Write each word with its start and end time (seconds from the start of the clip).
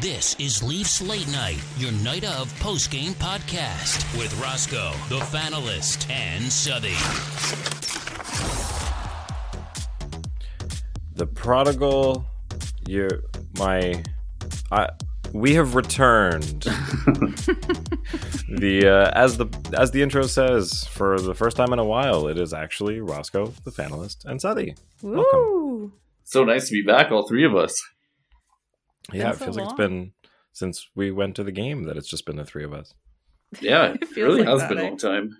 This 0.00 0.36
is 0.38 0.62
Leafs 0.62 1.02
Late 1.02 1.26
Night, 1.32 1.58
your 1.76 1.90
night 1.90 2.22
of 2.22 2.56
post 2.60 2.92
game 2.92 3.14
podcast 3.14 4.16
with 4.16 4.32
Roscoe, 4.40 4.92
the 5.08 5.18
Fanalist, 5.18 6.08
and 6.08 6.44
Southey. 6.44 6.94
The 11.16 11.26
prodigal, 11.26 12.24
you, 12.86 13.08
my, 13.58 14.04
I, 14.70 14.90
we 15.32 15.54
have 15.54 15.74
returned. 15.74 16.62
the 18.56 18.84
uh, 18.86 19.10
as 19.18 19.36
the 19.36 19.48
as 19.76 19.90
the 19.90 20.02
intro 20.02 20.26
says, 20.26 20.84
for 20.84 21.18
the 21.18 21.34
first 21.34 21.56
time 21.56 21.72
in 21.72 21.80
a 21.80 21.84
while, 21.84 22.28
it 22.28 22.38
is 22.38 22.52
actually 22.52 23.00
Roscoe, 23.00 23.52
the 23.64 23.72
Fanalist, 23.72 24.24
and 24.26 24.40
Southey. 24.40 24.76
Welcome. 25.02 25.94
So 26.22 26.44
nice 26.44 26.68
to 26.68 26.72
be 26.72 26.82
back, 26.82 27.10
all 27.10 27.26
three 27.26 27.44
of 27.44 27.56
us. 27.56 27.82
Yeah, 29.12 29.24
Been 29.24 29.32
it 29.32 29.38
so 29.38 29.44
feels 29.44 29.56
like 29.56 29.64
it's 29.66 29.74
been 29.74 30.12
since 30.52 30.88
we 30.94 31.10
went 31.10 31.36
to 31.36 31.44
the 31.44 31.52
game 31.52 31.84
that 31.84 31.96
it's 31.96 32.08
just 32.08 32.26
been 32.26 32.36
the 32.36 32.44
three 32.44 32.64
of 32.64 32.72
us. 32.72 32.94
Yeah, 33.60 33.94
It 33.94 34.02
it, 34.02 34.16
really 34.16 34.40
like 34.40 34.48
has 34.48 34.60
that, 34.60 34.68
been 34.68 34.78
a 34.78 34.82
eh? 34.82 34.88
long 34.88 34.98
time. 34.98 35.36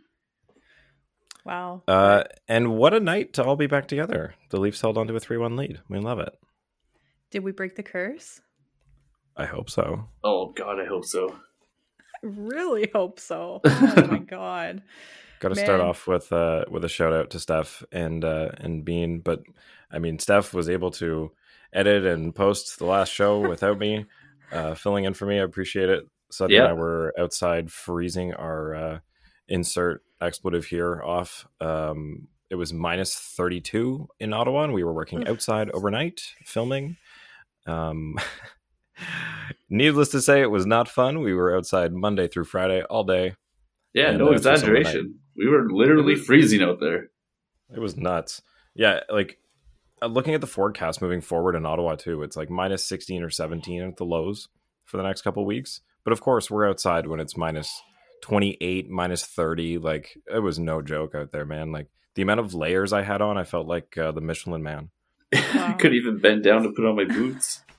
Wow. 1.45 1.83
Uh, 1.89 2.25
and 2.47 2.77
what 2.77 2.95
a 2.95 3.01
night 3.01 3.35
to 3.35 3.45
all 3.45 3.57
be 3.57 3.67
back 3.67 3.89
together. 3.89 4.35
The 4.51 4.61
Leafs 4.61 4.81
held 4.81 4.99
onto 4.99 5.15
a 5.17 5.21
three-one 5.21 5.57
lead. 5.57 5.81
We 5.89 5.99
love 5.99 6.19
it. 6.19 6.35
Did 7.31 7.45
we 7.45 7.53
break 7.53 7.77
the 7.77 7.83
curse? 7.83 8.41
I 9.37 9.45
hope 9.47 9.71
so. 9.71 10.09
Oh 10.25 10.53
God, 10.57 10.81
I 10.81 10.85
hope 10.87 11.05
so. 11.05 11.29
I 11.31 11.37
really 12.23 12.89
hope 12.93 13.21
so. 13.21 13.61
Oh 13.67 14.07
my 14.11 14.19
god. 14.19 14.83
Got 15.41 15.51
to 15.51 15.57
start 15.57 15.81
off 15.81 16.07
with 16.09 16.33
uh, 16.33 16.65
with 16.69 16.85
a 16.85 16.89
shout 16.89 17.13
out 17.13 17.31
to 17.31 17.39
Steph 17.39 17.85
and 17.93 18.25
uh, 18.25 18.49
and 18.59 18.85
Bean, 18.85 19.21
but 19.21 19.43
I 19.91 20.01
mean 20.01 20.19
Steph 20.19 20.53
was 20.53 20.69
able 20.69 20.91
to 20.93 21.31
edit 21.73 22.05
and 22.05 22.35
post 22.35 22.79
the 22.79 22.87
last 22.87 23.13
show 23.13 23.41
without 23.49 23.79
me 23.79 24.07
uh, 24.53 24.75
filling 24.75 25.05
in 25.05 25.15
for 25.15 25.27
me. 25.27 25.39
I 25.39 25.45
appreciate 25.45 25.89
it. 25.89 26.05
Southey 26.31 26.57
and 26.57 26.69
I 26.69 26.73
were 26.75 27.15
outside 27.19 27.71
freezing 27.73 28.35
our 28.35 28.75
uh, 28.75 28.99
insert 29.49 30.03
expletive 30.21 30.67
here 30.67 31.03
off. 31.03 31.47
Um, 31.61 32.29
it 32.51 32.55
was 32.55 32.73
minus 32.73 33.15
thirty 33.15 33.61
two 33.61 34.09
in 34.21 34.33
Ottawa, 34.33 34.65
and 34.65 34.75
we 34.75 34.85
were 34.85 34.93
working 34.93 35.27
outside 35.27 35.71
overnight 35.71 36.35
filming. 36.45 36.97
Um, 37.67 38.17
needless 39.71 40.11
to 40.11 40.21
say, 40.21 40.43
it 40.43 40.51
was 40.51 40.67
not 40.67 40.89
fun. 40.89 41.21
We 41.21 41.35
were 41.35 41.57
outside 41.57 41.93
Monday 41.93 42.29
through 42.29 42.45
Friday 42.45 42.83
all 42.83 43.05
day. 43.05 43.35
Yeah, 43.95 44.13
no 44.13 44.29
uh, 44.29 44.33
exaggeration. 44.33 45.19
We 45.37 45.49
were 45.49 45.71
literally 45.71 46.15
freezing 46.15 46.63
out 46.63 46.81
there. 46.81 47.09
It 47.75 47.81
was 47.81 47.97
nuts. 47.97 48.43
Yeah, 48.75 49.01
like 49.11 49.39
looking 50.03 50.35
at 50.35 50.41
the 50.41 50.47
forecast 50.47 51.03
moving 51.03 51.21
forward 51.21 51.55
in 51.55 51.67
Ottawa 51.67 51.97
too, 51.97 52.23
it's 52.23 52.37
like 52.37 52.51
minus 52.51 52.85
16 52.87 53.23
or 53.23 53.31
17 53.31 53.83
at 53.83 53.97
the 53.97 54.05
lows 54.05 54.49
for 54.85 54.97
the 54.97 55.03
next 55.03 55.23
couple 55.23 55.45
weeks. 55.45 55.81
But 56.05 56.13
of 56.13 56.21
course, 56.21 56.51
we're 56.51 56.69
outside 56.69 57.07
when 57.07 57.21
it's 57.21 57.37
minus 57.37 57.83
28, 58.23 58.89
minus 58.89 59.25
30. 59.27 59.79
Like 59.79 60.17
it 60.33 60.41
was 60.41 60.59
no 60.59 60.83
joke 60.83 61.15
out 61.15 61.33
there, 61.33 61.45
man. 61.45 61.73
Like 61.73 61.89
the 62.15 62.23
amount 62.23 62.41
of 62.41 62.55
layers 62.55 62.93
I 62.93 63.03
had 63.03 63.21
on, 63.23 63.37
I 63.37 63.45
felt 63.45 63.67
like 63.67 63.97
uh, 63.99 64.13
the 64.13 64.21
Michelin 64.21 64.63
man. 64.63 64.91
I 65.33 65.73
couldn't 65.79 65.97
even 65.99 66.19
bend 66.19 66.43
down 66.45 66.63
to 66.63 66.71
put 66.71 66.85
on 66.87 66.97
my 66.97 67.05
boots. 67.05 67.63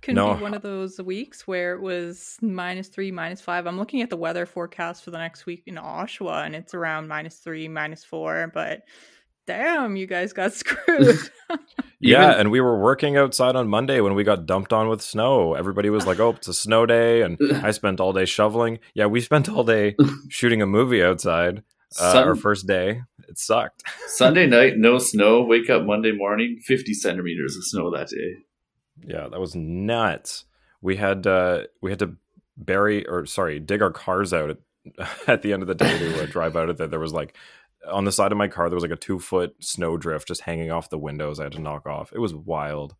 Couldn't 0.00 0.14
No. 0.24 0.34
be 0.36 0.42
one 0.42 0.54
of 0.54 0.62
those 0.62 1.00
weeks 1.00 1.44
where 1.44 1.74
it 1.74 1.80
was 1.80 2.38
minus 2.40 2.86
three, 2.86 3.10
minus 3.10 3.40
five. 3.40 3.66
I'm 3.66 3.78
looking 3.78 4.00
at 4.00 4.10
the 4.10 4.16
weather 4.16 4.46
forecast 4.46 5.02
for 5.02 5.10
the 5.10 5.18
next 5.18 5.44
week 5.44 5.64
in 5.66 5.74
Oshawa 5.74 6.46
and 6.46 6.54
it's 6.54 6.72
around 6.72 7.08
minus 7.08 7.38
three, 7.38 7.66
minus 7.66 8.04
four, 8.04 8.48
but 8.54 8.82
damn, 9.48 9.96
you 9.96 10.06
guys 10.06 10.32
got 10.32 10.52
screwed. 10.62 11.16
yeah, 12.00 12.28
Even- 12.28 12.40
and 12.40 12.50
we 12.52 12.60
were 12.60 12.78
working 12.78 13.16
outside 13.16 13.56
on 13.56 13.66
Monday 13.68 14.00
when 14.00 14.14
we 14.14 14.22
got 14.22 14.46
dumped 14.46 14.72
on 14.72 14.88
with 14.88 15.02
snow. 15.02 15.54
Everybody 15.54 15.90
was 15.90 16.06
like, 16.06 16.20
"Oh, 16.20 16.30
it's 16.30 16.46
a 16.48 16.54
snow 16.54 16.86
day," 16.86 17.22
and 17.22 17.36
I 17.64 17.70
spent 17.72 17.98
all 17.98 18.12
day 18.12 18.26
shoveling. 18.26 18.78
Yeah, 18.94 19.06
we 19.06 19.20
spent 19.20 19.48
all 19.48 19.64
day 19.64 19.96
shooting 20.28 20.62
a 20.62 20.66
movie 20.66 21.02
outside. 21.02 21.64
Uh, 21.98 22.12
Sun- 22.12 22.28
our 22.28 22.34
first 22.34 22.66
day, 22.66 23.00
it 23.28 23.38
sucked. 23.38 23.82
Sunday 24.08 24.46
night, 24.46 24.74
no 24.76 24.98
snow. 24.98 25.42
Wake 25.42 25.70
up 25.70 25.84
Monday 25.84 26.12
morning, 26.12 26.58
fifty 26.62 26.92
centimeters 26.94 27.56
of 27.56 27.64
snow 27.64 27.90
that 27.90 28.08
day. 28.08 28.34
Yeah, 29.06 29.28
that 29.28 29.40
was 29.40 29.54
nuts. 29.56 30.44
We 30.82 30.96
had 30.96 31.26
uh, 31.26 31.62
we 31.80 31.90
had 31.90 31.98
to 32.00 32.14
bury 32.58 33.06
or 33.06 33.24
sorry, 33.24 33.58
dig 33.60 33.80
our 33.80 33.90
cars 33.90 34.34
out 34.34 34.50
at, 34.50 34.58
at 35.26 35.42
the 35.42 35.52
end 35.54 35.62
of 35.62 35.68
the 35.68 35.74
day 35.74 35.98
to 35.98 36.22
uh, 36.22 36.26
drive 36.26 36.56
out 36.56 36.68
of 36.68 36.76
there. 36.76 36.88
There 36.88 37.00
was 37.00 37.12
like 37.14 37.34
on 37.90 38.04
the 38.04 38.12
side 38.12 38.32
of 38.32 38.38
my 38.38 38.48
car 38.48 38.68
there 38.68 38.76
was 38.76 38.82
like 38.82 38.90
a 38.90 38.96
two 38.96 39.18
foot 39.18 39.54
snow 39.60 39.96
drift 39.96 40.28
just 40.28 40.42
hanging 40.42 40.70
off 40.70 40.90
the 40.90 40.98
windows. 40.98 41.40
I 41.40 41.44
had 41.44 41.52
to 41.52 41.60
knock 41.60 41.86
off. 41.86 42.12
It 42.12 42.18
was 42.18 42.34
wild. 42.34 42.94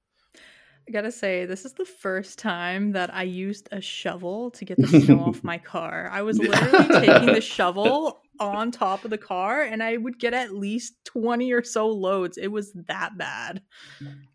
I 0.88 0.90
gotta 0.90 1.12
say, 1.12 1.44
this 1.44 1.66
is 1.66 1.74
the 1.74 1.84
first 1.84 2.38
time 2.38 2.92
that 2.92 3.14
I 3.14 3.24
used 3.24 3.68
a 3.72 3.80
shovel 3.80 4.50
to 4.52 4.64
get 4.64 4.78
the 4.78 4.86
snow 5.02 5.20
off 5.20 5.44
my 5.44 5.58
car. 5.58 6.08
I 6.10 6.22
was 6.22 6.38
literally 6.38 6.88
taking 7.00 7.34
the 7.34 7.40
shovel 7.42 8.20
on 8.40 8.70
top 8.70 9.04
of 9.04 9.10
the 9.10 9.18
car 9.18 9.60
and 9.62 9.82
I 9.82 9.96
would 9.98 10.18
get 10.18 10.32
at 10.32 10.54
least 10.54 10.94
20 11.04 11.52
or 11.52 11.62
so 11.62 11.88
loads. 11.88 12.38
It 12.38 12.48
was 12.48 12.72
that 12.86 13.18
bad. 13.18 13.60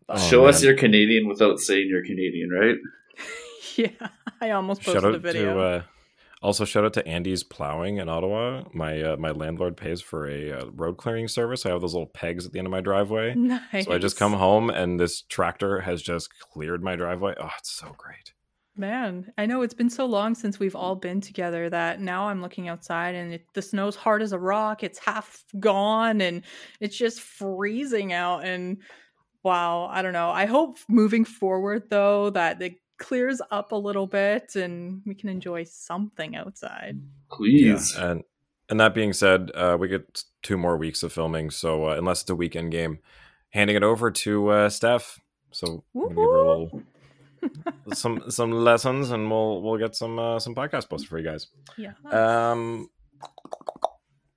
Oh, 0.08 0.18
Show 0.28 0.46
us 0.46 0.62
you're 0.62 0.76
Canadian 0.76 1.26
without 1.26 1.58
saying 1.58 1.88
you're 1.88 2.04
Canadian, 2.04 2.50
right? 2.50 2.76
Yeah, 3.76 3.88
I 4.40 4.50
almost 4.50 4.82
posted 4.84 5.02
Shout 5.02 5.14
a 5.16 5.18
video. 5.18 5.54
to 5.54 5.60
uh, 5.60 5.82
also 6.44 6.64
shout 6.64 6.84
out 6.84 6.92
to 6.92 7.08
Andy's 7.08 7.42
plowing 7.42 7.96
in 7.96 8.08
Ottawa. 8.08 8.64
My 8.72 9.00
uh, 9.00 9.16
my 9.16 9.30
landlord 9.30 9.76
pays 9.76 10.00
for 10.00 10.28
a 10.28 10.52
uh, 10.52 10.66
road 10.74 10.98
clearing 10.98 11.26
service. 11.26 11.64
I 11.64 11.70
have 11.70 11.80
those 11.80 11.94
little 11.94 12.06
pegs 12.06 12.44
at 12.46 12.52
the 12.52 12.58
end 12.58 12.66
of 12.66 12.70
my 12.70 12.82
driveway. 12.82 13.34
nice. 13.34 13.62
So 13.84 13.92
I 13.92 13.98
just 13.98 14.18
come 14.18 14.34
home 14.34 14.70
and 14.70 15.00
this 15.00 15.22
tractor 15.22 15.80
has 15.80 16.02
just 16.02 16.38
cleared 16.38 16.82
my 16.82 16.96
driveway. 16.96 17.34
Oh, 17.40 17.50
it's 17.58 17.70
so 17.70 17.94
great. 17.98 18.32
Man, 18.76 19.32
I 19.38 19.46
know 19.46 19.62
it's 19.62 19.74
been 19.74 19.90
so 19.90 20.04
long 20.04 20.34
since 20.34 20.58
we've 20.58 20.74
all 20.74 20.96
been 20.96 21.20
together 21.20 21.70
that 21.70 22.00
now 22.00 22.28
I'm 22.28 22.42
looking 22.42 22.68
outside 22.68 23.14
and 23.14 23.34
it, 23.34 23.46
the 23.54 23.62
snow's 23.62 23.94
hard 23.94 24.20
as 24.20 24.32
a 24.32 24.38
rock. 24.38 24.82
It's 24.82 24.98
half 24.98 25.44
gone 25.60 26.20
and 26.20 26.42
it's 26.80 26.96
just 26.96 27.20
freezing 27.20 28.12
out. 28.12 28.44
And 28.44 28.78
wow, 29.44 29.86
I 29.86 30.02
don't 30.02 30.12
know. 30.12 30.30
I 30.30 30.46
hope 30.46 30.78
moving 30.88 31.24
forward 31.24 31.84
though 31.88 32.30
that 32.30 32.60
it 32.60 32.74
clears 32.98 33.40
up 33.50 33.72
a 33.72 33.76
little 33.76 34.06
bit 34.06 34.56
and 34.56 35.02
we 35.04 35.14
can 35.14 35.28
enjoy 35.28 35.64
something 35.64 36.36
outside. 36.36 37.00
Please. 37.30 37.94
Yeah, 37.96 38.10
and 38.10 38.24
and 38.70 38.80
that 38.80 38.94
being 38.94 39.12
said, 39.12 39.50
uh, 39.54 39.76
we 39.78 39.88
get 39.88 40.24
two 40.42 40.56
more 40.56 40.76
weeks 40.76 41.02
of 41.02 41.12
filming. 41.12 41.50
So 41.50 41.88
uh, 41.90 41.96
unless 41.96 42.22
it's 42.22 42.30
a 42.30 42.34
weekend 42.34 42.72
game, 42.72 42.98
handing 43.50 43.76
it 43.76 43.82
over 43.82 44.10
to 44.10 44.48
uh, 44.48 44.68
Steph. 44.70 45.20
So 45.50 45.84
I'm 45.94 46.08
give 46.08 46.16
her 46.16 46.22
a 46.22 46.58
little 46.58 46.82
some 47.94 48.22
some 48.30 48.50
lessons, 48.52 49.10
and 49.10 49.30
we'll 49.30 49.62
we'll 49.62 49.78
get 49.78 49.94
some 49.94 50.18
uh, 50.18 50.38
some 50.38 50.54
podcast 50.54 50.88
posted 50.88 51.08
for 51.08 51.18
you 51.18 51.24
guys. 51.24 51.48
Yeah. 51.76 51.92
Um, 52.10 52.88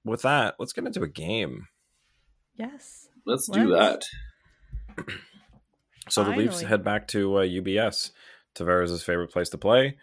with 0.04 0.22
that, 0.24 0.56
let's 0.60 0.74
get 0.74 0.86
into 0.86 1.04
a 1.04 1.08
game. 1.08 1.68
yes. 2.56 3.08
Let's 3.26 3.48
do 3.50 3.68
let's- 3.68 4.10
that. 4.98 5.06
So 6.10 6.24
the 6.24 6.32
Leafs 6.32 6.62
head 6.62 6.84
back 6.84 7.08
to 7.10 7.40
uh, 7.40 7.42
UBS, 7.42 8.12
Tavares' 8.58 9.04
favorite 9.04 9.32
place 9.32 9.50
to 9.50 9.58
play. 9.58 9.98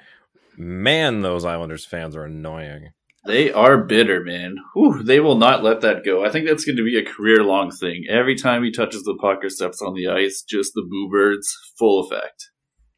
Man, 0.56 1.22
those 1.22 1.44
Islanders 1.44 1.84
fans 1.84 2.15
are 2.16 2.25
annoying. 2.25 2.91
They 3.26 3.50
are 3.50 3.78
bitter, 3.78 4.22
man. 4.22 4.56
Whew, 4.75 5.03
they 5.03 5.19
will 5.19 5.37
not 5.38 5.65
let 5.65 5.81
that 5.81 6.04
go. 6.04 6.25
I 6.25 6.31
think 6.31 6.47
that's 6.47 6.65
going 6.65 6.76
to 6.76 6.84
be 6.84 6.98
a 6.98 7.04
career 7.04 7.42
long 7.42 7.70
thing. 7.70 8.04
Every 8.09 8.34
time 8.37 8.62
he 8.62 8.70
touches 8.70 9.03
the 9.04 9.16
puck 9.20 9.42
or 9.42 9.48
steps 9.48 9.81
on 9.81 9.94
the 9.94 10.09
ice, 10.09 10.42
just 10.47 10.72
the 10.75 10.82
boo 10.88 11.09
birds, 11.10 11.48
full 11.78 12.00
effect. 12.04 12.50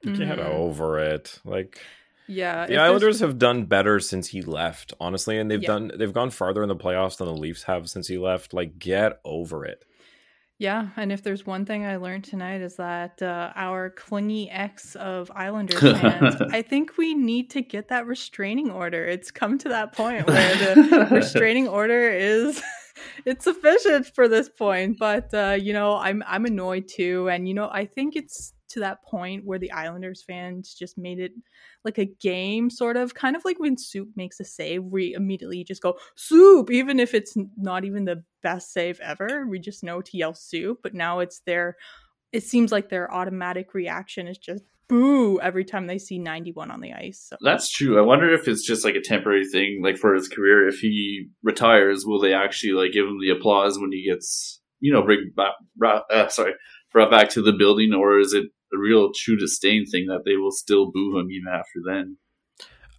Get 0.04 0.16
Mhm. 0.38 0.44
over 0.44 0.98
it. 0.98 1.38
Like 1.44 1.78
Yeah. 2.26 2.62
if 2.62 2.68
the 2.68 2.74
there's- 2.74 2.88
Islanders 2.88 3.20
have 3.20 3.38
done 3.38 3.64
better 3.66 4.00
since 4.00 4.28
he 4.28 4.42
left, 4.42 4.92
honestly, 5.00 5.38
and 5.38 5.48
they've 5.50 5.62
Yeah. 5.62 5.66
done 5.68 5.92
they've 5.96 6.12
gone 6.12 6.30
farther 6.30 6.62
in 6.62 6.68
the 6.68 6.76
playoffs 6.76 7.16
than 7.18 7.26
the 7.28 7.32
Leafs 7.32 7.62
have 7.64 7.88
since 7.88 8.08
he 8.08 8.18
left. 8.18 8.52
Like, 8.52 8.78
get 8.80 9.20
over 9.24 9.64
it. 9.64 9.84
Yeah, 10.58 10.88
and 10.96 11.12
if 11.12 11.22
there's 11.22 11.44
one 11.44 11.66
thing 11.66 11.84
I 11.84 11.96
learned 11.96 12.24
tonight 12.24 12.62
is 12.62 12.76
that 12.76 13.20
uh, 13.20 13.52
our 13.54 13.90
clingy 13.90 14.50
ex 14.50 14.97
of 14.97 15.30
Islanders 15.34 15.80
fans, 16.00 16.41
I 16.41 16.62
think 16.62 16.97
we 16.97 17.12
need 17.14 17.50
to 17.50 17.60
get 17.60 17.88
that 17.88 18.06
restraining 18.06 18.70
order. 18.70 19.04
It's 19.04 19.30
come 19.30 19.58
to 19.58 19.68
that 19.68 19.92
point 19.92 20.26
where 20.26 20.54
the 20.56 21.08
restraining 21.14 21.68
order 21.68 22.08
is 22.08 22.62
it's 23.26 23.44
sufficient 23.44 24.06
for 24.14 24.28
this 24.28 24.48
point. 24.48 24.97
But 24.98 25.32
uh, 25.34 25.58
you 25.60 25.74
know, 25.74 25.97
I'm 25.97 26.22
I'm 26.26 26.47
annoyed 26.47 26.88
too, 26.88 27.28
and 27.28 27.47
you 27.47 27.52
know, 27.52 27.68
I 27.70 27.84
think 27.84 28.16
it's 28.16 28.54
to 28.68 28.80
that 28.80 29.03
point 29.03 29.45
where 29.45 29.59
the 29.59 29.72
Islanders 29.72 30.22
fans 30.22 30.74
just 30.74 30.98
made 30.98 31.18
it 31.18 31.33
like 31.84 31.98
a 31.98 32.04
game, 32.04 32.71
sort 32.71 32.97
of, 32.97 33.15
kind 33.15 33.36
of 33.36 33.45
like 33.45 33.59
when 33.59 33.77
Soup 33.77 34.09
makes 34.16 34.41
a 34.41 34.45
save, 34.45 34.84
we 34.84 35.15
immediately 35.15 35.65
just 35.65 35.83
go 35.83 35.97
Soup, 36.16 36.71
even 36.71 37.01
if 37.01 37.15
it's 37.15 37.36
not 37.57 37.84
even 37.84 38.04
the 38.04 38.22
best 38.42 38.72
save 38.72 39.01
ever. 39.01 39.47
We 39.47 39.59
just 39.59 39.84
know 39.84 40.01
to 40.03 40.16
yell 40.16 40.34
Soup, 40.34 40.78
but 40.83 40.95
now 40.95 41.21
it's 41.21 41.41
their. 41.47 41.77
It 42.33 42.42
seems 42.42 42.72
like 42.72 42.89
their 42.89 43.13
automatic 43.13 43.72
reaction 43.72 44.27
is 44.27 44.36
just 44.36 44.65
boo 44.89 45.41
every 45.41 45.65
time 45.65 45.86
they 45.86 45.98
see 45.98 46.19
91 46.19 46.71
on 46.71 46.80
the 46.80 46.92
ice. 46.92 47.27
So 47.28 47.36
That's 47.41 47.71
true. 47.71 47.98
I 47.98 48.03
wonder 48.03 48.33
if 48.33 48.48
it's 48.48 48.66
just 48.66 48.84
like 48.84 48.95
a 48.95 49.01
temporary 49.01 49.47
thing, 49.47 49.80
like 49.83 49.97
for 49.97 50.15
his 50.15 50.28
career. 50.28 50.69
If 50.69 50.78
he 50.80 51.28
retires, 51.42 52.04
will 52.04 52.21
they 52.21 52.34
actually 52.34 52.72
like 52.72 52.92
give 52.92 53.07
him 53.07 53.19
the 53.21 53.30
applause 53.30 53.78
when 53.78 53.92
he 53.92 54.09
gets, 54.09 54.60
you 54.80 54.92
know, 54.92 55.03
bring 55.03 55.33
back, 55.36 55.53
uh, 56.10 56.28
sorry, 56.28 56.54
brought 56.97 57.10
back 57.10 57.28
to 57.31 57.43
the 57.43 57.53
building, 57.53 57.93
or 57.93 58.19
is 58.19 58.33
it 58.33 58.47
a 58.75 58.78
real 58.78 59.10
true 59.15 59.37
disdain 59.37 59.84
thing 59.84 60.07
that 60.07 60.22
they 60.25 60.37
will 60.37 60.51
still 60.51 60.91
boo 60.91 61.19
him 61.19 61.31
even 61.31 61.53
after 61.53 61.81
then? 61.87 62.16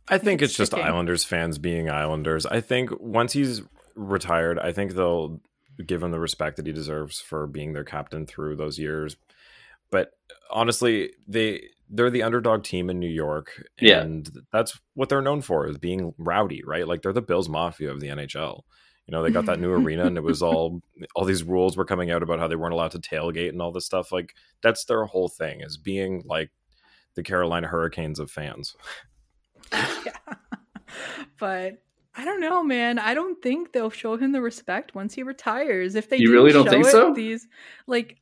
I 0.08 0.18
think 0.20 0.42
it's 0.42 0.52
it's 0.52 0.58
just 0.58 0.72
sticking. 0.72 0.86
Islanders 0.88 1.24
fans 1.24 1.58
being 1.58 1.90
Islanders. 1.90 2.46
I 2.46 2.62
think 2.62 2.92
once 3.00 3.34
he's 3.34 3.62
retired, 3.96 4.60
I 4.60 4.72
think 4.72 4.94
they'll 4.94 5.42
give 5.86 6.02
him 6.04 6.12
the 6.12 6.20
respect 6.20 6.58
that 6.58 6.68
he 6.68 6.72
deserves 6.72 7.20
for 7.20 7.48
being 7.48 7.74
their 7.74 7.84
captain 7.84 8.26
through 8.26 8.56
those 8.56 8.78
years. 8.80 9.18
But 9.92 10.12
honestly, 10.52 11.12
they 11.28 11.64
they're 11.90 12.10
the 12.12 12.24
underdog 12.24 12.64
team 12.64 12.90
in 12.90 13.00
New 13.00 13.10
York, 13.10 13.64
Yeah. 13.82 14.02
and 14.02 14.30
that's 14.52 14.78
what 14.94 15.10
they're 15.10 15.22
known 15.22 15.42
for 15.42 15.68
is 15.68 15.78
being 15.78 16.14
rowdy, 16.18 16.62
right? 16.66 16.88
Like 16.88 17.02
they're 17.02 17.14
the 17.14 17.22
Bills 17.22 17.50
Mafia 17.50 17.90
of 17.92 18.00
the 18.00 18.10
NHL. 18.10 18.62
You 19.08 19.14
know, 19.14 19.24
they 19.24 19.32
got 19.32 19.46
that 19.46 19.60
new 19.60 19.72
arena, 19.74 20.06
and 20.06 20.18
it 20.18 20.24
was 20.24 20.44
all 20.44 20.82
all 21.16 21.26
these 21.26 21.44
rules 21.44 21.78
were 21.78 21.86
coming 21.86 22.12
out 22.12 22.24
about 22.24 22.40
how 22.40 22.48
they 22.48 22.56
weren't 22.56 22.74
allowed 22.74 22.92
to 22.92 23.00
tailgate 23.00 23.50
and 23.50 23.62
all 23.62 23.72
this 23.72 23.86
stuff. 23.86 24.12
Like 24.12 24.36
that's 24.62 24.86
their 24.86 25.06
whole 25.06 25.30
thing 25.30 25.62
is 25.62 25.78
being 25.78 26.24
like 26.26 26.52
the 27.16 27.24
Carolina 27.24 27.68
Hurricanes 27.68 28.20
of 28.20 28.30
fans. 28.30 28.76
yeah. 29.74 30.36
But 31.40 31.82
I 32.16 32.26
don't 32.26 32.42
know, 32.42 32.64
man. 32.64 33.00
I 33.00 33.14
don't 33.14 33.42
think 33.42 33.72
they'll 33.72 33.90
show 33.90 34.18
him 34.18 34.32
the 34.32 34.42
respect 34.42 34.96
once 34.96 35.14
he 35.14 35.24
retires. 35.24 35.96
If 35.96 36.10
they 36.10 36.18
You 36.18 36.32
really 36.32 36.52
don't 36.52 36.68
think 36.68 36.86
it, 36.86 36.92
so? 36.92 37.14
These 37.14 37.48
like 37.86 38.18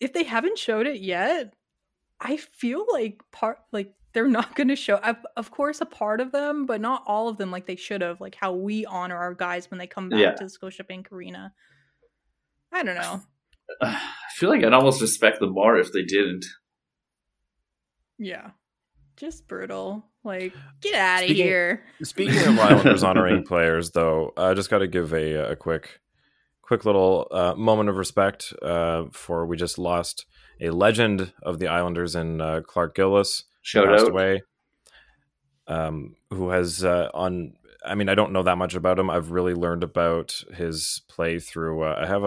if 0.00 0.12
they 0.12 0.24
haven't 0.24 0.58
showed 0.58 0.86
it 0.86 1.00
yet, 1.00 1.54
I 2.20 2.36
feel 2.36 2.84
like 2.90 3.22
part 3.30 3.58
like 3.72 3.92
they're 4.12 4.28
not 4.28 4.54
going 4.56 4.68
to 4.68 4.76
show. 4.76 4.96
Of, 4.96 5.16
of 5.36 5.50
course, 5.50 5.80
a 5.80 5.86
part 5.86 6.20
of 6.20 6.32
them, 6.32 6.66
but 6.66 6.80
not 6.80 7.04
all 7.06 7.28
of 7.28 7.36
them, 7.36 7.50
like 7.50 7.66
they 7.66 7.76
should 7.76 8.00
have. 8.00 8.20
Like 8.20 8.34
how 8.34 8.52
we 8.52 8.84
honor 8.86 9.16
our 9.16 9.34
guys 9.34 9.70
when 9.70 9.78
they 9.78 9.86
come 9.86 10.08
back 10.08 10.18
Yeah. 10.18 10.32
to 10.32 10.44
the 10.44 10.50
Scotiabank 10.50 11.12
Arena. 11.12 11.52
I 12.72 12.82
don't 12.82 12.96
know. 12.96 13.22
I 13.82 14.00
feel 14.36 14.48
like 14.48 14.64
I'd 14.64 14.72
almost 14.72 15.00
respect 15.00 15.40
them 15.40 15.52
more 15.52 15.76
if 15.76 15.92
they 15.92 16.02
didn't. 16.02 16.44
Yeah, 18.18 18.50
just 19.16 19.48
brutal. 19.48 20.04
Like 20.22 20.52
get 20.82 20.94
out 20.94 21.22
of 21.22 21.30
here. 21.30 21.84
Speaking 22.02 22.36
of 22.46 22.58
Islanders 22.58 23.02
honoring 23.02 23.44
players, 23.44 23.92
though, 23.92 24.32
I 24.36 24.52
just 24.54 24.68
got 24.70 24.78
to 24.80 24.86
give 24.86 25.14
a, 25.14 25.52
a 25.52 25.56
quick, 25.56 26.00
quick 26.62 26.84
little 26.84 27.26
uh, 27.30 27.54
moment 27.54 27.88
of 27.88 27.96
respect 27.96 28.52
uh, 28.60 29.04
for 29.12 29.46
we 29.46 29.56
just 29.56 29.78
lost 29.78 30.26
a 30.60 30.68
legend 30.70 31.32
of 31.42 31.58
the 31.58 31.68
Islanders 31.68 32.14
in 32.14 32.40
uh, 32.42 32.60
Clark 32.66 32.94
Gillies, 32.94 33.44
Shout 33.62 33.86
passed 33.86 34.04
out. 34.06 34.10
away. 34.10 34.42
Um, 35.66 36.16
who 36.30 36.50
has 36.50 36.84
uh, 36.84 37.10
on? 37.14 37.54
I 37.84 37.94
mean, 37.94 38.08
I 38.08 38.14
don't 38.14 38.32
know 38.32 38.42
that 38.42 38.58
much 38.58 38.74
about 38.74 38.98
him. 38.98 39.08
I've 39.08 39.30
really 39.30 39.54
learned 39.54 39.82
about 39.84 40.34
his 40.54 41.02
play 41.08 41.38
through. 41.38 41.82
Uh, 41.84 41.98
I 42.02 42.06
have 42.06 42.24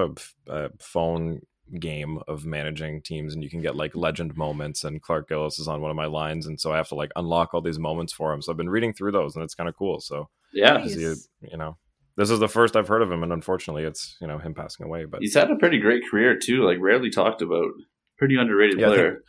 a 0.47 0.69
phone 0.79 1.41
game 1.79 2.19
of 2.27 2.45
managing 2.45 3.01
teams, 3.01 3.33
and 3.33 3.43
you 3.43 3.49
can 3.49 3.61
get 3.61 3.75
like 3.75 3.95
legend 3.95 4.35
moments. 4.37 4.83
And 4.83 5.01
Clark 5.01 5.29
Gillies 5.29 5.59
is 5.59 5.67
on 5.67 5.81
one 5.81 5.91
of 5.91 5.97
my 5.97 6.05
lines, 6.05 6.45
and 6.47 6.59
so 6.59 6.71
I 6.71 6.77
have 6.77 6.87
to 6.89 6.95
like 6.95 7.11
unlock 7.15 7.53
all 7.53 7.61
these 7.61 7.79
moments 7.79 8.13
for 8.13 8.31
him. 8.33 8.41
So 8.41 8.51
I've 8.51 8.57
been 8.57 8.69
reading 8.69 8.93
through 8.93 9.11
those, 9.11 9.35
and 9.35 9.43
it's 9.43 9.55
kind 9.55 9.69
of 9.69 9.75
cool. 9.75 9.99
So 9.99 10.29
Yeah, 10.53 10.73
Nice. 10.73 10.95
is 10.95 11.27
he, 11.41 11.49
you 11.51 11.57
know, 11.57 11.77
this 12.15 12.29
is 12.29 12.39
the 12.39 12.47
first 12.47 12.75
I've 12.75 12.87
heard 12.87 13.01
of 13.01 13.11
him, 13.11 13.23
and 13.23 13.33
unfortunately, 13.33 13.83
it's 13.83 14.15
you 14.21 14.27
know 14.27 14.37
him 14.37 14.53
passing 14.53 14.85
away. 14.85 15.05
But 15.05 15.21
he's 15.21 15.33
had 15.35 15.51
a 15.51 15.55
pretty 15.57 15.79
great 15.79 16.03
career 16.09 16.37
too. 16.37 16.63
Like 16.63 16.77
rarely 16.79 17.09
talked 17.09 17.41
about. 17.41 17.71
Pretty 18.17 18.37
underrated 18.37 18.79
Yeah, 18.79 18.85
I 18.87 18.89
think- 18.89 18.99
player. 19.01 19.23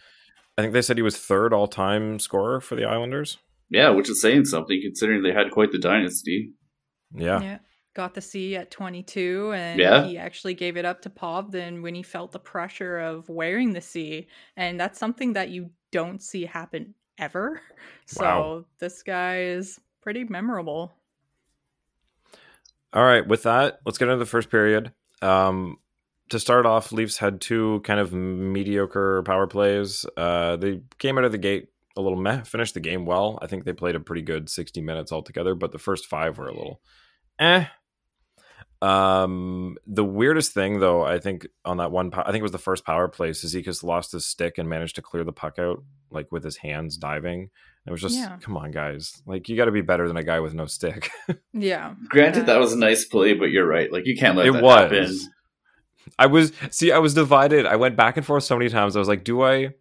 I 0.56 0.62
think 0.62 0.72
they 0.72 0.82
said 0.82 0.96
he 0.96 1.02
was 1.02 1.18
third 1.18 1.52
all 1.52 1.66
time 1.66 2.18
scorer 2.18 2.60
for 2.60 2.76
the 2.76 2.84
Islanders. 2.84 3.38
Yeah, 3.70 3.90
which 3.90 4.08
is 4.08 4.20
saying 4.20 4.44
something 4.44 4.80
considering 4.82 5.22
they 5.22 5.32
had 5.32 5.50
quite 5.50 5.72
the 5.72 5.78
dynasty. 5.78 6.52
Yeah, 7.12 7.58
Got 7.94 8.14
the 8.14 8.20
C 8.20 8.56
at 8.56 8.72
22, 8.72 9.52
and 9.54 9.78
Yeah. 9.78 10.04
he 10.04 10.18
actually 10.18 10.54
gave 10.54 10.76
it 10.76 10.84
up 10.84 11.02
to 11.02 11.10
Potvin 11.10 11.80
when 11.80 11.94
he 11.94 12.02
felt 12.02 12.32
the 12.32 12.40
pressure 12.40 12.98
of 12.98 13.28
wearing 13.28 13.72
the 13.72 13.80
C. 13.80 14.26
And 14.56 14.80
that's 14.80 14.98
something 14.98 15.34
that 15.34 15.50
you 15.50 15.70
don't 15.92 16.20
see 16.20 16.44
happen 16.44 16.94
ever. 17.18 17.60
So 18.06 18.24
Wow. 18.24 18.64
this 18.80 19.02
guy 19.02 19.42
is 19.42 19.80
pretty 20.02 20.24
memorable. 20.24 20.92
All 22.92 23.02
right, 23.04 23.26
with 23.26 23.44
that, 23.44 23.80
let's 23.86 23.98
get 23.98 24.08
into 24.08 24.18
the 24.18 24.26
first 24.26 24.50
period. 24.50 24.92
Um, 25.22 25.78
to 26.30 26.38
start 26.40 26.66
off, 26.66 26.92
Leafs 26.92 27.18
had 27.18 27.40
two 27.40 27.80
kind 27.84 28.00
of 28.00 28.12
mediocre 28.12 29.22
power 29.24 29.46
plays. 29.46 30.06
Uh, 30.16 30.56
they 30.56 30.80
came 30.98 31.18
out 31.18 31.24
of 31.24 31.32
the 31.32 31.38
gate 31.38 31.68
a 31.96 32.00
little 32.00 32.18
meh, 32.18 32.42
finished 32.42 32.74
the 32.74 32.80
game 32.80 33.06
well. 33.06 33.38
I 33.40 33.46
think 33.46 33.64
they 33.64 33.72
played 33.72 33.94
a 33.94 34.00
pretty 34.00 34.22
good 34.22 34.48
60 34.50 34.80
minutes 34.80 35.12
altogether, 35.12 35.54
but 35.54 35.70
the 35.72 35.78
first 35.78 36.06
five 36.06 36.38
were 36.38 36.48
a 36.48 36.54
little 36.54 36.80
eh. 37.38 37.66
Um, 38.82 39.76
the 39.86 40.04
weirdest 40.04 40.52
thing, 40.52 40.80
though, 40.80 41.04
I 41.04 41.18
think 41.18 41.46
on 41.64 41.78
that 41.78 41.90
one, 41.90 42.10
I 42.14 42.24
think 42.26 42.40
it 42.40 42.42
was 42.42 42.52
the 42.52 42.58
first 42.58 42.84
power 42.84 43.08
play. 43.08 43.30
Cizikas 43.30 43.82
lost 43.82 44.12
his 44.12 44.26
stick 44.26 44.58
and 44.58 44.68
managed 44.68 44.96
to 44.96 45.02
clear 45.02 45.24
the 45.24 45.32
puck 45.32 45.58
out 45.58 45.82
like 46.10 46.30
with 46.30 46.44
his 46.44 46.56
hands 46.58 46.96
diving. 46.98 47.50
It 47.86 47.90
was 47.90 48.00
just, 48.02 48.16
Yeah. 48.16 48.36
come 48.40 48.56
on, 48.56 48.70
guys, 48.72 49.22
like 49.26 49.48
you 49.48 49.56
got 49.56 49.66
to 49.66 49.70
be 49.72 49.80
better 49.80 50.06
than 50.08 50.16
a 50.16 50.22
guy 50.24 50.40
with 50.40 50.54
no 50.54 50.66
stick. 50.66 51.10
Yeah. 51.56 51.94
Granted, 52.08 52.46
that 52.46 52.58
was 52.58 52.72
a 52.72 52.78
nice 52.78 53.04
play, 53.04 53.32
but 53.34 53.50
you're 53.50 53.66
right. 53.66 53.90
Like 53.92 54.06
you 54.06 54.16
can't 54.16 54.36
let 54.36 54.46
it 54.48 54.52
that 54.54 54.62
was. 54.62 54.92
happen. 55.22 55.33
I 56.18 56.26
was 56.26 56.52
see, 56.70 56.92
I 56.92 56.98
was 56.98 57.14
divided. 57.14 57.66
I 57.66 57.76
went 57.76 57.96
back 57.96 58.16
and 58.16 58.24
forth 58.26 58.44
so 58.44 58.56
many 58.56 58.70
times. 58.70 58.96
I 58.96 58.98
was 58.98 59.08
like, 59.08 59.24
do 59.24 59.42
I 59.42 59.74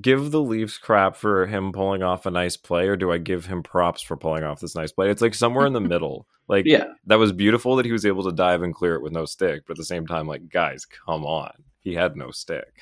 give 0.00 0.30
the 0.30 0.40
Leafs 0.40 0.78
crap 0.78 1.16
for 1.16 1.46
him 1.46 1.72
pulling 1.72 2.02
off 2.02 2.24
a 2.26 2.30
nice 2.30 2.56
play, 2.56 2.86
or 2.88 2.96
do 2.96 3.10
I 3.12 3.18
give 3.18 3.46
him 3.46 3.62
props 3.62 4.02
for 4.02 4.16
pulling 4.16 4.44
off 4.44 4.60
this 4.60 4.74
nice 4.76 4.92
play? 4.92 5.10
It's 5.10 5.22
like 5.22 5.34
somewhere 5.34 5.66
in 5.66 5.72
the 5.72 5.80
middle. 5.94 6.26
Like, 6.48 6.64
Yeah, 6.66 6.84
that 7.06 7.18
was 7.18 7.32
beautiful 7.32 7.76
that 7.76 7.86
he 7.86 7.92
was 7.92 8.04
able 8.06 8.24
to 8.24 8.32
dive 8.32 8.62
and 8.62 8.74
clear 8.74 8.94
it 8.94 9.02
with 9.02 9.12
no 9.12 9.24
stick, 9.24 9.62
but 9.66 9.72
at 9.74 9.78
the 9.78 9.84
same 9.84 10.06
time, 10.06 10.26
like, 10.26 10.48
guys, 10.48 10.84
come 10.86 11.24
on, 11.24 11.52
he 11.80 11.94
had 11.94 12.16
no 12.16 12.30
stick. 12.30 12.72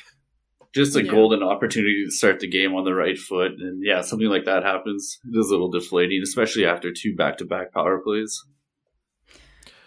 just 0.74 0.96
a 0.96 1.04
Yeah. 1.04 1.10
golden 1.10 1.42
opportunity 1.42 2.04
to 2.04 2.10
start 2.10 2.40
the 2.40 2.46
game 2.48 2.74
on 2.74 2.84
the 2.84 2.94
right 2.94 3.18
foot, 3.18 3.52
and 3.58 3.82
yeah, 3.84 4.00
something 4.02 4.28
like 4.28 4.44
that 4.44 4.62
happens. 4.64 5.18
It 5.24 5.36
is 5.38 5.48
a 5.48 5.52
little 5.52 5.70
deflating, 5.70 6.20
especially 6.22 6.66
after 6.66 6.92
two 6.92 7.14
back-to-back 7.16 7.72
power 7.72 7.98
plays. 7.98 8.44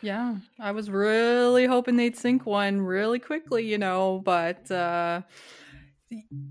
Yeah. 0.01 0.35
I 0.59 0.71
was 0.71 0.89
really 0.89 1.65
hoping 1.65 1.95
they'd 1.95 2.17
sink 2.17 2.45
one 2.45 2.81
really 2.81 3.19
quickly, 3.19 3.65
you 3.65 3.77
know, 3.77 4.21
but 4.23 4.69
uh 4.71 5.21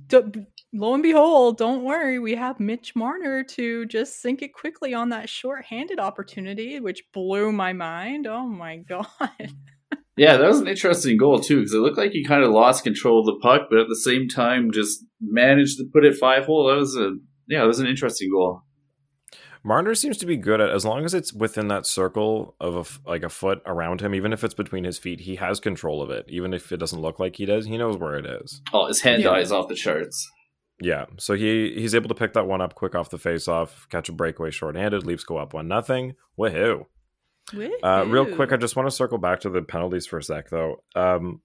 d- 0.07 0.47
lo 0.73 0.95
and 0.95 1.03
behold, 1.03 1.59
don't 1.59 1.85
worry, 1.85 2.19
we 2.19 2.35
have 2.35 2.61
Mitch 2.61 2.95
Marner 2.95 3.43
to 3.45 3.87
just 3.87 4.21
sink 4.21 4.43
it 4.43 4.55
quickly 4.55 4.95
on 4.95 5.09
that 5.11 5.29
short-handed 5.29 5.99
opportunity, 5.99 6.81
which 6.81 7.03
blew 7.13 7.53
my 7.53 7.73
mind. 7.73 8.27
Oh 8.27 8.47
my 8.47 8.77
god. 8.89 9.53
Yeah, 10.17 10.37
that 10.37 10.49
was 10.49 10.61
an 10.61 10.69
interesting 10.69 11.17
goal 11.17 11.41
too, 11.41 11.57
because 11.57 11.73
it 11.73 11.79
looked 11.79 11.97
like 11.97 12.13
he 12.13 12.25
kind 12.25 12.45
of 12.45 12.51
lost 12.51 12.85
control 12.85 13.21
of 13.21 13.27
the 13.27 13.41
puck, 13.41 13.69
but 13.71 13.79
at 13.79 13.89
the 13.89 13.97
same 13.97 14.29
time, 14.29 14.71
just 14.71 15.05
managed 15.21 15.79
to 15.79 15.85
put 15.93 16.05
it 16.05 16.17
five 16.17 16.45
hole. 16.45 16.69
That 16.69 16.77
was 16.77 16.97
a 16.97 17.13
yeah, 17.49 17.61
that 17.61 17.67
was 17.67 17.81
an 17.81 17.87
interesting 17.87 18.31
goal. 18.31 18.63
Marner 19.63 19.95
seems 19.95 20.17
to 20.19 20.27
be 20.27 20.37
good 20.37 20.61
at 20.61 20.71
as 20.71 20.85
long 20.85 21.05
as 21.05 21.13
it's 21.13 21.33
within 21.33 21.69
that 21.69 21.85
circle 21.87 22.55
of 22.61 22.77
a 22.77 22.81
f 22.81 23.01
like 23.07 23.23
a 23.23 23.29
foot 23.29 23.61
around 23.67 24.01
him, 24.01 24.15
even 24.15 24.33
if 24.33 24.43
it's 24.43 24.55
between 24.55 24.85
his 24.85 24.99
feet, 24.99 25.21
he 25.21 25.37
has 25.37 25.61
control 25.61 26.01
of 26.03 26.11
it. 26.11 26.25
Even 26.29 26.55
if 26.55 26.73
it 26.73 26.79
doesn't 26.79 27.01
look 27.03 27.19
like 27.21 27.37
he 27.37 27.45
does, 27.47 27.67
he 27.67 27.77
knows 27.77 27.97
where 27.99 28.15
it 28.17 28.25
is. 28.27 28.63
Oh, 28.73 28.87
his 28.87 29.03
hand 29.03 29.23
Yeah. 29.23 29.31
eye 29.31 29.41
is 29.41 29.53
off 29.53 29.69
the 29.69 29.75
charts. 29.75 30.31
Yeah, 30.83 31.05
so 31.19 31.35
he 31.35 31.75
he's 31.75 31.95
able 31.95 32.09
to 32.09 32.15
pick 32.15 32.33
that 32.33 32.47
one 32.47 32.63
up 32.63 32.75
quick 32.75 32.95
off 32.95 33.11
the 33.11 33.19
face 33.19 33.49
off, 33.49 33.87
catch 33.91 34.09
a 34.09 34.13
breakaway 34.13 34.51
shorthanded. 34.51 35.05
Leafs 35.05 35.25
go 35.25 35.37
up 35.37 35.53
one 35.53 35.69
nothing. 35.69 36.15
Woohoo! 36.39 36.87
Uh, 37.83 38.05
real 38.07 38.25
quick, 38.35 38.53
I 38.53 38.57
just 38.57 38.77
want 38.77 38.89
to 38.89 38.95
circle 38.95 39.19
back 39.19 39.41
to 39.41 39.51
the 39.51 39.61
penalties 39.61 40.07
for 40.07 40.19
a 40.19 40.23
sec, 40.23 40.49
though. 40.51 40.83
Um, 40.95 41.43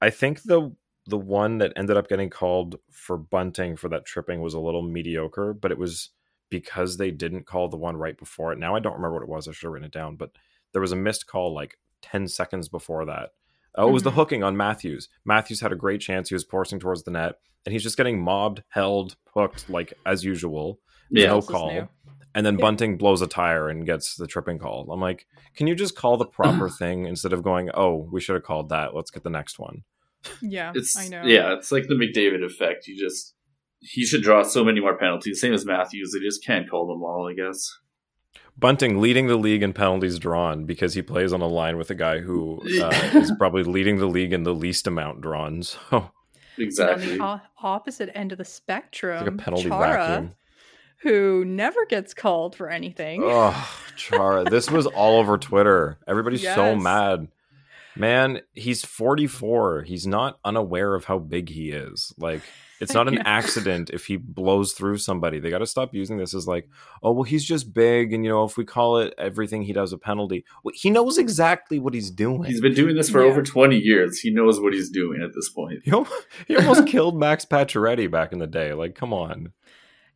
I 0.00 0.08
think 0.10 0.42
the 0.42 0.74
the 1.06 1.18
one 1.18 1.58
that 1.58 1.72
ended 1.76 1.96
up 1.96 2.08
getting 2.08 2.30
called 2.30 2.76
for 2.90 3.16
bunting 3.16 3.76
for 3.76 3.88
that 3.88 4.04
tripping 4.06 4.40
was 4.40 4.54
a 4.54 4.60
little 4.60 4.82
mediocre, 4.82 5.52
but 5.54 5.70
it 5.70 5.78
was 5.78 6.10
because 6.50 6.96
they 6.96 7.10
didn't 7.10 7.46
call 7.46 7.68
the 7.68 7.76
one 7.76 7.96
right 7.96 8.18
before 8.18 8.52
it. 8.52 8.58
Now 8.58 8.74
I 8.74 8.80
don't 8.80 8.94
remember 8.94 9.14
what 9.14 9.22
it 9.22 9.28
was. 9.28 9.46
I 9.48 9.52
should 9.52 9.66
have 9.66 9.72
written 9.72 9.86
it 9.86 9.92
down, 9.92 10.16
but 10.16 10.30
there 10.72 10.80
was 10.82 10.92
a 10.92 10.96
missed 10.96 11.26
call 11.26 11.54
like 11.54 11.78
ten 12.02 12.28
seconds 12.28 12.68
before 12.68 13.04
that. 13.06 13.30
Oh, 13.74 13.88
it 13.88 13.92
was 13.92 14.02
the 14.02 14.10
Mhm. 14.10 14.14
hooking 14.14 14.42
on 14.42 14.56
Matthews. 14.56 15.08
Matthews 15.24 15.60
had 15.60 15.72
a 15.72 15.76
great 15.76 16.00
chance. 16.00 16.28
He 16.30 16.34
was 16.34 16.44
forcing 16.44 16.80
towards 16.80 17.04
the 17.04 17.10
net, 17.10 17.36
and 17.64 17.72
he's 17.72 17.82
just 17.82 17.96
getting 17.96 18.20
mobbed, 18.22 18.62
held, 18.70 19.16
hooked 19.34 19.68
like 19.70 19.92
as 20.06 20.24
usual. 20.24 20.80
Yeah. 21.10 21.28
no 21.28 21.40
call. 21.42 21.88
And 22.34 22.44
then 22.46 22.54
Yeah. 22.58 22.60
Bunting 22.62 22.98
blows 22.98 23.22
a 23.22 23.26
tire 23.26 23.68
and 23.68 23.86
gets 23.86 24.16
the 24.16 24.26
tripping 24.26 24.58
call. 24.58 24.90
I'm 24.92 25.00
like, 25.00 25.26
can 25.56 25.66
you 25.66 25.74
just 25.74 25.96
call 25.96 26.16
the 26.18 26.26
proper 26.38 26.68
thing 26.68 27.06
instead 27.06 27.32
of 27.32 27.42
going, 27.42 27.70
oh, 27.74 28.08
we 28.12 28.20
should 28.20 28.34
have 28.34 28.42
called 28.44 28.68
that. 28.68 28.94
Let's 28.94 29.10
get 29.10 29.22
the 29.22 29.30
next 29.30 29.58
one. 29.58 29.84
Yeah, 30.42 30.72
It's 30.74 30.96
I 30.98 31.08
know. 31.08 31.22
yeah, 31.24 31.54
it's 31.54 31.72
like 31.72 31.86
the 31.88 31.94
McDavid 31.94 32.44
effect. 32.44 32.86
You 32.88 32.98
just 32.98 33.34
he 33.80 34.04
should 34.04 34.22
draw 34.22 34.42
so 34.42 34.64
many 34.64 34.80
more 34.80 34.96
penalties, 34.96 35.40
same 35.40 35.52
as 35.54 35.64
Matthews. 35.64 36.12
They 36.12 36.24
just 36.24 36.44
can't 36.44 36.68
call 36.68 36.86
them 36.86 37.02
all, 37.02 37.28
I 37.30 37.34
guess. 37.34 37.68
Bunting 38.56 39.00
leading 39.00 39.28
the 39.28 39.36
league 39.36 39.62
in 39.62 39.72
penalties 39.72 40.18
drawn 40.18 40.64
because 40.64 40.94
he 40.94 41.02
plays 41.02 41.32
on 41.32 41.40
a 41.40 41.46
line 41.46 41.76
with 41.76 41.90
a 41.90 41.94
guy 41.94 42.18
who 42.18 42.60
uh, 42.82 42.90
is 43.14 43.32
probably 43.38 43.62
leading 43.62 43.98
the 43.98 44.06
league 44.06 44.32
in 44.32 44.42
the 44.42 44.54
least 44.54 44.86
amount 44.86 45.20
drawn. 45.20 45.62
So 45.62 45.78
And 45.92 46.02
on 46.02 46.10
Exactly. 46.58 47.18
the 47.18 47.24
o- 47.24 47.40
opposite 47.62 48.10
end 48.16 48.32
of 48.32 48.38
the 48.38 48.44
spectrum, 48.44 49.18
it's 49.18 49.26
like 49.26 49.34
a 49.34 49.36
penalty 49.44 49.68
Chara, 49.68 49.96
vacuum. 50.08 50.34
who 51.02 51.44
never 51.44 51.86
gets 51.86 52.14
called 52.14 52.56
for 52.56 52.68
anything. 52.68 53.22
Oh, 53.24 53.80
Chara. 53.96 54.42
This 54.42 54.68
was 54.68 54.86
all 54.86 55.20
over 55.20 55.38
Twitter. 55.38 55.98
Everybody's 56.08 56.42
so 56.42 56.74
mad. 56.76 57.28
Man, 57.98 58.40
he's 58.54 58.84
44. 58.84 59.82
He's 59.82 60.06
not 60.06 60.38
unaware 60.44 60.94
of 60.94 61.04
how 61.06 61.18
big 61.18 61.48
he 61.48 61.70
is. 61.70 62.14
Like, 62.18 62.42
it's 62.80 62.94
not 62.94 63.08
an 63.08 63.18
accident 63.24 63.90
if 63.90 64.06
he 64.06 64.16
blows 64.16 64.72
through 64.72 64.98
somebody. 64.98 65.40
They 65.40 65.50
got 65.50 65.58
to 65.58 65.66
stop 65.66 65.92
using 65.92 66.16
this 66.16 66.32
as 66.32 66.46
like, 66.46 66.68
oh, 67.02 67.10
well, 67.10 67.24
he's 67.24 67.44
just 67.44 67.74
big. 67.74 68.12
And, 68.12 68.24
you 68.24 68.30
know, 68.30 68.44
if 68.44 68.56
we 68.56 68.64
call 68.64 68.98
it 68.98 69.14
everything 69.18 69.62
he 69.62 69.72
does 69.72 69.92
a 69.92 69.98
penalty, 69.98 70.44
well, 70.62 70.72
he 70.76 70.90
knows 70.90 71.18
exactly 71.18 71.80
what 71.80 71.92
he's 71.92 72.10
doing. 72.10 72.44
He's 72.44 72.60
been 72.60 72.74
doing 72.74 72.94
this 72.94 73.10
for 73.10 73.20
Yeah. 73.24 73.30
over 73.32 73.42
20 73.42 73.76
years. 73.76 74.20
He 74.20 74.30
knows 74.30 74.60
what 74.60 74.72
he's 74.74 74.90
doing 74.90 75.20
at 75.22 75.34
this 75.34 75.48
point. 75.50 75.80
He 75.84 75.90
al- 75.90 76.06
he 76.46 76.56
almost 76.56 76.86
killed 76.86 77.18
Max 77.18 77.44
Pacioretty 77.44 78.08
back 78.10 78.32
in 78.32 78.38
the 78.38 78.46
day. 78.46 78.72
Like, 78.74 78.94
come 78.94 79.12
on. 79.12 79.52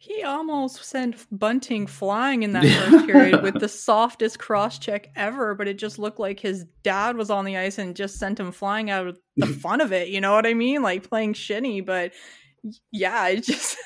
He 0.02 0.25
almost 0.25 0.85
sent 0.85 1.14
Bunting 1.30 1.87
flying 1.87 2.42
in 2.42 2.54
that 2.54 2.64
first 2.64 3.06
period 3.06 3.40
with 3.40 3.61
the 3.61 3.68
softest 3.68 4.40
cross 4.40 4.76
check 4.80 5.12
ever, 5.14 5.54
but 5.54 5.68
it 5.68 5.78
just 5.78 5.97
looked 5.97 6.18
like 6.18 6.40
his 6.40 6.64
dad 6.82 7.16
was 7.16 7.30
on 7.30 7.44
the 7.44 7.56
ice 7.56 7.78
and 7.78 7.94
just 7.94 8.18
sent 8.18 8.40
him 8.40 8.50
flying 8.50 8.90
out 8.90 9.06
of 9.06 9.21
the 9.37 9.47
fun 9.62 9.80
of 9.80 9.92
it. 9.92 10.09
You 10.09 10.21
know 10.21 10.32
what 10.32 10.44
I 10.44 10.54
mean? 10.54 10.82
Like 10.82 11.09
playing 11.09 11.35
shinny, 11.35 11.82
but 11.82 12.14
yeah, 12.90 13.28
it 13.28 13.44
just 13.44 13.76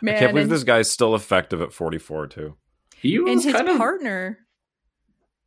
man. 0.00 0.16
I 0.16 0.18
can't 0.18 0.32
believe 0.32 0.46
and, 0.46 0.52
this 0.52 0.64
guy's 0.64 0.90
still 0.90 1.14
effective 1.14 1.62
at 1.62 1.72
44, 1.72 2.26
too. 2.26 2.56
He 2.96 3.14
and 3.14 3.26
was 3.26 3.44
his 3.44 3.54
kind 3.54 3.68
of. 3.68 3.76
partner. 3.76 4.40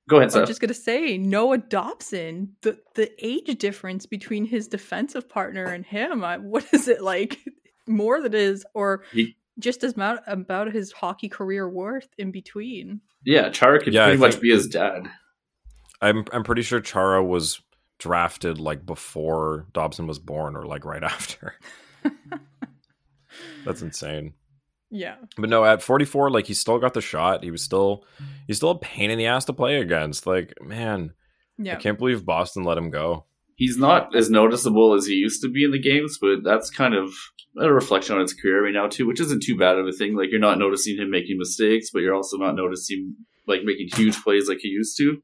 Go 0.07 0.15
ahead, 0.15 0.27
I'm 0.27 0.31
Seth. 0.31 0.47
just 0.47 0.61
gonna 0.61 0.73
say 0.73 1.17
Noah 1.17 1.57
Dobson. 1.57 2.55
The 2.61 2.79
the 2.93 3.11
age 3.19 3.57
difference 3.57 4.05
between 4.05 4.45
his 4.45 4.69
defensive 4.69 5.27
partner 5.27 5.65
and 5.65 5.85
him. 5.85 6.23
I, 6.23 6.37
what 6.37 6.65
is 6.71 6.87
it 6.87 7.01
like? 7.01 7.37
More 7.87 8.21
than 8.21 8.33
it 8.33 8.39
is, 8.39 8.65
or 8.73 9.03
He- 9.11 9.35
just 9.59 9.83
as 9.83 9.93
about 9.93 10.19
about 10.27 10.73
his 10.73 10.91
hockey 10.91 11.29
career 11.29 11.69
worth 11.69 12.09
in 12.17 12.31
between. 12.31 13.01
Yeah, 13.23 13.49
Chara 13.49 13.79
could 13.83 13.93
Yeah, 13.93 14.03
I 14.03 14.07
pretty 14.07 14.19
much 14.19 14.31
think- 14.33 14.43
be 14.43 14.51
his 14.51 14.67
dad. 14.67 15.09
I'm 16.01 16.25
I'm 16.33 16.43
pretty 16.43 16.61
sure 16.61 16.81
Chara 16.81 17.23
was 17.23 17.61
drafted 17.99 18.59
like 18.59 18.85
before 18.85 19.67
Dobson 19.73 20.05
was 20.07 20.19
born 20.19 20.55
or 20.57 20.65
like 20.65 20.83
right 20.85 21.03
after. 21.13 21.55
That's 23.65 23.81
insane. 23.81 24.33
Yeah. 24.91 25.15
But 25.37 25.49
no, 25.49 25.65
at 25.65 25.81
44, 25.81 26.29
like 26.29 26.45
he 26.47 26.53
still 26.53 26.77
got 26.79 26.93
the 26.93 27.01
shot. 27.01 27.43
He 27.43 27.51
was 27.51 27.61
still 27.61 28.05
he's 28.47 28.57
still 28.57 28.69
a 28.71 28.79
pain 28.79 29.09
in 29.11 29.17
the 29.17 29.25
ass 29.25 29.45
to 29.45 29.53
play 29.53 29.79
against. 29.79 30.27
Like, 30.27 30.53
man, 30.61 31.13
Yeah. 31.57 31.73
I 31.73 31.75
can't 31.77 31.97
believe 31.97 32.25
Boston 32.25 32.63
let 32.63 32.77
him 32.77 32.91
go. 32.91 33.25
He's 33.55 33.77
not 33.77 34.15
as 34.15 34.29
noticeable 34.29 34.93
as 34.93 35.05
he 35.05 35.13
used 35.13 35.41
to 35.41 35.49
be 35.49 35.63
in 35.63 35.71
the 35.71 35.79
games, 35.81 36.17
but 36.19 36.43
that's 36.43 36.69
kind 36.69 36.93
of 36.93 37.13
a 37.57 37.71
reflection 37.71 38.15
on 38.15 38.21
his 38.21 38.33
career 38.33 38.65
right 38.65 38.73
now 38.73 38.87
too, 38.87 39.07
which 39.07 39.21
isn't 39.21 39.43
too 39.43 39.57
bad 39.57 39.77
of 39.77 39.87
a 39.87 39.93
thing. 39.93 40.15
Like 40.15 40.29
you're 40.29 40.39
not 40.41 40.59
noticing 40.59 40.97
him 40.97 41.09
making 41.09 41.37
mistakes, 41.37 41.89
but 41.93 41.99
you're 41.99 42.13
also 42.15 42.37
not 42.37 42.55
noticing 42.55 43.15
like 43.47 43.61
making 43.63 43.87
huge 43.95 44.21
plays 44.23 44.49
like 44.49 44.57
he 44.59 44.67
used 44.67 44.97
to. 44.97 45.21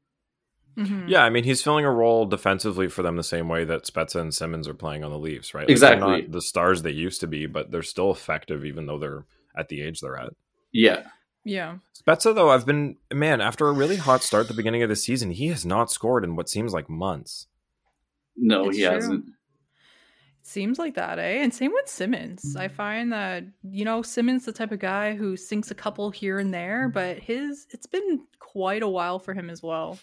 Mhm. 0.78 1.04
Yeah, 1.08 1.22
I 1.22 1.28
mean, 1.28 1.44
he's 1.44 1.62
filling 1.62 1.84
a 1.84 1.90
role 1.92 2.24
defensively 2.24 2.88
for 2.88 3.02
them 3.02 3.16
the 3.16 3.22
same 3.22 3.48
way 3.50 3.64
that 3.64 3.84
Spezza 3.84 4.18
and 4.20 4.32
Simmons 4.32 4.66
are 4.66 4.72
playing 4.72 5.04
on 5.04 5.10
the 5.10 5.18
Leafs, 5.18 5.52
right? 5.52 5.62
Like, 5.62 5.66
they're 5.66 5.92
Exactly. 5.92 6.22
not 6.22 6.32
the 6.32 6.40
stars 6.40 6.80
they 6.80 6.92
used 6.92 7.20
to 7.20 7.26
be, 7.26 7.44
but 7.44 7.70
they're 7.70 7.82
still 7.82 8.10
effective 8.10 8.64
even 8.64 8.86
though 8.86 8.98
they're 8.98 9.26
at 9.54 9.68
the 9.68 9.82
age 9.82 10.00
they're 10.00 10.16
at. 10.16 10.30
Yeah. 10.72 11.02
Yeah. 11.44 11.76
Spezza, 12.02 12.34
though, 12.34 12.48
I've 12.48 12.64
been 12.64 12.96
man 13.12 13.42
after 13.42 13.66
a 13.68 13.72
really 13.72 13.96
hot 13.96 14.22
start 14.22 14.44
at 14.44 14.48
the 14.48 14.54
beginning 14.54 14.82
of 14.82 14.88
the 14.88 14.96
season, 14.96 15.32
he 15.32 15.48
has 15.48 15.66
not 15.66 15.90
scored 15.90 16.24
in 16.24 16.36
what 16.36 16.48
seems 16.48 16.72
like 16.72 16.88
months. 16.88 17.48
No, 18.36 18.68
It's 18.68 18.76
he 18.78 18.84
true. 18.84 18.92
hasn't. 18.92 19.24
Seems 20.44 20.78
like 20.78 20.94
that, 20.96 21.18
eh? 21.20 21.42
And 21.42 21.54
same 21.54 21.70
with 21.72 21.88
Simmons. 21.88 22.56
I 22.56 22.66
find 22.68 23.12
that, 23.12 23.44
you 23.62 23.84
know, 23.84 24.02
Simmons 24.02 24.44
the 24.44 24.52
type 24.52 24.72
of 24.72 24.80
guy 24.80 25.14
who 25.14 25.36
sinks 25.36 25.70
a 25.70 25.74
couple 25.74 26.10
here 26.10 26.38
and 26.40 26.52
there, 26.52 26.88
but 26.88 27.18
his 27.18 27.66
it's 27.70 27.86
been 27.86 28.24
quite 28.40 28.82
a 28.82 28.88
while 28.88 29.18
for 29.20 29.34
him 29.34 29.48
as 29.48 29.62
well. 29.62 29.98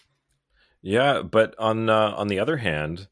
Yeah, 0.82 1.24
but 1.24 1.56
on 1.60 1.90
uh, 1.90 2.14
on 2.16 2.30
the 2.30 2.40
other 2.40 2.56
hand, 2.58 3.10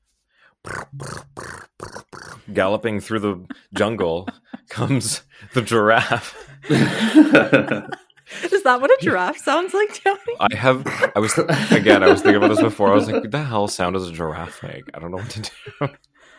galloping 2.54 3.02
through 3.02 3.20
the 3.20 3.46
jungle 3.74 4.30
comes 4.70 5.24
the 5.54 5.62
giraffe. 5.62 6.34
Is 8.44 8.64
that 8.64 8.82
what 8.82 8.92
a 8.92 8.98
giraffe 9.02 9.38
sounds 9.38 9.74
like, 9.74 10.04
Tony? 10.04 10.20
I 10.40 10.56
have. 10.56 10.86
I 11.16 11.20
was 11.20 11.38
again. 11.72 12.04
I 12.04 12.10
was 12.10 12.22
thinking 12.22 12.38
about 12.38 12.50
this 12.50 12.62
before. 12.62 12.92
I 12.92 12.96
was 12.96 13.08
like, 13.08 13.22
"What 13.22 13.32
the 13.32 13.44
hell 13.44 13.68
sound 13.68 13.94
does 13.94 14.10
a 14.10 14.12
giraffe 14.12 14.62
make?" 14.64 14.84
I 14.94 15.00
don't 15.00 15.12
know 15.12 15.18
what 15.18 15.30
to 15.30 15.42
do. 15.42 15.90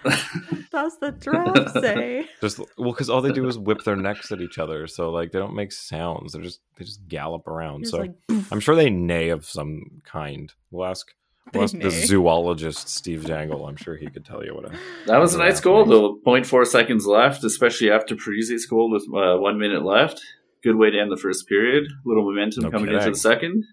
That's 0.70 0.96
the 0.98 1.12
giraffe 1.12 1.72
say. 1.72 2.28
Just 2.40 2.58
well, 2.76 2.92
because 2.92 3.08
all 3.08 3.20
they 3.20 3.32
do 3.32 3.46
is 3.48 3.58
whip 3.58 3.84
their 3.84 3.96
necks 3.96 4.30
at 4.30 4.40
each 4.40 4.58
other, 4.58 4.86
so 4.86 5.10
like 5.10 5.32
they 5.32 5.38
don't 5.38 5.54
make 5.54 5.72
sounds. 5.72 6.32
They're 6.32 6.42
just 6.42 6.60
they 6.76 6.84
just 6.84 7.06
gallop 7.08 7.48
around. 7.48 7.82
It's 7.82 7.90
so 7.90 7.98
like 7.98 8.12
I'm 8.50 8.60
sure 8.60 8.76
they 8.76 8.90
neigh 8.90 9.30
of 9.30 9.44
some 9.44 10.02
kind. 10.04 10.52
We'll 10.70 10.86
ask. 10.86 11.06
We'll 11.54 11.64
ask 11.64 11.78
the 11.78 11.90
zoologist 11.90 12.90
Steve 12.90 13.24
Dangle. 13.24 13.66
I'm 13.66 13.76
sure 13.76 13.96
he 13.96 14.08
could 14.08 14.24
tell 14.24 14.44
you 14.44 14.54
what 14.54 14.66
a. 14.66 14.78
That 15.06 15.18
was 15.18 15.34
a 15.34 15.38
nice 15.38 15.60
goal, 15.60 15.86
makes. 15.86 15.90
though. 15.90 16.18
0.4 16.30 16.66
seconds 16.66 17.06
left, 17.06 17.42
especially 17.42 17.90
after 17.90 18.14
Parise 18.14 18.68
goal 18.68 18.90
with 18.90 19.04
uh, 19.14 19.38
one 19.38 19.58
minute 19.58 19.82
left. 19.82 20.22
Good 20.62 20.76
way 20.76 20.90
to 20.90 20.98
end 20.98 21.10
the 21.10 21.16
first 21.16 21.48
period. 21.48 21.84
A 21.84 22.08
little 22.08 22.24
momentum 22.24 22.64
No 22.64 22.70
coming 22.70 22.92
into 22.92 23.10
the 23.10 23.16
second. 23.16 23.64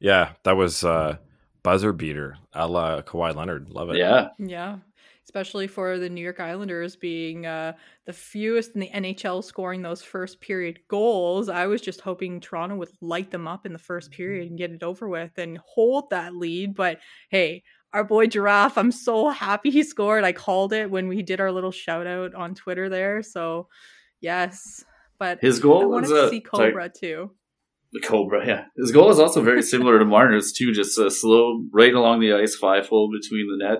Yeah, 0.00 0.32
that 0.44 0.56
was 0.56 0.84
uh 0.84 1.16
buzzer 1.62 1.92
beater, 1.92 2.36
a 2.52 2.66
la 2.66 3.02
Kawhi 3.02 3.34
Leonard. 3.34 3.70
Love 3.70 3.90
it. 3.90 3.96
Yeah. 3.96 4.28
Yeah. 4.38 4.78
Especially 5.24 5.68
for 5.68 5.98
the 5.98 6.10
New 6.10 6.20
York 6.20 6.40
Islanders 6.40 6.96
being 6.96 7.46
uh, 7.46 7.74
the 8.06 8.12
fewest 8.12 8.72
in 8.74 8.80
the 8.80 8.90
NHL 8.90 9.44
scoring 9.44 9.80
those 9.80 10.02
first 10.02 10.40
period 10.40 10.80
goals. 10.88 11.48
I 11.48 11.66
was 11.66 11.80
just 11.80 12.00
hoping 12.00 12.40
Toronto 12.40 12.74
would 12.76 12.88
light 13.00 13.30
them 13.30 13.46
up 13.46 13.64
in 13.64 13.72
the 13.72 13.78
first 13.78 14.10
period 14.10 14.48
and 14.48 14.58
get 14.58 14.72
it 14.72 14.82
over 14.82 15.08
with 15.08 15.38
and 15.38 15.58
hold 15.64 16.10
that 16.10 16.34
lead. 16.34 16.74
But 16.74 16.98
hey, 17.30 17.62
our 17.92 18.02
boy 18.02 18.26
Giraffe, 18.26 18.76
I'm 18.76 18.90
so 18.90 19.28
happy 19.28 19.70
he 19.70 19.84
scored. 19.84 20.24
I 20.24 20.32
called 20.32 20.72
it 20.72 20.90
when 20.90 21.06
we 21.08 21.22
did 21.22 21.40
our 21.40 21.52
little 21.52 21.70
shout 21.70 22.06
out 22.06 22.34
on 22.34 22.54
Twitter 22.54 22.88
there. 22.88 23.22
So, 23.22 23.68
yes. 24.20 24.84
But 25.22 25.38
His 25.40 25.60
I 25.60 25.62
goal 25.62 25.88
wanted 25.88 26.10
was 26.10 26.10
to 26.10 26.26
uh, 26.26 26.30
see 26.30 26.44
sorry, 26.52 26.70
Cobra 26.72 26.88
too. 26.88 27.30
the 27.92 28.00
Cobra, 28.00 28.44
yeah. 28.44 28.64
His 28.76 28.90
goal 28.90 29.08
is 29.10 29.20
also 29.20 29.40
very 29.40 29.62
similar 29.62 30.00
to 30.00 30.04
Marner's, 30.04 30.50
too. 30.52 30.72
Just 30.72 30.98
uh, 30.98 31.10
slow, 31.10 31.64
right 31.72 31.94
along 31.94 32.18
the 32.18 32.32
ice, 32.32 32.56
five 32.56 32.88
hole 32.88 33.08
between 33.08 33.46
the 33.46 33.64
net. 33.64 33.78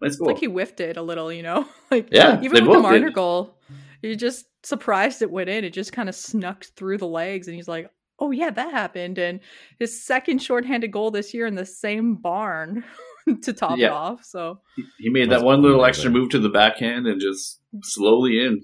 Nice 0.00 0.12
It's 0.12 0.20
like 0.20 0.38
he 0.38 0.46
whiffed 0.46 0.78
it 0.78 0.96
a 0.96 1.02
little, 1.02 1.32
you 1.32 1.42
know? 1.42 1.66
like 1.90 2.10
Yeah, 2.12 2.36
they 2.36 2.44
even 2.44 2.52
with 2.52 2.64
the 2.64 2.70
both 2.70 2.82
Marner 2.82 3.06
did. 3.06 3.14
goal, 3.14 3.58
you're 4.02 4.14
just 4.14 4.46
surprised 4.62 5.20
it 5.20 5.32
went 5.32 5.48
in. 5.48 5.64
It 5.64 5.70
just 5.72 5.92
kind 5.92 6.08
of 6.08 6.14
snuck 6.14 6.64
through 6.76 6.98
the 6.98 7.08
legs 7.08 7.48
and 7.48 7.56
he's 7.56 7.66
like, 7.66 7.90
Oh 8.20 8.30
yeah, 8.30 8.50
that 8.50 8.70
happened. 8.70 9.18
And 9.18 9.40
his 9.80 10.04
second 10.04 10.40
shorthanded 10.40 10.92
goal 10.92 11.10
this 11.10 11.34
year 11.34 11.48
in 11.48 11.56
the 11.56 11.66
same 11.66 12.14
barn 12.14 12.84
to 13.42 13.52
top 13.52 13.80
it 13.80 13.90
off. 13.90 14.24
So 14.24 14.60
he 15.00 15.08
made 15.08 15.30
that 15.30 15.42
one 15.42 15.60
little 15.60 15.84
extra 15.84 16.08
move 16.08 16.30
to 16.30 16.38
the 16.38 16.50
backhand 16.50 17.08
and 17.08 17.20
just 17.20 17.58
slowly 17.82 18.44
in. 18.44 18.60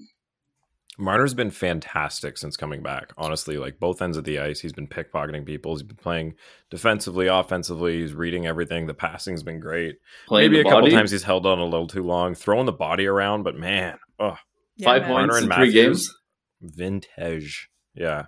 Marner's 0.99 1.33
been 1.33 1.49
fantastic 1.49 2.37
since 2.37 2.57
coming 2.57 2.83
back. 2.83 3.13
Honestly, 3.17 3.57
like 3.57 3.79
both 3.79 4.01
ends 4.01 4.17
of 4.17 4.25
the 4.25 4.39
ice, 4.39 4.59
he's 4.59 4.73
been 4.73 4.87
pickpocketing 4.87 5.45
people. 5.45 5.73
He's 5.73 5.83
been 5.83 5.95
playing 5.95 6.35
defensively, 6.69 7.27
offensively. 7.27 8.01
He's 8.01 8.13
reading 8.13 8.45
everything. 8.45 8.85
The 8.85 8.93
passing's 8.93 9.41
been 9.41 9.59
great. 9.59 9.95
Playing 10.27 10.51
Maybe 10.51 10.59
a 10.59 10.63
the 10.63 10.69
couple 10.69 10.89
times 10.89 11.11
he's 11.11 11.23
held 11.23 11.45
on 11.45 11.59
a 11.59 11.63
little 11.63 11.87
too 11.87 12.03
long, 12.03 12.35
throwing 12.35 12.65
the 12.65 12.73
body 12.73 13.07
around. 13.07 13.43
But 13.43 13.55
man, 13.55 13.97
oh, 14.19 14.35
yeah, 14.75 14.85
Five 14.85 15.01
man, 15.03 15.11
points 15.11 15.37
in 15.37 15.43
and 15.45 15.53
three 15.53 15.71
games. 15.71 16.13
vintage. 16.61 17.69
Yeah, 17.95 18.25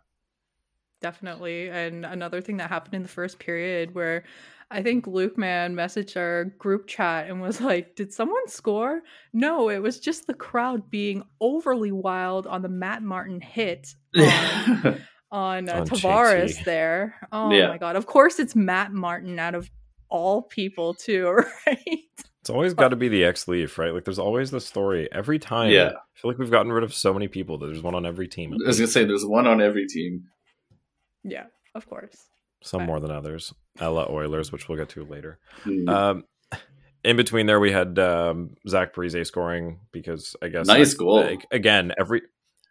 definitely. 1.02 1.70
And 1.70 2.06
another 2.06 2.42
thing 2.42 2.58
that 2.58 2.70
happened 2.70 2.94
in 2.96 3.04
the 3.04 3.10
first 3.10 3.40
period 3.40 3.94
where 3.94 4.24
I 4.72 4.82
think 4.82 5.06
Luke 5.08 5.38
Man 5.38 5.76
messaged 5.76 6.16
our 6.18 6.46
group 6.46 6.88
chat 6.88 7.30
and 7.30 7.42
was 7.42 7.60
like, 7.62 7.96
Did 7.96 8.14
someone 8.14 8.48
score? 8.48 9.02
No, 9.34 9.70
it 9.70 9.80
was 9.80 10.00
just 10.00 10.28
the 10.28 10.34
crowd 10.34 10.90
being 10.90 11.24
overly 11.40 11.92
wild 11.92 12.48
on 12.48 12.62
the 12.62 12.70
Matt 12.70 13.04
Martin 13.04 13.42
hit 13.42 13.94
on, 14.18 15.02
on, 15.32 15.70
uh, 15.70 15.74
On 15.82 15.86
Tavares 15.88 16.58
JT. 16.60 16.64
there. 16.66 17.16
Oh 17.32 17.52
Yeah. 17.52 17.68
my 17.68 17.78
God. 17.78 17.96
Of 17.96 18.06
course, 18.06 18.40
it's 18.40 18.56
Matt 18.56 18.92
Martin 18.94 19.38
out 19.40 19.56
of 19.56 19.70
all 20.10 20.42
people, 20.44 20.94
too, 20.94 21.28
right? 21.68 22.00
it's 22.42 22.50
always 22.50 22.74
got 22.74 22.90
to 22.90 22.96
be 22.96 23.08
the 23.08 23.24
ex 23.24 23.48
Leaf, 23.48 23.78
right? 23.78 23.94
Like 23.94 24.04
there's 24.06 24.20
always 24.20 24.52
the 24.52 24.60
story 24.62 25.08
every 25.12 25.38
time. 25.40 25.72
Yeah. 25.72 25.90
I 25.90 26.20
feel 26.20 26.32
like 26.32 26.38
we've 26.38 26.50
gotten 26.52 26.72
rid 26.72 26.84
of 26.84 26.94
so 26.94 27.14
many 27.14 27.28
people. 27.28 27.58
that 27.60 27.68
There's 27.68 27.84
one 27.84 27.96
on 27.96 28.06
every 28.06 28.28
team. 28.28 28.52
I 28.54 28.68
was 28.68 28.78
going 28.78 28.88
to 28.88 28.92
say, 28.92 29.06
there's 29.06 29.26
one 29.26 29.48
on 29.48 29.62
every 29.62 29.86
team. 29.88 30.24
yeah, 31.24 31.46
of 31.76 31.88
course. 31.88 32.16
Some 32.64 32.84
more 32.86 33.00
than 33.00 33.12
others. 33.12 33.54
Ella 33.80 34.08
Oilers, 34.10 34.52
which 34.52 34.68
we'll 34.68 34.78
get 34.78 34.90
to 34.90 35.06
later. 35.06 35.40
Hmm. 35.64 35.90
Um, 35.90 36.24
in 37.04 37.16
between 37.18 37.46
there, 37.48 37.60
we 37.60 37.72
had 37.72 37.98
um, 37.98 38.56
Zach 38.68 38.94
Parise 38.94 39.26
scoring 39.26 39.80
because 39.92 40.36
I 40.42 40.50
guess 40.50 40.68
Nice 40.68 40.92
like, 40.94 40.98
goal. 41.00 41.22
like, 41.22 41.48
again, 41.52 41.94
every 41.98 42.22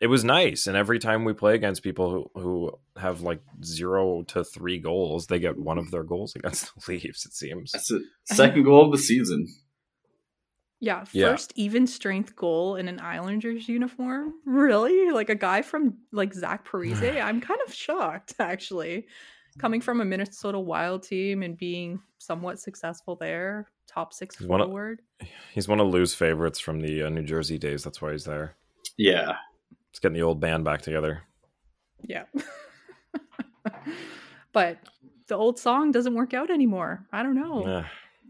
it 0.01 0.07
was 0.07 0.25
nice, 0.25 0.67
and 0.67 0.77
every 0.77 0.99
time 0.99 1.25
we 1.25 1.33
play 1.35 1.55
against 1.55 1.83
people 1.83 2.11
who 2.35 2.41
who 2.41 2.73
have 2.97 3.23
like 3.23 3.41
zero 3.65 4.23
to 4.29 4.45
three 4.45 4.79
goals, 4.79 5.27
they 5.27 5.39
get 5.41 5.59
one 5.59 5.79
of 5.79 5.91
their 5.91 6.05
goals 6.05 6.35
against 6.37 6.71
the 6.75 6.93
Leafs. 6.93 7.27
It 7.27 7.33
seems. 7.35 7.73
That's 7.73 7.89
the 7.89 8.05
second 8.25 8.63
goal 8.63 8.87
of 8.87 8.93
the 8.93 8.99
season. 8.99 9.47
Yeah, 10.83 11.05
Yeah. 11.13 11.29
first 11.33 11.53
even 11.57 11.87
strength 11.87 12.35
goal 12.37 12.77
in 12.77 12.89
an 12.89 13.01
Islanders 13.01 13.69
uniform. 13.69 14.33
Really? 14.47 15.11
Like 15.11 15.29
a 15.29 15.35
guy 15.35 15.61
from 15.61 15.99
like 16.13 16.33
Zach 16.33 16.67
Parise? 16.67 17.21
I'm 17.23 17.41
kind 17.43 17.61
of 17.67 17.75
shocked 17.75 18.35
actually. 18.39 19.07
Coming 19.61 19.81
from 19.81 20.01
a 20.01 20.05
Minnesota 20.05 20.59
Wild 20.59 21.03
team 21.03 21.43
and 21.43 21.57
being 21.57 22.01
somewhat 22.19 22.59
successful 22.59 23.17
there, 23.17 23.69
top 23.87 24.13
six 24.13 24.37
He's 24.39 24.47
one 24.49 24.61
of- 24.61 24.69
forward. 24.69 25.01
He's 25.53 25.69
one 25.69 25.81
of 25.81 25.89
Lou's 25.89 26.15
favorites 26.15 26.59
from 26.61 26.81
the 26.81 27.03
uh, 27.05 27.09
New 27.11 27.23
Jersey 27.23 27.59
days. 27.59 27.85
That's 27.85 28.01
why 28.01 28.13
he's 28.13 28.25
there. 28.25 28.55
Yeah. 28.97 29.33
it's 29.91 29.99
getting 29.99 30.15
the 30.17 30.23
old 30.23 30.41
band 30.41 30.65
back 30.65 30.83
together. 30.83 31.23
Yeah. 32.03 32.25
but 34.53 34.79
the 35.29 35.37
old 35.37 35.59
song 35.59 35.93
doesn't 35.93 36.15
work 36.15 36.35
out 36.35 36.51
anymore. 36.51 37.07
I 37.13 37.23
don't 37.23 37.35
know. 37.37 37.67
Yeah. 37.67 37.85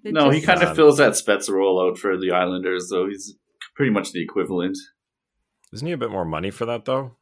It 0.04 0.14
no, 0.14 0.30
he 0.30 0.38
just- 0.40 0.46
kind 0.46 0.62
uh, 0.62 0.70
of 0.70 0.76
fills 0.76 0.98
that 0.98 1.12
Spezza 1.12 1.50
role 1.50 1.80
out 1.88 1.98
for 1.98 2.16
the 2.16 2.30
Islanders, 2.32 2.88
though. 2.90 3.06
He's 3.08 3.34
pretty 3.74 3.92
much 3.92 4.12
the 4.12 4.22
equivalent. 4.22 4.76
Isn't 5.72 5.86
he 5.86 5.92
a 5.92 5.98
bit 5.98 6.10
more 6.10 6.24
money 6.24 6.50
for 6.50 6.66
that 6.66 6.84
though? 6.84 7.12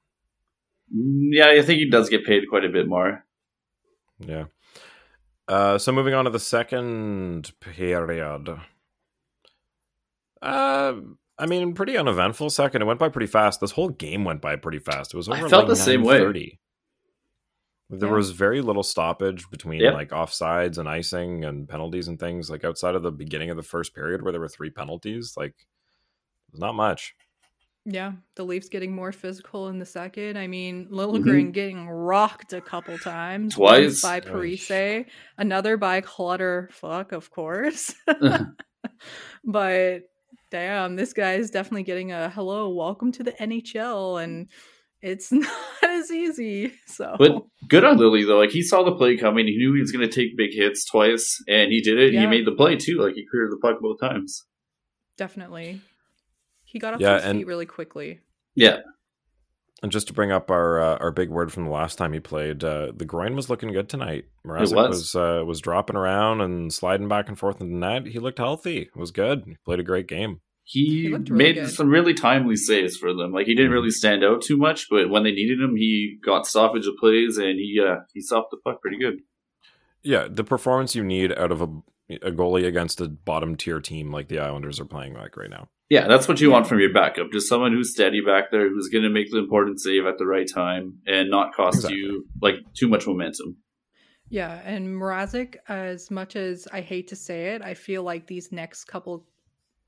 Mm, 0.95 1.29
Yeah, 1.33 1.49
I 1.51 1.61
think 1.63 1.81
he 1.81 1.91
does 1.91 2.09
get 2.09 2.25
paid 2.25 2.45
quite 2.49 2.65
a 2.65 2.69
bit 2.71 2.89
more. 2.89 3.25
Yeah. 4.19 4.45
Uh, 5.47 5.79
so 5.79 5.93
moving 5.93 6.15
on 6.15 6.25
to 6.27 6.31
the 6.31 6.39
second 6.39 7.53
period. 7.61 8.49
Uh, 10.43 10.95
I 11.39 11.47
mean, 11.47 11.75
pretty 11.75 11.97
uneventful 11.97 12.51
second. 12.51 12.83
It 12.83 12.87
went 12.87 13.01
by 13.01 13.09
pretty 13.09 13.27
fast. 13.27 13.61
This 13.61 13.73
whole 13.73 13.89
game 13.89 14.25
went 14.25 14.41
by 14.41 14.57
pretty 14.57 14.79
fast. 14.79 15.15
It 15.15 15.17
was 15.17 15.29
I 15.29 15.39
over. 15.41 15.49
felt 15.49 15.63
like 15.65 15.69
the 15.71 15.77
same 15.77 16.03
way. 16.03 16.19
9:30. 16.21 16.59
There 17.91 18.09
Yeah. 18.11 18.15
was 18.15 18.33
very 18.33 18.61
little 18.61 18.83
stoppage 18.83 19.49
between 19.51 19.81
Yep. 19.81 19.95
like 19.95 20.11
offsides 20.11 20.77
and 20.79 20.89
icing 20.89 21.45
and 21.45 21.67
penalties 21.69 22.07
and 22.09 22.21
things. 22.21 22.51
Like 22.51 22.65
outside 22.65 22.95
of 22.95 23.03
the 23.03 23.11
beginning 23.11 23.49
of 23.51 23.57
the 23.57 23.63
first 23.63 23.95
period 23.95 24.23
where 24.23 24.33
there 24.33 24.41
were 24.41 24.49
three 24.49 24.71
penalties, 24.71 25.35
like 25.37 25.55
not 26.53 26.75
much. 26.75 27.15
Yeah, 27.91 28.13
the 28.37 28.45
Leafs 28.45 28.69
getting 28.69 28.95
more 28.95 29.13
physical 29.13 29.69
in 29.69 29.79
the 29.79 29.87
second. 29.87 30.37
I 30.37 30.47
mean, 30.47 30.89
Liljegren 30.91 31.47
Mhm. 31.49 31.53
getting 31.53 31.89
rocked 31.89 32.53
a 32.53 32.61
couple 32.61 32.99
times. 32.99 33.55
Twice. 33.55 34.03
By 34.03 34.21
Parise, 34.21 35.07
another 35.39 35.79
by 35.79 36.03
Clutter. 36.03 36.69
Fuck, 36.73 37.13
of 37.13 37.31
course. 37.31 37.95
but 39.45 40.03
damn, 40.51 40.97
this 40.97 41.13
guy 41.13 41.35
is 41.35 41.51
definitely 41.51 41.85
getting 41.85 42.13
a 42.13 42.29
hello, 42.31 42.69
welcome 42.75 43.13
to 43.13 43.23
the 43.23 43.33
NHL, 43.33 44.23
and 44.23 44.49
it's 45.01 45.31
not 45.33 45.49
as 45.83 46.11
easy. 46.11 46.73
So, 46.87 47.17
But 47.19 47.43
good 47.69 47.85
on 47.85 47.97
Lily 47.97 48.25
though. 48.25 48.39
Like 48.39 48.51
he 48.51 48.63
saw 48.63 48.83
the 48.83 48.97
play 48.97 49.17
coming. 49.17 49.47
He 49.47 49.57
knew 49.57 49.75
he 49.75 49.81
was 49.81 49.93
going 49.93 50.09
to 50.09 50.15
take 50.15 50.37
big 50.37 50.51
hits 50.53 50.85
twice, 50.85 51.43
and 51.49 51.73
he 51.73 51.81
did 51.81 51.99
it. 51.99 52.13
Yeah. 52.13 52.21
He 52.23 52.27
made 52.27 52.47
the 52.47 52.53
play 52.53 52.77
too. 52.77 52.99
Like 53.01 53.15
he 53.15 53.25
cleared 53.31 53.51
the 53.51 53.59
puck 53.63 53.79
both 53.81 54.01
times. 54.01 54.45
definitely, 55.17 55.81
he 56.71 56.79
got 56.79 56.95
off 56.95 57.01
Yeah, 57.01 57.17
his 57.17 57.25
and- 57.25 57.39
feet 57.39 57.47
really 57.47 57.67
quickly. 57.67 58.21
Yeah, 58.55 58.79
And 59.83 59.93
just 59.93 60.09
to 60.09 60.13
bring 60.13 60.33
up 60.33 60.51
our 60.51 60.81
uh, 60.81 60.97
our 60.99 61.13
big 61.13 61.31
word 61.31 61.53
from 61.53 61.65
the 61.65 61.71
last 61.71 61.97
time 61.97 62.13
he 62.13 62.19
played, 62.21 62.65
uh, 62.65 62.91
the 62.97 63.05
groin 63.05 63.37
was 63.37 63.49
looking 63.49 63.71
good 63.73 63.89
tonight. 63.89 64.25
Mrazek 64.45 64.75
was. 64.75 65.15
was 65.15 65.15
uh, 65.15 65.45
was 65.47 65.61
dropping 65.61 65.95
around 65.97 66.41
and 66.41 66.73
sliding 66.73 67.07
back 67.09 67.29
and 67.29 67.39
forth 67.39 67.61
in 67.61 67.71
the 67.71 67.77
net. 67.79 68.07
He 68.07 68.19
looked 68.19 68.39
healthy. 68.39 68.79
It 68.83 68.97
was 68.97 69.13
good. 69.13 69.45
He 69.47 69.57
played 69.65 69.79
a 69.79 69.85
great 69.85 70.09
game. 70.09 70.41
he, 70.65 71.03
He 71.03 71.09
really 71.13 71.31
made 71.31 71.55
good. 71.55 71.71
some 71.71 71.89
really 71.89 72.15
timely 72.15 72.57
saves 72.57 72.97
for 72.97 73.15
them. 73.15 73.31
Like 73.33 73.47
he 73.47 73.55
didn't 73.55 73.71
really 73.73 73.91
stand 73.91 74.25
out 74.25 74.43
too 74.43 74.57
much, 74.57 74.89
but 74.91 75.09
when 75.09 75.23
they 75.23 75.31
needed 75.33 75.61
him, 75.61 75.77
he 75.77 76.19
got 76.25 76.47
stoppage 76.49 76.87
of 76.89 76.97
plays 76.99 77.39
and 77.39 77.61
he 77.61 77.81
uh, 77.81 78.01
he 78.13 78.21
stopped 78.21 78.51
the 78.51 78.57
puck 78.65 78.81
pretty 78.83 78.99
good. 78.99 79.21
Yeah, 80.03 80.27
the 80.29 80.45
performance 80.45 80.97
you 80.97 81.05
need 81.05 81.33
out 81.33 81.53
of 81.53 81.63
a, 81.63 81.69
a 82.23 82.33
goalie 82.33 82.67
against 82.67 83.01
a 83.01 83.09
bottom 83.09 83.55
tier 83.57 83.81
team 83.81 84.11
like 84.11 84.27
the 84.29 84.41
Islanders 84.41 84.81
are 84.81 84.85
playing 84.85 85.15
like 85.15 85.37
right 85.37 85.51
now. 85.51 85.69
Yeah, 85.91 86.07
that's 86.07 86.29
what 86.29 86.41
you 86.41 86.51
want 86.51 86.67
from 86.67 86.81
your 86.81 86.93
backup. 86.93 87.33
Just 87.33 87.49
someone 87.49 87.73
who's 87.73 87.93
steady 87.93 88.21
back 88.21 88.51
there, 88.51 88.69
who's 88.69 88.89
going 88.89 89.05
to 89.05 89.11
make 89.11 89.31
the 89.31 89.39
important 89.39 89.81
save 89.81 90.05
at 90.05 90.19
the 90.19 90.27
right 90.27 90.47
time 90.47 90.99
and 91.07 91.31
not 91.31 91.55
cost 91.55 91.79
Exactly. 91.79 91.99
you 91.99 92.27
like 92.43 92.57
too 92.75 92.89
much 92.89 93.07
momentum. 93.07 93.57
Yeah, 94.29 94.61
and 94.65 94.87
Mrazek, 94.87 95.57
as 95.69 96.11
much 96.11 96.37
as 96.37 96.69
I 96.71 96.83
hate 96.83 97.09
to 97.09 97.17
say 97.17 97.55
it, 97.55 97.63
I 97.63 97.73
feel 97.73 98.03
like 98.03 98.27
these 98.27 98.53
next 98.53 98.85
couple 98.85 99.25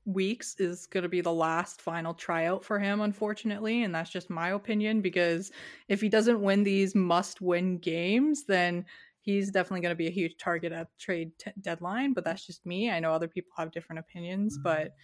weeks 0.05 0.55
is 0.57 0.87
going 0.87 1.03
to 1.03 1.09
be 1.09 1.21
the 1.21 1.31
last 1.31 1.81
final 1.81 2.15
tryout 2.15 2.65
for 2.65 2.79
him, 2.79 3.01
unfortunately. 3.01 3.83
And 3.83 3.93
that's 3.93 4.09
just 4.09 4.31
my 4.31 4.49
opinion 4.49 5.01
because 5.01 5.51
if 5.87 6.01
he 6.01 6.09
doesn't 6.09 6.41
win 6.41 6.63
these 6.63 6.95
must 6.95 7.41
win 7.41 7.77
games, 7.77 8.45
then 8.45 8.85
he's 9.19 9.51
definitely 9.51 9.81
going 9.81 9.91
to 9.91 9.95
be 9.95 10.07
a 10.07 10.11
huge 10.11 10.37
target 10.37 10.71
at 10.71 10.87
trade 10.97 11.31
t- 11.37 11.51
deadline. 11.61 12.13
But 12.13 12.23
that's 12.23 12.45
just 12.45 12.65
me. 12.65 12.89
I 12.89 12.99
know 12.99 13.13
other 13.13 13.27
people 13.27 13.51
have 13.57 13.71
different 13.71 13.99
opinions, 13.99 14.57
mm-hmm. 14.57 14.63
but 14.63 14.95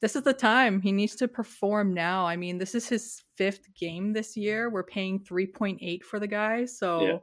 this 0.00 0.16
is 0.16 0.22
the 0.22 0.32
time 0.32 0.80
he 0.80 0.92
needs 0.92 1.14
to 1.16 1.28
perform 1.28 1.92
now. 1.94 2.26
I 2.26 2.36
mean, 2.36 2.58
this 2.58 2.74
is 2.74 2.88
his 2.88 3.22
fifth 3.36 3.74
game 3.74 4.12
this 4.12 4.36
year. 4.36 4.70
We're 4.70 4.82
paying 4.84 5.20
3.8 5.20 6.02
for 6.02 6.18
the 6.18 6.26
guy. 6.26 6.64
So. 6.66 7.06
Yeah. 7.06 7.18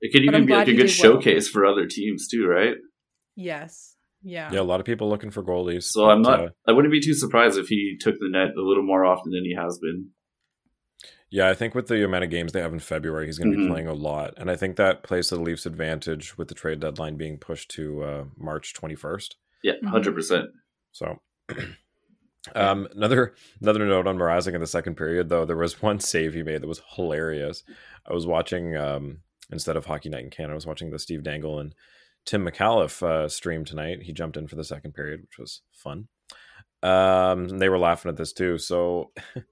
It 0.00 0.12
could 0.12 0.20
But 0.26 0.34
even 0.34 0.34
I'm 0.42 0.46
be 0.46 0.52
like 0.54 0.68
a 0.68 0.72
good 0.72 0.86
did 0.86 1.02
well. 1.02 1.14
showcase 1.14 1.48
for 1.48 1.66
other 1.66 1.86
teams 1.86 2.28
too, 2.28 2.46
right? 2.46 2.76
Yes. 3.34 3.96
Yeah. 4.22 4.48
Yeah, 4.52 4.60
a 4.60 4.62
lot 4.62 4.78
of 4.80 4.86
people 4.86 5.08
looking 5.08 5.30
for 5.32 5.42
goalies. 5.42 5.84
So 5.84 6.08
I'm 6.08 6.22
not. 6.22 6.40
uh, 6.40 6.48
I 6.68 6.72
wouldn't 6.72 6.92
be 6.92 7.00
too 7.00 7.14
surprised 7.14 7.58
if 7.58 7.66
he 7.66 7.96
took 8.00 8.14
the 8.20 8.28
net 8.30 8.50
a 8.56 8.62
little 8.62 8.84
more 8.84 9.04
often 9.04 9.32
than 9.32 9.44
he 9.44 9.54
has 9.56 9.78
been. 9.80 10.10
yeah, 11.30 11.48
I 11.50 11.54
think 11.54 11.74
with 11.74 11.88
the 11.88 12.04
amount 12.04 12.24
of 12.24 12.30
games 12.30 12.52
they 12.52 12.60
have 12.60 12.72
in 12.72 12.78
February, 12.78 13.26
he's 13.26 13.38
going 13.38 13.50
to 13.52 13.58
Mhm. 13.58 13.64
be 13.66 13.68
playing 13.70 13.86
a 13.88 13.92
lot, 13.92 14.34
and 14.38 14.50
I 14.50 14.56
think 14.56 14.76
that 14.76 15.02
plays 15.02 15.28
to 15.28 15.34
the 15.36 15.42
Leafs' 15.42 15.66
advantage 15.66 16.38
with 16.38 16.48
the 16.48 16.54
trade 16.54 16.80
deadline 16.80 17.16
being 17.16 17.36
pushed 17.36 17.70
to 17.72 18.02
uh, 18.02 18.24
March 18.38 18.72
21st. 18.74 19.36
Yeah, 19.62 19.74
Mhm. 19.74 19.82
100 19.82 20.14
percent. 20.14 20.46
So, 20.92 21.20
um, 22.54 22.88
another 22.94 23.34
another 23.60 23.86
note 23.86 24.06
on 24.06 24.18
Mrazek 24.18 24.54
in 24.54 24.60
the 24.60 24.66
second 24.66 24.96
period, 24.96 25.28
though, 25.28 25.44
there 25.44 25.56
was 25.56 25.82
one 25.82 26.00
save 26.00 26.34
he 26.34 26.42
made 26.42 26.62
that 26.62 26.68
was 26.68 26.82
hilarious. 26.94 27.64
I 28.08 28.12
was 28.12 28.26
watching 28.26 28.76
um, 28.76 29.18
instead 29.50 29.76
of 29.76 29.86
Hockey 29.86 30.08
Night 30.08 30.24
in 30.24 30.30
Canada, 30.30 30.52
I 30.52 30.56
was 30.56 30.66
watching 30.66 30.90
the 30.90 30.98
Steve 30.98 31.22
Dangle 31.22 31.58
and 31.58 31.74
Tim 32.24 32.44
McAuliffe 32.44 33.02
uh, 33.02 33.28
stream 33.28 33.64
tonight. 33.64 34.02
He 34.02 34.12
jumped 34.12 34.36
in 34.36 34.48
for 34.48 34.56
the 34.56 34.64
second 34.64 34.92
period, 34.92 35.22
which 35.22 35.38
was 35.38 35.62
fun. 35.72 36.08
Um, 36.82 37.48
they 37.48 37.68
were 37.68 37.78
laughing 37.78 38.08
at 38.08 38.16
this 38.16 38.32
too. 38.32 38.58
So. 38.58 39.12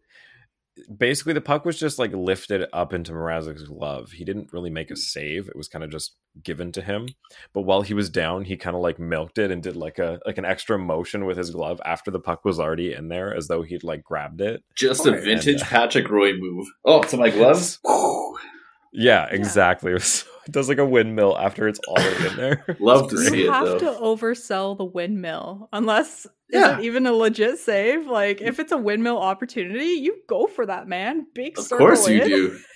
Basically, 0.95 1.33
the 1.33 1.41
puck 1.41 1.65
was 1.65 1.79
just 1.79 1.99
like 1.99 2.13
lifted 2.13 2.67
up 2.73 2.93
into 2.93 3.13
Mrazek's 3.13 3.65
glove. 3.65 4.13
He 4.13 4.25
didn't 4.25 4.53
really 4.53 4.71
make 4.71 4.91
a 4.91 4.97
save; 4.97 5.49
it 5.49 5.57
was 5.57 5.69
kind 5.69 5.85
of 5.85 5.91
just 5.91 6.17
given 6.43 6.71
to 6.73 6.83
him 6.83 7.09
but 7.53 7.63
while 7.63 7.83
he 7.83 7.95
was 7.95 8.11
down 8.11 8.45
he 8.45 8.57
kind 8.57 8.77
of 8.77 8.83
like 8.83 8.99
milked 8.99 9.39
it 9.39 9.51
and 9.51 9.63
did 9.63 9.77
like 9.77 9.99
a 9.99 10.21
like 10.27 10.39
an 10.39 10.45
extra 10.45 10.79
motion 10.79 11.25
with 11.25 11.39
his 11.39 11.51
glove 11.51 11.81
after 11.85 12.11
the 12.11 12.21
puck 12.21 12.45
was 12.45 12.61
already 12.61 12.93
in 12.93 13.09
there 13.09 13.35
as 13.35 13.49
though 13.49 13.63
he'd 13.63 13.83
like 13.85 14.05
grabbed 14.05 14.41
it 14.41 14.63
Just 14.75 15.07
a 15.07 15.13
vintage 15.13 15.47
And, 15.47 15.63
uh, 15.63 15.67
Patrick 15.67 16.11
Roy 16.11 16.33
move. 16.37 16.67
Oh, 16.85 17.03
to 17.05 17.17
my 17.17 17.31
gloves. 17.31 17.79
Whew. 18.97 19.05
yeah 19.05 19.27
exactly 19.31 19.91
it, 19.93 19.95
was, 19.95 20.25
it 20.47 20.53
does 20.53 20.69
like 20.69 20.79
a 20.79 20.87
windmill 20.87 21.37
after 21.39 21.69
it's 21.69 21.81
already 21.89 22.27
in 22.29 22.37
there 22.37 22.65
Love 22.81 23.11
to 23.11 23.19
see 23.19 23.29
great. 23.31 23.41
you 23.43 23.51
it, 23.51 23.53
have 23.55 23.67
though. 23.67 23.79
to 23.79 24.01
oversell 24.01 24.77
the 24.77 24.85
windmill 24.85 25.69
unless 25.73 26.27
Yeah. 26.51 26.75
is 26.75 26.79
it 26.79 26.85
even 26.87 27.07
a 27.07 27.13
legit 27.13 27.59
save 27.59 28.07
like 28.07 28.41
if 28.41 28.59
it's 28.61 28.73
a 28.73 28.79
windmill 28.79 29.19
opportunity 29.19 29.85
you 29.85 30.17
go 30.29 30.47
for 30.47 30.67
that 30.67 30.89
man 30.89 31.27
big 31.35 31.59
circle. 31.59 31.63
Of 31.63 31.69
circle 31.69 31.87
course 31.87 32.09
you 32.09 32.23
in. 32.23 32.29
do. 32.29 32.59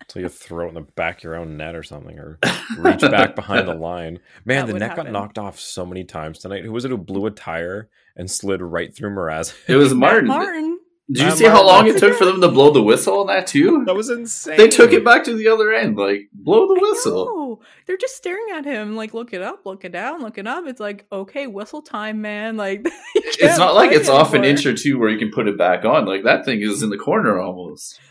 until 0.00 0.22
you 0.22 0.28
throw 0.28 0.66
it 0.66 0.68
in 0.70 0.74
the 0.74 0.80
back 0.80 1.18
of 1.18 1.24
your 1.24 1.36
own 1.36 1.56
net 1.56 1.74
or 1.76 1.82
something 1.84 2.18
or 2.18 2.38
reach 2.78 3.00
back 3.12 3.36
behind 3.36 3.68
the 3.68 3.74
line 3.74 4.18
man 4.44 4.66
That 4.66 4.72
the 4.72 4.78
net 4.80 4.90
happen. 4.90 5.04
got 5.06 5.12
knocked 5.12 5.38
off 5.38 5.58
so 5.60 5.86
many 5.86 6.02
times 6.04 6.40
tonight 6.40 6.64
who 6.64 6.72
was 6.72 6.84
it 6.84 6.90
who 6.90 6.98
blew 6.98 7.26
a 7.26 7.30
tire 7.30 7.88
and 8.16 8.28
slid 8.30 8.60
right 8.60 8.94
through 8.94 9.10
Mraz? 9.14 9.54
It 9.68 9.76
was 9.76 9.94
Martin. 9.94 10.26
Martin 10.26 10.78
Did 11.12 11.18
you 11.22 11.26
Matt 11.28 11.38
see 11.38 11.46
how 11.46 11.66
long 11.66 11.86
it 11.88 11.98
took 11.98 12.16
for 12.16 12.24
them 12.24 12.40
to 12.40 12.48
blow 12.48 12.70
the 12.70 12.82
whistle 12.82 13.20
on 13.20 13.26
that 13.26 13.46
too? 13.46 13.84
that 13.86 13.94
was 13.96 14.10
insane 14.10 14.56
They 14.56 14.68
took 14.68 14.92
it 14.92 15.04
back 15.04 15.24
to 15.24 15.34
the 15.36 15.48
other 15.48 15.72
end. 15.72 15.96
Like 15.96 16.28
blow 16.32 16.68
the 16.72 16.80
whistle. 16.80 17.24
No, 17.26 17.60
they're 17.86 17.96
just 17.96 18.16
staring 18.16 18.46
at 18.54 18.64
him 18.64 18.94
like 18.96 19.12
look 19.12 19.32
it 19.32 19.42
up 19.42 19.66
look 19.66 19.84
it 19.84 19.92
down 19.92 20.20
look 20.22 20.38
it 20.38 20.46
up 20.46 20.66
it's 20.66 20.78
like 20.80 21.06
okay 21.10 21.46
whistle 21.48 21.82
time 21.82 22.20
man 22.22 22.56
like 22.56 22.86
It's 23.14 23.36
can't 23.36 23.74
like 23.74 23.90
play 23.90 23.98
it's 23.98 24.08
off 24.08 24.34
an 24.34 24.44
inch 24.44 24.64
or 24.66 24.74
two 24.74 24.98
where 24.98 25.08
you 25.10 25.18
can 25.18 25.30
put 25.30 25.48
it 25.48 25.58
back 25.58 25.84
on. 25.84 26.06
Like 26.06 26.24
that 26.24 26.44
thing 26.44 26.60
is 26.60 26.82
in 26.82 26.90
the 26.90 26.98
corner 26.98 27.40
almost. 27.40 27.98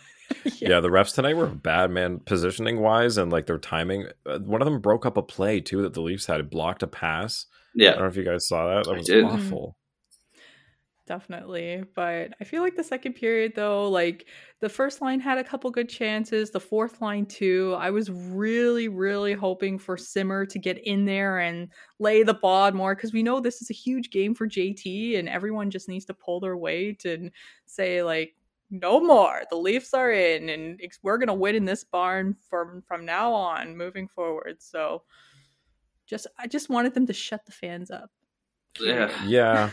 Yeah. 0.59 0.79
the 0.79 0.89
refs 0.89 1.13
tonight 1.15 1.35
were 1.35 1.47
bad, 1.47 1.89
man, 1.89 2.19
positioning 2.19 2.79
wise 2.79 3.17
and 3.17 3.31
like 3.31 3.47
their 3.47 3.57
timing. 3.57 4.07
Uh, 4.25 4.37
one 4.39 4.61
of 4.61 4.65
them 4.67 4.79
broke 4.79 5.05
up 5.05 5.17
a 5.17 5.23
play 5.23 5.59
too 5.59 5.81
that 5.81 5.93
the 5.93 6.01
Leafs 6.01 6.27
had. 6.27 6.39
It 6.39 6.51
blocked 6.51 6.83
a 6.83 6.87
pass. 6.87 7.47
Yeah, 7.73 7.89
I 7.89 7.91
don't 7.93 8.01
know 8.03 8.07
if 8.09 8.15
you 8.15 8.23
guys 8.23 8.47
saw 8.47 8.67
that. 8.75 8.85
That 8.85 8.91
I 8.91 8.97
was 8.97 9.07
did. 9.07 9.23
awful. 9.23 9.75
Definitely. 11.09 11.83
But 11.95 12.35
I 12.39 12.43
feel 12.43 12.61
like 12.61 12.75
the 12.75 12.83
second 12.83 13.13
period, 13.13 13.53
though, 13.55 13.89
like 13.89 14.27
the 14.59 14.69
first 14.69 15.01
line 15.01 15.19
had 15.19 15.39
a 15.39 15.43
couple 15.43 15.71
good 15.71 15.89
chances, 15.89 16.51
the 16.51 16.59
fourth 16.59 17.01
line, 17.01 17.25
too. 17.25 17.75
I 17.79 17.89
was 17.89 18.11
really, 18.11 18.87
really 18.89 19.33
hoping 19.33 19.79
for 19.79 19.97
Simmer 19.97 20.45
to 20.45 20.59
get 20.59 20.77
in 20.85 21.05
there 21.05 21.39
and 21.39 21.69
lay 21.97 22.21
the 22.21 22.35
bod 22.35 22.75
more 22.75 22.93
because 22.93 23.11
we 23.11 23.23
know 23.23 23.39
this 23.39 23.59
is 23.59 23.71
a 23.71 23.73
huge 23.73 24.11
game 24.11 24.35
for 24.35 24.47
JT 24.47 25.17
and 25.17 25.27
everyone 25.27 25.71
just 25.71 25.89
needs 25.89 26.05
to 26.05 26.13
pull 26.13 26.39
their 26.39 26.55
weight 26.55 27.05
and 27.05 27.31
say, 27.65 28.03
like, 28.03 28.35
no 28.69 28.99
more. 28.99 29.41
The 29.49 29.57
Leafs 29.57 29.95
are 29.95 30.11
in 30.11 30.49
and 30.49 30.79
we're 31.01 31.17
going 31.17 31.25
to 31.25 31.33
win 31.33 31.55
in 31.55 31.65
this 31.65 31.83
barn 31.83 32.35
from 32.51 32.83
from 32.87 33.03
now 33.03 33.33
on 33.33 33.75
moving 33.75 34.07
forward. 34.07 34.57
So 34.59 35.01
just 36.05 36.27
I 36.37 36.45
just 36.45 36.69
wanted 36.69 36.93
them 36.93 37.07
to 37.07 37.13
shut 37.13 37.47
the 37.47 37.51
fans 37.51 37.89
up. 37.89 38.11
Yeah. 38.79 39.11
Yeah. 39.25 39.71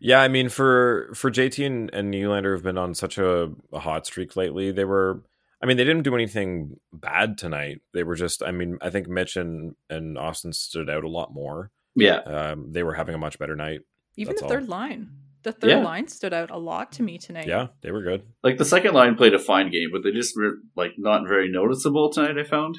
Yeah, 0.00 0.20
I 0.20 0.28
mean 0.28 0.48
for 0.48 1.10
for 1.14 1.30
JT 1.30 1.66
and, 1.66 1.90
and 1.92 2.12
Nylander 2.12 2.52
have 2.54 2.62
been 2.62 2.78
on 2.78 2.94
such 2.94 3.18
a, 3.18 3.50
a 3.72 3.78
hot 3.80 4.06
streak 4.06 4.36
lately. 4.36 4.70
They 4.72 4.84
were 4.84 5.22
I 5.62 5.66
mean, 5.66 5.78
they 5.78 5.84
didn't 5.84 6.02
do 6.02 6.14
anything 6.14 6.76
bad 6.92 7.38
tonight. 7.38 7.80
They 7.94 8.02
were 8.02 8.16
just, 8.16 8.42
I 8.42 8.50
mean, 8.50 8.76
I 8.82 8.90
think 8.90 9.08
Mitch 9.08 9.34
and, 9.36 9.74
and 9.88 10.18
Austin 10.18 10.52
stood 10.52 10.90
out 10.90 11.04
a 11.04 11.08
lot 11.08 11.32
more. 11.32 11.70
Yeah, 11.96 12.16
Um, 12.18 12.72
they 12.72 12.82
were 12.82 12.92
having 12.92 13.14
a 13.14 13.18
much 13.18 13.38
better 13.38 13.56
night. 13.56 13.80
Even 14.16 14.32
That's 14.32 14.42
the 14.42 14.46
all. 14.46 14.50
third 14.52 14.68
line. 14.68 15.08
The 15.42 15.52
third 15.52 15.70
Yeah. 15.70 15.78
line 15.78 16.06
stood 16.08 16.34
out 16.34 16.50
a 16.50 16.58
lot 16.58 16.92
to 16.92 17.02
me 17.02 17.16
tonight. 17.16 17.46
Yeah, 17.46 17.68
they 17.80 17.92
were 17.92 18.02
good. 18.02 18.24
like 18.42 18.58
the 18.58 18.64
second 18.66 18.92
line 18.92 19.14
played 19.16 19.32
a 19.32 19.38
fine 19.38 19.70
game, 19.70 19.88
but 19.90 20.02
they 20.02 20.10
just 20.10 20.36
were 20.36 20.56
like 20.76 20.92
not 20.98 21.26
very 21.26 21.50
noticeable 21.50 22.10
tonight. 22.10 22.36
I 22.36 22.44
found. 22.44 22.76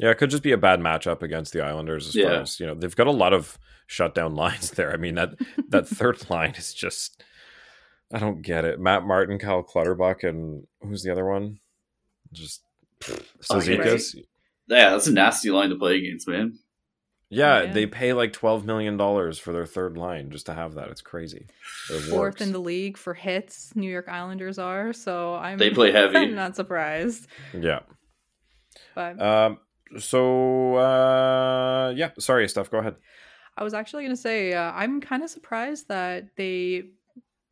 Yeah, 0.00 0.10
it 0.10 0.16
could 0.18 0.30
just 0.30 0.42
be 0.42 0.52
a 0.52 0.56
bad 0.58 0.80
matchup 0.80 1.22
against 1.22 1.52
the 1.52 1.60
Islanders 1.62 2.08
as 2.08 2.14
far 2.22 2.32
as, 2.40 2.58
you 2.58 2.66
know, 2.66 2.74
they've 2.74 2.96
got 2.96 3.06
a 3.06 3.10
lot 3.12 3.32
of 3.34 3.58
shutdown 3.86 4.34
lines 4.44 4.70
there. 4.72 4.92
I 4.92 4.96
mean, 4.96 5.14
that 5.16 5.30
that 5.68 5.86
third 5.98 6.28
line 6.30 6.54
is 6.56 6.72
just 6.74 7.22
I 8.12 8.18
don't 8.18 8.42
get 8.42 8.64
it. 8.64 8.80
Matt 8.80 9.04
Martin, 9.04 9.38
Kyle 9.38 9.62
Clutterbuck, 9.62 10.24
and 10.24 10.66
who's 10.82 11.02
the 11.02 11.12
other 11.12 11.24
one? 11.26 11.58
Just 12.32 12.62
Oh, 13.50 13.60
yeah. 13.60 13.96
Yeah, 14.68 14.90
that's 14.90 15.06
a 15.06 15.12
nasty 15.12 15.50
line 15.50 15.70
to 15.70 15.76
play 15.76 15.96
against, 15.96 16.28
man. 16.28 16.58
Yeah, 17.28 17.62
Yeah. 17.62 17.72
they 17.72 17.86
pay 17.86 18.12
like 18.12 18.32
twelve 18.32 18.64
million 18.66 18.96
dollars 18.96 19.38
for 19.38 19.52
their 19.52 19.66
third 19.66 19.96
line 19.96 20.30
just 20.30 20.46
to 20.46 20.54
have 20.54 20.74
that. 20.74 20.88
It's 20.88 21.00
crazy. 21.00 21.46
It 21.90 22.00
Fourth 22.02 22.10
works. 22.12 22.40
in 22.40 22.52
the 22.52 22.58
league 22.60 22.96
for 22.96 23.14
hits, 23.14 23.74
New 23.76 23.88
York 23.90 24.08
Islanders 24.08 24.58
are. 24.58 24.92
So 24.92 25.34
I'm 25.34 25.56
They 25.58 25.70
play 25.70 25.92
heavy. 25.92 26.16
I'm 26.18 26.34
not 26.34 26.56
surprised. 26.56 27.26
Yeah. 27.54 27.80
But 28.94 29.20
Um. 29.20 29.58
So 29.98 30.76
uh, 30.76 31.92
yeah. 31.96 32.10
Sorry, 32.18 32.48
Steph. 32.48 32.70
Go 32.70 32.78
ahead. 32.78 32.96
I 33.56 33.64
was 33.64 33.74
actually 33.74 34.04
going 34.04 34.16
to 34.16 34.20
say 34.20 34.54
uh, 34.54 34.72
I'm 34.72 35.00
kind 35.00 35.22
of 35.22 35.30
surprised 35.30 35.88
that 35.88 36.36
they 36.36 36.84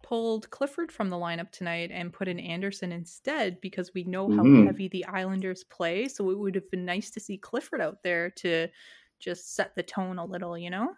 pulled 0.03 0.49
Clifford 0.51 0.91
from 0.91 1.11
the 1.11 1.17
lineup 1.17 1.51
tonight 1.51 1.91
and 1.93 2.13
put 2.13 2.29
in 2.29 2.39
Anderson 2.39 2.93
instead 2.93 3.61
because 3.61 3.93
we 3.93 4.05
know 4.05 4.29
how 4.31 4.43
Mhm. 4.45 4.65
heavy 4.67 4.89
the 4.89 5.05
Islanders 5.05 5.65
play. 5.65 6.09
So 6.09 6.31
it 6.31 6.39
would 6.39 6.55
have 6.55 6.71
been 6.71 6.85
nice 6.85 7.11
to 7.11 7.21
see 7.21 7.37
Clifford 7.37 7.81
out 7.81 8.03
there 8.03 8.31
to 8.31 8.69
just 9.19 9.55
set 9.55 9.75
the 9.75 9.83
tone 9.83 10.19
a 10.19 10.25
little, 10.25 10.57
you 10.57 10.71
know? 10.71 10.97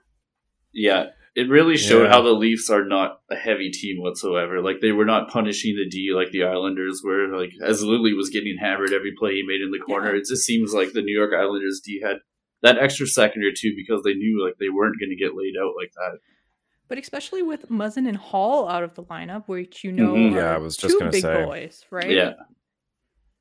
Yeah, 0.73 1.07
it 1.35 1.49
really 1.49 1.77
showed 1.77 2.05
Yeah. 2.05 2.11
how 2.11 2.23
the 2.23 2.31
Leafs 2.33 2.71
are 2.71 2.85
not 2.85 3.21
a 3.31 3.37
heavy 3.37 3.71
team 3.71 4.01
whatsoever. 4.01 4.61
Like 4.61 4.81
they 4.81 4.93
were 4.93 5.05
not 5.05 5.29
punishing 5.31 5.77
the 5.77 5.89
D 5.89 6.13
like 6.15 6.31
the 6.31 6.45
Islanders 6.45 7.03
were. 7.05 7.29
Like 7.37 7.53
as 7.63 7.83
Lilly 7.83 8.15
was 8.15 8.31
getting 8.31 8.57
hammered 8.59 8.93
every 8.93 9.13
play 9.19 9.35
he 9.35 9.43
made 9.47 9.61
in 9.61 9.71
the 9.71 9.79
corner, 9.79 10.13
Yeah. 10.13 10.19
it 10.21 10.27
just 10.29 10.45
seems 10.45 10.73
like 10.75 10.93
the 10.93 11.03
New 11.03 11.17
York 11.17 11.33
Islanders 11.35 11.81
D 11.85 12.01
had 12.05 12.19
that 12.63 12.79
extra 12.79 13.07
second 13.07 13.43
or 13.45 13.53
two 13.57 13.75
because 13.75 14.03
they 14.03 14.15
knew 14.15 14.45
like 14.45 14.55
they 14.61 14.69
weren't 14.69 14.99
going 15.01 15.11
to 15.11 15.17
get 15.17 15.35
laid 15.37 15.55
out 15.61 15.73
like 15.77 15.93
that. 15.95 16.19
But 16.89 16.99
especially 16.99 17.43
with 17.43 17.69
Muzzin 17.71 18.07
and 18.09 18.17
Hall 18.17 18.69
out 18.69 18.83
of 18.83 18.95
the 18.95 19.05
lineup, 19.05 19.47
which 19.47 19.85
you 19.85 19.93
know 19.93 20.15
Mhm. 20.15 20.33
are 20.33 20.37
Yeah, 20.37 20.55
I 20.55 20.59
was 20.59 20.77
just 20.77 20.93
two 20.93 20.99
gonna 20.99 21.11
big 21.13 21.23
say. 21.23 21.45
boys, 21.45 21.85
right? 21.91 22.11
Yeah, 22.11 22.35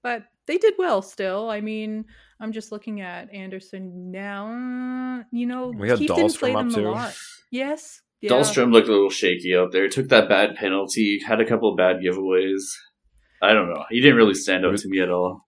But 0.04 0.26
they 0.46 0.58
did 0.58 0.76
well 0.78 1.02
still. 1.02 1.50
I 1.50 1.60
mean, 1.62 2.06
I'm 2.40 2.52
just 2.52 2.72
looking 2.72 3.02
at 3.02 3.34
Anderson 3.34 4.12
now. 4.12 5.24
You 5.32 5.46
know, 5.46 5.74
We 5.78 5.90
had 5.90 6.00
Keith 6.00 6.14
didn't 6.16 6.36
play 6.40 6.52
up 6.54 6.58
them 6.60 6.74
too. 6.74 6.88
a 6.88 6.92
lot. 6.92 7.16
Yes. 7.52 8.02
Yeah. 8.22 8.32
Dahlstrom 8.32 8.72
looked 8.72 8.88
a 8.88 8.92
little 8.92 9.10
shaky 9.10 9.56
out 9.56 9.72
there. 9.72 9.88
Took 9.90 10.10
that 10.10 10.30
bad 10.30 10.56
penalty. 10.56 11.20
Had 11.26 11.40
a 11.42 11.46
couple 11.46 11.70
of 11.72 11.78
bad 11.78 11.98
giveaways. 11.98 12.62
I 13.42 13.54
don't 13.54 13.70
know. 13.70 13.86
He 13.90 14.02
didn't 14.02 14.18
really 14.18 14.34
stand 14.34 14.66
out 14.66 14.72
Was- 14.72 14.84
to 14.84 14.90
me 14.90 15.00
at 15.02 15.10
all. 15.10 15.48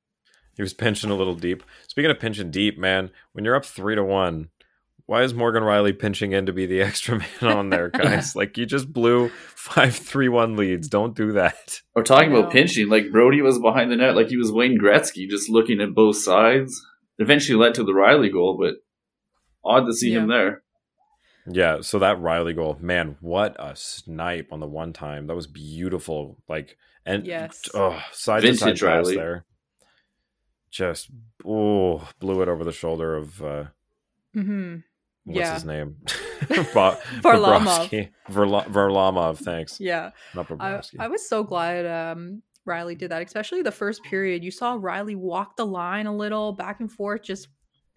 He 0.55 0.61
was 0.61 0.73
pinching 0.73 1.09
a 1.09 1.15
little 1.15 1.35
deep. 1.35 1.63
Speaking 1.87 2.11
of 2.11 2.19
pinching 2.19 2.51
deep, 2.51 2.77
man, 2.77 3.09
when 3.31 3.45
you're 3.45 3.55
up 3.55 3.65
three 3.65 3.95
to 3.95 4.03
one, 4.03 4.49
why 5.11 5.23
is 5.23 5.33
Morgan 5.33 5.63
Rielly 5.63 5.99
pinching 5.99 6.31
in 6.31 6.45
to 6.45 6.53
be 6.53 6.65
the 6.65 6.81
extra 6.89 7.19
man 7.19 7.57
on 7.57 7.69
there, 7.69 7.89
guys? 7.89 8.33
like 8.35 8.57
you 8.57 8.65
just 8.65 8.93
blew 8.93 9.27
five 9.27 9.93
three 9.93 10.29
one 10.29 10.55
leads. 10.55 10.87
Don't 10.87 11.13
do 11.13 11.33
that. 11.33 11.81
We're 11.95 12.03
talking 12.03 12.31
about 12.33 12.53
pinching, 12.53 12.87
like 12.87 13.11
Brody 13.11 13.41
was 13.41 13.59
behind 13.59 13.91
the 13.91 13.97
net, 13.97 14.15
like 14.15 14.29
he 14.29 14.37
was 14.37 14.53
Wayne 14.53 14.79
Gretzky, 14.79 15.27
just 15.29 15.49
looking 15.49 15.81
at 15.81 15.93
both 15.93 16.15
sides. 16.15 16.81
Eventually 17.19 17.59
led 17.59 17.75
to 17.75 17.83
the 17.83 17.91
Rielly 17.91 18.31
goal, 18.31 18.57
but 18.57 18.75
odd 19.65 19.85
to 19.85 19.93
see 19.93 20.13
him 20.13 20.29
there. 20.29 20.63
Yeah, 21.45 21.81
so 21.81 21.99
that 21.99 22.19
Rielly 22.19 22.55
goal, 22.55 22.77
man, 22.79 23.17
what 23.19 23.57
a 23.59 23.75
snipe 23.75 24.53
on 24.53 24.61
the 24.61 24.65
one 24.65 24.93
time. 24.93 25.27
That 25.27 25.35
was 25.35 25.45
beautiful. 25.47 26.37
Like 26.47 26.77
and 27.05 27.27
Yes. 27.27 27.63
oh, 27.73 28.01
side 28.13 28.43
to 28.43 28.55
side 28.55 28.77
Vintage 28.77 28.81
pass 28.81 29.07
Rielly. 29.07 29.15
there. 29.15 29.45
Just 30.69 31.09
oh, 31.45 32.07
blew 32.19 32.41
it 32.41 32.47
over 32.47 32.63
the 32.63 32.71
shoulder 32.71 33.17
of 33.17 33.43
uh 33.43 33.65
hmm 34.33 34.77
what's 35.25 35.39
Yeah. 35.39 35.53
his 35.53 35.65
name? 35.65 35.95
Bo- 36.49 36.97
Varlamov. 37.21 37.87
Bobrovsky. 37.89 38.09
Varla- 38.29 38.65
Varlamov, 38.67 39.37
thanks. 39.39 39.79
Yeah. 39.79 40.11
Not 40.35 40.51
I, 40.59 40.81
I 40.99 41.07
was 41.07 41.27
so 41.27 41.43
glad 41.43 41.85
um, 41.85 42.41
Rielly 42.67 42.97
did 42.97 43.11
that, 43.11 43.21
especially 43.25 43.61
the 43.61 43.71
first 43.71 44.03
period. 44.03 44.43
You 44.43 44.51
saw 44.51 44.77
Rielly 44.77 45.15
walk 45.15 45.55
the 45.55 45.65
line 45.65 46.07
a 46.07 46.15
little 46.15 46.53
back 46.53 46.79
and 46.79 46.91
forth, 46.91 47.21
just 47.23 47.47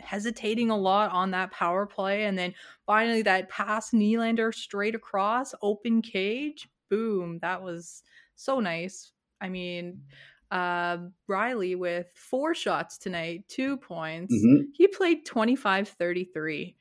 hesitating 0.01 0.71
a 0.71 0.77
lot 0.77 1.11
on 1.13 1.31
that 1.31 1.51
power 1.53 1.87
play. 1.87 2.25
And 2.25 2.39
then 2.39 2.55
finally, 2.87 3.23
that 3.23 3.49
pass 3.49 3.91
Nylander 3.93 4.55
straight 4.55 4.95
across, 4.95 5.55
open 5.63 6.03
cage. 6.03 6.69
Boom. 6.91 7.39
That 7.41 7.63
was 7.63 8.03
so 8.37 8.61
nice. 8.61 9.11
I 9.41 9.49
mean, 9.49 10.03
uh, 10.51 10.99
Rielly 11.29 11.77
with 11.77 12.07
four 12.15 12.55
shots 12.55 12.99
tonight, 12.99 13.45
two 13.49 13.79
points. 13.79 14.35
Mhm. 14.35 14.67
He 14.75 14.87
played 14.87 15.25
25 15.25 15.89
33. 15.89 16.77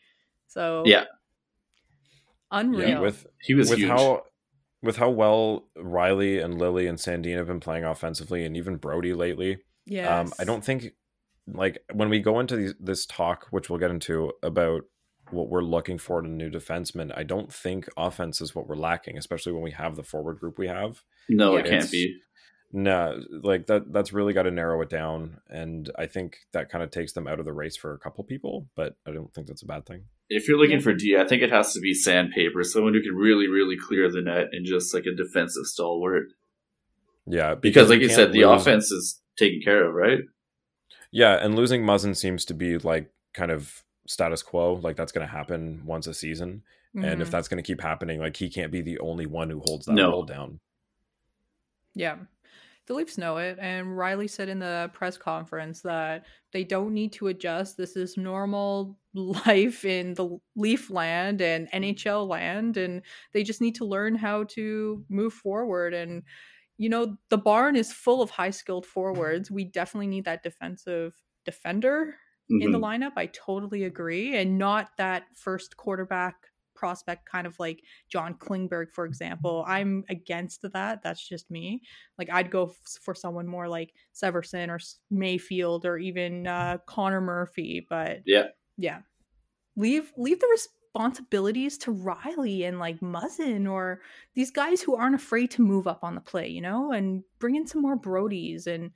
So, 0.54 0.84
Yeah. 0.86 1.06
unreal. 2.52 2.88
yeah, 2.90 3.00
with 3.00 3.26
He 3.42 3.54
was 3.54 3.70
with 3.70 3.80
huge. 3.80 3.90
how 3.90 4.24
with 4.82 4.98
how 4.98 5.10
well 5.10 5.70
Rielly 5.78 6.44
and 6.44 6.58
Lily 6.60 6.88
and 6.88 6.98
Sandin 6.98 7.38
have 7.38 7.48
been 7.48 7.60
playing 7.62 7.86
offensively, 7.86 8.46
and 8.46 8.56
even 8.58 8.76
Brody 8.78 9.14
lately. 9.14 9.60
yes. 9.86 10.10
Um, 10.10 10.34
I 10.40 10.44
don't 10.44 10.64
think 10.64 10.94
like 11.48 11.80
when 11.94 12.10
we 12.10 12.20
go 12.20 12.40
into 12.40 12.56
these, 12.56 12.74
this 12.80 13.06
talk, 13.06 13.48
which 13.52 13.70
we'll 13.70 13.80
get 13.80 13.92
into 13.92 14.32
about 14.44 14.84
what 15.32 15.50
we're 15.50 15.62
looking 15.64 15.98
for 15.98 16.20
in 16.20 16.26
a 16.26 16.30
new 16.30 16.50
defenseman. 16.50 17.12
I 17.18 17.24
don't 17.24 17.52
think 17.52 17.88
offense 17.98 18.40
is 18.42 18.54
what 18.54 18.68
we're 18.68 18.76
lacking, 18.76 19.18
especially 19.18 19.52
when 19.54 19.62
we 19.64 19.72
have 19.72 19.96
the 19.96 20.04
forward 20.04 20.40
group 20.40 20.58
we 20.60 20.68
have. 20.68 21.04
no, 21.30 21.54
Yeah. 21.54 21.60
it 21.64 21.70
can't 21.70 21.92
be. 21.92 22.20
No, 22.76 23.22
like 23.42 23.68
that. 23.68 23.92
That's 23.94 24.12
really 24.14 24.34
got 24.34 24.44
to 24.44 24.52
narrow 24.52 24.82
it 24.82 24.90
down, 24.90 25.40
and 25.48 25.90
I 25.98 26.08
think 26.08 26.38
that 26.54 26.70
kind 26.70 26.84
of 26.84 26.90
takes 26.92 27.14
them 27.14 27.28
out 27.28 27.40
of 27.40 27.46
the 27.46 27.54
race 27.54 27.78
for 27.78 27.94
a 27.94 28.00
couple 28.00 28.24
people. 28.24 28.68
But 28.76 28.96
I 29.06 29.12
don't 29.12 29.32
think 29.34 29.48
that's 29.48 29.62
a 29.64 29.68
bad 29.68 29.86
thing. 29.86 30.06
If 30.36 30.48
you're 30.48 30.58
looking 30.58 30.78
Yeah. 30.78 30.84
for 30.84 30.94
D, 30.94 31.18
I 31.18 31.26
think 31.26 31.42
it 31.44 31.52
has 31.52 31.74
to 31.74 31.80
be 31.80 31.94
sandpaper, 31.94 32.64
someone 32.64 32.94
who 32.94 33.02
can 33.02 33.16
really, 33.16 33.48
really 33.48 33.78
clear 33.78 34.10
the 34.12 34.22
net 34.22 34.50
and 34.52 34.66
just 34.66 34.94
like 34.94 35.06
a 35.06 35.14
defensive 35.14 35.66
stalwart. 35.66 36.28
Yeah, 37.26 37.56
Because, 37.56 37.90
like 37.90 38.02
you 38.02 38.08
can't 38.08 38.16
said, 38.16 38.32
the 38.34 38.42
offense 38.42 38.92
is 38.92 39.22
taken 39.38 39.62
care 39.62 39.86
of, 39.88 39.94
right? 39.94 40.20
Yeah, 41.12 41.36
and 41.44 41.56
losing 41.56 41.84
Muzzin 41.84 42.16
seems 42.18 42.44
to 42.46 42.54
be 42.54 42.78
like 42.80 43.12
kind 43.34 43.52
of 43.52 43.84
status 44.08 44.44
quo. 44.44 44.74
Like 44.74 44.96
that's 44.98 45.12
going 45.12 45.26
to 45.26 45.32
happen 45.32 45.82
once 45.86 46.08
a 46.08 46.14
season, 46.14 46.64
and 46.96 47.22
if 47.22 47.28
Mhm. 47.30 47.32
that's 47.32 47.48
going 47.48 47.64
to 47.64 47.68
keep 47.68 47.82
happening, 47.82 48.20
like 48.20 48.36
he 48.36 48.50
can't 48.50 48.72
be 48.72 48.82
the 48.82 49.00
only 49.00 49.26
one 49.26 49.50
who 49.50 49.60
holds 49.60 49.86
that 49.86 49.94
No. 49.94 50.10
role 50.10 50.24
down. 50.24 50.60
Yeah. 51.96 52.18
The 52.88 52.94
Leafs 52.94 53.18
know 53.18 53.38
it. 53.38 53.58
And 53.60 53.88
Rielly 53.88 54.30
said 54.30 54.50
in 54.50 54.60
the 54.60 54.92
press 54.94 55.18
conference 55.18 55.82
that 55.82 56.26
they 56.52 56.64
don't 56.66 56.94
need 56.94 57.14
to 57.14 57.28
adjust. 57.28 57.78
This 57.78 57.96
is 57.96 58.18
normal 58.18 59.00
life 59.14 59.86
in 59.86 60.16
the 60.16 60.38
Leaf 60.56 60.90
land 60.90 61.42
and 61.42 61.70
NHL 61.72 62.28
land. 62.28 62.76
And 62.78 63.02
they 63.32 63.44
just 63.44 63.62
need 63.62 63.76
to 63.76 63.86
learn 63.86 64.16
how 64.16 64.44
to 64.46 65.06
move 65.10 65.34
forward. 65.34 65.94
And, 65.94 66.24
you 66.78 66.90
know, 66.90 67.18
the 67.30 67.38
barn 67.38 67.76
is 67.76 67.94
full 67.94 68.22
of 68.22 68.32
high 68.32 68.50
skilled 68.50 68.86
forwards. 68.86 69.50
We 69.50 69.64
definitely 69.66 70.08
need 70.08 70.26
that 70.26 70.44
defensive 70.44 71.24
defender 71.46 72.18
in 72.60 72.72
the 72.72 72.80
Mhm. 72.80 72.82
lineup. 72.82 73.14
I 73.16 73.28
totally 73.28 73.84
agree. 73.84 74.36
And 74.36 74.58
not 74.58 74.92
that 74.98 75.26
first 75.36 75.78
quarterback 75.78 76.36
prospect 76.76 77.30
kind 77.30 77.46
of 77.48 77.58
like 77.60 77.82
John 78.10 78.34
Klingberg, 78.36 78.92
for 78.92 79.06
example. 79.06 79.64
I'm 79.68 80.04
against 80.10 80.66
that. 80.74 81.02
That's 81.04 81.28
just 81.28 81.50
me. 81.52 81.82
Like 82.18 82.30
I'd 82.32 82.52
go 82.52 82.68
f- 82.68 83.02
for 83.02 83.14
someone 83.16 83.48
more 83.48 83.68
like 83.68 83.94
Severson 84.14 84.70
or 84.70 84.80
Mayfield 85.12 85.86
or 85.86 85.98
even 85.98 86.48
uh, 86.48 86.78
Connor 86.86 87.22
Murphy. 87.22 87.86
But 87.90 88.22
Yeah. 88.26 88.48
yeah, 88.78 89.00
leave 89.76 90.12
leave 90.18 90.40
the 90.40 90.48
responsibilities 90.96 91.78
to 91.80 91.92
Rielly 91.94 92.68
and 92.68 92.80
like 92.80 93.00
Muzzin 93.00 93.70
or 93.70 94.02
these 94.36 94.52
guys 94.52 94.82
who 94.82 94.96
aren't 94.96 95.16
afraid 95.16 95.50
to 95.52 95.62
move 95.62 95.88
up 95.88 96.04
on 96.04 96.16
the 96.16 96.22
play, 96.22 96.48
you 96.50 96.62
know, 96.62 96.92
and 96.92 97.24
bring 97.40 97.56
in 97.56 97.66
some 97.66 97.82
more 97.82 97.98
Brodies 97.98 98.68
and 98.68 98.92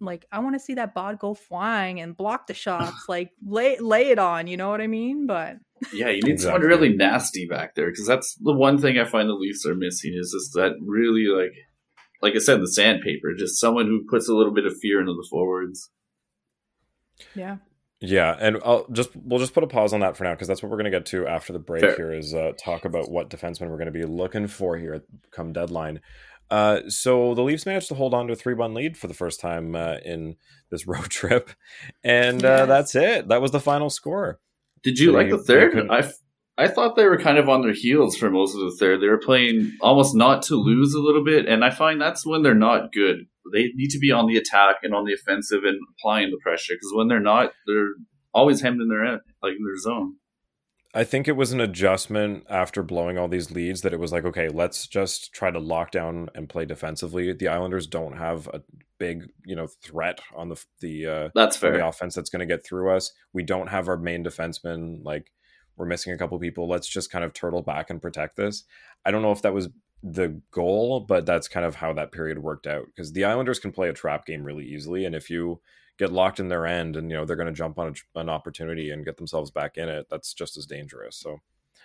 like 0.00 0.26
I 0.32 0.38
want 0.40 0.54
to 0.54 0.60
see 0.60 0.74
that 0.74 0.94
bod 0.94 1.18
go 1.18 1.34
flying 1.34 2.00
and 2.00 2.16
block 2.16 2.46
the 2.46 2.54
shots, 2.66 3.08
like 3.08 3.32
lay 3.44 3.78
lay 3.78 4.10
it 4.10 4.18
on, 4.18 4.46
you 4.46 4.56
know 4.56 4.70
what 4.70 4.80
I 4.80 4.86
mean? 4.86 5.26
But 5.26 5.56
Yeah, 5.92 6.08
you 6.08 6.22
need 6.22 6.40
someone 6.40 6.62
really 6.62 6.90
nasty 6.90 7.46
back 7.46 7.74
there 7.74 7.90
because 7.90 8.06
that's 8.06 8.34
the 8.36 8.52
one 8.52 8.78
thing 8.78 8.98
I 8.98 9.04
find 9.04 9.28
the 9.28 9.34
Leafs 9.34 9.66
are 9.66 9.74
missing 9.74 10.14
is 10.14 10.32
just 10.32 10.54
that 10.54 10.76
really 10.80 11.26
like, 11.26 11.54
like 12.22 12.34
I 12.34 12.38
said, 12.38 12.60
the 12.60 12.68
sandpaper, 12.68 13.34
just 13.34 13.60
someone 13.60 13.86
who 13.86 14.04
puts 14.08 14.28
a 14.28 14.34
little 14.34 14.52
bit 14.52 14.66
of 14.66 14.76
fear 14.80 15.00
into 15.00 15.12
the 15.12 15.26
forwards. 15.30 15.90
yeah, 17.34 17.58
Yeah, 18.00 18.36
and 18.38 18.58
I'll 18.64 18.86
just 18.92 19.10
we'll 19.14 19.38
just 19.38 19.54
put 19.54 19.64
a 19.64 19.66
pause 19.66 19.92
on 19.92 20.00
that 20.00 20.16
for 20.16 20.24
now 20.24 20.32
because 20.32 20.48
that's 20.48 20.62
what 20.62 20.70
we're 20.70 20.78
going 20.78 20.90
to 20.90 20.98
get 20.98 21.06
to 21.06 21.26
after 21.26 21.52
the 21.52 21.58
break. 21.58 21.82
Fair. 21.82 21.96
Here 21.96 22.12
is 22.12 22.34
uh, 22.34 22.52
talk 22.62 22.84
about 22.84 23.10
what 23.10 23.30
defensemen 23.30 23.68
we're 23.68 23.76
going 23.76 23.86
to 23.86 23.92
be 23.92 24.04
looking 24.04 24.46
for 24.46 24.76
here 24.76 25.02
come 25.30 25.52
deadline. 25.52 26.00
Uh, 26.50 26.80
so 26.88 27.34
the 27.34 27.42
Leafs 27.42 27.66
managed 27.66 27.88
to 27.88 27.94
hold 27.94 28.12
on 28.14 28.26
to 28.26 28.32
a 28.32 28.36
three-one 28.36 28.74
lead 28.74 28.96
for 28.96 29.06
the 29.06 29.14
first 29.14 29.40
time 29.40 29.74
uh, 29.76 29.96
in 30.04 30.36
this 30.70 30.86
road 30.92 31.08
trip, 31.10 31.50
and 32.02 32.44
uh, 32.44 32.66
that's 32.66 32.94
it. 32.94 33.28
That 33.28 33.40
was 33.40 33.50
the 33.52 33.60
final 33.60 33.90
score. 33.90 34.40
Did 34.82 34.98
you 34.98 35.12
They- 35.12 35.18
like 35.18 35.30
the 35.30 35.38
third? 35.38 35.72
couldn't- 35.72 35.90
I, 35.90 35.98
f- 36.00 36.14
I 36.58 36.68
thought 36.68 36.96
they 36.96 37.06
were 37.06 37.18
kind 37.18 37.38
of 37.38 37.48
on 37.48 37.62
their 37.62 37.72
heels 37.72 38.16
for 38.16 38.28
most 38.30 38.54
of 38.54 38.60
the 38.60 38.76
third. 38.78 39.00
They 39.00 39.08
were 39.08 39.18
playing 39.18 39.72
almost 39.80 40.14
not 40.14 40.42
to 40.44 40.56
lose 40.56 40.92
a 40.94 41.00
little 41.00 41.24
bit, 41.24 41.46
and 41.46 41.64
I 41.64 41.70
find 41.70 42.00
that's 42.00 42.26
when 42.26 42.42
they're 42.42 42.54
not 42.54 42.92
good. 42.92 43.26
They 43.52 43.68
need 43.74 43.88
to 43.90 43.98
be 43.98 44.10
on 44.12 44.26
the 44.26 44.36
attack 44.36 44.76
and 44.82 44.94
on 44.94 45.04
the 45.04 45.14
offensive 45.14 45.64
and 45.64 45.78
applying 45.98 46.30
the 46.30 46.38
pressure 46.42 46.74
because 46.74 46.92
when 46.94 47.08
they're 47.08 47.18
not, 47.20 47.52
they're 47.66 47.88
always 48.34 48.60
hemmed 48.60 48.80
in 48.80 48.88
their 48.88 49.04
end, 49.04 49.20
like 49.42 49.52
in 49.52 49.64
their 49.64 49.78
zone. 49.78 50.16
I 50.92 51.04
think 51.04 51.28
it 51.28 51.36
was 51.36 51.52
an 51.52 51.60
adjustment 51.60 52.44
after 52.50 52.82
blowing 52.82 53.16
all 53.16 53.28
these 53.28 53.52
leads 53.52 53.82
that 53.82 53.92
it 53.92 54.00
was 54.00 54.10
like, 54.10 54.24
okay, 54.24 54.48
let's 54.48 54.88
just 54.88 55.32
try 55.32 55.50
to 55.50 55.60
lock 55.60 55.92
down 55.92 56.30
and 56.34 56.48
play 56.48 56.64
defensively. 56.64 57.32
The 57.32 57.46
Islanders 57.46 57.86
don't 57.86 58.16
have 58.16 58.48
a 58.48 58.62
big, 58.98 59.30
you 59.44 59.54
know, 59.54 59.68
threat 59.68 60.20
on 60.34 60.48
the 60.48 60.64
the 60.80 61.06
uh, 61.06 61.28
That's 61.34 61.56
fair. 61.56 61.72
the 61.72 61.86
offense 61.86 62.14
that's 62.16 62.30
going 62.30 62.40
to 62.40 62.52
get 62.52 62.64
through 62.64 62.90
us. 62.90 63.12
We 63.32 63.44
don't 63.44 63.68
have 63.68 63.86
our 63.88 63.96
main 63.96 64.24
defenseman. 64.24 65.04
Like 65.04 65.30
we're 65.76 65.86
missing 65.86 66.12
a 66.12 66.18
couple 66.18 66.38
people. 66.40 66.68
Let's 66.68 66.88
just 66.88 67.10
kind 67.10 67.24
of 67.24 67.32
turtle 67.34 67.62
back 67.62 67.90
and 67.90 68.02
protect 68.02 68.36
this. 68.36 68.64
I 69.04 69.12
don't 69.12 69.22
know 69.22 69.32
if 69.32 69.42
that 69.42 69.54
was 69.54 69.68
the 70.02 70.40
goal, 70.50 71.00
but 71.00 71.24
that's 71.24 71.46
kind 71.46 71.64
of 71.64 71.76
how 71.76 71.92
that 71.92 72.10
period 72.10 72.38
worked 72.40 72.66
out 72.66 72.86
because 72.86 73.12
the 73.12 73.24
Islanders 73.24 73.60
can 73.60 73.70
play 73.70 73.88
a 73.88 73.94
trap 73.94 74.26
game 74.26 74.42
really 74.42 74.66
easily, 74.66 75.04
and 75.04 75.14
if 75.14 75.30
you 75.30 75.60
get 76.00 76.12
locked 76.12 76.40
in 76.40 76.48
their 76.48 76.66
end 76.66 76.96
and 76.96 77.10
you 77.10 77.16
know 77.16 77.24
they're 77.24 77.36
going 77.36 77.46
to 77.46 77.52
jump 77.52 77.78
on 77.78 77.94
a, 78.16 78.18
an 78.18 78.28
opportunity 78.28 78.90
and 78.90 79.04
get 79.04 79.18
themselves 79.18 79.52
back 79.52 79.76
in 79.76 79.88
it, 79.88 80.06
that's 80.10 80.34
just 80.34 80.56
as 80.56 80.66
dangerous. 80.66 81.16
So. 81.16 81.38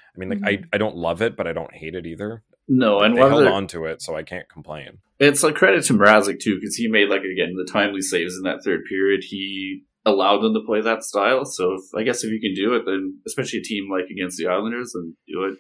I 0.07 0.17
mean, 0.17 0.29
like 0.29 0.43
I, 0.45 0.53
mm-hmm. 0.55 0.69
I 0.71 0.77
don't 0.77 0.95
love 0.95 1.21
it, 1.21 1.35
but 1.35 1.45
I 1.45 1.51
don't 1.51 1.75
hate 1.75 1.93
it 1.93 2.05
either. 2.05 2.41
No, 2.69 3.01
and 3.01 3.17
they 3.17 3.19
one 3.19 3.33
of 3.33 3.37
held 3.39 3.47
on 3.49 3.67
to 3.67 3.83
it, 3.83 4.01
so 4.01 4.15
I 4.15 4.23
can't 4.23 4.47
complain. 4.47 4.99
It's 5.19 5.43
like 5.43 5.55
credit 5.55 5.83
to 5.85 5.93
Mrazek 5.93 6.39
too, 6.39 6.57
because 6.57 6.77
he 6.77 6.87
made 6.87 7.09
like 7.09 7.23
again 7.23 7.53
the 7.57 7.69
timely 7.69 7.99
saves 7.99 8.37
in 8.37 8.43
that 8.43 8.63
third 8.63 8.85
period. 8.87 9.25
He 9.27 9.83
allowed 10.05 10.41
them 10.41 10.53
to 10.53 10.61
play 10.65 10.79
that 10.79 11.03
style. 11.03 11.43
So 11.43 11.73
if, 11.73 11.81
I 11.93 12.03
guess 12.03 12.23
if 12.23 12.31
you 12.31 12.39
can 12.39 12.53
do 12.53 12.75
it, 12.75 12.83
then 12.85 13.19
especially 13.27 13.59
a 13.59 13.63
team 13.63 13.89
like 13.91 14.09
against 14.09 14.37
the 14.37 14.47
Islanders, 14.47 14.93
then 14.93 15.17
do 15.27 15.43
it. 15.45 15.57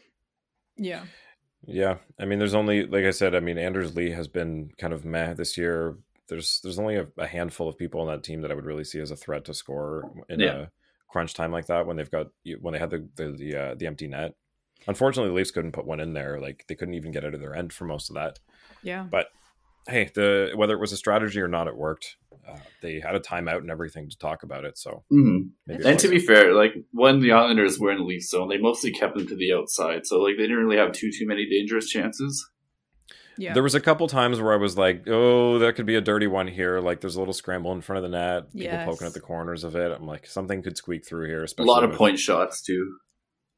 Yeah. 0.77 1.03
Yeah, 1.67 1.97
I 2.19 2.25
mean, 2.25 2.37
there's 2.39 2.53
only 2.53 2.85
like 2.85 3.05
I 3.05 3.11
said. 3.11 3.35
I 3.35 3.39
mean, 3.39 3.57
Anders 3.57 3.95
Lee 3.95 4.11
has 4.11 4.27
been 4.27 4.69
kind 4.77 4.93
of 4.93 5.03
meh 5.03 5.33
this 5.33 5.57
year. 5.57 5.97
There's 6.27 6.59
there's 6.63 6.79
only 6.79 6.95
a, 6.95 7.07
a 7.17 7.27
handful 7.27 7.67
of 7.69 7.77
people 7.77 8.01
on 8.01 8.07
that 8.07 8.23
team 8.23 8.41
that 8.41 8.51
I 8.51 8.55
would 8.55 8.65
really 8.65 8.83
see 8.83 8.99
as 8.99 9.11
a 9.11 9.15
threat 9.15 9.45
to 9.45 9.53
score 9.53 10.11
in 10.29 10.39
Yeah. 10.39 10.53
a 10.53 10.71
crunch 11.09 11.33
time 11.33 11.51
like 11.51 11.67
that 11.67 11.85
when 11.85 11.97
they've 11.97 12.09
got 12.11 12.27
when 12.61 12.73
they 12.73 12.79
had 12.79 12.89
the 12.89 13.07
the 13.15 13.31
the, 13.31 13.55
uh, 13.55 13.75
the 13.75 13.87
empty 13.87 14.07
net. 14.07 14.35
Unfortunately, 14.87 15.29
the 15.29 15.35
Leafs 15.35 15.51
couldn't 15.51 15.71
put 15.71 15.85
one 15.87 15.99
in 15.99 16.13
there. 16.13 16.39
Like 16.39 16.65
they 16.67 16.75
couldn't 16.75 16.93
even 16.95 17.11
get 17.11 17.25
out 17.25 17.33
of 17.33 17.41
their 17.41 17.55
end 17.55 17.73
for 17.73 17.85
most 17.85 18.09
of 18.09 18.15
that. 18.15 18.39
Yeah. 18.83 19.05
But 19.09 19.27
hey, 19.87 20.11
the 20.13 20.51
whether 20.55 20.73
it 20.73 20.79
was 20.81 20.91
a 20.91 20.97
strategy 20.97 21.39
or 21.41 21.47
not, 21.47 21.67
it 21.67 21.75
worked. 21.77 22.17
Uh, 22.47 22.57
they 22.81 22.99
had 22.99 23.15
a 23.15 23.19
timeout 23.19 23.59
and 23.59 23.71
everything 23.71 24.09
to 24.09 24.17
talk 24.17 24.43
about 24.43 24.65
it. 24.65 24.77
So 24.77 25.03
Mm-hmm. 25.11 25.47
maybe 25.65 25.83
it 25.83 25.85
And 25.87 25.99
to 25.99 26.07
be 26.07 26.19
fair, 26.19 26.53
like 26.53 26.73
when 26.91 27.19
the 27.19 27.31
Islanders 27.31 27.79
were 27.79 27.91
in 27.91 27.97
the 27.99 28.03
Leaf 28.03 28.23
zone, 28.23 28.49
they 28.49 28.57
mostly 28.57 28.91
kept 28.91 29.15
them 29.15 29.27
to 29.27 29.35
the 29.35 29.53
outside. 29.53 30.05
So 30.05 30.19
like 30.19 30.35
they 30.37 30.43
didn't 30.43 30.57
really 30.65 30.77
have 30.77 30.91
too 30.91 31.11
too 31.11 31.25
many 31.27 31.47
dangerous 31.49 31.87
chances. 31.89 32.47
Yeah. 33.37 33.53
There 33.53 33.63
was 33.63 33.75
a 33.75 33.81
couple 33.81 34.07
times 34.07 34.39
where 34.39 34.53
I 34.53 34.57
was 34.57 34.77
like, 34.77 35.03
"Oh, 35.07 35.59
that 35.59 35.75
could 35.75 35.85
be 35.85 35.95
a 35.95 36.01
dirty 36.01 36.27
one 36.27 36.47
here." 36.47 36.79
Like, 36.79 37.01
there's 37.01 37.15
a 37.15 37.19
little 37.19 37.33
scramble 37.33 37.71
in 37.73 37.81
front 37.81 38.03
of 38.03 38.09
the 38.11 38.17
net, 38.17 38.51
people 38.51 38.61
Yes. 38.63 38.85
poking 38.87 39.07
at 39.07 39.13
the 39.13 39.19
corners 39.19 39.63
of 39.63 39.75
it. 39.75 39.91
I'm 39.91 40.05
like, 40.07 40.25
something 40.25 40.61
could 40.61 40.77
squeak 40.77 41.05
through 41.07 41.27
here. 41.27 41.45
A 41.57 41.63
lot 41.63 41.83
of 41.83 41.91
with- 41.91 41.97
point 41.97 42.19
shots 42.19 42.61
too. 42.61 42.97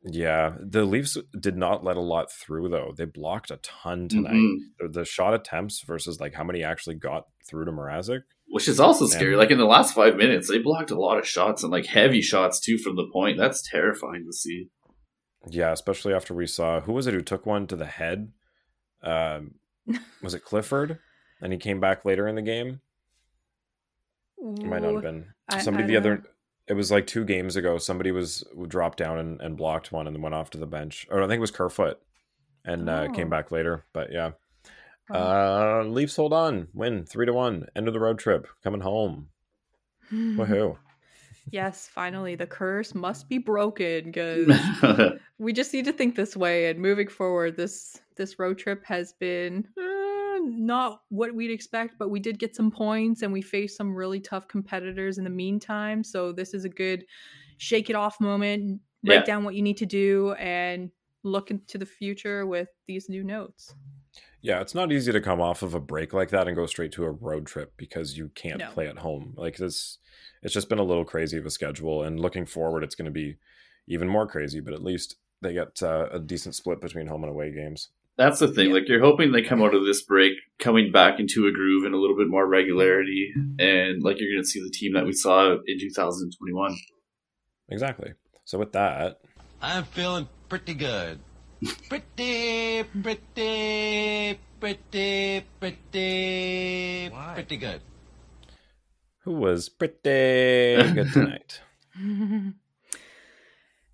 Yeah, 0.03 0.55
the 0.61 0.85
Leafs 0.85 1.17
did 1.39 1.57
not 1.57 1.83
let 1.83 1.97
a 1.97 2.01
lot 2.01 2.31
through 2.31 2.69
though. 2.69 2.93
They 2.95 3.05
blocked 3.05 3.51
a 3.51 3.57
ton 3.57 4.07
tonight. 4.07 4.33
Mhm. 4.33 4.55
The, 4.79 4.87
the 4.99 5.05
shot 5.05 5.33
attempts 5.33 5.81
versus 5.85 6.19
like 6.21 6.33
how 6.35 6.43
many 6.43 6.63
actually 6.63 6.95
got 6.95 7.23
through 7.47 7.65
to 7.65 7.71
Mrazek. 7.71 8.21
Which 8.49 8.67
is 8.69 8.79
also 8.79 9.07
scary. 9.07 9.31
Yeah. 9.31 9.37
Like 9.39 9.51
in 9.51 9.57
the 9.57 9.65
last 9.65 9.93
five 9.93 10.15
minutes, 10.15 10.47
they 10.49 10.59
blocked 10.59 10.91
a 10.91 10.99
lot 10.99 11.17
of 11.17 11.27
shots 11.27 11.63
and 11.63 11.71
like 11.71 11.87
heavy 11.87 12.21
shots 12.21 12.59
too 12.61 12.77
from 12.77 12.95
the 12.95 13.07
point. 13.11 13.37
That's 13.37 13.61
terrifying 13.67 14.23
to 14.25 14.31
see. 14.33 14.69
Yeah, 15.49 15.71
especially 15.73 16.13
after 16.13 16.33
we 16.33 16.47
saw 16.47 16.79
who 16.81 16.93
was 16.93 17.07
it 17.07 17.13
who 17.13 17.21
took 17.21 17.45
one 17.45 17.67
to 17.67 17.75
the 17.75 17.85
head? 17.85 18.31
Um, 19.03 19.55
was 20.21 20.33
it 20.33 20.43
Clifford? 20.43 20.99
And 21.41 21.53
he 21.53 21.59
came 21.59 21.79
back 21.79 22.03
later 22.05 22.27
in 22.27 22.35
the 22.35 22.41
game. 22.41 22.81
It 24.39 24.65
might 24.65 24.81
not 24.81 24.93
have 24.93 25.01
been 25.03 25.25
somebody 25.59 25.83
I 25.85 25.87
the 25.87 25.97
other. 25.97 26.15
know. 26.17 26.23
It 26.67 26.73
was 26.73 26.91
like 26.91 27.07
two 27.07 27.23
games 27.23 27.55
ago. 27.55 27.77
Somebody 27.77 28.11
was 28.11 28.43
dropped 28.67 28.97
down 28.97 29.17
and, 29.19 29.39
and 29.41 29.55
blocked 29.55 29.91
one, 29.91 30.05
and 30.07 30.15
then 30.15 30.21
went 30.21 30.35
off 30.35 30.49
to 30.51 30.57
the 30.57 30.65
bench. 30.67 31.07
Or 31.09 31.21
I 31.21 31.27
think 31.27 31.37
it 31.37 31.41
was 31.41 31.51
Kerfoot, 31.51 31.99
and 32.65 32.89
uh, 32.89 33.09
came 33.13 33.27
Oh. 33.27 33.29
back 33.29 33.51
later. 33.51 33.85
But 33.93 34.11
yeah, 34.11 34.31
Oh. 35.09 35.79
uh, 35.81 35.83
Leafs 35.85 36.15
hold 36.17 36.33
on, 36.33 36.67
win 36.73 37.05
three 37.05 37.25
to 37.25 37.33
one. 37.33 37.67
End 37.75 37.87
of 37.87 37.93
the 37.93 37.99
road 37.99 38.19
trip, 38.19 38.47
coming 38.63 38.81
home. 38.81 39.29
Woohoo! 40.11 40.77
Yes, 41.51 41.87
finally, 41.87 42.35
the 42.35 42.47
curse 42.47 42.93
must 42.95 43.27
be 43.29 43.37
broken 43.37 44.05
because 44.05 44.51
we 45.39 45.53
just 45.53 45.73
need 45.73 45.85
to 45.85 45.93
think 45.93 46.15
this 46.15 46.35
way. 46.35 46.69
And 46.69 46.79
moving 46.79 47.07
forward, 47.07 47.55
this 47.57 47.99
this 48.15 48.39
road 48.39 48.57
trip 48.57 48.83
has 48.85 49.13
been 49.13 49.67
uh, 49.79 50.39
not 50.43 51.01
what 51.09 51.33
we'd 51.35 51.51
expect, 51.51 51.97
but 51.99 52.09
we 52.09 52.19
did 52.19 52.39
get 52.39 52.55
some 52.55 52.71
points, 52.71 53.21
and 53.21 53.31
we 53.31 53.41
faced 53.41 53.77
some 53.77 53.93
really 53.93 54.19
tough 54.19 54.47
competitors 54.47 55.17
in 55.17 55.23
the 55.23 55.29
meantime. 55.29 56.03
So 56.03 56.31
this 56.31 56.53
is 56.53 56.65
a 56.65 56.69
good 56.69 57.05
shake 57.57 57.89
it 57.89 57.95
off 57.95 58.19
moment. 58.19 58.81
Write 59.07 59.15
Yeah. 59.19 59.23
down 59.23 59.43
what 59.43 59.55
you 59.55 59.61
need 59.61 59.77
to 59.77 59.85
do 59.85 60.33
and 60.33 60.89
look 61.23 61.51
into 61.51 61.77
the 61.77 61.85
future 61.85 62.45
with 62.45 62.69
these 62.87 63.09
new 63.09 63.23
notes. 63.23 63.73
Yeah, 64.41 64.61
it's 64.61 64.75
not 64.75 64.91
easy 64.91 65.11
to 65.11 65.19
come 65.21 65.41
off 65.41 65.61
of 65.63 65.73
a 65.73 65.79
break 65.79 66.13
like 66.13 66.29
that 66.29 66.47
and 66.47 66.55
go 66.55 66.65
straight 66.67 66.91
to 66.93 67.03
a 67.05 67.11
road 67.11 67.47
trip 67.47 67.73
because 67.77 68.17
you 68.17 68.29
can't 68.35 68.59
No. 68.59 68.69
play 68.71 68.87
at 68.87 68.99
home. 68.99 69.33
Like 69.35 69.57
this, 69.57 69.97
it's 70.43 70.53
just 70.53 70.69
been 70.69 70.79
a 70.79 70.83
little 70.83 71.05
crazy 71.05 71.37
of 71.37 71.45
a 71.45 71.49
schedule. 71.49 72.03
And 72.03 72.19
looking 72.19 72.45
forward, 72.45 72.83
it's 72.83 72.95
going 72.95 73.05
to 73.05 73.11
be 73.11 73.37
even 73.87 74.07
more 74.07 74.27
crazy. 74.27 74.59
But 74.59 74.73
at 74.73 74.83
least 74.83 75.15
they 75.41 75.53
get 75.53 75.81
uh, 75.81 76.07
a 76.11 76.19
decent 76.19 76.55
split 76.55 76.79
between 76.81 77.07
home 77.07 77.23
and 77.23 77.31
away 77.31 77.51
games. 77.51 77.89
That's 78.15 78.39
the 78.39 78.47
thing. 78.47 78.69
Yeah. 78.69 78.73
Like 78.75 78.87
you're 78.87 79.01
hoping 79.01 79.31
they 79.31 79.43
come 79.43 79.61
out 79.61 79.75
of 79.75 79.85
this 79.85 80.01
break 80.03 80.33
coming 80.59 80.91
back 80.91 81.19
into 81.19 81.45
a 81.47 81.51
groove 81.51 81.83
and 81.85 81.93
a 81.93 81.99
little 81.99 82.17
bit 82.17 82.27
more 82.27 82.47
regularity, 82.47 83.31
and 83.59 84.01
like 84.01 84.19
you're 84.19 84.31
going 84.31 84.41
to 84.43 84.47
see 84.49 84.59
the 84.59 84.71
team 84.71 84.93
that 84.93 85.05
we 85.05 85.13
saw 85.13 85.51
in 85.53 85.79
2021. 85.79 86.75
Exactly. 87.69 88.13
So 88.45 88.57
with 88.57 88.71
that, 88.71 89.19
I'm 89.61 89.83
feeling 89.83 90.27
pretty 90.49 90.73
good. 90.73 91.19
Pretty, 91.89 92.83
pretty, 92.83 94.39
pretty, 94.59 95.43
pretty, 95.59 97.09
pretty 97.35 97.57
good. 97.57 97.81
who 99.21 99.31
was 99.31 99.67
pretty 99.69 100.93
good 100.93 101.11
tonight? 101.13 101.61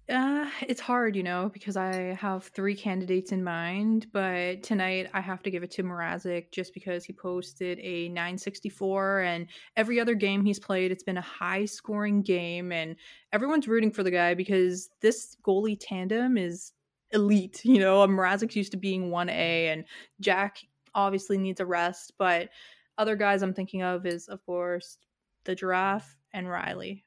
Uh, 0.10 0.50
it's 0.68 0.82
hard, 0.82 1.16
you 1.16 1.24
know, 1.24 1.50
because 1.54 1.78
I 1.78 1.96
have 2.20 2.44
three 2.44 2.76
candidates 2.76 3.32
in 3.32 3.42
mind, 3.42 4.08
but 4.12 4.62
tonight 4.62 5.10
I 5.14 5.22
have 5.22 5.42
to 5.44 5.50
give 5.50 5.64
it 5.64 5.72
to 5.72 5.84
Mrazek 5.84 6.52
just 6.52 6.74
because 6.74 7.06
he 7.06 7.14
posted 7.14 7.80
a 7.80 8.10
964 8.10 9.20
and 9.22 9.48
every 9.78 10.02
other 10.02 10.14
game 10.14 10.44
he's 10.44 10.60
played, 10.60 10.92
it's 10.92 11.04
been 11.04 11.18
a 11.18 11.22
high 11.22 11.64
scoring 11.64 12.22
game 12.22 12.74
and 12.74 12.98
everyone's 13.32 13.68
rooting 13.68 13.92
for 13.92 14.04
the 14.04 14.12
guy 14.12 14.34
because 14.34 14.90
this 15.02 15.38
goalie 15.42 15.78
tandem 15.80 16.38
is 16.38 16.74
elite. 17.14 17.64
You 17.64 17.80
know, 17.80 18.06
Mrazek's 18.08 18.56
used 18.56 18.72
to 18.72 18.78
being 18.78 19.10
1A 19.10 19.74
and 19.74 19.86
Jack 20.20 20.58
obviously 20.96 21.38
needs 21.38 21.60
a 21.60 21.66
rest, 21.66 22.14
but 22.18 22.50
other 22.98 23.16
guys 23.16 23.42
I'm 23.42 23.54
thinking 23.54 23.82
of 23.82 24.06
is, 24.06 24.28
of 24.28 24.46
course, 24.46 24.98
the 25.46 25.56
giraffe 25.56 26.16
and 26.34 26.48
Rielly 26.48 27.04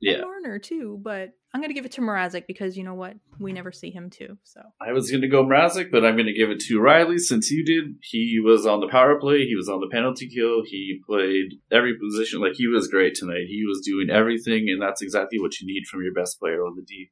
Yeah, 0.00 0.14
and 0.14 0.22
Marner 0.22 0.58
too, 0.58 0.98
but 1.02 1.30
I'm 1.52 1.60
gonna 1.60 1.74
give 1.74 1.84
it 1.84 1.92
to 1.92 2.00
Mrazek 2.00 2.46
because 2.46 2.76
you 2.76 2.84
know 2.84 2.94
what? 2.94 3.14
We 3.38 3.52
never 3.52 3.72
see 3.72 3.90
him 3.90 4.10
too. 4.10 4.36
So 4.44 4.60
I 4.80 4.92
was 4.92 5.10
going 5.10 5.22
to 5.22 5.28
go 5.28 5.44
Mrazek, 5.44 5.90
but 5.90 6.04
I'm 6.04 6.14
going 6.14 6.26
to 6.26 6.34
give 6.34 6.50
it 6.50 6.60
to 6.60 6.78
Rielly 6.78 7.18
since 7.18 7.50
you 7.50 7.64
did. 7.64 7.96
He 8.02 8.38
was 8.44 8.66
on 8.66 8.80
the 8.80 8.88
power 8.88 9.18
play. 9.18 9.46
He 9.46 9.56
was 9.56 9.68
on 9.68 9.80
the 9.80 9.88
penalty 9.90 10.28
kill. 10.28 10.62
He 10.64 11.00
played 11.06 11.54
every 11.72 11.98
position. 11.98 12.40
Like 12.40 12.52
he 12.54 12.66
was 12.66 12.88
great 12.88 13.14
tonight. 13.14 13.46
He 13.48 13.64
was 13.66 13.80
doing 13.80 14.10
everything, 14.10 14.68
and 14.68 14.80
that's 14.80 15.00
exactly 15.00 15.40
what 15.40 15.58
you 15.58 15.66
need 15.66 15.86
from 15.86 16.02
your 16.02 16.12
best 16.12 16.38
player 16.38 16.62
on 16.62 16.76
the 16.76 16.82
D. 16.82 17.10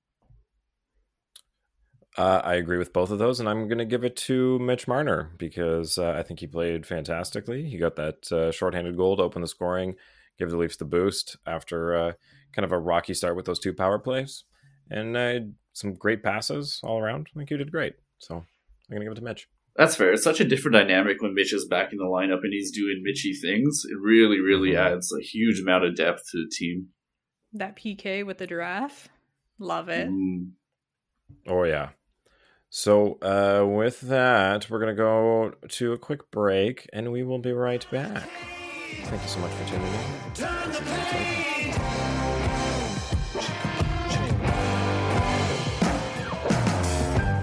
Uh, 2.19 2.41
I 2.43 2.55
agree 2.57 2.79
with 2.79 2.93
both 2.93 3.13
of 3.13 3.19
those, 3.21 3.39
and 3.39 3.49
I'm 3.49 3.69
going 3.69 3.79
to 3.79 3.85
give 3.85 4.03
it 4.05 4.17
to 4.17 4.59
Mitch 4.59 4.89
Marner 4.89 5.31
because 5.39 5.99
uh, 5.99 6.11
I 6.19 6.25
think 6.25 6.41
he 6.41 6.49
played 6.49 6.85
fantastically. 6.85 7.69
He 7.69 7.79
got 7.79 7.95
that 7.97 8.31
uh, 8.33 8.51
shorthanded 8.51 8.97
goal 8.97 9.17
to 9.17 9.23
open 9.23 9.41
the 9.41 9.47
scoring, 9.49 9.95
give 10.37 10.51
the 10.51 10.57
Leafs 10.57 10.77
the 10.77 10.85
boost 10.85 11.37
after 11.47 11.97
uh, 11.97 12.13
kind 12.53 12.65
of 12.65 12.73
a 12.73 12.79
rocky 12.79 13.15
start 13.15 13.37
with 13.37 13.45
those 13.47 13.61
two 13.61 13.73
power 13.73 14.01
plays, 14.01 14.43
and 14.91 15.17
uh, 15.17 15.39
some 15.75 15.95
great 15.95 16.25
passes 16.25 16.81
all 16.83 16.99
around. 16.99 17.29
I 17.35 17.39
think 17.39 17.51
you 17.51 17.57
did 17.57 17.71
great. 17.71 17.95
So 18.19 18.35
I'm 18.35 18.45
going 18.91 19.01
to 19.01 19.05
give 19.07 19.13
it 19.13 19.21
to 19.21 19.25
Mitch. 19.25 19.49
That's 19.77 19.95
fair. 19.95 20.13
It's 20.13 20.25
such 20.25 20.41
a 20.41 20.45
different 20.45 20.75
dynamic 20.75 21.23
when 21.23 21.35
Mitch 21.35 21.53
is 21.53 21.67
back 21.69 21.93
in 21.93 21.99
the 21.99 22.05
lineup 22.05 22.41
and 22.43 22.53
he's 22.53 22.73
doing 22.73 23.01
Mitchy 23.05 23.33
things. 23.33 23.85
It 23.89 23.97
really, 23.97 24.41
really 24.41 24.71
Mhm. 24.71 24.79
adds 24.95 25.13
a 25.17 25.23
huge 25.23 25.61
amount 25.61 25.85
of 25.85 25.95
depth 25.95 26.23
to 26.33 26.39
the 26.45 26.51
team. 26.51 26.89
that 27.53 27.77
PK 27.77 28.25
with 28.25 28.39
the 28.39 28.47
giraffe, 28.49 29.09
love 29.61 29.89
it. 29.89 30.09
Mm. 30.09 30.51
Oh 31.47 31.63
yeah, 31.63 31.91
So, 32.71 33.19
uh, 33.23 33.67
with 33.67 34.01
that, 34.03 34.69
we're 34.69 34.79
going 34.79 34.95
to 34.95 35.03
go 35.03 35.53
to 35.69 35.93
a 35.95 35.99
quick 35.99 36.31
break 36.31 36.89
and 36.93 37.11
we 37.11 37.23
will 37.23 37.39
be 37.39 37.53
right 37.53 37.85
back. 37.91 38.29
Thank 39.05 39.23
you 39.23 39.29
so 39.29 39.41
much 39.41 39.53
for 39.53 39.69
tuning 39.69 39.87
in. 39.87 39.95
This 40.35 40.41
is 40.41 40.81
Inside 40.81 41.73
Talk. 41.73 41.99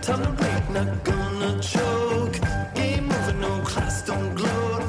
Time 0.01 0.23
to 0.23 0.31
break, 0.33 0.69
not 0.69 1.03
gonna 1.03 1.59
choke. 1.61 2.33
Game 2.75 3.11
over, 3.11 3.33
no 3.33 3.61
class, 3.61 4.05
don't 4.05 4.35
gloat. 4.35 4.83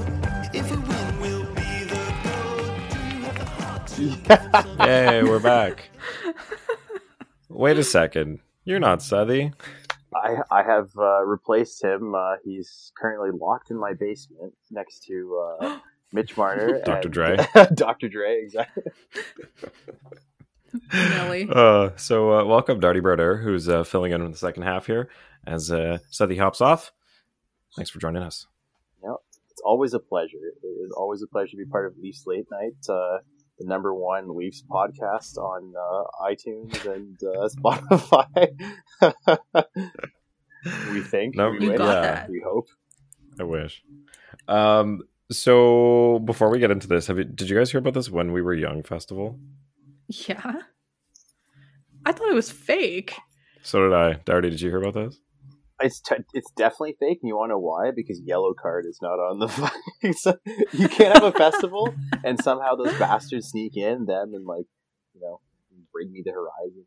If 0.53 0.71
we 0.71 0.77
win, 0.77 1.21
we'll 1.21 1.45
be 1.55 1.85
the 1.85 2.15
goat. 2.25 2.71
Do 2.91 3.03
you 3.03 3.21
have 3.21 3.39
the 3.39 3.45
heart 3.45 4.77
to 4.79 4.87
Yay, 4.87 5.23
we're 5.23 5.41
back. 5.41 5.89
Wait 7.49 7.79
a 7.79 7.85
second. 7.85 8.41
You're 8.65 8.81
not 8.81 9.03
Southey. 9.03 9.53
I 10.25 10.37
I 10.51 10.63
have 10.63 10.91
uh, 10.99 11.25
replaced 11.25 11.83
him. 11.83 12.15
Uh, 12.15 12.37
he's 12.45 12.93
currently 12.97 13.31
locked 13.31 13.71
in 13.71 13.79
my 13.79 13.95
basement 13.95 14.55
next 14.71 15.05
to 15.05 15.57
uh, 15.61 15.79
Mitch 16.13 16.37
Marner, 16.37 16.83
Dr. 16.85 17.09
Dre. 17.09 17.37
Dr. 17.75 18.09
Dre, 18.09 18.41
exactly. 18.43 18.85
Nelly. 20.93 21.49
Uh, 21.51 21.91
so, 21.97 22.33
uh, 22.33 22.45
welcome, 22.45 22.81
Darty 22.81 23.03
Broder, 23.03 23.39
who's 23.39 23.69
uh, 23.69 23.85
filling 23.85 24.13
in 24.13 24.23
in 24.23 24.31
the 24.31 24.37
second 24.37 24.65
half 24.65 24.87
here 24.87 25.09
as 25.47 25.71
uh, 25.71 25.99
Southey 26.11 26.37
hops 26.37 26.61
off. 26.61 26.93
Thanks 27.77 27.91
for 27.91 27.99
joining 27.99 28.23
us. 28.23 28.47
It's 29.57 29.63
always 29.65 29.95
a 29.95 29.99
pleasure. 29.99 30.53
It 30.63 30.67
is 30.67 30.93
always 30.95 31.23
a 31.23 31.27
pleasure 31.27 31.53
to 31.53 31.57
be 31.57 31.65
part 31.65 31.87
of 31.87 31.97
Leafs 31.97 32.27
Late 32.27 32.45
Night, 32.51 32.77
uh, 32.91 33.21
the 33.59 33.65
number 33.65 33.95
one 33.95 34.37
Leafs 34.37 34.63
podcast 34.69 35.37
on 35.39 35.73
uh, 35.77 36.05
iTunes 36.29 36.85
and 36.95 37.19
uh, 37.23 37.49
Spotify. 37.57 38.51
we 40.93 41.01
think. 41.03 41.37
No, 41.37 41.51
we 41.51 41.69
got 41.69 41.81
yeah. 41.81 42.01
that. 42.01 42.31
We 42.31 42.41
hope. 42.45 42.69
I 43.39 43.45
wish. 43.45 43.83
Um, 44.49 45.03
so 45.31 46.21
before 46.25 46.51
we 46.51 46.59
get 46.59 46.71
into 46.71 46.87
this, 46.87 47.07
have 47.07 47.19
you, 47.19 47.25
did 47.25 47.49
you 47.49 47.57
guys 47.57 47.71
hear 47.71 47.81
about 47.81 47.95
this 47.95 48.11
When 48.11 48.33
We 48.33 48.43
Were 48.43 48.55
Young 48.55 48.83
festival? 48.83 49.39
Yeah. 50.09 50.63
I 52.05 52.13
thought 52.13 52.29
it 52.29 52.35
was 52.35 52.51
fake. 52.51 53.15
So 53.63 53.83
did 53.83 53.93
I. 53.93 54.15
Darty, 54.25 54.51
did 54.51 54.61
you 54.61 54.71
hear 54.71 54.81
about 54.81 54.95
this? 54.95 55.19
It's 55.81 56.01
t- 56.01 56.15
it's 56.33 56.51
definitely 56.57 56.97
fake, 56.99 57.19
and 57.23 57.29
you 57.29 57.37
want 57.37 57.51
to 57.51 57.55
know 57.55 57.59
why? 57.59 57.91
Because 57.95 58.21
Yellow 58.25 58.55
Card 58.55 58.87
is 58.89 58.99
not 59.03 59.19
on 59.19 59.41
the. 59.41 60.13
so 60.17 60.37
you 60.73 60.89
can't 60.89 61.15
have 61.15 61.25
a 61.25 61.33
festival, 61.33 61.95
and 62.25 62.43
somehow 62.43 62.75
those 62.77 62.99
bastards 62.99 63.49
sneak 63.49 63.77
in 63.77 64.07
them 64.07 64.33
and 64.35 64.47
like, 64.47 64.65
you 65.15 65.21
know, 65.21 65.41
bring 65.93 66.11
me 66.13 66.23
the 66.25 66.33
horizon. 66.33 66.85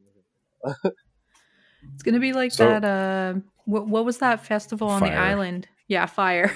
It's 1.93 2.03
gonna 2.03 2.19
be 2.19 2.33
like 2.33 2.51
So- 2.51 2.67
that. 2.67 2.83
Uh, 2.83 3.39
what, 3.65 3.87
what 3.87 4.05
was 4.05 4.17
that 4.17 4.43
festival 4.43 4.89
on 4.89 5.01
the 5.01 5.13
island? 5.13 5.67
Yeah, 5.87 6.07
Fyre. 6.07 6.51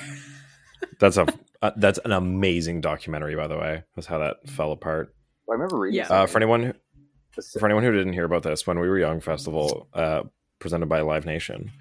That's 0.99 1.17
a 1.17 1.27
uh, 1.61 1.71
that's 1.77 1.97
an 2.03 2.11
amazing 2.11 2.81
documentary, 2.81 3.35
by 3.35 3.47
the 3.47 3.57
way. 3.57 3.83
That's 3.95 4.05
how 4.07 4.17
that 4.19 4.49
fell 4.49 4.73
apart. 4.73 5.15
I 5.49 5.53
remember 5.53 5.79
reading. 5.79 5.99
Yeah. 5.99 6.07
Uh, 6.09 6.25
for 6.25 6.37
anyone 6.37 6.63
who, 6.63 7.41
for 7.57 7.65
anyone 7.65 7.83
who 7.83 7.91
didn't 7.93 8.11
hear 8.13 8.25
about 8.25 8.43
this, 8.43 8.67
when 8.67 8.79
we 8.79 8.89
were 8.89 8.99
young 8.99 9.21
festival, 9.21 9.87
uh, 9.93 10.23
presented 10.59 10.89
by 10.89 10.99
Live 11.01 11.25
Nation, 11.25 11.71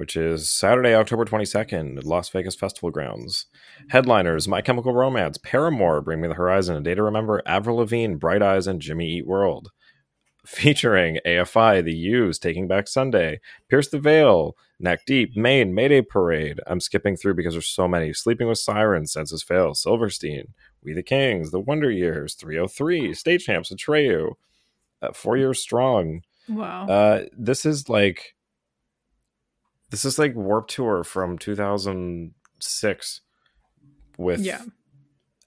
which 0.00 0.16
is 0.16 0.48
Saturday, 0.48 0.94
October 0.94 1.26
twenty 1.26 1.44
second, 1.44 2.02
Las 2.04 2.30
Vegas 2.30 2.54
Festival 2.54 2.90
grounds. 2.90 3.44
Headliners: 3.90 4.48
My 4.48 4.62
Chemical 4.62 4.94
Romance, 4.94 5.36
Paramore, 5.36 6.00
Bring 6.00 6.22
Me 6.22 6.28
the 6.28 6.32
Horizon, 6.34 6.74
A 6.76 6.80
Day 6.80 6.94
to 6.94 7.02
Remember, 7.02 7.42
Avril 7.44 7.76
Lavigne, 7.76 8.14
Bright 8.14 8.40
Eyes, 8.42 8.66
and 8.66 8.80
Jimmy 8.80 9.06
Eat 9.18 9.26
World. 9.26 9.70
Featuring 10.46 11.18
AFI, 11.26 11.84
The 11.84 11.92
Used, 11.92 12.42
Taking 12.42 12.66
Back 12.66 12.88
Sunday, 12.88 13.40
Pierce 13.68 13.88
the 13.90 13.98
Veil, 13.98 14.56
Neck 14.78 15.00
Deep, 15.04 15.36
Maine, 15.36 15.74
Mayday 15.74 16.00
Parade. 16.00 16.60
I'm 16.66 16.80
skipping 16.80 17.14
through 17.14 17.34
because 17.34 17.52
there's 17.52 17.66
so 17.66 17.86
many. 17.86 18.14
Sleeping 18.14 18.48
with 18.48 18.56
Sirens, 18.58 19.12
Senses 19.12 19.42
Fail, 19.42 19.74
Silverstein, 19.74 20.54
We 20.82 20.94
the 20.94 21.02
Kings, 21.02 21.50
The 21.50 21.60
Wonder 21.60 21.90
Years, 21.90 22.32
303, 22.36 23.12
State 23.12 23.42
Champs, 23.42 23.70
Atreyu, 23.70 24.32
uh, 25.02 25.12
Four 25.12 25.36
Years 25.36 25.60
Strong. 25.60 26.22
wow. 26.48 26.86
Uh, 26.88 27.24
this 27.36 27.66
is 27.66 27.90
like 27.90 28.34
this 29.90 30.04
is 30.04 30.18
like 30.18 30.34
Warped 30.34 30.70
Tour 30.70 31.04
from 31.04 31.38
2006 31.38 33.20
with 34.16 34.40
Yeah. 34.40 34.62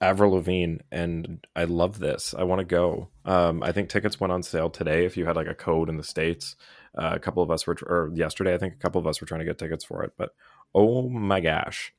Avril 0.00 0.32
Lavigne, 0.32 0.78
and 0.92 1.46
I 1.56 1.64
love 1.64 1.98
this. 1.98 2.34
I 2.36 2.42
want 2.42 2.58
to 2.58 2.64
go. 2.64 3.08
Um, 3.24 3.62
I 3.62 3.72
think 3.72 3.88
tickets 3.88 4.20
went 4.20 4.32
on 4.32 4.42
sale 4.42 4.68
today. 4.68 5.06
If 5.06 5.16
you 5.16 5.24
had 5.24 5.36
like 5.36 5.46
a 5.46 5.54
code 5.54 5.88
in 5.88 5.96
the 5.96 6.02
states, 6.02 6.56
uh, 6.96 7.12
a 7.14 7.18
couple 7.18 7.42
of 7.42 7.50
us 7.50 7.66
were, 7.66 7.76
or 7.86 8.10
yesterday, 8.14 8.54
I 8.54 8.58
think 8.58 8.74
a 8.74 8.78
couple 8.78 9.00
of 9.00 9.06
us 9.06 9.20
were 9.20 9.26
trying 9.26 9.40
to 9.40 9.46
get 9.46 9.56
tickets 9.56 9.84
for 9.84 10.02
it. 10.02 10.12
But 10.18 10.34
oh 10.74 11.08
my 11.08 11.40
gosh, 11.40 11.94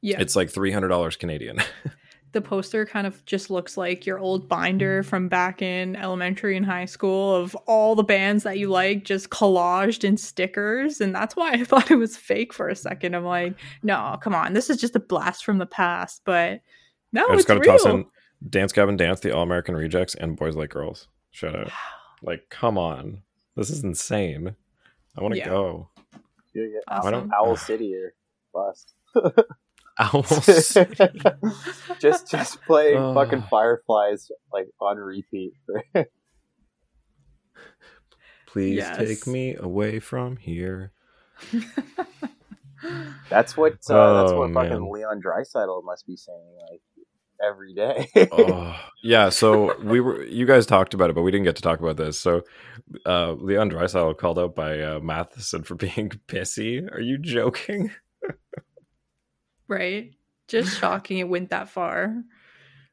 yeah. 0.00 0.20
it's 0.20 0.36
like 0.36 0.50
three 0.50 0.70
hundred 0.70 0.88
dollars 0.88 1.16
Canadian. 1.16 1.58
the 2.32 2.40
poster 2.40 2.86
kind 2.86 3.06
of 3.06 3.24
just 3.26 3.50
looks 3.50 3.76
like 3.76 4.06
your 4.06 4.18
old 4.18 4.48
binder 4.48 5.00
mm-hmm. 5.00 5.08
from 5.08 5.28
back 5.28 5.62
in 5.62 5.96
elementary 5.96 6.56
and 6.56 6.66
high 6.66 6.84
school 6.84 7.34
of 7.34 7.54
all 7.66 7.94
the 7.94 8.04
bands 8.04 8.44
that 8.44 8.58
you 8.58 8.68
like 8.68 9.04
just 9.04 9.30
collaged 9.30 10.04
in 10.04 10.16
stickers 10.16 11.00
and 11.00 11.14
that's 11.14 11.34
why 11.36 11.52
i 11.52 11.64
thought 11.64 11.90
it 11.90 11.96
was 11.96 12.16
fake 12.16 12.52
for 12.52 12.68
a 12.68 12.76
second 12.76 13.14
i'm 13.14 13.24
like 13.24 13.54
no 13.82 14.16
come 14.22 14.34
on 14.34 14.52
this 14.52 14.70
is 14.70 14.76
just 14.76 14.96
a 14.96 15.00
blast 15.00 15.44
from 15.44 15.58
the 15.58 15.66
past 15.66 16.22
but 16.24 16.60
no 17.12 17.26
I 17.26 17.32
it's 17.34 17.38
just 17.38 17.48
got 17.48 17.54
to 17.54 17.60
real 17.60 17.78
toss 17.78 17.86
in 17.86 18.06
Dance 18.48 18.72
Gavin 18.72 18.96
Dance, 18.96 19.20
the 19.20 19.34
All 19.34 19.42
American 19.42 19.76
Rejects, 19.76 20.14
and 20.14 20.36
Boys 20.36 20.56
Like 20.56 20.70
Girls. 20.70 21.08
Shout 21.30 21.54
out. 21.54 21.70
Like, 22.22 22.48
come 22.48 22.78
on, 22.78 23.22
this 23.56 23.70
is 23.70 23.84
insane. 23.84 24.56
I 25.16 25.22
want 25.22 25.34
to 25.34 25.40
Yeah. 25.40 25.48
go. 25.48 25.90
Yeah, 26.54 26.64
yeah. 26.64 27.00
Why 27.02 27.10
don't- 27.10 27.30
awesome. 27.30 27.32
Owl 27.34 27.56
City 27.56 27.94
or 27.94 28.14
bust. 28.52 28.94
Owls. 30.00 30.74
just 32.00 32.30
just 32.30 32.62
play 32.62 32.94
Oh. 32.96 33.14
fucking 33.14 33.42
Fireflies 33.50 34.30
like 34.52 34.68
on 34.80 34.96
repeat. 34.96 35.52
Please 38.46 38.76
Yes. 38.78 38.96
take 38.96 39.26
me 39.26 39.54
away 39.56 40.00
from 40.00 40.36
here. 40.36 40.92
that's 43.30 43.56
what 43.56 43.74
uh, 43.88 44.22
that's 44.22 44.32
Oh, 44.32 44.38
what 44.40 44.52
fucking 44.54 44.70
man. 44.70 44.90
Leon 44.90 45.22
Draisaitl 45.22 45.84
must 45.84 46.06
be 46.06 46.16
saying 46.16 46.56
like 46.70 46.80
every 47.42 47.72
day. 47.74 48.08
oh, 48.32 48.76
yeah. 49.02 49.28
So 49.28 49.78
we 49.82 50.00
were, 50.00 50.24
you 50.24 50.46
guys 50.46 50.66
talked 50.66 50.94
about 50.94 51.10
it, 51.10 51.14
but 51.14 51.22
we 51.22 51.30
didn't 51.30 51.44
get 51.44 51.56
to 51.56 51.62
talk 51.62 51.78
about 51.80 51.96
this. 51.96 52.18
So, 52.18 52.42
uh, 53.06 53.32
Leon 53.32 53.70
Draisaitl 53.70 54.18
called 54.18 54.38
out 54.38 54.54
by 54.54 54.80
uh, 54.80 54.98
Matheson 55.00 55.62
for 55.62 55.74
being 55.76 56.10
pissy. 56.26 56.86
Are 56.92 57.00
you 57.00 57.18
joking? 57.18 57.90
Right 59.70 60.12
just 60.48 60.78
shocking 60.78 61.18
it 61.18 61.28
went 61.28 61.50
that 61.50 61.68
far 61.68 62.12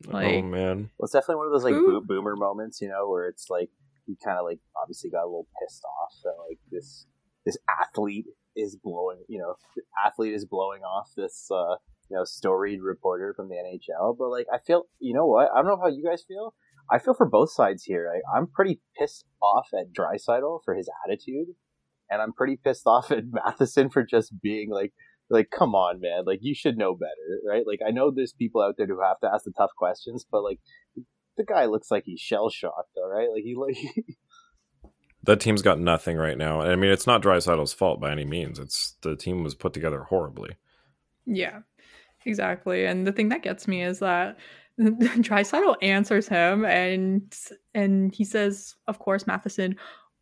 Like, 0.06 0.28
oh 0.28 0.42
man, 0.44 0.92
Well, 0.98 1.06
it's 1.06 1.14
definitely 1.14 1.38
one 1.38 1.48
of 1.48 1.54
those 1.54 1.64
like 1.64 1.74
Ooh. 1.74 2.02
boomer 2.06 2.36
moments, 2.36 2.82
you 2.82 2.88
know, 2.88 3.10
where 3.10 3.28
it's 3.28 3.50
like 3.50 3.70
you 4.06 4.16
kind 4.24 4.38
of 4.38 4.46
like 4.46 4.60
obviously 4.80 5.10
got 5.10 5.24
a 5.24 5.26
little 5.26 5.48
pissed 5.60 5.84
off 5.84 6.14
that 6.24 6.36
like 6.48 6.60
this 6.72 7.08
this 7.46 7.58
athlete 7.82 8.28
is 8.56 8.76
blowing, 8.76 9.24
you 9.28 9.40
know, 9.40 9.56
the 9.76 9.82
athlete 10.06 10.34
is 10.34 10.46
blowing 10.46 10.84
off 10.84 11.10
this 11.18 11.50
uh 11.52 11.78
you 12.10 12.16
know 12.16 12.24
storied 12.26 12.82
reporter 12.82 13.34
from 13.36 13.50
the 13.50 13.56
NHL. 13.56 14.16
But 14.18 14.30
like 14.30 14.46
I 14.54 14.60
feel, 14.60 14.84
you 15.00 15.16
know 15.16 15.26
what? 15.26 15.50
I 15.52 15.58
don't 15.58 15.68
know 15.68 15.80
how 15.82 15.90
you 15.90 16.04
guys 16.08 16.24
feel. 16.28 16.54
I 16.92 17.00
feel 17.00 17.16
for 17.16 17.28
both 17.28 17.52
sides 17.52 17.84
here. 17.84 18.10
I, 18.14 18.38
I'm 18.38 18.48
pretty 18.48 18.80
pissed 18.98 19.26
off 19.42 19.70
at 19.74 19.94
Draisaitl 19.94 20.60
for 20.64 20.76
his 20.76 20.90
attitude, 21.06 21.48
and 22.10 22.22
I'm 22.22 22.34
pretty 22.34 22.58
pissed 22.64 22.86
off 22.86 23.10
at 23.12 23.24
Matheson 23.32 23.90
for 23.90 24.04
just 24.04 24.32
being 24.44 24.70
like 24.70 24.94
like 25.30 25.50
come 25.52 25.76
on 25.76 26.00
man 26.00 26.24
like 26.26 26.40
you 26.42 26.56
should 26.56 26.78
know 26.78 26.96
better 26.96 27.42
right 27.48 27.68
like 27.68 27.80
i 27.86 27.92
know 27.92 28.12
there's 28.12 28.34
people 28.34 28.62
out 28.62 28.76
there 28.78 28.88
who 28.88 29.02
have 29.02 29.20
to 29.20 29.30
ask 29.34 29.44
the 29.44 29.52
tough 29.58 29.72
questions 29.78 30.26
but 30.32 30.44
like 30.44 30.60
the 31.38 31.44
guy 31.44 31.66
looks 31.66 31.92
like 31.92 32.04
he's 32.06 32.20
shell 32.20 32.50
shocked 32.50 32.98
all 32.98 33.10
right 33.10 33.30
like 33.34 33.44
he 33.44 33.56
like 33.56 33.78
that 35.28 35.42
team's 35.42 35.62
got 35.62 35.80
nothing 35.80 36.18
right 36.18 36.38
now. 36.38 36.62
I 36.62 36.76
mean, 36.78 36.90
it's 36.90 37.06
not 37.06 37.22
Draisaitl's 37.22 37.74
fault 37.74 38.00
by 38.00 38.12
any 38.12 38.24
means. 38.24 38.60
It's 38.60 38.96
the 39.02 39.16
team 39.16 39.44
was 39.44 39.56
put 39.56 39.74
together 39.74 40.04
horribly. 40.04 40.56
Yeah, 41.26 41.60
exactly. 42.26 42.86
And 42.86 43.06
the 43.06 43.12
thing 43.12 43.30
that 43.30 43.44
gets 43.44 43.68
me 43.68 43.84
is 43.84 44.00
that 44.00 44.38
Draisaitl 44.80 45.76
answers 45.82 46.30
him 46.30 46.64
and 46.66 47.36
and 47.74 48.16
he 48.16 48.24
says, 48.24 48.76
of 48.88 49.00
course, 49.00 49.28
Matheson, 49.28 49.76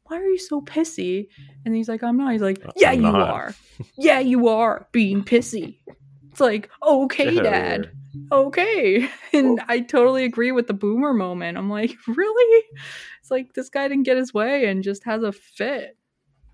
why 0.07 0.17
are 0.17 0.27
you 0.27 0.37
so 0.37 0.61
pissy? 0.61 1.27
And 1.65 1.75
he's 1.75 1.89
like, 1.89 2.03
I'm 2.03 2.17
not. 2.17 2.31
He's 2.31 2.41
like, 2.41 2.63
yeah, 2.75 2.91
I'm 2.91 3.01
you 3.01 3.11
not." 3.11 3.29
are. 3.29 3.55
Yeah, 3.97 4.19
you 4.19 4.47
are 4.47 4.87
being 4.91 5.23
pissy. 5.23 5.79
It's 6.31 6.39
like, 6.39 6.69
okay, 6.85 7.35
Get 7.35 7.43
dad. 7.43 7.91
Okay. 8.31 9.09
And 9.33 9.59
I 9.67 9.81
totally 9.81 10.23
agree 10.23 10.53
with 10.53 10.67
the 10.67 10.73
boomer 10.73 11.13
moment. 11.13 11.57
I'm 11.57 11.69
like, 11.69 11.93
really? 12.07 12.63
It's 13.19 13.29
like 13.29 13.53
this 13.53 13.69
guy 13.69 13.87
didn't 13.89 14.05
get 14.05 14.15
his 14.15 14.33
way 14.33 14.65
and 14.65 14.81
just 14.81 15.03
has 15.03 15.23
a 15.23 15.33
fit. 15.33 15.97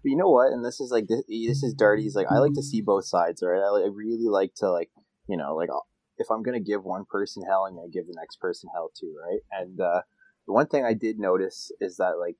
But 0.03 0.09
you 0.09 0.17
know 0.17 0.29
what? 0.29 0.51
And 0.51 0.65
this 0.65 0.81
is 0.81 0.89
like 0.89 1.07
this, 1.07 1.21
this 1.27 1.61
is 1.61 1.75
dirty. 1.75 2.01
He's 2.01 2.15
like 2.15 2.31
I 2.31 2.39
like 2.39 2.53
to 2.53 2.63
see 2.63 2.81
both 2.81 3.05
sides, 3.05 3.43
right? 3.45 3.59
I, 3.59 3.83
I 3.83 3.89
really 3.93 4.29
like 4.29 4.55
to 4.55 4.71
like 4.71 4.89
you 5.27 5.37
know 5.37 5.55
like 5.55 5.69
if 6.17 6.31
I'm 6.31 6.41
gonna 6.41 6.59
give 6.59 6.83
one 6.83 7.05
person 7.05 7.43
hell, 7.47 7.65
I'm 7.67 7.75
gonna 7.75 7.89
give 7.89 8.07
the 8.07 8.15
next 8.17 8.39
person 8.39 8.69
hell 8.73 8.91
too, 8.99 9.13
right? 9.21 9.41
And 9.51 9.79
uh, 9.79 10.01
the 10.47 10.53
one 10.53 10.65
thing 10.67 10.83
I 10.83 10.93
did 10.93 11.19
notice 11.19 11.71
is 11.79 11.97
that 11.97 12.17
like 12.19 12.37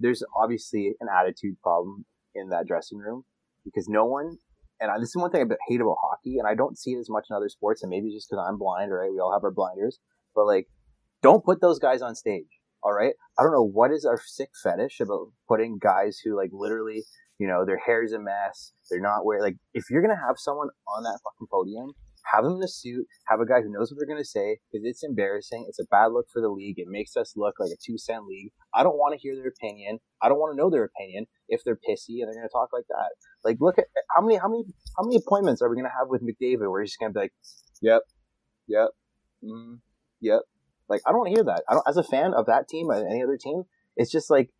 there's 0.00 0.22
obviously 0.36 0.94
an 1.00 1.08
attitude 1.08 1.60
problem 1.62 2.04
in 2.34 2.48
that 2.50 2.66
dressing 2.66 2.98
room, 2.98 3.24
because 3.64 3.88
no 3.88 4.04
one. 4.04 4.38
And 4.78 4.90
I, 4.90 4.98
this 4.98 5.08
is 5.08 5.16
one 5.16 5.30
thing 5.30 5.50
I 5.50 5.54
hate 5.68 5.80
about 5.80 5.96
hockey, 6.02 6.36
and 6.38 6.46
I 6.46 6.54
don't 6.54 6.78
see 6.78 6.92
it 6.92 6.98
as 6.98 7.08
much 7.08 7.26
in 7.30 7.36
other 7.36 7.48
sports, 7.48 7.82
and 7.82 7.90
maybe 7.90 8.12
just 8.12 8.28
because 8.28 8.44
I'm 8.46 8.58
blind, 8.58 8.92
right? 8.92 9.10
We 9.10 9.20
all 9.20 9.32
have 9.32 9.44
our 9.44 9.50
blinders, 9.50 9.98
but 10.34 10.46
like, 10.46 10.66
don't 11.22 11.44
put 11.44 11.60
those 11.60 11.78
guys 11.78 12.02
on 12.02 12.14
stage. 12.14 12.46
All 12.82 12.92
right. 12.92 13.14
I 13.38 13.42
don't 13.42 13.52
know 13.52 13.66
what 13.66 13.90
is 13.90 14.04
our 14.04 14.20
sick 14.24 14.50
fetish 14.62 15.00
about 15.00 15.32
putting 15.48 15.78
guys 15.80 16.20
who 16.22 16.36
like 16.36 16.50
literally, 16.52 17.02
you 17.38 17.48
know, 17.48 17.64
their 17.64 17.80
hair's 17.84 18.12
a 18.12 18.18
mess. 18.20 18.72
They're 18.90 19.00
not 19.00 19.24
wearing 19.24 19.42
like 19.42 19.56
if 19.74 19.90
you're 19.90 20.02
gonna 20.02 20.14
have 20.14 20.36
someone 20.36 20.68
on 20.96 21.02
that 21.02 21.18
fucking 21.24 21.48
podium, 21.50 21.92
have 22.32 22.44
them 22.44 22.56
in 22.56 22.62
a 22.62 22.68
suit, 22.68 23.06
have 23.28 23.40
a 23.40 23.46
guy 23.46 23.62
who 23.62 23.72
knows 23.72 23.90
what 23.90 23.98
they're 23.98 24.08
gonna 24.08 24.24
say 24.24 24.58
because 24.70 24.84
it's 24.84 25.04
embarrassing. 25.04 25.66
It's 25.68 25.80
a 25.80 25.86
bad 25.90 26.12
look 26.12 26.26
for 26.32 26.40
the 26.40 26.48
league. 26.48 26.78
It 26.78 26.88
makes 26.88 27.16
us 27.16 27.34
look 27.36 27.54
like 27.58 27.70
a 27.70 27.78
two 27.84 27.98
cent 27.98 28.26
league. 28.26 28.52
I 28.74 28.82
don't 28.82 28.98
want 28.98 29.14
to 29.14 29.20
hear 29.20 29.34
their 29.34 29.48
opinion. 29.48 29.98
I 30.22 30.28
don't 30.28 30.38
want 30.38 30.52
to 30.52 30.56
know 30.56 30.70
their 30.70 30.84
opinion 30.84 31.26
if 31.48 31.62
they're 31.64 31.76
pissy 31.76 32.20
and 32.20 32.28
they're 32.28 32.34
gonna 32.34 32.48
talk 32.48 32.70
like 32.72 32.86
that. 32.88 33.10
Like, 33.44 33.58
look 33.60 33.78
at 33.78 33.86
how 34.14 34.22
many 34.22 34.36
how 34.36 34.48
many 34.48 34.64
how 34.96 35.04
many 35.04 35.16
appointments 35.16 35.62
are 35.62 35.68
we 35.68 35.76
gonna 35.76 35.88
have 35.96 36.08
with 36.08 36.22
McDavid 36.22 36.70
where 36.70 36.82
he's 36.82 36.90
just 36.90 37.00
gonna 37.00 37.12
be 37.12 37.20
like, 37.20 37.34
yep, 37.80 38.02
yep, 38.66 38.90
mm, 39.42 39.78
yep. 40.20 40.42
Like, 40.88 41.00
I 41.06 41.10
don't 41.10 41.18
want 41.18 41.30
to 41.30 41.34
hear 41.34 41.44
that. 41.44 41.64
I 41.68 41.74
don't, 41.74 41.88
as 41.88 41.96
a 41.96 42.02
fan 42.02 42.32
of 42.34 42.46
that 42.46 42.68
team 42.68 42.90
or 42.90 42.94
any 42.94 43.22
other 43.22 43.36
team, 43.36 43.64
it's 43.96 44.10
just 44.10 44.30
like, 44.30 44.50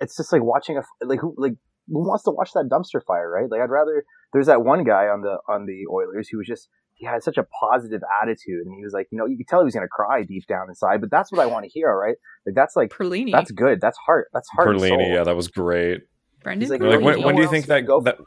it's 0.00 0.16
just 0.16 0.32
like 0.32 0.42
watching 0.42 0.76
a, 0.76 0.84
like, 1.04 1.20
who, 1.20 1.34
like, 1.36 1.54
who 1.88 2.06
wants 2.06 2.24
to 2.24 2.30
watch 2.30 2.52
that 2.52 2.68
dumpster 2.70 3.04
fire, 3.04 3.28
right? 3.28 3.50
Like, 3.50 3.60
I'd 3.60 3.70
rather, 3.70 4.04
there's 4.32 4.46
that 4.46 4.62
one 4.62 4.84
guy 4.84 5.08
on 5.08 5.22
the, 5.22 5.38
on 5.48 5.66
the 5.66 5.86
Oilers 5.92 6.28
who 6.28 6.38
was 6.38 6.46
just, 6.46 6.68
he 7.00 7.06
had 7.06 7.22
such 7.22 7.38
a 7.38 7.44
positive 7.44 8.02
attitude 8.22 8.66
and 8.66 8.76
he 8.76 8.84
was 8.84 8.92
like, 8.92 9.08
you 9.10 9.16
know, 9.16 9.24
you 9.24 9.38
could 9.38 9.48
tell 9.48 9.60
he 9.60 9.64
was 9.64 9.72
going 9.72 9.84
to 9.84 9.88
cry 9.88 10.22
deep 10.22 10.46
down 10.46 10.68
inside, 10.68 11.00
but 11.00 11.10
that's 11.10 11.32
what 11.32 11.40
I 11.40 11.46
want 11.46 11.64
to 11.64 11.70
hear, 11.70 11.90
right? 11.96 12.16
Like, 12.44 12.54
that's 12.54 12.76
like, 12.76 12.90
Perlini. 12.90 13.32
that's 13.32 13.50
good. 13.50 13.80
That's 13.80 13.96
heart. 13.96 14.28
That's 14.34 14.48
heart. 14.50 14.68
and 14.68 14.80
soul. 14.80 14.90
Perlini, 14.90 15.14
yeah, 15.14 15.24
that 15.24 15.34
was 15.34 15.48
great. 15.48 16.02
Brendan 16.42 16.60
He's 16.60 16.70
like, 16.70 16.82
Like, 16.82 17.00
when, 17.00 17.22
when 17.22 17.36
do 17.36 17.42
you 17.42 17.48
think 17.48 17.66
that, 17.66 17.78
can 17.78 17.86
go 17.86 18.02
that 18.02 18.18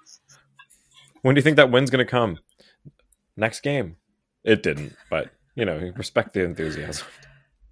when 1.22 1.36
do 1.36 1.40
you 1.40 1.44
think 1.44 1.58
that 1.58 1.70
win's 1.70 1.92
going 1.92 2.04
to 2.04 2.10
come? 2.10 2.40
Next 3.38 3.62
game. 3.62 3.98
It 4.44 4.64
didn't, 4.64 4.96
but 5.10 5.30
you 5.56 5.66
know, 5.66 5.92
respect 5.96 6.34
the 6.34 6.44
enthusiasm. 6.44 7.08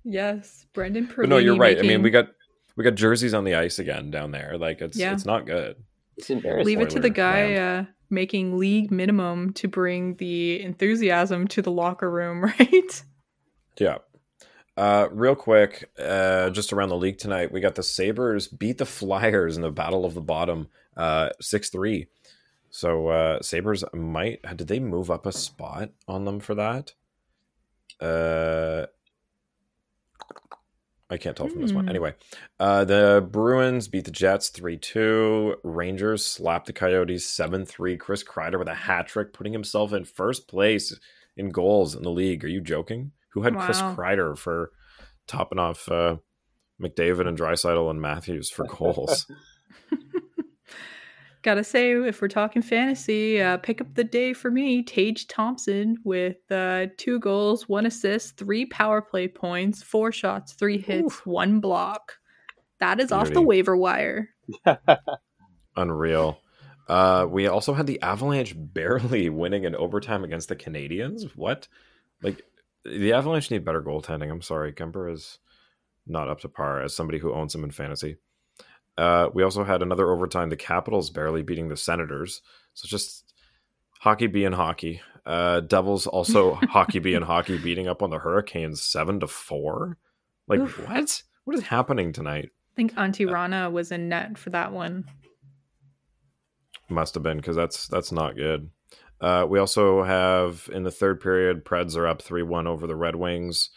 Yes, 0.04 0.66
Brendan 0.74 1.08
Perlini. 1.08 1.16
But 1.18 1.30
no, 1.30 1.38
you're 1.38 1.58
right. 1.58 1.78
I 1.78 1.82
mean, 1.82 2.02
we 2.02 2.10
got 2.10 2.30
we 2.76 2.84
got 2.84 2.96
jerseys 2.96 3.34
on 3.34 3.44
the 3.44 3.56
ice 3.56 3.80
again 3.80 4.10
down 4.12 4.32
there. 4.32 4.58
Like 4.58 4.82
it's 4.82 4.98
Yeah. 4.98 5.14
it's 5.14 5.26
not 5.26 5.46
good. 5.46 5.76
It's 6.18 6.30
embarrassing. 6.30 6.66
leave 6.66 6.82
it 6.82 6.90
to 6.92 7.00
the 7.00 7.10
Spoiler, 7.10 7.14
guy 7.14 7.54
uh, 7.56 7.86
making 8.12 8.58
league 8.58 8.92
minimum 8.92 9.54
to 9.54 9.68
bring 9.68 10.16
the 10.16 10.62
enthusiasm 10.62 11.48
to 11.50 11.62
the 11.62 11.72
locker 11.72 12.10
room, 12.10 12.44
right? 12.60 13.04
Yeah. 13.80 13.98
Uh, 14.78 15.08
real 15.12 15.36
quick, 15.36 15.90
uh, 16.00 16.50
just 16.50 16.72
around 16.72 16.90
the 16.90 16.98
league 16.98 17.18
tonight, 17.18 17.52
we 17.52 17.60
got 17.60 17.76
the 17.76 17.84
Sabres 17.84 18.48
beat 18.48 18.78
the 18.78 18.86
Flyers 18.86 19.56
in 19.56 19.62
the 19.62 19.72
Battle 19.72 20.06
of 20.06 20.14
the 20.14 20.22
Bottom, 20.22 20.68
uh, 20.96 21.30
six 21.40 21.70
three. 21.70 22.08
So 22.70 23.10
uh, 23.10 23.42
Sabres 23.42 23.84
might 23.94 24.42
did 24.56 24.68
they 24.68 24.80
move 24.80 25.12
up 25.12 25.26
a 25.26 25.32
spot 25.32 25.90
on 26.08 26.26
them 26.26 26.40
for 26.40 26.56
that? 26.56 26.94
I 31.12 31.18
can't 31.18 31.36
tell 31.36 31.50
from 31.50 31.62
this 31.62 31.74
one. 31.74 31.84
Hmm. 31.84 31.90
Anyway, 31.90 32.16
uh, 32.58 32.86
the 32.86 33.28
Bruins 33.30 33.90
beat 33.90 34.06
the 34.06 34.12
Jets 34.12 34.48
3 34.48 34.78
2. 34.78 35.58
Rangers 35.64 36.26
slapped 36.26 36.68
the 36.68 36.74
Coyotes 36.74 37.30
7 37.30 37.66
3. 37.66 37.98
Chris 37.98 38.24
Kreider 38.24 38.58
with 38.58 38.70
a 38.70 38.74
hat 38.74 39.08
trick, 39.08 39.34
putting 39.34 39.52
himself 39.52 39.92
in 39.92 40.06
first 40.06 40.48
place 40.48 40.98
in 41.36 41.50
goals 41.50 41.96
in 41.96 42.04
the 42.04 42.10
league. 42.10 42.46
Are 42.46 42.50
you 42.50 42.62
joking? 42.62 43.12
Who 43.34 43.42
had 43.42 43.58
Chris 43.58 43.82
Kreider 43.82 44.38
for 44.38 44.72
topping 45.28 45.60
off 45.60 45.90
uh, 45.90 46.18
McDavid 46.82 47.28
and 47.28 47.38
Draisaitl 47.38 47.90
and 47.90 48.02
Matthews 48.02 48.50
for 48.50 48.66
goals? 48.66 49.28
Gotta 51.44 51.64
say, 51.64 51.94
if 51.94 52.22
we're 52.22 52.28
talking 52.28 52.62
fantasy, 52.62 53.42
uh, 53.42 53.58
pick 53.58 53.82
up 53.82 53.96
the 53.96 54.04
day 54.04 54.32
for 54.34 54.52
me, 54.52 54.84
Tage 54.84 55.28
Thompson 55.28 55.98
with 56.04 56.38
uh, 56.52 56.88
two 56.98 57.20
goals, 57.20 57.68
one 57.68 57.88
assist, 57.88 58.38
three 58.38 58.66
power 58.68 59.02
play 59.02 59.28
points, 59.28 59.82
four 59.82 60.12
shots, 60.12 60.54
three 60.54 60.78
hits, 60.78 61.26
one 61.26 61.60
block. 61.60 62.14
That 62.80 63.00
is 63.00 63.12
off 63.12 63.32
the 63.32 63.42
waiver 63.42 63.76
wire. 63.76 64.30
Unreal. 65.76 66.40
Uh, 66.88 67.26
we 67.30 67.48
also 67.48 67.74
had 67.74 67.88
the 67.88 68.02
Avalanche 68.02 68.54
barely 68.56 69.30
winning 69.32 69.64
in 69.64 69.76
overtime 69.76 70.24
against 70.24 70.50
the 70.50 70.56
Canadiens. 70.56 71.24
What? 71.36 71.68
Like, 72.22 72.44
the 72.84 73.14
Avalanche 73.14 73.50
need 73.50 73.66
better 73.66 73.82
goaltending. 73.82 74.30
I'm 74.30 74.42
sorry. 74.42 74.74
Kuemper 74.74 75.12
is 75.12 75.40
not 76.06 76.28
up 76.28 76.42
to 76.42 76.50
par 76.50 76.82
as 76.82 76.96
somebody 76.96 77.18
who 77.18 77.34
owns 77.34 77.56
him 77.56 77.64
in 77.64 77.72
fantasy. 77.72 78.18
Uh, 78.98 79.30
we 79.34 79.44
also 79.44 79.64
had 79.64 79.82
another 79.82 80.12
overtime. 80.12 80.50
The 80.50 80.58
Capitals 80.58 81.10
barely 81.10 81.44
beating 81.44 81.70
the 81.70 81.78
Senators. 81.78 82.42
So 82.74 82.88
just 82.88 83.34
hockey 84.00 84.28
being 84.28 84.52
hockey. 84.52 85.02
Uh, 85.26 85.62
Devils 85.62 86.08
also 86.08 86.54
hockey 86.70 87.00
being 87.00 87.22
hockey, 87.22 87.58
beating 87.58 87.88
up 87.88 88.02
on 88.02 88.10
the 88.10 88.20
Hurricanes 88.20 88.82
seven 88.82 89.20
to 89.20 89.28
four. 89.28 89.98
Like 90.48 90.60
Oof. 90.60 90.88
what? 90.88 91.24
What 91.46 91.56
is 91.56 91.64
happening 91.64 92.14
tonight? 92.14 92.50
I 92.74 92.76
think 92.76 92.94
Antti 92.96 93.28
Raanta 93.28 93.72
was 93.72 93.92
in 93.92 94.10
net 94.10 94.38
for 94.38 94.50
that 94.52 94.72
one. 94.72 95.06
Must 96.90 97.14
have 97.14 97.24
been 97.24 97.38
because 97.38 97.56
that's 97.56 97.88
that's 97.88 98.12
not 98.12 98.36
good. 98.36 98.70
Uh, 99.20 99.46
we 99.48 99.60
also 99.60 100.04
have 100.04 100.70
in 100.74 100.84
the 100.84 100.92
third 100.92 101.22
period, 101.22 101.64
Preds 101.64 101.96
are 101.96 102.08
up 102.08 102.22
three 102.22 102.44
one 102.44 102.68
over 102.68 102.88
the 102.88 102.96
Red 102.96 103.16
Wings. 103.16 103.70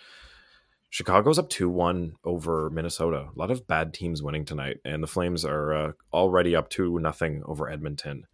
Chicago's 0.95 1.41
up 1.41 1.49
two 1.49 1.69
one 1.69 2.13
over 2.23 2.71
Minnesota. 2.71 3.27
A 3.35 3.37
lot 3.37 3.51
of 3.51 3.67
bad 3.67 3.93
teams 3.93 4.23
winning 4.23 4.45
tonight, 4.45 4.77
and 4.85 5.03
the 5.03 5.09
Flames 5.09 5.45
are 5.45 5.75
uh, 5.75 5.93
already 6.13 6.55
up 6.55 6.71
two 6.71 7.01
nothing 7.01 7.43
over 7.47 7.69
Edmonton, 7.69 8.29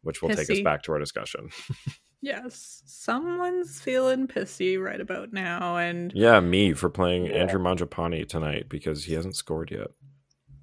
which 0.00 0.22
will 0.22 0.30
take 0.30 0.48
us 0.48 0.60
back 0.60 0.82
to 0.84 0.92
our 0.92 0.98
discussion. 0.98 1.50
Yes, 2.20 2.82
someone's 2.84 3.80
feeling 3.80 4.26
pissy 4.26 4.82
right 4.82 5.00
about 5.00 5.32
now, 5.32 5.76
and 5.76 6.10
yeah, 6.16 6.40
me 6.40 6.72
for 6.72 6.90
playing 6.90 7.26
Yeah. 7.26 7.34
Andrew 7.34 7.60
Mangiapane 7.60 8.26
tonight 8.26 8.68
because 8.68 9.04
he 9.04 9.12
hasn't 9.14 9.36
scored 9.36 9.70
yet. 9.70 9.86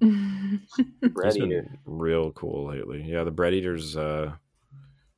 Bread 0.00 1.36
eater. 1.36 1.78
real 1.86 2.32
cool 2.32 2.66
lately. 2.66 3.04
Yeah, 3.06 3.24
the 3.24 3.30
bread 3.30 3.54
eaters 3.54 3.96
uh, 3.96 4.32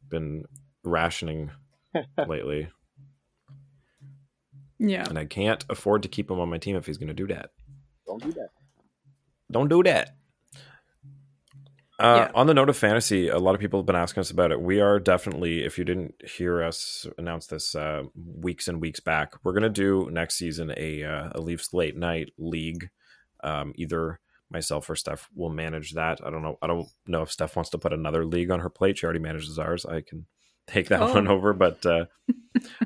been 0.08 0.44
rationing 0.84 1.50
lately. 2.28 2.68
Yeah, 4.78 5.06
and 5.08 5.18
I 5.18 5.24
can't 5.24 5.64
afford 5.68 6.02
to 6.02 6.08
keep 6.08 6.30
him 6.30 6.40
on 6.40 6.48
my 6.48 6.58
team 6.58 6.76
if 6.76 6.86
he's 6.86 6.98
going 6.98 7.08
to 7.08 7.14
do 7.14 7.26
that. 7.28 7.50
Don't 8.06 8.22
do 8.22 8.32
that. 8.32 8.50
Don't 9.50 9.68
do 9.68 9.82
that. 9.82 10.14
Uh, 12.00 12.26
Yeah. 12.26 12.30
On 12.34 12.46
the 12.46 12.54
note 12.54 12.68
of 12.68 12.76
fantasy, 12.76 13.28
a 13.28 13.38
lot 13.38 13.54
of 13.54 13.60
people 13.60 13.80
have 13.80 13.86
been 13.86 13.96
asking 13.96 14.20
us 14.20 14.30
about 14.30 14.52
it. 14.52 14.60
We 14.60 14.80
are 14.80 15.00
definitely, 15.00 15.64
if 15.64 15.78
you 15.78 15.84
didn't 15.84 16.14
hear 16.24 16.62
us 16.62 17.06
announce 17.18 17.48
this 17.48 17.74
uh, 17.74 18.04
weeks 18.14 18.68
and 18.68 18.80
weeks 18.80 19.00
back, 19.00 19.32
we're 19.42 19.52
going 19.52 19.62
to 19.64 19.68
do 19.68 20.08
next 20.10 20.36
season 20.36 20.72
a, 20.76 21.02
uh, 21.02 21.30
a 21.34 21.40
Leafs 21.40 21.74
late 21.74 21.96
night 21.96 22.32
league. 22.38 22.90
Um, 23.42 23.72
either 23.76 24.20
myself 24.50 24.88
or 24.88 24.96
Steph 24.96 25.28
will 25.34 25.50
manage 25.50 25.92
that. 25.94 26.20
I 26.24 26.30
don't 26.30 26.42
know. 26.42 26.56
I 26.62 26.66
don't 26.68 26.86
know 27.06 27.22
if 27.22 27.32
Steph 27.32 27.56
wants 27.56 27.70
to 27.70 27.78
put 27.78 27.92
another 27.92 28.24
league 28.24 28.50
on 28.50 28.60
her 28.60 28.70
plate. 28.70 28.98
She 28.98 29.04
already 29.04 29.18
manages 29.18 29.58
ours. 29.58 29.84
I 29.84 30.00
can 30.00 30.26
take 30.68 30.88
that 30.88 31.00
Oh. 31.02 31.12
one 31.14 31.26
over, 31.28 31.52
but 31.52 31.84
uh, 31.84 32.04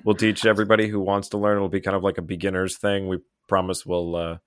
we'll 0.04 0.14
teach 0.14 0.46
everybody 0.46 0.88
who 0.88 1.00
wants 1.00 1.28
to 1.30 1.38
learn. 1.38 1.56
It'll 1.56 1.68
be 1.68 1.80
kind 1.80 1.96
of 1.96 2.02
like 2.02 2.18
a 2.18 2.22
beginner's 2.22 2.78
thing. 2.78 3.08
We 3.08 3.18
promise 3.48 3.84
we'll 3.84 4.16
uh, 4.16 4.38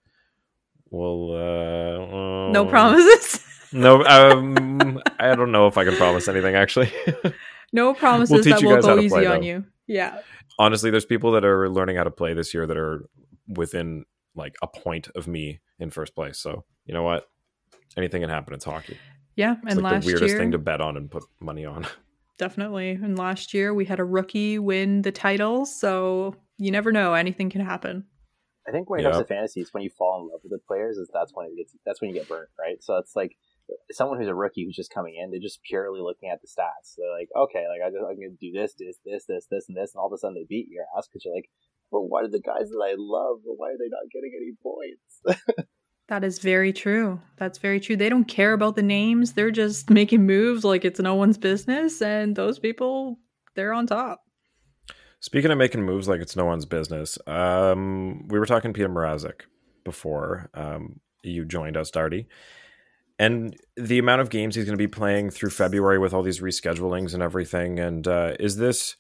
we'll 0.89 1.31
uh, 1.31 2.51
no 2.51 2.65
uh, 2.65 2.69
promises. 2.69 3.45
no, 3.73 4.03
um, 4.05 5.01
I 5.19 5.35
don't 5.35 5.51
know 5.51 5.67
if 5.67 5.77
I 5.77 5.83
can 5.85 5.95
promise 5.95 6.27
anything. 6.27 6.55
Actually, 6.55 6.91
no 7.73 7.93
promises 7.93 8.33
We'll 8.33 8.43
teach 8.43 8.53
that 8.53 8.61
you 8.61 8.69
will 8.69 8.81
go 8.81 8.95
to 9.01 9.07
play, 9.09 9.21
easy 9.21 9.25
on 9.27 9.41
though. 9.41 9.45
you. 9.45 9.65
Yeah, 9.87 10.19
honestly, 10.57 10.89
there's 10.91 11.05
people 11.05 11.31
that 11.33 11.45
are 11.45 11.69
learning 11.69 11.97
how 11.97 12.03
to 12.03 12.11
play 12.11 12.33
this 12.33 12.53
year 12.53 12.65
that 12.65 12.77
are 12.77 13.05
within 13.47 14.05
like 14.35 14.55
a 14.61 14.67
point 14.67 15.07
of 15.15 15.27
me 15.27 15.61
in 15.79 15.89
first 15.91 16.15
place. 16.15 16.39
So 16.39 16.63
you 16.85 16.93
know 16.93 17.03
what? 17.03 17.27
Anything 17.97 18.21
can 18.21 18.29
happen. 18.29 18.53
It's 18.53 18.65
hockey. 18.65 18.97
yeah. 19.35 19.55
It's 19.63 19.73
and 19.75 19.81
like 19.83 19.93
last 19.93 20.03
the 20.05 20.07
weirdest 20.07 20.31
year, 20.31 20.39
thing 20.39 20.51
to 20.51 20.57
bet 20.57 20.81
on 20.81 20.97
and 20.97 21.09
put 21.09 21.23
money 21.39 21.65
on. 21.65 21.85
definitely. 22.37 22.91
And 22.91 23.17
last 23.17 23.53
year 23.53 23.73
we 23.73 23.85
had 23.85 23.99
a 23.99 24.05
rookie 24.05 24.59
win 24.59 25.01
the 25.01 25.11
title, 25.11 25.65
so 25.65 26.35
you 26.57 26.71
never 26.71 26.91
know. 26.91 27.13
Anything 27.13 27.49
can 27.49 27.61
happen. 27.61 28.05
I 28.67 28.71
think 28.71 28.89
when 28.89 28.99
it 28.99 29.03
comes 29.03 29.15
Yeah. 29.17 29.21
to 29.21 29.27
fantasy, 29.27 29.61
it's 29.61 29.73
when 29.73 29.83
you 29.83 29.91
fall 29.91 30.21
in 30.21 30.29
love 30.31 30.41
with 30.43 30.51
the 30.51 30.59
players. 30.67 30.97
Is 30.97 31.09
that's 31.13 31.31
when 31.33 31.45
it 31.47 31.55
gets 31.55 31.75
that's 31.85 32.01
when 32.01 32.09
you 32.09 32.15
get 32.15 32.27
burnt, 32.27 32.49
right? 32.57 32.81
So 32.81 32.97
it's 32.97 33.15
like 33.15 33.37
someone 33.91 34.17
who's 34.19 34.27
a 34.27 34.35
rookie 34.35 34.65
who's 34.65 34.75
just 34.75 34.93
coming 34.93 35.15
in. 35.15 35.31
They're 35.31 35.39
just 35.39 35.61
purely 35.63 35.99
looking 36.01 36.29
at 36.29 36.41
the 36.41 36.47
stats. 36.47 36.95
They're 36.97 37.11
like, 37.11 37.29
okay, 37.35 37.65
like 37.67 37.81
I 37.85 37.89
just, 37.89 38.01
I'm 38.01 38.15
going 38.15 38.37
to 38.37 38.41
do 38.41 38.51
this, 38.51 38.73
this, 38.77 38.97
this, 39.05 39.25
this, 39.25 39.47
this, 39.49 39.65
and 39.67 39.77
this, 39.77 39.93
and 39.93 39.99
all 39.99 40.07
of 40.07 40.13
a 40.13 40.17
sudden 40.17 40.35
they 40.35 40.45
beat 40.47 40.67
your 40.69 40.85
ass 40.97 41.07
because 41.07 41.25
you're 41.25 41.33
like, 41.33 41.49
well, 41.91 42.07
why 42.07 42.21
are 42.21 42.29
the 42.29 42.39
guys 42.41 42.69
that 42.69 42.81
I 42.83 42.93
love? 42.97 43.39
Why 43.43 43.69
are 43.69 43.77
they 43.77 43.89
not 43.89 44.09
getting 44.13 44.33
any 44.37 44.53
points? 44.61 45.65
That 46.07 46.23
is 46.23 46.37
very 46.37 46.71
true. 46.71 47.19
That's 47.37 47.57
very 47.57 47.79
true. 47.79 47.95
They 47.95 48.09
don't 48.09 48.25
care 48.25 48.53
about 48.53 48.75
the 48.75 48.83
names. 48.83 49.33
They're 49.33 49.49
just 49.49 49.89
making 49.89 50.25
moves 50.25 50.63
like 50.63 50.85
it's 50.85 50.99
no 50.99 51.15
one's 51.15 51.37
business, 51.37 52.01
and 52.01 52.35
those 52.35 52.59
people, 52.59 53.17
they're 53.55 53.73
on 53.73 53.87
top. 53.87 54.21
Speaking 55.19 55.49
of 55.49 55.57
making 55.57 55.81
moves 55.83 56.07
like 56.07 56.21
it's 56.21 56.35
no 56.35 56.45
one's 56.45 56.65
business, 56.65 57.17
um, 57.25 58.27
we 58.27 58.37
were 58.37 58.45
talking 58.45 58.73
Petr 58.73 58.87
Mrazek 58.87 59.41
before 59.83 60.51
um, 60.53 60.99
you 61.23 61.45
joined 61.45 61.77
us, 61.77 61.89
Darty, 61.89 62.27
and 63.17 63.55
the 63.75 63.97
amount 63.97 64.21
of 64.21 64.29
games 64.29 64.53
he's 64.53 64.65
going 64.65 64.77
to 64.77 64.77
be 64.77 64.87
playing 64.87 65.31
through 65.31 65.49
February 65.49 65.97
with 65.97 66.13
all 66.13 66.21
these 66.21 66.41
reschedulings 66.41 67.15
and 67.15 67.23
everything. 67.23 67.79
And 67.79 68.07
uh, 68.07 68.33
is 68.39 68.57
this, 68.57 68.97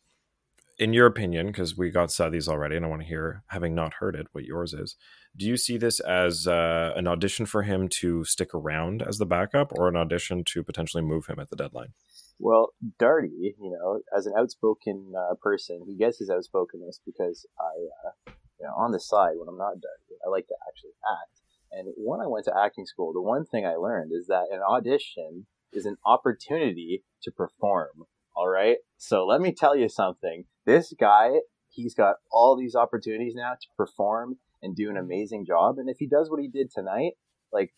in 0.79 0.93
your 0.93 1.05
opinion, 1.05 1.47
because 1.47 1.77
we 1.77 1.91
got 1.91 2.11
Southey's 2.11 2.47
already, 2.47 2.75
and 2.75 2.85
I 2.85 2.89
want 2.89 3.03
to 3.03 3.07
hear, 3.07 3.43
having 3.47 3.75
not 3.75 3.93
heard 3.95 4.15
it, 4.15 4.25
what 4.31 4.45
yours 4.45 4.73
is. 4.73 4.95
Do 5.37 5.45
you 5.45 5.57
see 5.57 5.77
this 5.77 5.99
as 5.99 6.47
uh, 6.47 6.93
an 6.95 7.07
audition 7.07 7.45
for 7.45 7.63
him 7.63 7.89
to 7.89 8.23
stick 8.23 8.53
around 8.53 9.01
as 9.01 9.17
the 9.17 9.25
backup, 9.25 9.73
or 9.73 9.87
an 9.89 9.97
audition 9.97 10.43
to 10.45 10.63
potentially 10.63 11.03
move 11.03 11.25
him 11.25 11.39
at 11.39 11.49
the 11.49 11.57
deadline? 11.57 11.93
Well, 12.39 12.73
Darty, 12.99 13.55
you 13.59 13.77
know, 13.77 13.99
as 14.15 14.25
an 14.25 14.33
outspoken 14.37 15.13
uh, 15.17 15.35
person, 15.41 15.83
he 15.85 15.95
gets 15.95 16.19
his 16.19 16.29
outspokenness 16.29 16.99
because 17.05 17.45
I, 17.59 18.07
uh, 18.07 18.31
you 18.59 18.67
know, 18.67 18.73
on 18.77 18.91
the 18.91 18.99
side 18.99 19.33
when 19.37 19.49
I'm 19.49 19.57
not 19.57 19.75
Darty, 19.75 20.15
I 20.25 20.29
like 20.29 20.47
to 20.47 20.55
actually 20.67 20.91
act. 21.05 21.41
And 21.71 21.93
when 21.97 22.21
I 22.21 22.27
went 22.27 22.45
to 22.45 22.57
acting 22.57 22.85
school, 22.85 23.11
the 23.11 23.21
one 23.21 23.45
thing 23.45 23.65
I 23.65 23.75
learned 23.75 24.11
is 24.13 24.27
that 24.27 24.47
an 24.51 24.61
audition 24.61 25.47
is 25.73 25.85
an 25.85 25.97
opportunity 26.05 27.03
to 27.23 27.31
perform. 27.31 28.05
All 28.35 28.47
right. 28.47 28.77
So 28.97 29.25
let 29.25 29.41
me 29.41 29.51
tell 29.51 29.75
you 29.75 29.89
something. 29.89 30.45
This 30.65 30.93
guy, 30.97 31.31
he's 31.69 31.93
got 31.93 32.15
all 32.31 32.55
these 32.55 32.75
opportunities 32.75 33.33
now 33.35 33.53
to 33.53 33.67
perform 33.77 34.37
and 34.65 34.75
do 34.75 34.89
an 34.89 34.97
amazing 34.97 35.45
job. 35.45 35.77
And 35.77 35.89
if 35.89 35.97
he 35.99 36.07
does 36.07 36.29
what 36.29 36.41
he 36.41 36.47
did 36.47 36.71
tonight, 36.71 37.13
like, 37.53 37.73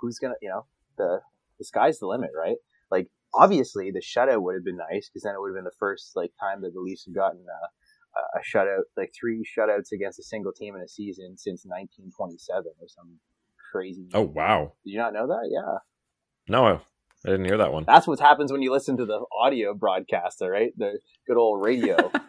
who's 0.00 0.18
gonna, 0.18 0.34
you 0.40 0.48
know, 0.48 0.66
the 0.96 1.20
the 1.58 1.64
sky's 1.64 1.98
the 1.98 2.06
limit, 2.06 2.30
right? 2.36 2.56
Like, 2.90 3.08
obviously, 3.34 3.90
the 3.90 4.00
shutout 4.00 4.42
would 4.42 4.54
have 4.54 4.64
been 4.64 4.78
nice 4.90 5.08
because 5.08 5.22
then 5.22 5.34
it 5.34 5.40
would 5.40 5.50
have 5.50 5.56
been 5.56 5.64
the 5.64 5.78
first 5.78 6.16
like 6.16 6.32
time 6.40 6.62
that 6.62 6.72
the 6.72 6.80
Leafs 6.80 7.04
have 7.04 7.14
gotten 7.14 7.44
uh, 7.48 8.38
a 8.38 8.40
shutout, 8.40 8.84
like 8.96 9.12
three 9.18 9.44
shutouts 9.44 9.92
against 9.92 10.18
a 10.18 10.24
single 10.24 10.52
team 10.52 10.74
in 10.74 10.82
a 10.82 10.88
season 10.88 11.36
since 11.36 11.64
1927 11.64 12.64
or 12.80 12.88
some 12.88 13.18
crazy. 13.70 14.08
Oh 14.14 14.22
wow! 14.22 14.72
Did 14.84 14.92
you 14.92 14.98
not 14.98 15.12
know 15.12 15.26
that? 15.28 15.48
Yeah, 15.50 15.78
No, 16.48 16.80
I 17.26 17.30
didn't 17.30 17.46
hear 17.46 17.58
that 17.58 17.72
one. 17.72 17.84
that's 17.86 18.06
what 18.06 18.18
happens 18.20 18.50
when 18.50 18.62
you 18.62 18.72
listen 18.72 18.96
to 18.96 19.06
the 19.06 19.24
audio 19.40 19.74
broadcaster, 19.74 20.50
right? 20.50 20.72
The 20.76 20.98
good 21.26 21.36
old 21.36 21.64
radio. 21.64 22.10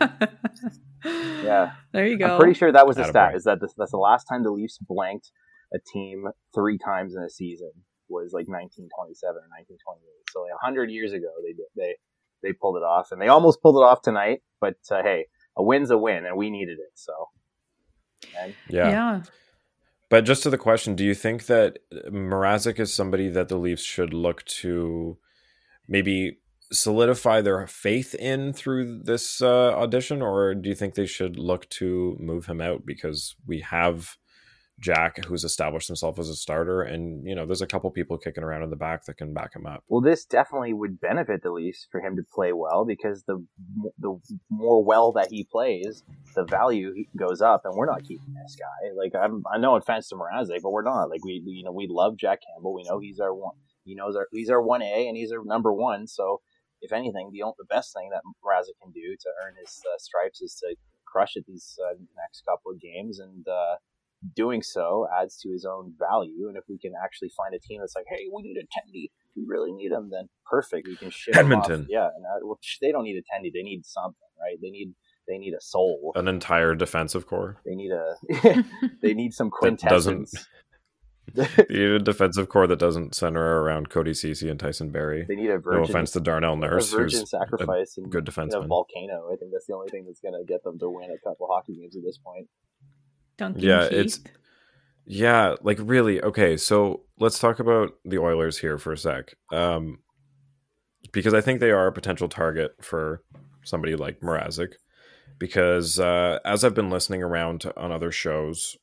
Yeah. 1.05 1.73
There 1.91 2.07
you 2.07 2.17
go. 2.17 2.25
I'm 2.27 2.39
pretty 2.39 2.53
sure 2.53 2.71
that 2.71 2.87
was 2.87 2.95
the 2.95 3.03
Attaboy. 3.03 3.09
stat. 3.09 3.35
Is 3.35 3.43
that 3.43 3.59
this, 3.59 3.73
that's 3.77 3.91
the 3.91 3.97
last 3.97 4.23
time 4.25 4.43
the 4.43 4.51
Leafs 4.51 4.77
blanked 4.79 5.31
a 5.73 5.77
team 5.91 6.27
three 6.55 6.77
times 6.77 7.15
in 7.15 7.21
a 7.21 7.29
season 7.29 7.71
was 8.09 8.31
like 8.31 8.47
1927 8.47 9.35
or 9.35 9.47
1928. 9.51 9.99
So 10.31 10.41
like 10.43 10.51
100 10.51 10.89
years 10.91 11.11
ago, 11.13 11.27
they 11.43 11.53
did 11.53 11.65
they 11.75 11.95
they 12.41 12.53
pulled 12.53 12.77
it 12.77 12.83
off, 12.83 13.11
and 13.11 13.21
they 13.21 13.27
almost 13.27 13.61
pulled 13.61 13.75
it 13.77 13.83
off 13.85 14.01
tonight. 14.01 14.41
But 14.61 14.75
uh, 14.91 15.01
hey, 15.03 15.25
a 15.57 15.63
win's 15.63 15.91
a 15.91 15.97
win, 15.97 16.25
and 16.25 16.37
we 16.37 16.49
needed 16.49 16.77
it. 16.79 16.91
So. 16.95 17.13
And 18.39 18.53
Yeah. 18.69 18.89
yeah. 18.89 19.21
But 20.13 20.25
just 20.25 20.43
to 20.43 20.51
the 20.51 20.59
question, 20.59 20.93
do 20.93 21.03
you 21.03 21.15
think 21.15 21.47
that 21.47 21.79
Mrazek 21.91 22.79
is 22.79 22.93
somebody 22.93 23.29
that 23.29 23.49
the 23.49 23.57
Leafs 23.57 23.81
should 23.81 24.13
look 24.13 24.45
to 24.61 25.17
maybe 25.87 26.37
solidify 26.71 27.41
their 27.41 27.65
faith 27.65 28.13
in 28.13 28.53
through 28.53 28.99
this 29.05 29.41
uh, 29.41 29.73
audition, 29.73 30.21
or 30.21 30.53
do 30.53 30.69
you 30.69 30.75
think 30.75 30.93
they 30.93 31.07
should 31.07 31.39
look 31.39 31.67
to 31.69 32.15
move 32.19 32.45
him 32.45 32.61
out 32.61 32.85
because 32.85 33.35
we 33.47 33.61
have 33.61 34.17
Jack, 34.79 35.23
who's 35.25 35.43
established 35.43 35.87
himself 35.87 36.17
as 36.19 36.29
a 36.29 36.35
starter, 36.35 36.81
and 36.81 37.25
you 37.25 37.35
know 37.35 37.45
there's 37.45 37.61
a 37.61 37.67
couple 37.67 37.89
people 37.91 38.17
kicking 38.17 38.43
around 38.43 38.63
in 38.63 38.69
the 38.69 38.75
back 38.75 39.05
that 39.05 39.17
can 39.17 39.33
back 39.33 39.55
him 39.55 39.65
up. 39.65 39.83
Well, 39.87 40.01
this 40.01 40.25
definitely 40.25 40.73
would 40.73 40.99
benefit 40.99 41.43
the 41.43 41.51
Leafs 41.51 41.87
for 41.91 42.01
him 42.01 42.15
to 42.15 42.23
play 42.33 42.53
well 42.53 42.83
because 42.83 43.23
the 43.23 43.45
the 43.99 44.19
more 44.49 44.83
well 44.83 45.11
that 45.13 45.27
he 45.29 45.47
plays, 45.49 46.03
the 46.35 46.43
value 46.43 46.91
goes 47.15 47.41
up, 47.41 47.61
and 47.65 47.75
we're 47.75 47.85
not 47.85 48.01
keeping 48.01 48.33
this 48.33 48.57
guy. 48.59 48.91
Like 48.97 49.13
I'm, 49.15 49.43
I 49.53 49.57
know 49.57 49.75
offense 49.75 50.09
to 50.09 50.15
Mrazek, 50.15 50.61
but 50.63 50.71
we're 50.71 50.81
not. 50.81 51.09
Like 51.09 51.23
we, 51.23 51.41
you 51.45 51.63
know, 51.63 51.71
we 51.71 51.87
love 51.89 52.17
Jack 52.17 52.39
Campbell. 52.41 52.73
We 52.73 52.83
know 52.83 52.99
he's 52.99 53.19
our 53.19 53.33
one. 53.33 53.55
He 53.85 53.93
knows 53.95 54.15
our 54.15 54.27
he's 54.31 54.49
our 54.49 54.61
one 54.61 54.81
A, 54.81 55.07
and 55.07 55.15
he's 55.15 55.31
our 55.31 55.43
number 55.45 55.71
one. 55.71 56.07
So 56.07 56.41
if 56.81 56.91
anything, 56.91 57.29
the 57.31 57.43
the 57.59 57.65
best 57.65 57.93
thing 57.93 58.09
that 58.11 58.21
Mrazek 58.43 58.81
can 58.81 58.91
do 58.91 59.15
to 59.21 59.29
earn 59.45 59.53
his 59.63 59.81
uh, 59.85 59.97
stripes 59.99 60.41
is 60.41 60.55
to 60.55 60.75
crush 61.05 61.35
it 61.35 61.45
these 61.47 61.77
uh, 61.79 61.93
next 62.17 62.43
couple 62.43 62.71
of 62.71 62.81
games 62.81 63.19
and. 63.19 63.47
Uh, 63.47 63.75
doing 64.35 64.61
so 64.61 65.07
adds 65.19 65.37
to 65.39 65.49
his 65.49 65.65
own 65.65 65.93
value. 65.99 66.47
And 66.47 66.57
if 66.57 66.63
we 66.69 66.77
can 66.77 66.93
actually 67.03 67.29
find 67.35 67.53
a 67.53 67.59
team 67.59 67.79
that's 67.81 67.95
like, 67.95 68.05
hey, 68.09 68.25
we 68.33 68.41
need 68.43 68.57
a 68.57 68.63
tendy, 68.63 69.11
we 69.35 69.43
really 69.47 69.71
need 69.71 69.91
him, 69.91 70.09
then 70.11 70.29
perfect. 70.49 70.87
We 70.87 70.95
can 70.95 71.09
ship 71.09 71.35
him 71.35 71.51
off. 71.53 71.65
Edmonton. 71.69 71.87
Yeah, 71.89 72.05
and 72.15 72.23
that, 72.23 72.45
well, 72.45 72.59
they 72.81 72.91
don't 72.91 73.03
need 73.03 73.17
a 73.17 73.21
tendy. 73.21 73.51
They 73.53 73.63
need 73.63 73.85
something, 73.85 74.15
right? 74.39 74.57
They 74.61 74.69
need 74.69 74.93
they 75.27 75.37
need 75.37 75.53
a 75.53 75.61
soul. 75.61 76.11
An 76.15 76.27
entire 76.27 76.75
defensive 76.75 77.27
core. 77.27 77.57
They 77.65 77.75
need 77.75 77.91
a 77.91 78.63
they 79.01 79.13
need 79.13 79.33
some 79.33 79.51
That 79.61 79.79
doesn't- 79.89 80.13
quintessence. 80.29 80.47
You 81.35 81.43
need 81.69 81.95
a 81.95 81.99
defensive 81.99 82.49
core 82.49 82.67
that 82.67 82.79
doesn't 82.79 83.15
center 83.15 83.61
around 83.61 83.89
Cody 83.89 84.13
Ceci 84.13 84.49
and 84.49 84.59
Tyson 84.59 84.91
Barrie. 84.91 85.25
They 85.27 85.35
need 85.37 85.49
a 85.49 85.57
virgin. 85.57 85.81
No 85.81 85.87
offense 85.87 86.11
to 86.11 86.19
Darnell 86.19 86.53
a 86.53 86.57
Nurse, 86.57 86.91
virgin 86.91 87.21
who's 87.21 87.29
sacrifice 87.31 87.97
and 87.97 88.11
good 88.11 88.27
you 88.27 88.33
defenseman. 88.33 88.51
know, 88.63 88.67
volcano. 88.67 89.29
I 89.31 89.37
think 89.37 89.51
that's 89.53 89.65
the 89.65 89.73
only 89.73 89.89
thing 89.89 90.03
that's 90.05 90.19
going 90.19 90.33
to 90.33 90.43
get 90.45 90.63
them 90.63 90.77
to 90.79 90.89
win 90.89 91.09
a 91.11 91.17
couple 91.27 91.47
hockey 91.49 91.77
games 91.79 91.95
at 91.95 92.03
this 92.03 92.17
point. 92.17 92.47
Duncan 93.37 93.61
Yeah, 93.61 93.83
Keith. 93.89 93.93
it's- 93.97 94.19
Yeah, 95.05 95.55
like 95.61 95.79
really. 95.81 96.21
Okay, 96.21 96.55
so 96.57 97.01
let's 97.19 97.39
talk 97.39 97.59
about 97.59 97.91
the 98.05 98.19
Oilers 98.19 98.59
here 98.59 98.77
for 98.77 98.93
a 98.93 98.97
sec. 98.97 99.33
Um, 99.51 99.99
because 101.11 101.33
I 101.33 101.41
think 101.41 101.59
they 101.59 101.71
are 101.71 101.87
a 101.87 101.91
potential 101.91 102.29
target 102.29 102.75
for 102.81 103.21
somebody 103.63 103.95
like 103.95 104.21
Mrazek. 104.21 104.73
Because 105.39 105.99
uh, 105.99 106.39
as 106.45 106.63
I've 106.63 106.73
been 106.75 106.89
listening 106.89 107.21
around 107.21 107.69
on 107.75 107.91
other 107.91 108.11
shows, 108.11 108.77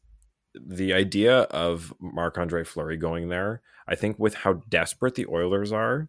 the 0.54 0.92
idea 0.92 1.42
of 1.42 1.94
Marc 2.00 2.36
Andre 2.36 2.64
Fleury 2.64 2.96
going 2.96 3.28
there, 3.28 3.62
I 3.88 3.94
think 3.94 4.18
with 4.18 4.34
how 4.34 4.54
desperate 4.68 5.14
the 5.14 5.26
Oilers 5.26 5.72
are, 5.72 6.08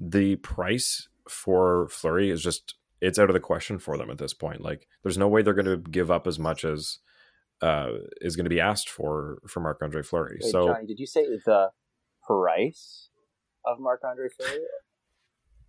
the 0.00 0.36
price 0.36 1.08
for 1.28 1.88
Fleury 1.88 2.30
is 2.30 2.42
just 2.42 2.76
it's 3.00 3.18
out 3.18 3.28
of 3.28 3.34
the 3.34 3.40
question 3.40 3.78
for 3.78 3.98
them 3.98 4.10
at 4.10 4.18
this 4.18 4.32
point. 4.32 4.60
Like, 4.60 4.86
there's 5.02 5.18
no 5.18 5.26
way 5.28 5.42
they're 5.42 5.52
going 5.52 5.66
to 5.66 5.76
give 5.90 6.10
up 6.10 6.26
as 6.28 6.38
much 6.38 6.64
as 6.64 6.98
uh, 7.62 7.92
is 8.20 8.36
going 8.36 8.44
to 8.44 8.50
be 8.50 8.60
asked 8.60 8.90
for 8.90 9.38
for 9.48 9.60
Marc 9.60 9.80
Andre 9.82 10.02
Fleury. 10.02 10.38
Wait, 10.42 10.50
so 10.50 10.68
Johnny, 10.68 10.86
did 10.86 10.98
you 10.98 11.06
say 11.06 11.24
the 11.46 11.70
price 12.26 13.08
of 13.64 13.78
Marc 13.78 14.00
Andre 14.04 14.28
Fleury? 14.28 14.60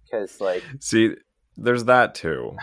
Because 0.03 0.41
like 0.41 0.63
see, 0.79 1.11
there's 1.55 1.85
that 1.85 2.15
too. 2.15 2.57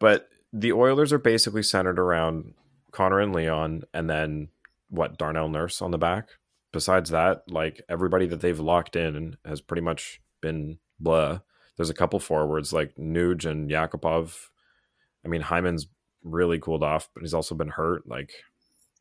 But 0.00 0.28
the 0.52 0.72
Oilers 0.72 1.12
are 1.12 1.18
basically 1.18 1.62
centered 1.64 1.98
around 1.98 2.54
Connor 2.92 3.20
and 3.20 3.34
Leon, 3.34 3.82
and 3.92 4.08
then 4.08 4.48
what 4.88 5.18
Darnell 5.18 5.48
Nurse 5.48 5.82
on 5.82 5.90
the 5.90 5.98
back. 5.98 6.28
Besides 6.72 7.10
that, 7.10 7.42
like 7.48 7.82
everybody 7.88 8.26
that 8.26 8.40
they've 8.40 8.58
locked 8.58 8.94
in 8.94 9.36
has 9.44 9.60
pretty 9.60 9.82
much 9.82 10.20
been 10.40 10.78
blah. 11.00 11.40
There's 11.76 11.90
a 11.90 11.94
couple 11.94 12.18
forwards 12.18 12.72
like 12.72 12.94
Nuge 12.96 13.44
and 13.44 13.70
Yakupov. 13.70 14.34
I 15.24 15.28
mean, 15.28 15.42
Hyman's 15.42 15.86
really 16.30 16.58
cooled 16.58 16.82
off, 16.82 17.08
but 17.14 17.22
he's 17.22 17.34
also 17.34 17.54
been 17.54 17.68
hurt. 17.68 18.08
Like, 18.08 18.30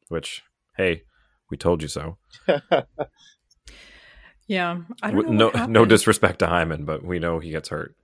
which 0.09 0.43
hey, 0.77 1.03
we 1.49 1.57
told 1.57 1.81
you 1.81 1.87
so. 1.87 2.17
yeah. 4.47 4.81
I 5.01 5.11
don't 5.11 5.31
know. 5.31 5.51
no, 5.53 5.65
no 5.65 5.85
disrespect 5.85 6.39
to 6.39 6.47
Hyman, 6.47 6.85
but 6.85 7.03
we 7.03 7.19
know 7.19 7.39
he 7.39 7.51
gets 7.51 7.69
hurt. 7.69 7.95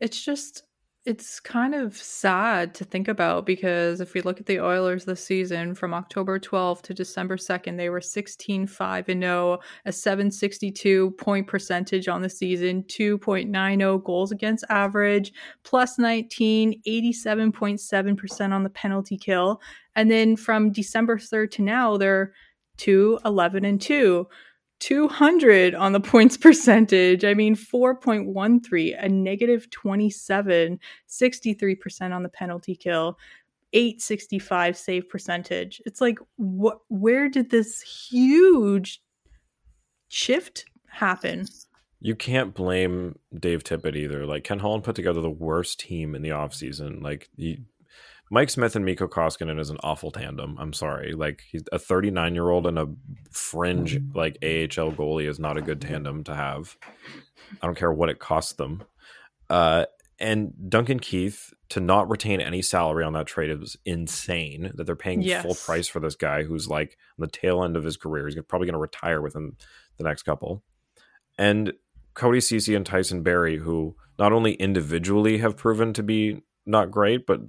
It's 0.00 0.22
just 0.22 0.64
it's 1.06 1.38
kind 1.38 1.74
of 1.74 1.94
sad 1.94 2.74
to 2.74 2.84
think 2.84 3.08
about 3.08 3.44
because 3.44 4.00
if 4.00 4.14
we 4.14 4.22
look 4.22 4.40
at 4.40 4.46
the 4.46 4.58
Oilers 4.58 5.04
this 5.04 5.22
season 5.22 5.74
from 5.74 5.92
October 5.92 6.38
12th 6.38 6.80
to 6.82 6.94
December 6.94 7.36
2nd, 7.36 7.76
they 7.76 7.90
were 7.90 8.00
16 8.00 8.66
5 8.66 9.08
and 9.10 9.22
0, 9.22 9.58
a 9.84 9.92
762 9.92 11.10
point 11.12 11.46
percentage 11.46 12.08
on 12.08 12.22
the 12.22 12.30
season, 12.30 12.84
2.90 12.84 14.02
goals 14.02 14.32
against 14.32 14.64
average, 14.70 15.32
plus 15.62 15.98
19, 15.98 16.80
87.7% 16.86 18.52
on 18.52 18.62
the 18.62 18.70
penalty 18.70 19.18
kill. 19.18 19.60
And 19.96 20.10
then 20.10 20.36
from 20.36 20.72
December 20.72 21.18
3rd 21.18 21.50
to 21.52 21.62
now, 21.62 21.98
they're 21.98 22.32
2 22.78 23.20
11 23.26 23.66
and 23.66 23.80
2. 23.80 24.26
200 24.80 25.74
on 25.74 25.92
the 25.92 26.00
points 26.00 26.36
percentage. 26.38 27.24
I 27.24 27.34
mean, 27.34 27.56
4.13, 27.56 29.02
a 29.02 29.08
negative 29.08 29.70
27, 29.70 30.78
63% 31.08 32.14
on 32.14 32.22
the 32.22 32.28
penalty 32.28 32.76
kill, 32.76 33.18
865 33.72 34.76
save 34.76 35.08
percentage. 35.08 35.82
It's 35.84 36.00
like, 36.00 36.18
what? 36.36 36.78
Where 36.88 37.28
did 37.28 37.50
this 37.50 37.80
huge 37.80 39.02
shift 40.08 40.66
happen? 40.88 41.46
You 42.00 42.14
can't 42.14 42.54
blame 42.54 43.18
Dave 43.36 43.64
Tippett 43.64 43.96
either. 43.96 44.26
Like 44.26 44.44
Ken 44.44 44.58
Holland 44.58 44.84
put 44.84 44.94
together 44.94 45.20
the 45.20 45.30
worst 45.30 45.80
team 45.80 46.14
in 46.14 46.22
the 46.22 46.28
offseason. 46.28 47.02
Like 47.02 47.30
he, 47.36 47.64
Mike 48.34 48.50
Smith 48.50 48.74
and 48.74 48.84
Mikko 48.84 49.06
Koskinen 49.06 49.60
is 49.60 49.70
an 49.70 49.76
awful 49.84 50.10
tandem. 50.10 50.56
I'm 50.58 50.72
sorry. 50.72 51.12
Like 51.12 51.44
he's 51.48 51.62
a 51.70 51.78
39 51.78 52.34
year 52.34 52.50
old 52.50 52.66
and 52.66 52.76
a 52.80 52.88
fringe 53.30 54.00
like 54.12 54.36
AHL 54.42 54.90
goalie 54.90 55.28
is 55.28 55.38
not 55.38 55.56
a 55.56 55.62
good 55.62 55.80
tandem 55.80 56.24
to 56.24 56.34
have. 56.34 56.76
I 57.62 57.66
don't 57.66 57.76
care 57.78 57.92
what 57.92 58.08
it 58.08 58.18
costs 58.18 58.54
them. 58.54 58.82
Uh, 59.48 59.84
and 60.18 60.52
Duncan 60.68 60.98
Keith 60.98 61.54
to 61.68 61.78
not 61.78 62.10
retain 62.10 62.40
any 62.40 62.60
salary 62.60 63.04
on 63.04 63.12
that 63.12 63.28
trade 63.28 63.50
is 63.50 63.76
insane. 63.84 64.72
That 64.74 64.82
they're 64.82 64.96
paying 64.96 65.22
Yes. 65.22 65.44
full 65.44 65.54
price 65.54 65.86
for 65.86 66.00
this 66.00 66.16
guy 66.16 66.42
who's 66.42 66.66
like 66.66 66.98
on 67.16 67.26
the 67.26 67.30
tail 67.30 67.62
end 67.62 67.76
of 67.76 67.84
his 67.84 67.96
career. 67.96 68.26
He's 68.26 68.36
probably 68.48 68.66
going 68.66 68.72
to 68.72 68.78
retire 68.80 69.22
within 69.22 69.52
the 69.96 70.02
next 70.04 70.24
couple. 70.24 70.64
and 71.38 71.72
Cody 72.14 72.40
Ceci 72.40 72.74
and 72.74 72.84
Tyson 72.84 73.22
Barrie, 73.22 73.58
who 73.58 73.94
not 74.18 74.32
only 74.32 74.54
individually 74.54 75.38
have 75.38 75.56
proven 75.56 75.92
to 75.92 76.02
be 76.02 76.42
not 76.66 76.90
great, 76.90 77.26
but 77.26 77.40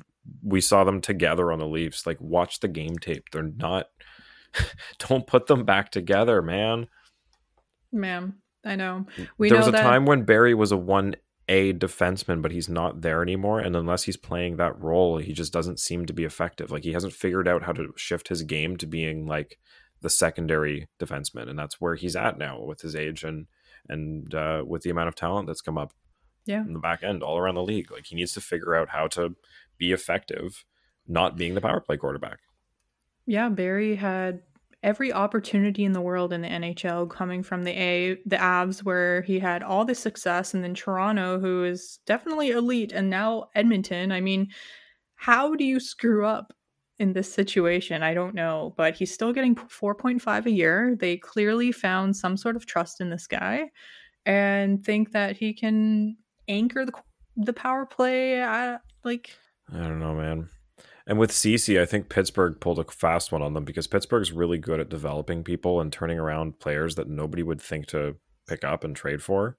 we 0.43 0.61
saw 0.61 0.83
them 0.83 1.01
together 1.01 1.51
on 1.51 1.59
the 1.59 1.67
Leafs. 1.67 2.05
Like, 2.05 2.19
watch 2.19 2.59
the 2.59 2.67
game 2.67 2.97
tape. 2.97 3.29
They're 3.31 3.43
not. 3.43 3.87
don't 5.09 5.27
put 5.27 5.47
them 5.47 5.65
back 5.65 5.91
together, 5.91 6.41
man. 6.41 6.87
Ma'am, 7.91 8.41
I 8.63 8.75
know. 8.75 9.05
We 9.37 9.49
there 9.49 9.57
know 9.57 9.65
was 9.65 9.67
a 9.69 9.71
that. 9.71 9.83
time 9.83 10.05
when 10.05 10.23
Barrie 10.23 10.53
was 10.53 10.71
a 10.71 10.77
one 10.77 11.15
A 11.47 11.73
defenseman, 11.73 12.41
but 12.41 12.51
he's 12.51 12.69
not 12.69 13.01
there 13.01 13.21
anymore. 13.21 13.59
And 13.59 13.75
unless 13.75 14.03
he's 14.03 14.17
playing 14.17 14.57
that 14.57 14.79
role, 14.81 15.17
he 15.17 15.33
just 15.33 15.53
doesn't 15.53 15.79
seem 15.79 16.05
to 16.05 16.13
be 16.13 16.23
effective. 16.23 16.71
Like 16.71 16.83
he 16.83 16.93
hasn't 16.93 17.13
figured 17.13 17.47
out 17.47 17.63
how 17.63 17.71
to 17.73 17.93
shift 17.95 18.27
his 18.27 18.43
game 18.43 18.77
to 18.77 18.85
being 18.85 19.25
like 19.27 19.57
the 20.01 20.09
secondary 20.09 20.87
defenseman, 20.99 21.49
and 21.49 21.57
that's 21.57 21.79
where 21.79 21.95
he's 21.95 22.15
at 22.15 22.37
now 22.37 22.61
with 22.61 22.81
his 22.81 22.95
age 22.95 23.23
and 23.23 23.47
and 23.87 24.33
uh, 24.33 24.63
with 24.65 24.83
the 24.83 24.89
amount 24.89 25.07
of 25.07 25.15
talent 25.15 25.47
that's 25.47 25.61
come 25.61 25.77
up 25.77 25.93
yeah. 26.45 26.61
in 26.61 26.73
the 26.73 26.79
back 26.79 27.03
end 27.03 27.23
all 27.23 27.37
around 27.37 27.55
the 27.55 27.63
league. 27.63 27.91
Like 27.91 28.07
he 28.07 28.15
needs 28.15 28.33
to 28.33 28.41
figure 28.41 28.75
out 28.75 28.89
how 28.89 29.07
to 29.09 29.35
be 29.77 29.91
effective, 29.91 30.65
not 31.07 31.37
being 31.37 31.55
the 31.55 31.61
power 31.61 31.79
play 31.79 31.97
quarterback. 31.97 32.39
Yeah, 33.25 33.49
Barrie 33.49 33.95
had 33.95 34.41
every 34.83 35.11
opportunity 35.11 35.83
in 35.83 35.93
the 35.93 36.01
world 36.01 36.31
in 36.31 36.41
the 36.41 36.47
NHL 36.47 37.09
coming 37.09 37.41
from 37.41 37.63
the 37.63 37.71
A 37.71 38.17
the 38.25 38.35
Avs 38.35 38.83
where 38.83 39.23
he 39.23 39.39
had 39.39 39.63
all 39.63 39.83
the 39.83 39.95
success 39.95 40.53
and 40.53 40.63
then 40.63 40.75
Toronto 40.75 41.39
who 41.39 41.63
is 41.63 41.99
definitely 42.05 42.51
elite 42.51 42.91
and 42.91 43.09
now 43.09 43.49
Edmonton. 43.55 44.11
I 44.11 44.21
mean, 44.21 44.49
how 45.15 45.55
do 45.55 45.63
you 45.63 45.79
screw 45.79 46.25
up 46.25 46.53
in 46.99 47.13
this 47.13 47.33
situation? 47.33 48.03
I 48.03 48.13
don't 48.13 48.35
know, 48.35 48.75
but 48.77 48.95
he's 48.95 49.11
still 49.11 49.33
getting 49.33 49.55
4.5 49.55 50.45
a 50.45 50.51
year. 50.51 50.95
They 50.99 51.17
clearly 51.17 51.71
found 51.71 52.15
some 52.15 52.37
sort 52.37 52.55
of 52.55 52.67
trust 52.67 53.01
in 53.01 53.09
this 53.09 53.25
guy 53.25 53.71
and 54.27 54.83
think 54.83 55.13
that 55.13 55.35
he 55.35 55.53
can 55.53 56.15
anchor 56.47 56.85
the 56.85 56.93
the 57.37 57.53
power 57.53 57.85
play 57.85 58.41
uh, 58.41 58.77
like 59.03 59.35
I 59.73 59.79
don't 59.79 59.99
know, 59.99 60.15
man. 60.15 60.49
And 61.07 61.19
with 61.19 61.31
Ceci, 61.31 61.79
I 61.79 61.85
think 61.85 62.09
Pittsburgh 62.09 62.59
pulled 62.59 62.79
a 62.79 62.83
fast 62.83 63.31
one 63.31 63.41
on 63.41 63.53
them 63.53 63.63
because 63.63 63.87
Pittsburgh's 63.87 64.31
really 64.31 64.57
good 64.57 64.79
at 64.79 64.89
developing 64.89 65.43
people 65.43 65.79
and 65.79 65.93
turning 65.93 66.17
around 66.17 66.59
players 66.59 66.95
that 66.95 67.07
nobody 67.07 67.43
would 67.43 67.61
think 67.61 67.85
to 67.87 68.15
pick 68.47 68.63
up 68.63 68.83
and 68.83 68.95
trade 68.95 69.21
for. 69.21 69.57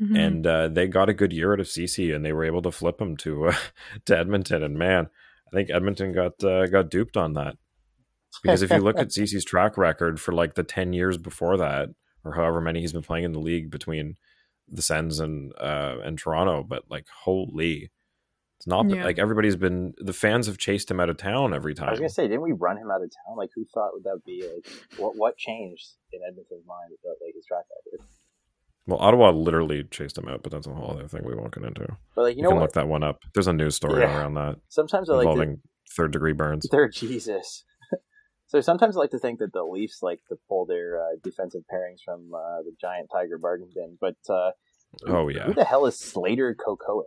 mhm. 0.00 0.18
And 0.18 0.46
uh, 0.46 0.68
they 0.68 0.88
got 0.88 1.08
a 1.08 1.14
good 1.14 1.32
year 1.32 1.52
out 1.52 1.60
of 1.60 1.68
Ceci, 1.68 2.12
and 2.12 2.24
they 2.24 2.32
were 2.32 2.44
able 2.44 2.62
to 2.62 2.72
flip 2.72 3.00
him 3.00 3.16
to 3.18 3.48
uh, 3.48 3.56
to 4.06 4.18
Edmonton. 4.18 4.62
And 4.62 4.76
man, 4.76 5.08
I 5.52 5.56
think 5.56 5.70
Edmonton 5.70 6.12
got 6.12 6.42
uh, 6.42 6.66
got 6.66 6.90
duped 6.90 7.16
on 7.16 7.34
that 7.34 7.56
because 8.42 8.62
if 8.62 8.70
you 8.70 8.78
look 8.78 8.98
at 8.98 9.12
Ceci's 9.12 9.44
track 9.44 9.78
record 9.78 10.20
for 10.20 10.32
like 10.32 10.54
the 10.54 10.64
ten 10.64 10.92
years 10.92 11.16
before 11.16 11.56
that, 11.58 11.90
or 12.24 12.34
however 12.34 12.60
many 12.60 12.80
he's 12.80 12.92
been 12.92 13.02
playing 13.02 13.24
in 13.24 13.32
the 13.32 13.40
league 13.40 13.70
between 13.70 14.16
the 14.68 14.82
Sens 14.82 15.20
and 15.20 15.52
uh, 15.60 15.96
and 16.04 16.18
Toronto, 16.18 16.62
but 16.62 16.84
like 16.90 17.06
holy, 17.22 17.90
it's 18.58 18.66
not 18.66 18.88
Yeah. 18.90 19.04
like 19.04 19.18
everybody's 19.18 19.56
been 19.56 19.94
the 19.98 20.12
fans 20.12 20.46
have 20.46 20.58
chased 20.58 20.90
him 20.90 20.98
out 21.00 21.08
of 21.08 21.16
town 21.16 21.54
every 21.54 21.74
time. 21.74 21.84
I 21.84 21.86
time. 21.86 21.92
was 21.92 22.00
gonna 22.00 22.08
say, 22.10 22.28
didn't 22.28 22.42
we 22.42 22.52
run 22.52 22.76
him 22.76 22.90
out 22.90 23.02
of 23.02 23.10
town? 23.10 23.36
Like, 23.36 23.50
who 23.54 23.64
thought 23.72 23.90
would 23.92 24.04
that 24.04 24.20
be? 24.26 24.42
Like, 24.42 24.66
what 24.98 25.14
what 25.16 25.36
changed 25.36 25.86
in 26.12 26.20
Edmonton's 26.26 26.66
mind 26.66 26.90
about 27.02 27.16
like 27.24 27.34
his 27.34 27.46
track 27.46 27.64
record? 27.86 28.06
Well, 28.86 28.98
Ottawa 29.00 29.30
literally 29.30 29.84
chased 29.84 30.16
him 30.16 30.28
out, 30.28 30.42
but 30.42 30.50
that's 30.50 30.66
a 30.66 30.72
whole 30.72 30.90
other 30.92 31.06
thing 31.06 31.22
we 31.24 31.34
won't 31.34 31.52
get 31.54 31.62
into. 31.62 31.86
But 32.16 32.22
like, 32.22 32.36
you 32.36 32.38
You, 32.38 32.42
know 32.44 32.48
can 32.50 32.56
what? 32.56 32.62
look 32.62 32.72
that 32.72 32.88
one 32.88 33.02
up. 33.02 33.18
There's 33.34 33.46
a 33.46 33.52
news 33.52 33.76
story 33.76 34.00
Yeah. 34.00 34.16
around 34.18 34.34
that 34.34 34.56
Sometimes 34.68 35.10
I 35.10 35.14
like 35.16 35.36
to, 35.36 35.56
third 35.94 36.12
degree 36.12 36.32
burns. 36.32 36.66
They're 36.70 36.88
Jesus. 36.88 37.64
so 38.46 38.60
sometimes 38.62 38.96
I 38.96 39.00
like 39.00 39.10
to 39.10 39.18
think 39.18 39.40
that 39.40 39.52
the 39.52 39.62
Leafs 39.62 39.98
like 40.02 40.20
to 40.30 40.36
pull 40.48 40.64
their 40.64 41.00
uh, 41.02 41.16
defensive 41.22 41.62
pairings 41.72 41.98
from 42.04 42.32
uh, 42.34 42.62
the 42.62 42.72
giant 42.80 43.10
tiger 43.12 43.36
bargain 43.38 43.68
bin. 43.74 43.98
But 44.00 44.16
uh, 44.32 44.52
Oh 45.06 45.28
yeah. 45.28 45.44
who 45.44 45.52
the 45.54 45.64
hell 45.64 45.84
is 45.84 45.98
Slater 45.98 46.56
Koekkoek? 46.58 47.04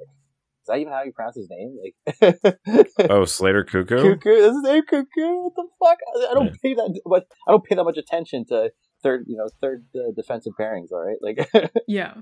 Is 0.62 0.68
that 0.68 0.78
even 0.78 0.94
how 0.94 1.02
you 1.04 1.12
pronounce 1.12 1.36
his 1.36 1.50
name? 1.50 1.76
Like, 1.82 2.56
Oh, 3.10 3.26
Slater 3.26 3.64
Cuckoo. 3.64 4.16
Cuckoo, 4.16 4.30
is 4.30 4.54
his 4.54 4.62
name 4.62 4.84
Cuckoo? 4.84 5.44
What 5.44 5.54
the 5.56 5.68
fuck? 5.80 5.98
I, 6.16 6.28
I 6.32 6.34
don't 6.36 6.46
Yeah. 6.48 6.52
pay 6.62 6.74
that 6.76 7.02
much. 7.06 7.24
I 7.48 7.52
don't 7.52 7.64
pay 7.66 7.76
that 7.76 7.84
much 7.84 7.98
attention 7.98 8.46
to 8.50 8.72
third, 9.02 9.26
you 9.28 9.38
know, 9.38 9.48
third 9.60 9.86
uh, 9.96 10.12
defensive 10.16 10.54
pairings. 10.60 10.92
All 10.92 11.04
right, 11.04 11.18
like 11.22 11.50
yeah. 11.88 12.14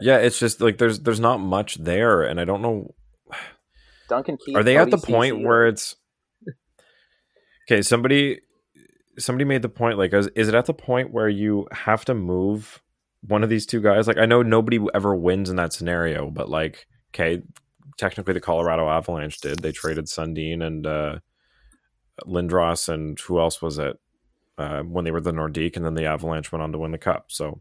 Yeah, 0.00 0.16
it's 0.18 0.38
just 0.38 0.60
like 0.60 0.78
there's 0.78 1.00
there's 1.00 1.20
not 1.20 1.38
much 1.38 1.76
there, 1.76 2.22
and 2.22 2.40
I 2.40 2.44
don't 2.44 2.62
know. 2.62 2.94
Duncan 4.08 4.36
Keith. 4.44 4.56
Are 4.56 4.62
they 4.64 4.76
at 4.76 4.86
Cody 4.86 4.90
the 4.92 5.06
point 5.06 5.34
Ceci, 5.36 5.44
where 5.46 5.66
it's 5.68 5.96
okay? 7.68 7.82
Somebody 7.82 8.40
somebody 9.18 9.44
made 9.44 9.62
the 9.62 9.68
point. 9.68 9.98
Like, 9.98 10.12
is, 10.12 10.28
is 10.34 10.48
it 10.48 10.54
at 10.54 10.66
the 10.66 10.74
point 10.74 11.12
where 11.12 11.28
you 11.28 11.68
have 11.70 12.04
to 12.06 12.14
move 12.14 12.82
one 13.26 13.42
of 13.42 13.50
these 13.50 13.66
two 13.66 13.80
guys? 13.80 14.06
Like, 14.06 14.18
I 14.18 14.26
know 14.26 14.42
nobody 14.42 14.78
ever 14.94 15.14
wins 15.14 15.50
in 15.50 15.56
that 15.56 15.72
scenario, 15.72 16.30
but 16.30 16.48
like, 16.48 16.86
okay, 17.14 17.42
technically 17.96 18.34
the 18.34 18.40
Colorado 18.40 18.88
Avalanche 18.88 19.38
did. 19.38 19.60
They 19.60 19.72
traded 19.72 20.06
Sundin 20.06 20.62
and 20.62 20.86
uh, 20.86 21.18
Lindros, 22.26 22.88
and 22.88 23.18
who 23.18 23.40
else 23.40 23.62
was 23.62 23.78
it 23.78 23.98
uh, 24.58 24.82
when 24.82 25.04
they 25.04 25.10
were 25.10 25.20
the 25.20 25.32
Nordique, 25.32 25.76
and 25.76 25.84
then 25.84 25.94
the 25.94 26.06
Avalanche 26.06 26.52
went 26.52 26.62
on 26.62 26.72
to 26.72 26.78
win 26.78 26.92
the 26.92 26.98
cup. 26.98 27.26
So 27.28 27.60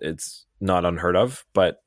it's 0.00 0.46
not 0.60 0.84
unheard 0.84 1.16
of, 1.16 1.44
but 1.52 1.82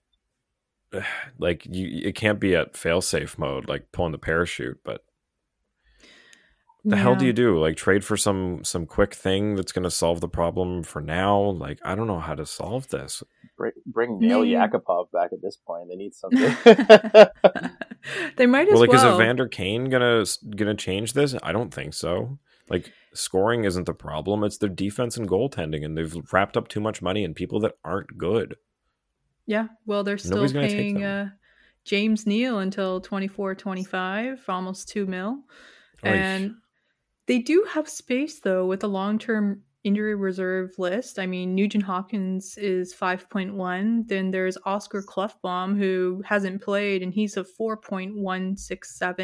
like 1.38 1.66
you, 1.66 2.02
it 2.04 2.16
can't 2.16 2.40
be 2.40 2.56
at 2.56 2.74
failsafe 2.74 3.38
mode, 3.38 3.68
like 3.68 3.92
pulling 3.92 4.12
the 4.12 4.18
parachute. 4.18 4.80
But 4.84 5.04
the 6.90 6.98
hell 6.98 7.16
do 7.16 7.26
you 7.26 7.34
do? 7.34 7.60
Like 7.60 7.76
trade 7.78 8.04
for 8.04 8.18
some 8.18 8.64
some 8.64 8.86
quick 8.86 9.14
thing 9.14 9.56
that's 9.56 9.72
going 9.72 9.84
to 9.84 9.92
solve 9.92 10.22
the 10.22 10.28
problem 10.30 10.84
for 10.84 11.02
now? 11.02 11.40
Like 11.40 11.80
I 11.84 11.96
don't 11.96 12.08
know 12.08 12.20
how 12.20 12.36
to 12.36 12.46
solve 12.46 12.88
this. 12.90 13.24
bring, 13.58 13.72
bring 13.86 14.20
Nail 14.20 14.42
Maybe- 14.42 14.52
Yakupov 14.54 15.12
back 15.12 15.32
at 15.34 15.42
this 15.42 15.58
point? 15.58 15.90
They 15.90 15.96
need 15.96 16.14
something. 16.14 16.40
they 18.38 18.46
might 18.46 18.68
as 18.68 18.74
Well, 18.74 18.82
well. 18.82 18.90
like 18.90 18.94
is 18.94 19.04
Evander 19.04 19.48
Kane 19.48 19.90
gonna 19.90 20.26
gonna 20.56 20.76
change 20.76 21.14
this? 21.14 21.36
I 21.44 21.52
don't 21.52 21.74
think 21.74 21.94
so. 21.94 22.40
Like 22.70 22.92
scoring 23.14 23.64
isn't 23.64 23.86
the 23.86 23.94
problem; 23.94 24.44
it's 24.44 24.58
their 24.58 24.70
defense 24.70 25.18
and 25.18 25.28
goaltending, 25.28 25.84
and 25.86 25.98
they've 25.98 26.16
wrapped 26.32 26.58
up 26.58 26.68
too 26.68 26.80
much 26.80 27.02
money 27.02 27.24
in 27.24 27.34
people 27.34 27.60
that 27.62 27.74
aren't 27.84 28.18
good. 28.18 28.56
Yeah, 29.46 29.68
well, 29.86 30.04
they're 30.04 30.18
still 30.18 30.38
Nobody's 30.38 30.54
gonna 30.54 30.68
take 30.68 30.78
paying 30.78 31.04
uh, 31.04 31.30
James 31.86 32.28
Neal 32.28 32.60
until 32.60 33.00
24 33.00 33.56
25, 33.56 34.44
almost 34.50 34.90
2 34.90 35.06
mil. 35.06 35.40
Oy. 36.06 36.10
And 36.10 36.56
they 37.28 37.40
do 37.40 37.66
have 37.70 37.90
space, 37.90 38.40
though, 38.40 38.66
with 38.66 38.84
a 38.84 38.88
long 38.88 39.20
term 39.20 39.62
injury 39.84 40.16
reserve 40.16 40.72
list. 40.78 41.20
I 41.20 41.26
mean, 41.26 41.56
Nugent 41.56 41.84
Hopkins 41.84 42.58
is 42.58 42.94
5.1. 42.94 44.08
Then 44.08 44.32
there's 44.32 44.58
Oscar 44.66 45.02
Klefbom, 45.02 45.78
who 45.78 46.22
hasn't 46.26 46.62
played, 46.62 47.04
and 47.04 47.14
he's 47.14 47.38
a 47.38 47.44
4.167. 47.44 49.18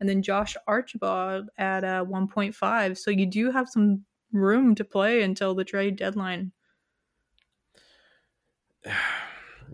And 0.00 0.08
then 0.08 0.22
Josh 0.22 0.56
Archibald 0.66 1.48
at 1.56 1.84
uh, 1.84 2.04
1.5. 2.04 2.98
So 2.98 3.10
you 3.10 3.26
do 3.26 3.50
have 3.50 3.68
some 3.68 4.04
room 4.32 4.74
to 4.74 4.84
play 4.84 5.22
until 5.22 5.54
the 5.54 5.64
trade 5.64 5.96
deadline. 5.96 6.52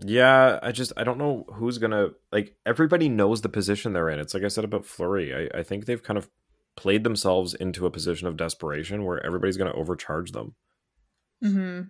Yeah, 0.01 0.59
I 0.63 0.71
just 0.71 0.93
I 0.95 1.03
don't 1.03 1.17
know 1.17 1.45
who's 1.55 1.77
gonna 1.77 2.11
like. 2.31 2.55
Everybody 2.65 3.09
knows 3.09 3.41
the 3.41 3.49
position 3.49 3.91
they're 3.91 4.07
in. 4.07 4.19
It's 4.19 4.33
like 4.33 4.43
I 4.43 4.47
said 4.47 4.63
about 4.63 4.85
Fleury. 4.85 5.49
I, 5.53 5.59
I 5.59 5.63
think 5.63 5.87
they've 5.87 6.01
kind 6.01 6.17
of 6.17 6.29
played 6.79 7.03
themselves 7.03 7.53
into 7.53 7.85
a 7.85 7.91
position 7.91 8.27
of 8.27 8.37
desperation 8.37 9.03
where 9.03 9.23
everybody's 9.25 9.57
gonna 9.57 9.73
overcharge 9.73 10.31
them. 10.31 10.55
hmm 11.41 11.81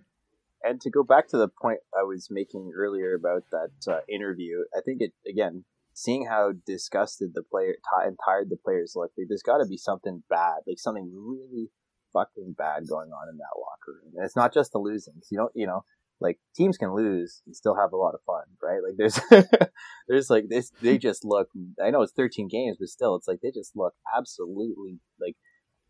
and 0.62 0.80
to 0.80 0.90
go 0.90 1.02
back 1.02 1.28
to 1.28 1.36
the 1.36 1.48
point 1.48 1.78
I 1.98 2.02
was 2.02 2.28
making 2.30 2.72
earlier 2.76 3.14
about 3.14 3.44
that 3.50 3.92
uh, 3.92 4.00
interview, 4.08 4.64
I 4.76 4.80
think 4.84 5.00
it 5.00 5.12
again, 5.28 5.64
seeing 5.94 6.26
how 6.26 6.52
disgusted 6.66 7.30
the 7.34 7.42
player 7.42 7.72
ti 7.72 8.06
and 8.06 8.18
tired 8.24 8.50
the 8.50 8.56
players 8.56 8.92
look, 8.94 9.10
like, 9.16 9.26
there's 9.28 9.42
got 9.42 9.58
to 9.58 9.66
be 9.66 9.76
something 9.76 10.22
bad, 10.28 10.58
like 10.66 10.78
something 10.78 11.10
really 11.14 11.70
fucking 12.12 12.54
bad 12.58 12.88
going 12.88 13.10
on 13.10 13.28
in 13.30 13.38
that 13.38 13.58
locker 13.58 14.00
room. 14.02 14.12
And 14.16 14.24
it's 14.24 14.36
not 14.36 14.52
just 14.52 14.72
the 14.72 14.78
losing. 14.78 15.14
You 15.30 15.38
don't, 15.38 15.52
you 15.54 15.66
know, 15.66 15.84
like 16.20 16.38
teams 16.54 16.76
can 16.76 16.94
lose 16.94 17.42
and 17.46 17.56
still 17.56 17.76
have 17.76 17.92
a 17.92 17.96
lot 17.96 18.14
of 18.14 18.20
fun, 18.26 18.44
right? 18.62 18.80
Like 18.82 18.96
there's, 18.96 19.20
there's 20.08 20.30
like 20.30 20.48
this. 20.48 20.70
They 20.82 20.98
just 20.98 21.24
look. 21.24 21.48
I 21.82 21.90
know 21.90 22.02
it's 22.02 22.12
13 22.12 22.48
games, 22.48 22.76
but 22.78 22.88
still, 22.88 23.16
it's 23.16 23.28
like 23.28 23.40
they 23.42 23.50
just 23.50 23.72
look 23.74 23.94
absolutely 24.16 24.98
like 25.20 25.36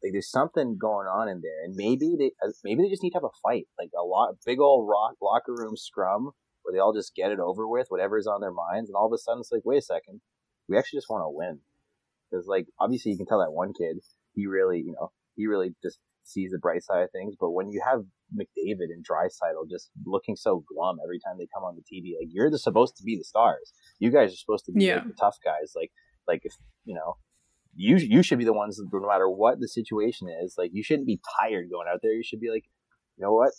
like 0.02 0.12
there's 0.12 0.30
something 0.30 0.78
going 0.80 1.06
on 1.06 1.28
in 1.28 1.40
there, 1.42 1.64
and 1.64 1.74
maybe 1.76 2.16
they 2.18 2.32
uh, 2.44 2.52
maybe 2.64 2.82
they 2.82 2.88
just 2.88 3.02
need 3.02 3.10
to 3.10 3.16
have 3.18 3.24
a 3.24 3.40
fight, 3.42 3.66
like 3.78 3.90
a 3.98 4.02
lot 4.02 4.34
big 4.46 4.60
old 4.60 4.88
rock, 4.88 5.14
locker 5.22 5.54
room 5.54 5.76
scrum 5.76 6.30
where 6.62 6.74
they 6.74 6.78
all 6.78 6.92
just 6.92 7.14
get 7.14 7.32
it 7.32 7.40
over 7.40 7.66
with, 7.66 7.86
whatever's 7.88 8.26
on 8.26 8.42
their 8.42 8.52
minds, 8.52 8.90
and 8.90 8.94
all 8.94 9.06
of 9.06 9.12
a 9.14 9.18
sudden 9.18 9.40
it's 9.40 9.50
like, 9.50 9.62
wait 9.64 9.78
a 9.78 9.82
second, 9.82 10.20
we 10.68 10.76
actually 10.76 10.98
just 10.98 11.08
want 11.08 11.22
to 11.22 11.30
win, 11.30 11.58
because 12.30 12.46
like 12.46 12.66
obviously 12.78 13.10
you 13.10 13.16
can 13.16 13.26
tell 13.26 13.40
that 13.40 13.52
one 13.52 13.72
kid 13.72 13.96
he 14.34 14.46
really 14.46 14.78
you 14.78 14.92
know 14.92 15.10
he 15.36 15.46
really 15.46 15.74
just 15.82 15.98
sees 16.22 16.50
the 16.52 16.58
bright 16.58 16.82
side 16.82 17.02
of 17.02 17.10
things, 17.10 17.34
but 17.38 17.50
when 17.50 17.70
you 17.70 17.82
have 17.84 18.00
McDavid 18.34 18.90
and 18.94 19.04
Draisaitl 19.04 19.68
just 19.68 19.90
looking 20.06 20.36
so 20.36 20.64
glum 20.72 20.98
every 21.02 21.18
time 21.18 21.36
they 21.38 21.48
come 21.52 21.64
on 21.64 21.76
the 21.76 21.82
TV, 21.82 22.12
like 22.20 22.28
you're 22.30 22.50
the, 22.50 22.58
supposed 22.58 22.96
to 22.96 23.02
be 23.02 23.16
the 23.16 23.24
stars, 23.24 23.72
you 23.98 24.10
guys 24.10 24.32
are 24.32 24.36
supposed 24.36 24.64
to 24.66 24.72
be 24.72 24.84
Yeah. 24.84 24.96
like, 24.96 25.08
the 25.08 25.14
tough 25.14 25.38
guys, 25.44 25.72
like 25.74 25.90
like 26.28 26.40
if 26.44 26.54
you 26.84 26.94
know 26.94 27.16
you 27.74 27.96
you 27.96 28.22
should 28.22 28.38
be 28.38 28.44
the 28.44 28.52
ones 28.52 28.80
no 28.92 29.06
matter 29.06 29.28
what 29.28 29.58
the 29.58 29.66
situation 29.68 30.28
is 30.42 30.54
like 30.58 30.70
you 30.74 30.82
shouldn't 30.82 31.06
be 31.06 31.20
tired 31.40 31.70
going 31.70 31.86
out 31.90 32.00
there 32.02 32.12
you 32.12 32.22
should 32.22 32.40
be 32.40 32.50
like 32.50 32.64
you 33.16 33.24
know 33.24 33.32
what 33.32 33.52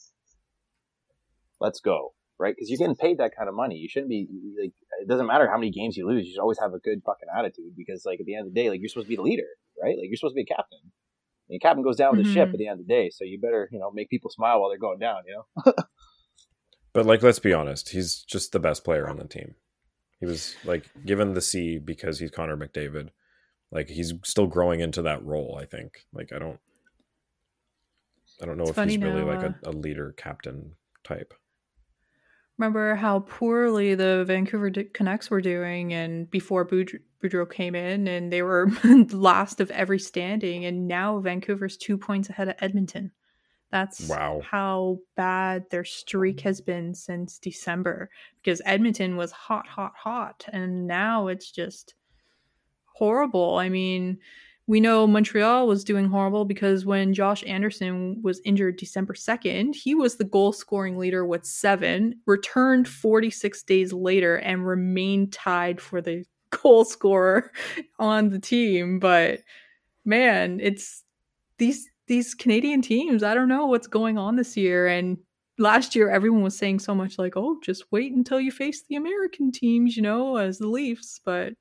let's 1.61 1.79
go, 1.79 2.13
right? 2.39 2.53
Because 2.55 2.69
you're 2.69 2.77
getting 2.77 2.95
paid 2.95 3.19
that 3.19 3.35
kind 3.37 3.47
of 3.47 3.55
money. 3.55 3.75
You 3.75 3.87
shouldn't 3.87 4.09
be 4.09 4.27
like 4.61 4.73
it 5.01 5.07
doesn't 5.07 5.27
matter 5.27 5.47
how 5.49 5.57
many 5.57 5.71
games 5.71 5.95
you 5.95 6.07
lose. 6.07 6.25
You 6.25 6.33
should 6.33 6.41
always 6.41 6.59
have 6.59 6.73
a 6.73 6.79
good 6.79 7.01
fucking 7.05 7.29
attitude 7.37 7.73
because 7.77 8.03
like 8.05 8.19
at 8.19 8.25
the 8.25 8.35
end 8.35 8.47
of 8.47 8.53
the 8.53 8.59
day, 8.59 8.69
like 8.69 8.79
you're 8.81 8.89
supposed 8.89 9.05
to 9.07 9.09
be 9.09 9.15
the 9.15 9.21
leader, 9.21 9.47
right? 9.81 9.95
Like 9.97 10.07
you're 10.09 10.17
supposed 10.17 10.33
to 10.35 10.43
be 10.43 10.47
a 10.51 10.55
captain. 10.55 10.79
And 11.51 11.55
the 11.55 11.59
captain 11.59 11.83
goes 11.83 11.97
down 11.97 12.15
with 12.15 12.25
the 12.25 12.31
ship 12.33 12.47
Mhm. 12.47 12.53
at 12.53 12.57
the 12.59 12.67
end 12.67 12.79
of 12.79 12.87
the 12.87 12.93
day, 12.93 13.09
so 13.09 13.25
you 13.25 13.37
better 13.39 13.67
you 13.73 13.77
know 13.79 13.91
make 13.91 14.09
people 14.09 14.29
smile 14.31 14.61
while 14.61 14.69
they're 14.69 14.77
going 14.79 14.99
down. 14.99 15.23
You 15.27 15.43
know. 15.65 15.73
But 16.93 17.05
like, 17.05 17.23
let's 17.23 17.39
be 17.39 17.53
honest, 17.53 17.89
he's 17.89 18.21
just 18.21 18.51
the 18.51 18.59
best 18.59 18.83
player 18.83 19.07
on 19.09 19.15
the 19.17 19.23
team. 19.25 19.55
He 20.19 20.25
was 20.25 20.55
like 20.65 20.89
given 21.05 21.33
the 21.33 21.41
C 21.41 21.77
because 21.77 22.19
he's 22.19 22.31
Connor 22.31 22.57
McDavid. 22.57 23.09
Like 23.71 23.87
he's 23.87 24.13
still 24.25 24.47
growing 24.47 24.81
into 24.81 25.01
that 25.03 25.23
role. 25.23 25.57
I 25.61 25.65
think. 25.65 26.05
Like 26.13 26.33
I 26.33 26.39
don't, 26.39 26.59
I 28.41 28.45
don't 28.45 28.57
know 28.57 28.63
It's 28.63 28.71
if 28.71 28.75
funny 28.75 28.95
he's 28.95 29.01
really 29.03 29.23
like 29.23 29.43
uh, 29.43 29.51
a, 29.65 29.69
a 29.69 29.71
leader 29.71 30.13
captain 30.17 30.75
type. 31.03 31.33
Remember 32.57 32.95
how 32.95 33.19
poorly 33.21 33.95
the 33.95 34.23
Vancouver 34.27 34.69
D- 34.69 34.83
Canucks 34.93 35.29
were 35.31 35.41
doing, 35.41 35.93
and 35.93 36.29
before 36.29 36.65
Boudreau, 36.67 36.99
Boudreau 37.21 37.49
came 37.49 37.75
in, 37.75 38.07
and 38.07 38.31
they 38.31 38.41
were 38.41 38.69
last 39.11 39.59
of 39.61 39.71
every 39.71 39.99
standing, 39.99 40.65
and 40.65 40.87
now 40.87 41.19
Vancouver's 41.19 41.77
two 41.77 41.97
points 41.97 42.29
ahead 42.29 42.49
of 42.49 42.55
Edmonton. 42.59 43.11
That's 43.71 44.09
Wow. 44.09 44.41
how 44.43 44.99
bad 45.15 45.69
their 45.69 45.85
streak 45.85 46.41
has 46.41 46.59
been 46.59 46.93
since 46.93 47.39
December. 47.39 48.09
Because 48.37 48.61
Edmonton 48.65 49.15
was 49.15 49.31
hot, 49.31 49.65
hot, 49.67 49.93
hot, 49.95 50.45
and 50.51 50.87
now 50.87 51.27
it's 51.27 51.49
just 51.51 51.93
horrible. 52.85 53.55
I 53.57 53.69
mean, 53.69 54.17
we 54.67 54.79
know 54.79 55.07
Montreal 55.07 55.67
was 55.67 55.83
doing 55.83 56.07
horrible 56.07 56.45
because 56.45 56.85
when 56.85 57.13
Josh 57.13 57.43
Anderson 57.45 58.21
was 58.21 58.41
injured 58.45 58.77
December 58.77 59.13
2nd, 59.13 59.75
he 59.75 59.95
was 59.95 60.15
the 60.15 60.23
goal 60.23 60.53
scoring 60.53 60.97
leader 60.97 61.25
with 61.25 61.45
seven, 61.45 62.19
returned 62.25 62.87
46 62.87 63.63
days 63.63 63.91
later, 63.91 64.35
and 64.37 64.67
remained 64.67 65.33
tied 65.33 65.81
for 65.81 66.01
the 66.01 66.25
goal 66.51 66.85
scorer 66.85 67.51
on 67.99 68.29
the 68.29 68.39
team. 68.39 68.99
But 68.99 69.39
man, 70.05 70.59
it's 70.61 71.03
these 71.57 71.89
these 72.07 72.33
Canadian 72.33 72.81
teams, 72.81 73.23
I 73.23 73.33
don't 73.33 73.47
know 73.47 73.67
what's 73.67 73.87
going 73.87 74.17
on 74.17 74.35
this 74.35 74.57
year. 74.57 74.87
And 74.87 75.17
last 75.57 75.95
year 75.95 76.09
everyone 76.09 76.41
was 76.41 76.57
saying 76.57 76.79
so 76.79 76.93
much 76.93 77.17
like, 77.17 77.33
oh, 77.37 77.57
just 77.63 77.85
wait 77.91 78.11
until 78.11 78.39
you 78.39 78.51
face 78.51 78.83
the 78.87 78.95
American 78.95 79.51
teams, 79.51 79.95
you 79.95 80.03
know, 80.03 80.35
as 80.35 80.57
the 80.57 80.67
Leafs. 80.67 81.21
But 81.23 81.53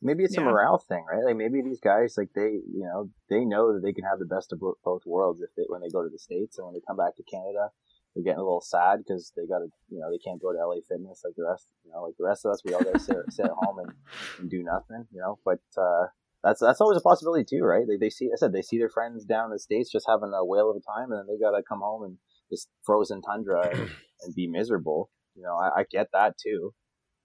maybe 0.00 0.24
it's 0.24 0.36
a 0.36 0.40
morale 0.40 0.78
thing, 0.78 1.04
right? 1.10 1.24
Like 1.24 1.36
maybe 1.36 1.62
these 1.62 1.80
guys, 1.80 2.16
like 2.16 2.30
they, 2.34 2.50
you 2.72 2.84
know, 2.84 3.10
they 3.30 3.44
know 3.44 3.72
that 3.72 3.82
they 3.82 3.92
can 3.92 4.04
have 4.04 4.18
the 4.18 4.26
best 4.26 4.52
of 4.52 4.60
both 4.60 5.02
worlds 5.06 5.40
if 5.40 5.50
they 5.56 5.64
when 5.68 5.80
they 5.80 5.88
go 5.88 6.02
to 6.02 6.10
the 6.10 6.18
states 6.18 6.58
and 6.58 6.66
when 6.66 6.74
they 6.74 6.82
come 6.86 6.96
back 6.96 7.16
to 7.16 7.22
Canada, 7.24 7.70
they're 8.14 8.24
getting 8.24 8.40
a 8.40 8.44
little 8.44 8.60
sad 8.60 8.98
because 8.98 9.32
they 9.36 9.46
got 9.46 9.60
to, 9.60 9.68
you 9.88 10.00
know, 10.00 10.10
they 10.10 10.18
can't 10.18 10.40
go 10.40 10.52
to 10.52 10.58
LA 10.58 10.84
Fitness 10.86 11.22
like 11.24 11.34
the 11.36 11.44
rest, 11.44 11.66
you 11.84 11.92
know, 11.92 12.02
like 12.02 12.14
the 12.18 12.24
rest 12.24 12.44
of 12.44 12.52
us. 12.52 12.62
We 12.64 12.74
all 12.74 12.82
got 12.82 12.94
to 12.94 13.00
sit, 13.00 13.16
sit 13.30 13.46
at 13.46 13.52
home 13.52 13.78
and, 13.78 13.92
and 14.38 14.50
do 14.50 14.62
nothing, 14.62 15.06
you 15.12 15.20
know. 15.20 15.38
But 15.44 15.60
uh, 15.80 16.06
that's 16.44 16.60
that's 16.60 16.80
always 16.80 16.98
a 16.98 17.02
possibility 17.02 17.44
too, 17.44 17.64
right? 17.64 17.86
They 17.86 17.96
they 17.96 18.10
see, 18.10 18.28
I 18.32 18.36
said 18.36 18.52
they 18.52 18.62
see 18.62 18.78
their 18.78 18.90
friends 18.90 19.24
down 19.24 19.46
in 19.46 19.52
the 19.52 19.58
states 19.58 19.90
just 19.90 20.06
having 20.08 20.32
a 20.34 20.44
whale 20.44 20.70
of 20.70 20.76
a 20.76 20.80
time, 20.80 21.10
and 21.10 21.20
then 21.20 21.26
they 21.26 21.40
got 21.40 21.56
to 21.56 21.62
come 21.62 21.80
home 21.80 22.04
and 22.04 22.18
this 22.50 22.66
frozen 22.84 23.22
tundra 23.22 23.68
and, 23.68 23.90
and 24.22 24.34
be 24.34 24.46
miserable. 24.46 25.10
You 25.34 25.44
know, 25.44 25.56
I, 25.56 25.80
I 25.80 25.84
get 25.90 26.08
that 26.12 26.36
too. 26.36 26.74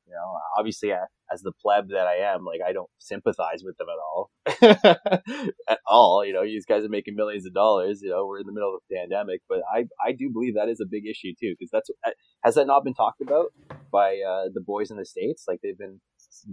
You 0.07 0.13
know, 0.13 0.39
obviously, 0.57 0.93
uh, 0.93 1.05
as 1.31 1.41
the 1.41 1.51
pleb 1.51 1.89
that 1.89 2.07
I 2.07 2.33
am, 2.33 2.45
like 2.45 2.61
I 2.65 2.73
don't 2.73 2.89
sympathize 2.99 3.63
with 3.63 3.77
them 3.77 3.87
at 3.89 3.99
all, 3.99 4.31
at 5.69 5.79
all. 5.87 6.25
You 6.25 6.33
know, 6.33 6.43
these 6.43 6.65
guys 6.65 6.83
are 6.83 6.89
making 6.89 7.15
millions 7.15 7.45
of 7.45 7.53
dollars. 7.53 8.01
You 8.01 8.09
know, 8.09 8.25
we're 8.25 8.39
in 8.39 8.47
the 8.47 8.53
middle 8.53 8.75
of 8.75 8.81
a 8.89 8.93
pandemic, 8.93 9.41
but 9.47 9.59
I 9.73 9.85
I 10.03 10.11
do 10.11 10.29
believe 10.31 10.55
that 10.55 10.69
is 10.69 10.79
a 10.81 10.87
big 10.89 11.05
issue 11.05 11.33
too, 11.39 11.55
because 11.57 11.69
that's 11.71 11.89
uh, 12.05 12.11
has 12.43 12.55
that 12.55 12.67
not 12.67 12.83
been 12.83 12.93
talked 12.93 13.21
about 13.21 13.47
by 13.91 14.19
uh, 14.27 14.49
the 14.53 14.61
boys 14.61 14.91
in 14.91 14.97
the 14.97 15.05
states? 15.05 15.45
Like 15.47 15.59
they've 15.61 15.77
been 15.77 15.99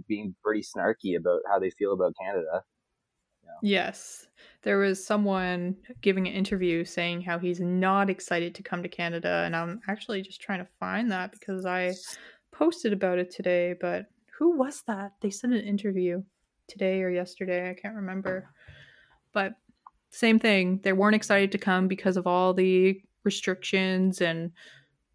being 0.07 0.35
pretty 0.43 0.61
snarky 0.61 1.17
about 1.17 1.41
how 1.49 1.59
they 1.59 1.69
feel 1.69 1.93
about 1.93 2.13
Canada. 2.21 2.63
Yes. 3.61 4.27
There 4.63 4.77
was 4.77 5.05
someone 5.05 5.75
giving 6.01 6.27
an 6.27 6.33
interview 6.33 6.85
saying 6.85 7.21
how 7.21 7.39
he's 7.39 7.59
not 7.59 8.09
excited 8.09 8.55
to 8.55 8.63
come 8.63 8.83
to 8.83 8.89
Canada. 8.89 9.43
And 9.45 9.55
I'm 9.55 9.81
actually 9.87 10.21
just 10.21 10.41
trying 10.41 10.59
to 10.59 10.67
find 10.79 11.11
that 11.11 11.31
because 11.31 11.65
I 11.65 11.93
posted 12.51 12.93
about 12.93 13.19
it 13.19 13.31
today. 13.31 13.75
But 13.79 14.05
who 14.37 14.57
was 14.57 14.83
that? 14.87 15.11
They 15.21 15.29
sent 15.29 15.53
an 15.53 15.61
interview 15.61 16.23
today 16.67 17.01
or 17.01 17.09
yesterday. 17.09 17.69
I 17.69 17.73
can't 17.73 17.95
remember. 17.95 18.49
But 19.33 19.53
same 20.11 20.39
thing. 20.39 20.79
They 20.83 20.93
weren't 20.93 21.15
excited 21.15 21.51
to 21.51 21.57
come 21.57 21.87
because 21.87 22.17
of 22.17 22.27
all 22.27 22.53
the 22.53 23.01
restrictions. 23.23 24.21
And 24.21 24.51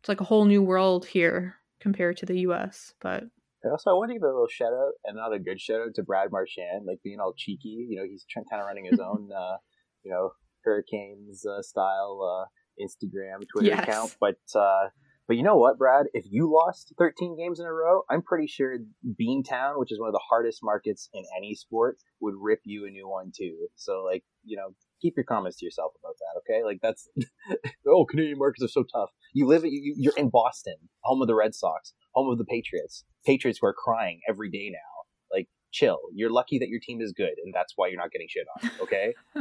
it's 0.01 0.09
like 0.09 0.21
a 0.21 0.25
whole 0.25 0.45
new 0.45 0.63
world 0.63 1.07
here 1.07 1.57
compared 1.81 2.17
to 2.19 2.27
the 2.27 2.41
US. 2.41 2.95
But 3.01 3.25
And 3.63 3.73
also, 3.73 3.91
I 3.91 3.95
want 3.95 4.11
to 4.11 4.15
give 4.15 4.23
a 4.23 4.27
little 4.27 4.49
shout 4.49 4.73
out, 4.73 4.93
and 5.05 5.17
not 5.17 5.35
a 5.35 5.39
good 5.39 5.61
shout 5.61 5.81
out 5.81 5.95
to 5.97 6.03
Brad 6.03 6.31
Marchand, 6.31 6.87
like 6.87 7.01
being 7.03 7.21
all 7.21 7.35
cheeky. 7.37 7.87
You 7.89 7.99
know, 7.99 8.05
he's 8.09 8.25
kind 8.35 8.61
of 8.61 8.67
running 8.67 8.87
his 8.87 8.99
own, 9.09 9.31
uh, 9.33 9.57
you 10.03 10.11
know, 10.11 10.33
Hurricanes 10.65 11.45
uh, 11.47 11.63
style 11.63 12.21
uh, 12.23 12.47
Instagram, 12.83 13.47
Twitter 13.51 13.69
Yes. 13.75 13.81
account. 13.81 14.13
But 14.21 14.39
uh, 14.55 14.89
but 15.31 15.37
you 15.37 15.45
know 15.45 15.55
what, 15.59 15.79
Brad? 15.79 16.07
If 16.13 16.25
you 16.29 16.53
lost 16.53 16.93
13 16.99 17.37
games 17.39 17.61
in 17.61 17.67
a 17.67 17.73
row, 17.73 18.03
I'm 18.11 18.21
pretty 18.21 18.49
sure 18.49 18.79
Beantown, 19.07 19.79
which 19.79 19.93
is 19.93 20.01
one 20.01 20.09
of 20.09 20.13
the 20.13 20.21
hardest 20.29 20.59
markets 20.61 21.09
in 21.15 21.23
any 21.39 21.55
sport, 21.55 21.99
would 22.21 22.35
rip 22.37 22.59
you 22.65 22.85
a 22.85 22.91
new 22.91 23.09
one 23.09 23.31
too. 23.33 23.69
So 23.77 24.03
like, 24.05 24.25
you 24.45 24.57
know, 24.57 24.75
keep 25.01 25.15
your 25.17 25.23
comments 25.23 25.59
to 25.59 25.65
yourself 25.65 25.93
about 26.03 26.17
that, 26.19 26.41
okay? 26.41 26.65
Like 26.65 26.81
that's 26.83 27.09
oh, 27.87 28.07
Canadian 28.07 28.39
markets 28.39 28.65
are 28.65 28.69
so 28.69 28.83
tough. 28.93 29.11
You 29.33 29.47
live 29.47 29.63
you, 29.65 29.71
you- 29.71 29.95
you're 29.99 30.17
in 30.17 30.31
Boston, 30.31 30.75
home 31.05 31.23
of 31.23 31.29
the 31.29 31.37
Red 31.37 31.55
Sox, 31.55 31.93
home 32.13 32.29
of 32.33 32.37
the 32.39 32.45
Patriots. 32.45 33.05
Patriots 33.25 33.61
who 33.63 33.69
are 33.69 33.73
crying 33.73 34.19
every 34.29 34.51
day 34.51 34.69
now. 34.73 35.05
Like, 35.33 35.47
chill. 35.71 36.01
You're 36.13 36.33
lucky 36.33 36.59
that 36.59 36.69
your 36.71 36.81
team 36.81 37.01
is 37.01 37.13
good, 37.17 37.35
and 37.45 37.55
that's 37.55 37.75
why 37.77 37.87
you're 37.87 38.01
not 38.01 38.11
getting 38.11 38.27
shit 38.29 38.47
on. 38.65 38.71
Okay? 38.83 39.15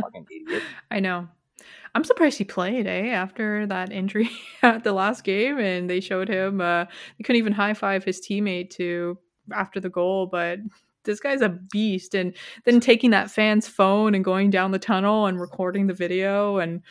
Fucking 0.00 0.26
idiot. 0.46 0.62
I 0.92 1.00
know. 1.00 1.26
I'm 1.94 2.04
surprised 2.04 2.38
he 2.38 2.44
played, 2.44 2.86
eh? 2.86 3.08
After 3.08 3.66
that 3.66 3.92
injury 3.92 4.30
at 4.62 4.84
the 4.84 4.92
last 4.92 5.24
game, 5.24 5.58
and 5.58 5.88
they 5.88 6.00
showed 6.00 6.28
him. 6.28 6.60
Uh, 6.60 6.84
they 6.84 7.22
couldn't 7.22 7.38
even 7.38 7.52
high 7.52 7.74
five 7.74 8.04
his 8.04 8.20
teammate 8.20 8.70
to 8.70 9.18
after 9.52 9.80
the 9.80 9.90
goal, 9.90 10.26
but 10.26 10.58
this 11.04 11.20
guy's 11.20 11.42
a 11.42 11.50
beast. 11.70 12.14
And 12.14 12.34
then 12.64 12.80
taking 12.80 13.10
that 13.10 13.30
fan's 13.30 13.68
phone 13.68 14.14
and 14.14 14.24
going 14.24 14.50
down 14.50 14.72
the 14.72 14.78
tunnel 14.78 15.26
and 15.26 15.40
recording 15.40 15.86
the 15.86 15.94
video 15.94 16.58
and. 16.58 16.82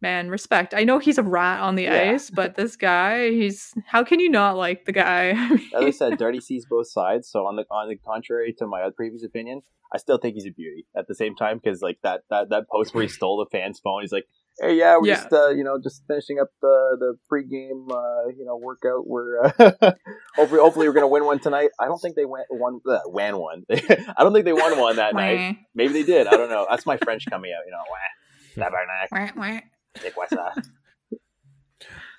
Man, 0.00 0.30
respect. 0.30 0.74
I 0.74 0.84
know 0.84 0.98
he's 1.00 1.18
a 1.18 1.22
rat 1.24 1.60
on 1.60 1.74
the 1.74 1.84
Yeah. 1.84 2.12
ice, 2.12 2.30
but 2.30 2.54
this 2.54 2.76
guy, 2.76 3.30
he's 3.30 3.74
how 3.86 4.04
can 4.04 4.20
you 4.20 4.30
not 4.30 4.56
like 4.56 4.84
the 4.84 4.92
guy? 4.92 5.30
I 5.36 5.48
mean- 5.50 5.70
As 5.74 5.84
I 5.84 5.90
said, 5.90 6.18
Dirty 6.18 6.40
sees 6.40 6.64
both 6.66 6.88
sides. 6.88 7.28
So 7.28 7.46
on 7.46 7.56
the 7.56 7.64
on 7.70 7.88
the 7.88 7.96
contrary 7.96 8.54
to 8.58 8.66
my 8.66 8.88
previous 8.96 9.24
opinion, 9.24 9.62
I 9.92 9.98
still 9.98 10.18
think 10.18 10.34
he's 10.34 10.46
a 10.46 10.50
beauty. 10.52 10.86
At 10.96 11.08
the 11.08 11.14
same 11.16 11.34
time, 11.34 11.58
because 11.62 11.82
like 11.82 11.98
that 12.04 12.20
that 12.30 12.50
that 12.50 12.68
post 12.70 12.94
where 12.94 13.02
he 13.02 13.08
stole 13.08 13.38
the 13.38 13.46
fan's 13.50 13.80
phone, 13.80 14.02
he's 14.02 14.12
like, 14.12 14.26
"Hey, 14.60 14.76
yeah, 14.76 14.96
we're 14.98 15.08
Yeah. 15.08 15.14
just 15.16 15.32
uh, 15.32 15.48
you 15.48 15.64
know 15.64 15.80
just 15.82 16.04
finishing 16.06 16.38
up 16.38 16.48
the 16.60 16.96
the 17.00 17.14
pregame 17.32 17.90
uh, 17.90 18.28
you 18.36 18.44
know 18.44 18.56
workout. 18.56 19.04
We're 19.06 19.46
uh, 19.46 19.50
hopefully 20.36 20.60
hopefully 20.60 20.86
we're 20.86 20.94
gonna 20.94 21.08
win 21.08 21.24
one 21.24 21.40
tonight. 21.40 21.70
I 21.80 21.86
don't 21.86 21.98
think 21.98 22.14
they 22.14 22.24
went 22.26 22.46
one 22.50 22.78
uh, 22.88 23.00
won 23.06 23.38
one. 23.38 23.64
I 23.70 24.22
don't 24.22 24.32
think 24.32 24.44
they 24.44 24.52
won 24.52 24.78
one 24.78 24.94
that 24.96 25.14
night. 25.14 25.56
Maybe 25.74 25.92
they 25.94 26.02
did. 26.04 26.28
I 26.28 26.36
don't 26.36 26.50
know. 26.50 26.66
That's 26.70 26.86
my 26.86 26.98
French 26.98 27.24
coming 27.28 27.50
out. 27.50 27.64
You 27.66 27.72
know, 27.72 27.82
wah, 27.90 28.68
tabarnak, 28.70 29.34
Wah, 29.36 29.42
wah. 29.54 29.60
C'est 30.00 30.10
quoi? 30.14 30.26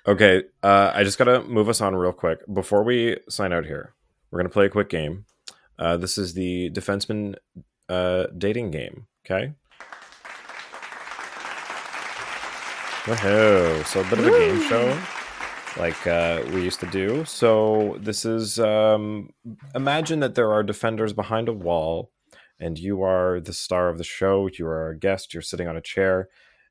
Okay, 0.06 0.44
uh, 0.62 0.92
I 0.94 1.04
just 1.04 1.18
gotta 1.18 1.42
move 1.42 1.68
us 1.68 1.80
on 1.80 1.94
real 1.94 2.12
quick 2.12 2.38
before 2.52 2.82
we 2.82 3.18
sign 3.28 3.52
out 3.52 3.66
here. 3.66 3.94
We're 4.30 4.38
gonna 4.38 4.48
play 4.48 4.66
a 4.66 4.70
quick 4.70 4.88
game. 4.88 5.26
Uh, 5.78 5.96
this 5.96 6.16
is 6.16 6.34
the 6.34 6.70
defenseman 6.70 7.36
uh, 7.88 8.26
dating 8.36 8.70
game. 8.70 9.06
Okay. 9.24 9.52
Woohoo! 13.04 13.84
So 13.86 14.00
a 14.00 14.04
bit 14.04 14.18
of 14.18 14.26
a 14.26 14.30
game 14.30 14.60
show, 14.68 14.98
like 15.78 16.06
uh, 16.06 16.42
we 16.52 16.62
used 16.62 16.80
to 16.80 16.86
do. 16.86 17.24
So 17.24 17.96
this 18.00 18.24
is 18.24 18.58
um, 18.58 19.30
imagine 19.74 20.20
that 20.20 20.34
there 20.34 20.52
are 20.52 20.62
defenders 20.62 21.12
behind 21.12 21.48
a 21.48 21.52
wall, 21.52 22.10
and 22.58 22.78
you 22.78 23.02
are 23.02 23.40
the 23.40 23.52
star 23.52 23.88
of 23.88 23.98
the 23.98 24.04
show. 24.04 24.48
You 24.58 24.66
are 24.66 24.90
a 24.90 24.98
guest. 24.98 25.32
You're 25.32 25.42
sitting 25.42 25.66
on 25.66 25.76
a 25.76 25.80
chair, 25.80 26.28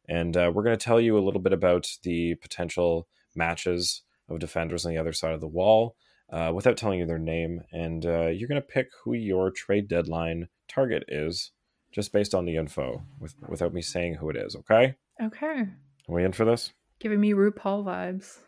and 0.10 0.36
uh, 0.36 0.52
we're 0.54 0.64
going 0.64 0.78
to 0.78 0.84
tell 0.84 1.00
you 1.00 1.18
a 1.18 1.22
little 1.24 1.40
bit 1.40 1.54
about 1.54 1.88
the 2.04 2.34
potential 2.36 3.08
matches 3.36 4.02
of 4.28 4.40
defenders 4.40 4.86
on 4.86 4.92
the 4.92 4.98
other 4.98 5.14
side 5.14 5.34
of 5.34 5.40
the 5.40 5.48
wall 5.48 5.96
uh, 6.32 6.52
without 6.54 6.78
telling 6.78 7.00
you 7.00 7.06
their 7.06 7.20
name. 7.20 7.62
And 7.72 8.06
uh, 8.06 8.28
you're 8.28 8.48
going 8.48 8.62
to 8.62 8.68
pick 8.68 8.90
who 9.04 9.14
your 9.14 9.52
trade 9.52 9.88
deadline 9.88 10.50
target 10.68 11.04
is 11.08 11.52
just 11.92 12.12
based 12.12 12.34
on 12.34 12.46
the 12.46 12.56
info 12.56 13.04
with, 13.20 13.36
without 13.48 13.74
me 13.74 13.84
saying 13.84 14.16
who 14.16 14.30
it 14.32 14.36
is. 14.36 14.56
Okay? 14.56 14.96
Okay. 15.22 15.62
Are 16.10 16.16
we 16.16 16.24
in 16.24 16.34
for 16.34 16.44
this? 16.44 16.74
Giving 17.00 17.22
me 17.22 17.34
RuPaul 17.34 17.86
vibes. 17.86 18.40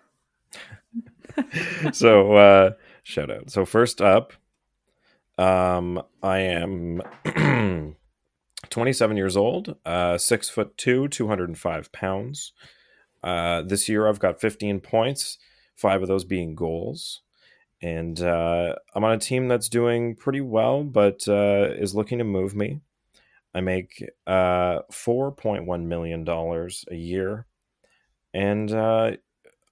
so 1.93 2.33
uh 2.33 2.71
shout 3.03 3.31
out 3.31 3.49
so 3.49 3.63
first 3.63 4.01
up 4.01 4.33
um 5.37 6.01
i 6.21 6.39
am 6.39 7.01
27 8.71 9.17
years 9.17 9.37
old 9.37 9.75
uh 9.85 10.17
six 10.17 10.49
foot 10.49 10.77
two 10.77 11.07
205 11.09 11.91
pounds 11.91 12.53
Uh, 13.23 13.61
this 13.63 13.89
year, 13.89 14.07
I've 14.07 14.19
got 14.19 14.41
15 14.41 14.81
points, 14.81 15.37
five 15.75 16.01
of 16.01 16.07
those 16.07 16.25
being 16.25 16.55
goals. 16.55 17.21
And 17.81 18.21
uh, 18.21 18.75
I'm 18.95 19.03
on 19.03 19.13
a 19.13 19.17
team 19.19 19.47
that's 19.47 19.69
doing 19.69 20.15
pretty 20.15 20.41
well, 20.41 20.83
but 20.83 21.27
uh, 21.27 21.69
is 21.77 21.95
looking 21.95 22.19
to 22.19 22.23
move 22.23 22.55
me. 22.55 22.81
I 23.53 23.61
make 23.61 24.03
uh, 24.27 24.81
$4.1 24.91 25.83
million 25.85 26.27
a 26.27 26.95
year. 26.95 27.47
And 28.33 28.71
uh, 28.71 29.11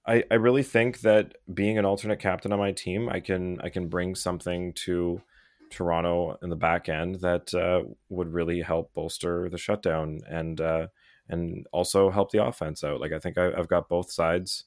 I, 0.06 0.24
I 0.30 0.34
really 0.34 0.62
think 0.62 1.00
that 1.00 1.34
being 1.52 1.78
an 1.78 1.84
alternate 1.84 2.20
captain 2.20 2.52
on 2.52 2.58
my 2.58 2.72
team, 2.72 3.08
I 3.08 3.20
can 3.20 3.60
I 3.62 3.68
can 3.70 3.88
bring 3.88 4.14
something 4.14 4.72
to 4.86 5.22
Toronto 5.70 6.38
in 6.42 6.50
the 6.50 6.56
back 6.56 6.88
end 6.88 7.16
that 7.20 7.54
uh, 7.54 7.82
would 8.08 8.32
really 8.32 8.60
help 8.60 8.92
bolster 8.94 9.48
the 9.48 9.58
shutdown 9.58 10.20
and 10.28 10.60
uh, 10.60 10.86
and 11.28 11.66
also 11.72 12.10
help 12.10 12.30
the 12.32 12.44
offense 12.44 12.84
out. 12.84 13.00
Like 13.00 13.12
I 13.12 13.18
think 13.18 13.38
I, 13.38 13.50
have 13.56 13.68
got 13.68 13.88
both 13.88 14.10
sides 14.10 14.64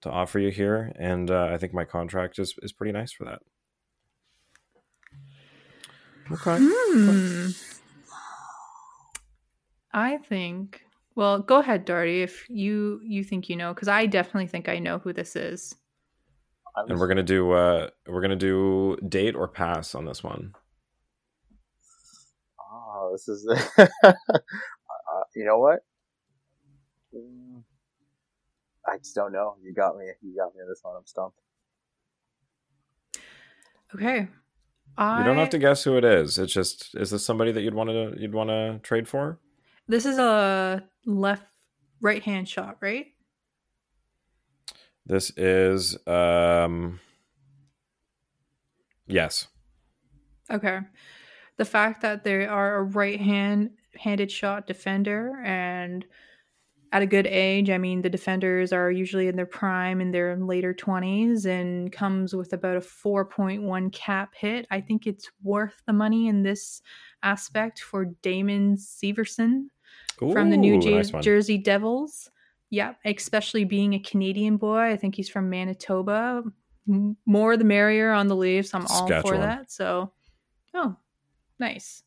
to 0.00 0.10
offer 0.10 0.38
you 0.38 0.50
here, 0.50 0.92
and 0.98 1.30
uh, 1.30 1.50
I 1.52 1.58
think 1.58 1.74
my 1.74 1.84
contract 1.84 2.38
is 2.38 2.54
is 2.62 2.72
pretty 2.72 2.92
nice 2.92 3.12
for 3.12 3.24
that. 3.24 3.42
Okay. 6.32 6.56
Hmm. 6.60 7.48
I 9.92 10.18
think. 10.18 10.82
Well, 11.16 11.40
go 11.40 11.58
ahead, 11.58 11.86
Darty, 11.86 12.22
if 12.22 12.48
you 12.48 13.00
you 13.02 13.24
think 13.24 13.48
you 13.48 13.56
know, 13.56 13.74
because 13.74 13.88
I 13.88 14.06
definitely 14.06 14.46
think 14.46 14.68
I 14.68 14.78
know 14.78 14.98
who 14.98 15.12
this 15.12 15.36
is. 15.36 15.74
And 16.76 16.98
we're 16.98 17.08
gonna 17.08 17.22
do 17.22 17.52
uh 17.52 17.88
we're 18.06 18.20
gonna 18.20 18.36
do 18.36 18.96
date 19.08 19.34
or 19.34 19.48
pass 19.48 19.94
on 19.94 20.04
this 20.04 20.22
one. 20.22 20.54
Oh, 22.72 23.10
this 23.12 23.28
is. 23.28 23.46
uh, 23.78 24.12
you 25.34 25.44
know 25.44 25.58
what? 25.58 25.80
Mm, 27.14 27.62
I 28.86 28.98
just 28.98 29.14
don't 29.14 29.32
know. 29.32 29.56
You 29.62 29.74
got 29.74 29.96
me. 29.96 30.06
You 30.22 30.36
got 30.36 30.54
me 30.54 30.62
on 30.62 30.68
this 30.68 30.80
one. 30.82 30.96
I'm 30.96 31.06
stumped. 31.06 31.38
Okay. 33.94 34.28
I... 34.96 35.18
You 35.18 35.24
don't 35.24 35.36
have 35.36 35.50
to 35.50 35.58
guess 35.58 35.84
who 35.84 35.96
it 35.96 36.04
is. 36.04 36.38
It's 36.38 36.52
just 36.52 36.94
is 36.94 37.10
this 37.10 37.24
somebody 37.24 37.52
that 37.52 37.62
you'd 37.62 37.74
want 37.74 37.90
to 37.90 38.14
you'd 38.18 38.34
want 38.34 38.50
to 38.50 38.80
trade 38.82 39.08
for? 39.08 39.38
This 39.88 40.06
is 40.06 40.18
a 40.18 40.84
left 41.06 41.46
right 42.00 42.22
hand 42.22 42.48
shot, 42.48 42.76
right? 42.80 43.06
This 45.06 45.30
is 45.36 45.96
um 46.06 47.00
yes. 49.06 49.48
Okay. 50.50 50.80
The 51.56 51.64
fact 51.64 52.02
that 52.02 52.24
they 52.24 52.46
are 52.46 52.76
a 52.76 52.82
right 52.82 53.20
hand 53.20 53.70
handed 53.96 54.30
shot 54.30 54.66
defender 54.66 55.42
and 55.44 56.04
at 56.92 57.02
a 57.02 57.06
good 57.06 57.26
age, 57.26 57.70
I 57.70 57.78
mean 57.78 58.02
the 58.02 58.10
defenders 58.10 58.72
are 58.72 58.90
usually 58.90 59.28
in 59.28 59.36
their 59.36 59.46
prime 59.46 60.00
in 60.00 60.10
their 60.10 60.36
later 60.36 60.74
20s 60.74 61.46
and 61.46 61.92
comes 61.92 62.34
with 62.34 62.52
about 62.52 62.76
a 62.76 62.80
4.1 62.80 63.92
cap 63.92 64.34
hit. 64.34 64.66
I 64.70 64.80
think 64.80 65.06
it's 65.06 65.30
worth 65.42 65.82
the 65.86 65.92
money 65.92 66.26
in 66.26 66.42
this 66.42 66.82
aspect 67.22 67.80
for 67.80 68.06
Damon 68.22 68.76
Severson 68.76 69.66
Ooh, 70.22 70.32
from 70.32 70.50
the 70.50 70.56
New 70.56 70.78
nice 70.78 71.10
Jersey 71.22 71.58
Devils. 71.58 72.30
Yeah, 72.70 72.94
especially 73.04 73.64
being 73.64 73.94
a 73.94 73.98
Canadian 73.98 74.56
boy. 74.56 74.92
I 74.92 74.96
think 74.96 75.16
he's 75.16 75.28
from 75.28 75.50
Manitoba. 75.50 76.44
More 77.26 77.56
the 77.56 77.64
merrier 77.64 78.12
on 78.12 78.28
the 78.28 78.36
Leafs. 78.36 78.74
I'm 78.74 78.86
all 78.86 79.06
for 79.22 79.36
that. 79.36 79.70
So, 79.70 80.12
oh, 80.74 80.96
nice. 81.58 82.02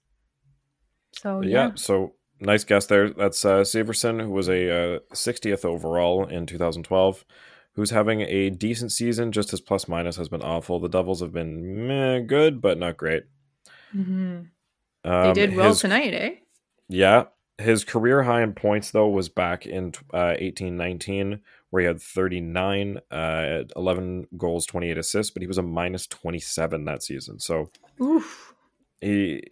So 1.14 1.42
yeah. 1.42 1.50
yeah. 1.50 1.72
So 1.76 2.14
nice 2.40 2.64
guess 2.64 2.86
there. 2.88 3.10
That's 3.12 3.46
uh, 3.46 3.62
Severson, 3.62 4.22
who 4.22 4.32
was 4.32 4.50
a 4.50 4.96
uh, 4.96 5.00
60th 5.14 5.66
overall 5.66 6.26
in 6.26 6.46
2012, 6.46 7.26
who's 7.74 7.92
having 7.92 8.22
a 8.22 8.50
decent 8.50 8.92
season. 8.92 9.32
Just 9.32 9.52
his 9.52 9.62
plus 9.62 9.88
minus 9.88 10.18
has 10.18 10.30
been 10.30 10.42
awful. 10.42 10.80
The 10.80 10.90
Devils 10.90 11.22
have 11.22 11.34
been 11.34 11.88
meh, 11.88 12.20
good, 12.20 12.62
but 12.62 12.78
not 12.78 12.98
great. 12.98 13.24
Mm-hmm. 13.96 14.42
Um, 15.06 15.24
they 15.28 15.34
did 15.34 15.56
well 15.56 15.70
his, 15.70 15.80
tonight, 15.80 16.14
eh? 16.14 16.36
Yeah, 16.90 17.26
his 17.58 17.84
career 17.84 18.24
high 18.24 18.42
in 18.42 18.54
points 18.54 18.92
though 18.92 19.08
was 19.08 19.30
back 19.30 19.66
in 19.66 19.94
uh, 20.14 20.36
18-19 20.40 21.40
where 21.70 21.82
he 21.82 21.88
had 21.88 22.02
39 22.02 23.00
uh, 23.12 23.64
11 23.76 24.28
goals 24.38 24.66
28 24.66 24.98
assists 24.98 25.32
but 25.32 25.42
he 25.42 25.48
was 25.48 25.58
a 25.58 25.64
minus 25.64 26.08
27 26.08 26.86
that 26.86 27.04
season. 27.04 27.40
So 27.40 27.70
Oof. 28.02 28.54
he 29.02 29.44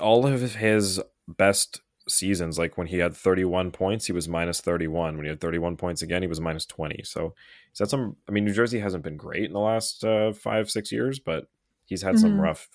all 0.00 0.26
of 0.26 0.54
his 0.54 1.00
best 1.26 1.80
seasons 2.08 2.58
like 2.58 2.78
when 2.78 2.86
he 2.86 2.98
had 2.98 3.16
31 3.16 3.72
points 3.72 4.06
he 4.06 4.12
was 4.12 4.28
minus 4.28 4.60
31 4.60 5.16
when 5.16 5.24
he 5.24 5.28
had 5.28 5.40
31 5.40 5.76
points 5.76 6.02
again 6.02 6.22
he 6.22 6.28
was 6.28 6.40
minus 6.40 6.64
20 6.64 7.02
so 7.02 7.34
he's 7.72 7.80
had 7.80 7.88
some 7.88 8.14
i 8.28 8.30
mean 8.30 8.44
new 8.44 8.52
jersey 8.52 8.78
hasn't 8.78 9.02
been 9.02 9.16
great 9.16 9.46
in 9.46 9.52
the 9.52 9.58
last 9.58 10.04
uh, 10.04 10.32
five 10.32 10.70
six 10.70 10.92
years 10.92 11.18
but 11.18 11.48
he's 11.84 12.02
had 12.02 12.14
mm-hmm. 12.14 12.22
some 12.22 12.40
rough 12.40 12.68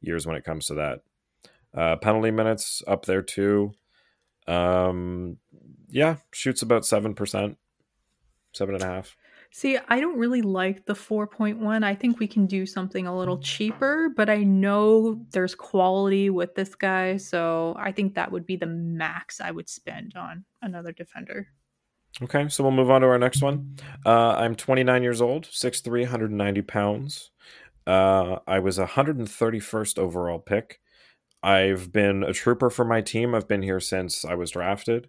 years 0.00 0.26
when 0.26 0.36
it 0.36 0.44
comes 0.44 0.66
to 0.66 0.74
that. 0.74 1.00
Uh, 1.76 1.96
penalty 1.96 2.30
minutes 2.30 2.82
up 2.86 3.04
there 3.04 3.22
too 3.22 3.72
um, 4.48 5.36
yeah, 5.88 6.16
shoots 6.32 6.62
about 6.62 6.86
seven 6.86 7.14
percent, 7.14 7.56
seven 8.52 8.74
and 8.74 8.82
a 8.82 8.86
half. 8.86 9.16
See, 9.50 9.78
I 9.88 10.00
don't 10.00 10.18
really 10.18 10.42
like 10.42 10.84
the 10.84 10.92
4.1. 10.92 11.82
I 11.82 11.94
think 11.94 12.18
we 12.18 12.26
can 12.26 12.46
do 12.46 12.66
something 12.66 13.06
a 13.06 13.16
little 13.16 13.38
cheaper, 13.38 14.10
but 14.14 14.28
I 14.28 14.42
know 14.42 15.24
there's 15.30 15.54
quality 15.54 16.28
with 16.28 16.54
this 16.54 16.74
guy, 16.74 17.16
so 17.16 17.74
I 17.78 17.92
think 17.92 18.14
that 18.14 18.30
would 18.30 18.44
be 18.44 18.56
the 18.56 18.66
max 18.66 19.40
I 19.40 19.50
would 19.50 19.68
spend 19.68 20.14
on 20.16 20.44
another 20.60 20.92
defender. 20.92 21.48
Okay, 22.22 22.48
so 22.48 22.62
we'll 22.62 22.72
move 22.72 22.90
on 22.90 23.00
to 23.00 23.06
our 23.06 23.18
next 23.18 23.42
one. 23.42 23.76
Uh, 24.04 24.32
I'm 24.32 24.54
29 24.54 25.02
years 25.02 25.22
old, 25.22 25.44
6'3, 25.46 26.02
190 26.02 26.62
pounds. 26.62 27.30
Uh, 27.86 28.38
I 28.46 28.58
was 28.58 28.78
a 28.78 28.86
131st 28.86 29.98
overall 29.98 30.38
pick. 30.38 30.80
I've 31.42 31.92
been 31.92 32.22
a 32.24 32.32
trooper 32.32 32.70
for 32.70 32.84
my 32.84 33.00
team. 33.00 33.34
I've 33.34 33.48
been 33.48 33.62
here 33.62 33.80
since 33.80 34.24
I 34.24 34.34
was 34.34 34.50
drafted, 34.50 35.08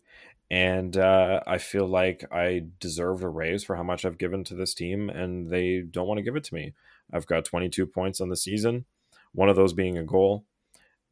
and 0.51 0.95
uh, 0.95 1.41
I 1.47 1.57
feel 1.57 1.87
like 1.87 2.23
I 2.31 2.65
deserve 2.79 3.23
a 3.23 3.29
raise 3.29 3.63
for 3.63 3.75
how 3.75 3.83
much 3.83 4.05
I've 4.05 4.17
given 4.17 4.43
to 4.45 4.55
this 4.55 4.73
team, 4.73 5.09
and 5.09 5.49
they 5.49 5.81
don't 5.81 6.07
want 6.07 6.19
to 6.19 6.23
give 6.23 6.35
it 6.35 6.43
to 6.45 6.53
me. 6.53 6.73
I've 7.11 7.25
got 7.25 7.45
22 7.45 7.87
points 7.87 8.21
on 8.21 8.29
the 8.29 8.37
season, 8.37 8.85
one 9.31 9.49
of 9.49 9.55
those 9.55 9.73
being 9.73 9.97
a 9.97 10.03
goal, 10.03 10.45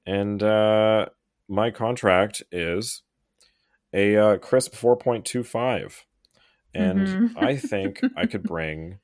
and 0.05 0.41
uh, 0.43 1.07
my 1.47 1.71
contract 1.71 2.43
is 2.51 3.01
a 3.93 4.15
uh, 4.15 4.37
crisp 4.37 4.73
4.25, 4.73 6.03
and 6.75 7.07
mm-hmm. 7.07 7.37
I 7.43 7.57
think 7.57 8.01
I 8.15 8.27
could 8.27 8.43
bring 8.43 8.99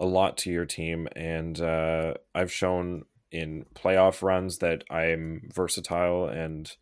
a 0.00 0.06
lot 0.06 0.36
to 0.38 0.50
your 0.50 0.66
team, 0.66 1.08
and 1.14 1.60
uh, 1.60 2.14
I've 2.34 2.52
shown 2.52 3.04
in 3.36 3.66
playoff 3.74 4.22
runs 4.22 4.58
that 4.58 4.82
I'm 4.90 5.50
versatile 5.52 6.26
and 6.26 6.72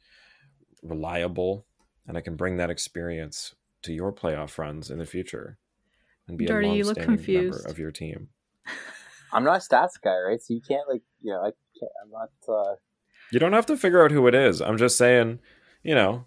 reliable, 0.83 1.67
and 2.07 2.17
I 2.17 2.21
can 2.21 2.37
bring 2.37 2.59
that 2.59 2.71
experience 2.71 3.55
to 3.83 3.93
your 3.93 4.13
playoff 4.13 4.57
runs 4.57 4.89
in 4.89 4.99
the 4.99 5.05
future 5.05 5.59
and 6.29 6.39
be 6.39 6.47
Dirty, 6.47 6.67
a 6.67 6.85
long-standing 6.85 7.35
member 7.35 7.61
of 7.69 7.79
your 7.79 7.91
team. 7.91 8.29
I'm 9.33 9.43
not 9.43 9.57
a 9.57 9.59
stats 9.59 10.01
guy, 10.03 10.17
right? 10.21 10.41
So 10.41 10.55
you 10.55 10.61
can't 10.67 10.89
like, 10.89 11.03
you 11.21 11.33
know, 11.33 11.41
I 11.41 11.51
can't. 11.79 11.91
I'm 12.05 12.11
not. 12.11 12.31
uh 12.49 12.77
You 13.33 13.41
don't 13.41 13.53
have 13.53 13.67
to 13.67 13.77
figure 13.77 14.05
out 14.05 14.13
who 14.13 14.29
it 14.29 14.35
is. 14.35 14.63
I'm 14.63 14.79
just 14.79 14.97
saying, 14.97 15.41
you 15.83 15.97
know, 15.97 16.27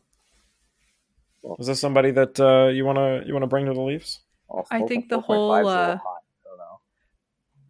well, 1.41 1.55
is 1.57 1.67
this 1.67 1.79
somebody 1.79 2.11
that 2.11 2.37
uh, 2.37 2.67
you 2.67 2.83
wanna 2.83 3.23
you 3.25 3.33
wanna 3.33 3.47
bring 3.47 3.65
to 3.67 3.73
the 3.73 3.81
Leafs? 3.81 4.19
Well, 4.49 4.67
I 4.69 4.81
think 4.81 5.07
the 5.07 5.21
whole. 5.21 5.51
Uh, 5.65 5.97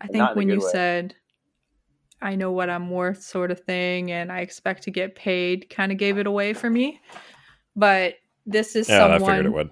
I, 0.02 0.06
I 0.06 0.08
think 0.08 0.36
when 0.36 0.50
you 0.50 0.60
way. 0.60 0.70
said 0.72 1.16
I 2.22 2.36
know 2.36 2.52
what 2.52 2.70
I'm 2.70 2.90
worth 2.90 3.22
sort 3.22 3.52
of 3.52 3.60
thing 3.60 4.12
and 4.12 4.32
I 4.32 4.40
expect 4.40 4.84
to 4.84 4.92
get 4.92 5.16
paid 5.16 5.70
kind 5.70 5.92
of 5.92 5.98
gave 5.98 6.18
it 6.18 6.28
away 6.28 6.54
for 6.54 6.70
me. 6.70 7.00
But 7.76 8.16
this 8.46 8.76
is 8.76 8.90
yeah, 8.90 9.00
someone 9.00 9.22
I 9.22 9.26
figured 9.26 9.46
it 9.46 9.54
would. 9.54 9.70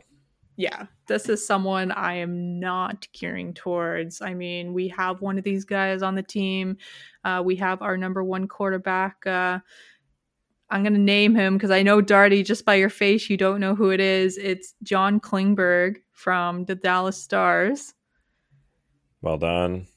Yeah, 0.58 0.86
this 1.08 1.28
is 1.28 1.46
someone 1.46 1.92
I 1.92 2.16
am 2.16 2.60
not 2.60 3.08
gearing 3.14 3.54
towards. 3.54 4.22
I 4.22 4.34
mean, 4.34 4.74
we 4.74 4.88
have 4.90 5.22
one 5.22 5.38
of 5.38 5.44
these 5.44 5.66
guys 5.66 6.02
on 6.02 6.16
the 6.16 6.24
team. 6.24 6.78
Uh, 7.24 7.42
we 7.44 7.56
have 7.58 7.82
our 7.82 7.98
number 7.98 8.24
one 8.24 8.48
quarterback. 8.48 9.26
Uh, 9.26 9.60
I'm 10.70 10.82
going 10.82 10.94
to 10.94 11.00
name 11.00 11.36
him 11.36 11.56
because 11.56 11.72
I 11.72 11.84
know 11.84 12.02
Darty, 12.02 12.44
just 12.44 12.66
by 12.66 12.76
your 12.76 12.90
face, 12.90 13.30
you 13.30 13.38
don't 13.38 13.60
know 13.60 13.76
who 13.76 13.92
it 13.92 14.00
is. 14.00 14.38
It's 14.38 14.74
John 14.84 15.20
Klingberg 15.20 15.98
from 16.14 16.66
the 16.66 16.76
Dallas 16.76 17.22
Stars. 17.22 17.94
Well 19.22 19.38
done. 19.38 19.88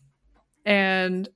And 0.65 1.29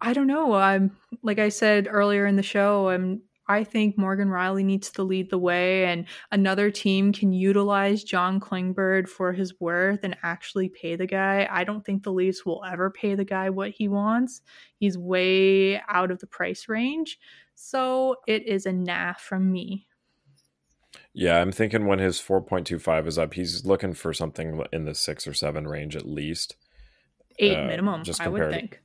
I 0.00 0.12
don't 0.12 0.26
know. 0.26 0.52
I'm 0.54 0.96
like 1.22 1.38
I 1.38 1.48
said 1.48 1.88
earlier 1.90 2.26
in 2.26 2.36
the 2.36 2.42
show, 2.42 2.88
I'm 2.88 3.22
I 3.50 3.64
think 3.64 3.96
Morgan 3.96 4.28
Rielly 4.28 4.62
needs 4.62 4.90
to 4.92 5.02
lead 5.02 5.30
the 5.30 5.38
way 5.38 5.86
and 5.86 6.04
another 6.32 6.70
team 6.70 7.14
can 7.14 7.32
utilize 7.32 8.04
John 8.04 8.40
Klingberg 8.40 9.08
for 9.08 9.32
his 9.32 9.58
worth 9.58 10.00
and 10.04 10.14
actually 10.22 10.68
pay 10.68 10.96
the 10.96 11.06
guy. 11.06 11.48
I 11.50 11.64
don't 11.64 11.82
think 11.82 12.02
the 12.02 12.12
Leafs 12.12 12.44
will 12.44 12.62
ever 12.70 12.90
pay 12.90 13.14
the 13.14 13.24
guy 13.24 13.48
what 13.48 13.70
he 13.70 13.88
wants. 13.88 14.42
He's 14.78 14.98
way 14.98 15.80
out 15.88 16.10
of 16.10 16.18
the 16.18 16.26
price 16.26 16.68
range. 16.68 17.18
So 17.54 18.16
it 18.26 18.46
is 18.46 18.66
a 18.66 18.72
nah 18.72 19.14
from 19.14 19.50
me. 19.50 19.86
Yeah, 21.14 21.40
I'm 21.40 21.50
thinking 21.50 21.86
when 21.86 21.98
his 21.98 22.20
4.25 22.20 23.06
is 23.06 23.18
up, 23.18 23.32
he's 23.34 23.64
looking 23.64 23.94
for 23.94 24.12
something 24.12 24.62
in 24.72 24.84
the 24.84 24.94
six 24.94 25.26
or 25.26 25.32
seven 25.32 25.66
range 25.66 25.96
at 25.96 26.06
least. 26.06 26.56
Eight 27.38 27.56
Uh, 27.56 27.66
minimum, 27.66 28.04
just 28.04 28.20
I 28.20 28.28
would 28.28 28.42
compared- 28.42 28.60
think. 28.60 28.80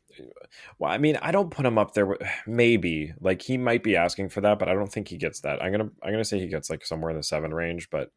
Well, 0.80 0.91
I 0.91 0.97
mean, 0.97 1.18
I 1.22 1.32
don't 1.32 1.49
put 1.51 1.66
him 1.66 1.78
up 1.78 1.93
there. 1.93 2.05
with- 2.05 2.22
Maybe 2.47 3.14
like 3.22 3.41
he 3.41 3.57
might 3.57 3.84
be 3.84 3.95
asking 3.95 4.30
for 4.30 4.41
that, 4.41 4.59
but 4.59 4.70
I 4.70 4.74
don't 4.74 4.91
think 4.91 5.07
he 5.07 5.18
gets 5.18 5.41
that. 5.41 5.61
I'm 5.64 5.72
gonna 5.72 5.89
I'm 6.03 6.11
gonna 6.11 6.26
say 6.26 6.39
he 6.39 6.47
gets 6.47 6.70
like 6.70 6.86
somewhere 6.86 7.11
in 7.11 7.18
the 7.18 7.24
seven 7.24 7.53
range, 7.53 7.89
but 7.89 8.11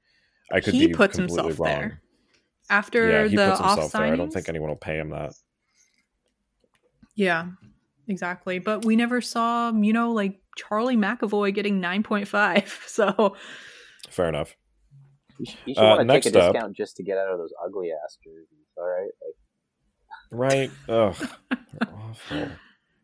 I 0.53 0.61
could 0.61 0.75
he 0.75 0.89
be 0.89 0.93
puts 0.95 1.17
completely 1.17 1.49
himself 1.49 1.61
wrong. 1.61 1.79
there. 1.81 2.03
After 2.71 3.11
Yeah, 3.11 3.29
he 3.29 3.37
the 3.37 3.49
puts 3.49 3.61
off 3.61 3.71
himself 3.79 3.93
there. 3.93 4.13
I 4.13 4.17
don't 4.17 4.33
think 4.33 4.49
anyone 4.49 4.69
will 4.71 4.77
pay 4.77 4.99
him 4.99 5.11
that. 5.11 5.33
Yeah, 7.15 7.49
exactly. 8.09 8.59
But 8.59 8.85
we 8.85 8.97
never 8.97 9.21
saw, 9.21 9.73
you 9.73 9.93
know, 9.93 10.13
like 10.13 10.41
Charlie 10.57 10.97
McAvoy 10.97 11.55
getting 11.55 11.81
9.5. 11.81 12.67
So 12.89 13.37
Fair 14.11 14.29
enough. 14.29 14.57
You 15.39 15.47
should, 15.47 15.57
you 15.67 15.75
should 15.75 15.81
Uh, 15.83 15.97
want 15.97 16.09
to 16.09 16.21
take 16.21 16.35
a 16.35 16.39
up- 16.41 16.53
discount 16.53 16.77
just 16.77 16.97
to 16.97 17.03
get 17.03 17.19
out 17.19 17.31
of 17.31 17.39
those 17.39 17.53
ugly 17.65 17.91
ass 17.93 18.17
jerseys. 18.23 18.47
All 18.79 18.85
right, 18.85 19.03
like, 19.25 19.35
Right? 20.31 20.71
Ugh, 20.89 21.17
they're 21.51 21.95
awful. 21.95 22.49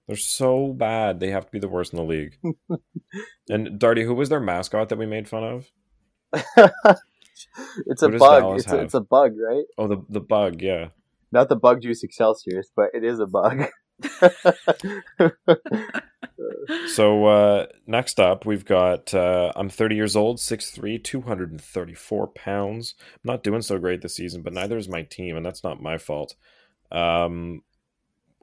They're 0.07 0.17
so 0.17 0.73
bad. 0.73 1.21
They 1.21 1.31
have 1.31 1.47
to 1.47 1.53
be 1.53 1.59
the 1.59 1.69
worst 1.69 1.93
in 1.93 1.97
the 1.97 2.05
league. 2.05 2.39
and 3.49 3.81
Darty, 3.81 4.05
who 4.05 4.15
was 4.15 4.29
their 4.29 4.41
mascot 4.41 4.89
that 4.89 4.99
we 4.99 5.07
made 5.07 5.29
fun 5.29 5.45
of? 5.45 5.71
it's 7.87 8.03
a 8.03 8.07
What 8.07 8.11
does 8.11 8.21
bug. 8.21 8.59
It's 8.59 8.73
a, 8.73 8.81
it's 8.81 8.95
a 8.95 9.01
bug, 9.01 9.33
right? 9.39 9.65
Oh, 9.79 9.87
the 9.87 9.99
the 10.09 10.21
bug. 10.21 10.61
Yeah. 10.61 10.89
Not 11.31 11.49
the 11.49 11.57
bug 11.57 11.83
juice 11.83 12.05
Excelsiors, 12.05 12.71
but 12.77 12.91
it 12.95 13.05
is 13.05 13.21
a 13.21 13.27
bug. 13.27 13.65
So 16.87 17.27
uh, 17.27 17.67
next 17.87 18.21
up, 18.21 18.47
we've 18.47 18.65
got 18.65 19.13
uh, 19.15 19.53
I'm 19.57 19.69
30 19.69 19.95
years 19.95 20.17
old, 20.17 20.39
6'3", 20.39 21.03
234 21.03 22.27
pounds. 22.29 22.95
I'm 23.01 23.21
not 23.25 23.43
doing 23.43 23.63
so 23.63 23.79
great 23.79 24.03
this 24.03 24.17
season, 24.17 24.43
but 24.43 24.53
neither 24.53 24.77
is 24.77 24.89
my 24.89 25.03
team, 25.03 25.37
and 25.37 25.45
that's 25.45 25.65
not 25.65 25.83
my 25.83 25.99
fault. 25.99 26.35
Um, 26.93 27.63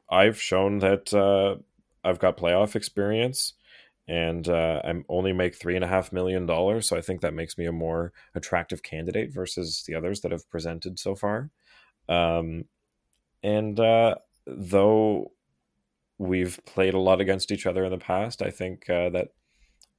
I've 0.09 0.41
shown 0.41 0.79
that 0.79 1.13
uh, 1.13 1.61
I've 2.03 2.19
got 2.19 2.37
playoff 2.37 2.75
experience, 2.75 3.53
and 4.07 4.47
uh, 4.49 4.81
I 4.83 4.93
only 5.07 5.33
make 5.33 5.55
three 5.55 5.75
and 5.75 5.83
a 5.85 5.87
half 5.87 6.11
million 6.11 6.45
dollars, 6.45 6.87
so 6.87 6.97
I 6.97 7.01
think 7.01 7.21
that 7.21 7.33
makes 7.33 7.57
me 7.57 7.65
a 7.65 7.71
more 7.71 8.11
attractive 8.35 8.81
candidate 8.81 9.31
versus 9.31 9.83
the 9.87 9.95
others 9.95 10.21
that 10.21 10.31
have 10.31 10.49
presented 10.49 10.97
so 10.99 11.15
far. 11.15 11.51
Um, 12.07 12.65
and 13.43 13.79
uh, 13.79 14.15
though 14.47 15.31
we've 16.19 16.59
played 16.65 16.93
a 16.93 16.99
lot 16.99 17.21
against 17.21 17.51
each 17.51 17.65
other 17.65 17.85
in 17.85 17.91
the 17.91 17.97
past. 17.97 18.41
I 18.41 18.51
think 18.51 18.89
uh, 18.89 19.09
that 19.11 19.29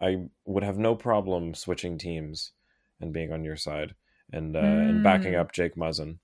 I 0.01 0.27
would 0.45 0.63
have 0.63 0.79
no 0.79 0.95
problem 0.95 1.55
switching 1.55 1.99
teams 1.99 2.53
and 3.01 3.13
being 3.13 3.33
on 3.33 3.43
your 3.43 3.57
side 3.57 3.95
and 4.33 4.55
uh, 4.55 4.61
and 4.61 5.03
backing 5.03 5.33
Mm. 5.33 5.41
up 5.41 5.53
Jake 5.53 5.75
Muzzin. 5.77 6.19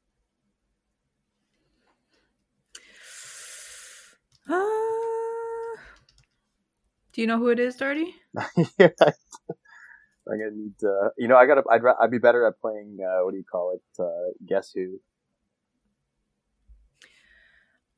Do 7.16 7.22
you 7.22 7.26
know 7.26 7.38
who 7.38 7.48
it 7.48 7.58
is, 7.58 7.78
Darty? 7.78 8.12
yeah, 8.78 8.88
I'm 9.00 10.38
gonna 10.38 10.50
need 10.54 10.78
to. 10.80 11.08
You 11.16 11.28
know, 11.28 11.36
I 11.36 11.46
gotta. 11.46 11.62
I'd. 11.70 11.80
I'd 11.98 12.10
be 12.10 12.18
better 12.18 12.46
at 12.46 12.60
playing. 12.60 12.98
Uh, 13.00 13.24
what 13.24 13.30
do 13.30 13.38
you 13.38 13.44
call 13.50 13.74
it? 13.74 14.02
Uh, 14.02 14.32
guess 14.46 14.72
who? 14.74 15.00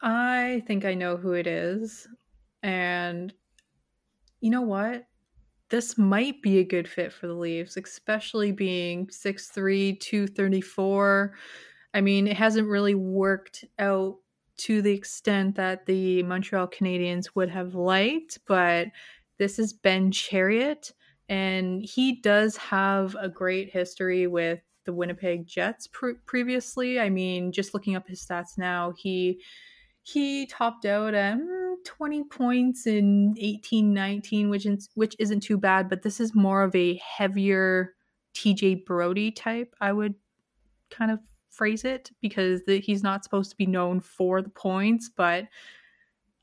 I 0.01 0.62
think 0.69 0.85
I 0.85 0.95
know 0.95 1.16
who 1.16 1.33
it 1.33 1.49
is. 1.49 2.07
And 2.62 3.35
you 4.41 4.51
know 4.51 4.62
what? 4.62 5.07
This 5.69 5.99
might 5.99 6.41
be 6.41 6.59
a 6.59 6.64
good 6.64 6.87
fit 6.87 7.12
for 7.12 7.27
the 7.27 7.35
Leaves, 7.35 7.77
especially 7.77 8.53
being 8.53 9.09
6'3, 9.09 9.99
234. 9.99 11.35
I 11.93 12.01
mean, 12.01 12.29
it 12.29 12.37
hasn't 12.37 12.69
really 12.69 12.95
worked 12.95 13.64
out 13.81 14.19
to 14.59 14.83
the 14.83 14.93
extent 14.93 15.57
that 15.57 15.87
the 15.87 16.23
Montreal 16.25 16.69
Canadiens 16.69 17.31
would 17.35 17.49
have 17.49 17.75
liked, 17.75 18.39
but 18.47 18.89
this 19.39 19.59
is 19.59 19.73
Ben 19.73 20.11
Chiarot, 20.11 20.93
and 21.29 21.83
he 21.83 22.21
does 22.21 22.57
have 22.57 23.17
a 23.21 23.29
great 23.29 23.71
history 23.71 24.27
with 24.27 24.61
the 24.85 24.93
Winnipeg 24.93 25.47
Jets 25.47 25.87
pre- 25.87 26.15
previously. 26.27 26.99
I 26.99 27.11
mean, 27.11 27.53
just 27.53 27.75
looking 27.75 27.95
up 27.95 28.09
his 28.09 28.25
stats 28.25 28.59
now, 28.59 28.95
he 28.97 29.41
he 30.03 30.47
topped 30.47 30.87
out 30.87 31.13
at 31.13 31.37
mm, 31.37 31.75
20 31.85 32.25
points 32.25 32.87
in 32.87 33.35
18 33.39 33.93
19 33.93 34.49
which 34.49 34.67
which 34.95 35.15
isn't 35.19 35.41
too 35.41 35.59
bad 35.59 35.91
but 35.91 36.01
this 36.01 36.19
is 36.19 36.35
more 36.35 36.63
of 36.63 36.75
a 36.75 36.95
heavier 36.97 37.95
TJ 38.35 38.87
Brodie 38.87 39.31
type 39.31 39.75
I 39.83 39.93
would 39.93 40.15
kind 40.91 41.11
of 41.11 41.21
phrase 41.59 41.85
it 41.85 42.11
because 42.23 42.65
the, 42.65 42.81
he's 42.81 43.03
not 43.03 43.25
supposed 43.25 43.51
to 43.51 43.57
be 43.57 43.67
known 43.67 44.01
for 44.01 44.41
the 44.41 44.49
points 44.49 45.11
but 45.15 45.45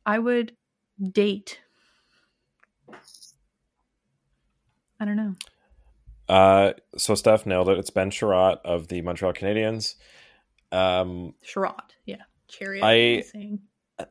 I 0.05 0.19
would 0.19 0.55
date 1.11 1.59
I 4.99 5.05
don't 5.05 5.15
know 5.15 5.33
Uh, 6.27 6.73
so 6.97 7.13
Steph 7.15 7.45
nailed 7.45 7.69
it. 7.69 7.77
It's 7.77 7.91
Ben 7.91 8.09
Chiarot 8.09 8.59
of 8.65 8.87
the 8.87 9.01
Montreal 9.01 9.33
Canadiens. 9.33 9.95
Um, 10.71 11.33
Sherrod 11.43 11.91
yeah 12.05 12.23
chariot 12.47 12.83
I-. 12.83 13.23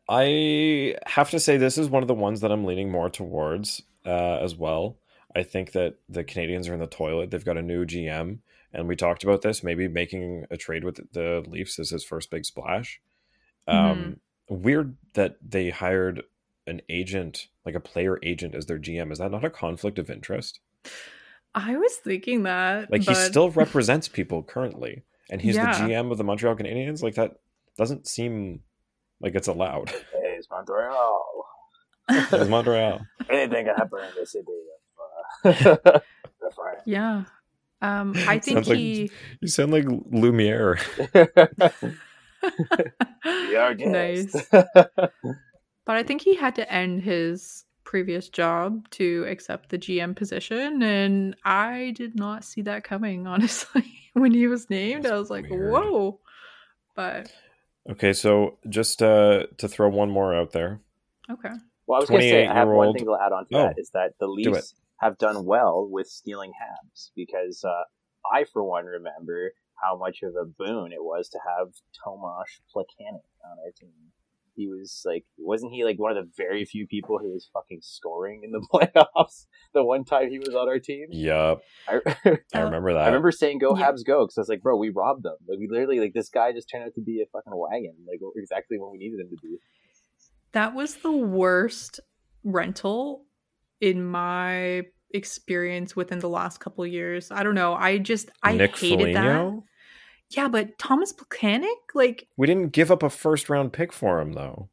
I 0.09 0.97
have 1.07 1.31
to 1.31 1.41
say 1.41 1.57
this 1.57 1.77
is 1.77 1.89
one 1.89 2.03
of 2.03 2.09
the 2.09 2.15
ones 2.15 2.41
that 2.41 2.51
I'm 2.51 2.65
leaning 2.65 2.91
more 2.91 3.11
towards 3.11 3.83
uh, 4.07 4.39
as 4.41 4.57
well. 4.57 4.99
I 5.37 5.43
think 5.43 5.73
that 5.73 5.97
the 6.09 6.25
Canadiens 6.25 6.71
are 6.71 6.75
in 6.75 6.81
the 6.81 6.87
toilet. 6.87 7.31
They've 7.31 7.45
got 7.45 7.59
a 7.59 7.63
new 7.63 7.85
GM, 7.85 8.39
and 8.75 8.87
we 8.89 8.97
talked 8.97 9.25
about 9.25 9.43
this. 9.43 9.63
Maybe 9.63 9.89
making 9.89 10.45
a 10.51 10.57
trade 10.57 10.85
with 10.85 11.01
the 11.13 11.43
Leafs 11.47 11.79
is 11.79 11.91
his 11.91 12.05
first 12.05 12.31
big 12.31 12.45
splash. 12.45 13.01
Um, 13.67 14.21
Weird 14.51 14.97
that 15.15 15.37
they 15.41 15.71
hired 15.71 16.23
an 16.67 16.83
agent, 16.91 17.47
like 17.65 17.75
a 17.75 17.81
player 17.81 18.19
agent, 18.23 18.55
as 18.55 18.67
their 18.67 18.79
GM. 18.79 19.11
Is 19.11 19.19
that 19.19 19.31
not 19.31 19.45
a 19.45 19.49
conflict 19.51 19.99
of 19.99 20.11
interest? 20.11 20.61
I 21.55 21.77
was 21.77 21.95
thinking 21.95 22.43
that 22.43 22.91
Like 22.91 23.03
he 23.05 23.15
still 23.15 23.51
represents 23.63 24.09
people 24.09 24.43
currently, 24.43 25.03
and 25.31 25.41
he's 25.41 25.55
Yeah. 25.57 25.73
the 25.87 25.93
GM 25.95 26.11
of 26.11 26.19
the 26.19 26.25
Montreal 26.25 26.57
Canadiens. 26.57 27.03
Like 27.03 27.15
that 27.15 27.37
doesn't 27.79 28.07
seem 28.07 28.61
like 29.21 29.35
it's 29.35 29.49
allowed. 29.49 29.91
Hey, 30.13 30.37
it's 30.39 30.49
Montreal. 30.51 31.47
it's 32.09 32.49
Montreal. 32.51 33.01
Anything 33.31 33.67
can 33.67 33.75
happen 33.77 34.01
in 34.01 34.11
the 34.21 34.27
city 34.27 34.47
of 35.45 35.57
uh, 35.65 36.01
the 36.41 36.83
yeah 36.87 37.25
um 37.83 38.15
I 38.29 38.39
think 38.39 38.57
Sounds 38.57 38.69
like- 38.69 38.79
he 38.79 39.11
You 39.41 39.49
sound 39.49 39.73
like 39.73 39.85
Lumiere. 40.11 40.79
We 43.25 43.57
are 43.57 43.75
Nice. 43.75 44.35
But 44.51 45.97
I 45.97 46.03
think 46.03 46.23
he 46.23 46.35
had 46.35 46.55
to 46.57 46.71
end 46.73 47.03
his 47.03 47.65
previous 47.85 48.29
job 48.29 48.89
to 48.91 49.25
accept 49.29 49.69
the 49.71 49.79
GM 49.79 50.15
position, 50.17 50.83
and 50.83 51.37
I 51.45 51.93
did 51.97 52.17
not 52.17 52.45
see 52.45 52.63
that 52.63 52.85
coming. 52.85 53.27
Honestly, 53.35 53.85
when 54.15 54.33
he 54.33 54.47
was 54.47 54.69
named, 54.71 55.07
I 55.07 55.19
was 55.19 55.31
like, 55.31 55.49
weird. 55.49 55.73
"Whoa!" 55.73 56.21
But 56.95 57.31
Okay, 57.91 58.13
so 58.15 58.59
just 58.69 59.03
uh, 59.03 59.45
to 59.59 59.69
throw 59.69 59.89
one 59.89 60.11
more 60.11 60.35
out 60.35 60.53
there. 60.53 60.81
okay, 61.31 61.51
Well, 61.87 61.97
I 61.97 62.01
was 62.01 62.09
going 62.09 62.23
to 62.23 62.29
say, 62.31 62.47
I 62.47 62.55
have 62.55 62.69
one 62.69 62.95
thing 62.95 63.05
to 63.05 63.17
add 63.21 63.33
on 63.33 63.47
to 63.49 63.55
Oh, 63.57 63.63
that 63.69 63.79
is 63.79 63.91
that 63.91 64.15
the 64.19 64.27
do 64.27 64.33
Leafs 64.53 64.75
have 65.01 65.19
done 65.19 65.45
well 65.45 65.87
with 65.91 66.07
stealing 66.07 66.53
Habs 66.53 67.11
because 67.17 67.65
uh, 67.65 67.85
I, 68.33 68.45
for 68.45 68.65
one, 68.65 68.87
remember 68.87 69.53
how 69.83 69.97
much 69.97 70.23
of 70.23 70.35
a 70.41 70.45
boon 70.45 70.93
it 70.93 71.03
was 71.03 71.29
to 71.31 71.39
have 71.47 71.69
Tomasz 72.05 72.61
Plekanec 72.75 73.25
on 73.45 73.59
our 73.65 73.73
team. 73.79 73.91
He 74.57 74.69
was 74.69 75.03
like, 75.05 75.25
wasn't 75.37 75.73
he 75.73 75.83
like 75.83 75.99
one 75.99 76.17
of 76.17 76.25
the 76.25 76.31
very 76.37 76.65
few 76.65 76.87
people 76.87 77.19
who 77.19 77.33
was 77.33 77.51
fucking 77.53 77.81
scoring 77.83 78.43
in 78.45 78.53
the 78.53 78.65
playoffs 78.73 79.47
the 79.75 79.83
one 79.83 80.05
time 80.05 80.31
he 80.31 80.39
was 80.39 80.55
on 80.55 80.69
our 80.69 80.79
team? 80.79 81.09
Yup, 81.11 81.61
I, 81.89 81.99
I 82.55 82.61
remember 82.61 82.93
that. 82.93 83.03
I 83.03 83.07
remember 83.07 83.33
saying 83.33 83.59
"Go 83.59 83.77
Yeah. 83.77 83.91
Habs, 83.91 84.07
go" 84.07 84.25
because 84.25 84.39
I 84.39 84.43
was 84.43 84.49
like, 84.49 84.63
"Bro, 84.63 84.77
we 84.77 84.91
robbed 84.91 85.25
them. 85.25 85.35
Like, 85.49 85.59
we 85.59 85.67
literally 85.69 85.99
like 85.99 86.13
this 86.15 86.29
guy 86.29 86.53
just 86.53 86.71
turned 86.71 86.85
out 86.85 86.95
to 86.95 87.03
be 87.03 87.21
a 87.21 87.27
fucking 87.33 87.53
wagon. 87.53 87.97
Like, 88.07 88.21
exactly 88.37 88.79
what 88.79 88.93
we 88.93 88.99
needed 88.99 89.19
him 89.19 89.29
to 89.31 89.37
be." 89.43 89.59
that 90.55 90.73
was 90.73 90.95
the 90.97 91.13
worst 91.13 92.01
rental 92.45 93.25
in 93.81 94.05
my 94.05 94.83
experience 95.11 95.95
within 95.95 96.19
the 96.19 96.29
last 96.29 96.59
couple 96.59 96.87
years. 96.87 97.31
I 97.31 97.43
don't 97.43 97.55
know. 97.55 97.75
I 97.75 97.99
just 97.99 98.31
I 98.43 98.57
Nick 98.57 98.77
hated 98.79 99.15
that. 99.17 99.63
Yeah, 100.31 100.49
but 100.49 100.79
Thomas 100.79 101.13
Plekanec, 101.13 101.95
like 101.95 102.27
We 102.37 102.47
didn't 102.47 102.73
give 102.73 102.91
up 102.91 103.03
a 103.03 103.11
first 103.11 103.49
round 103.49 103.73
pick 103.73 103.93
for 103.93 104.21
him 104.21 104.33
though. 104.33 104.69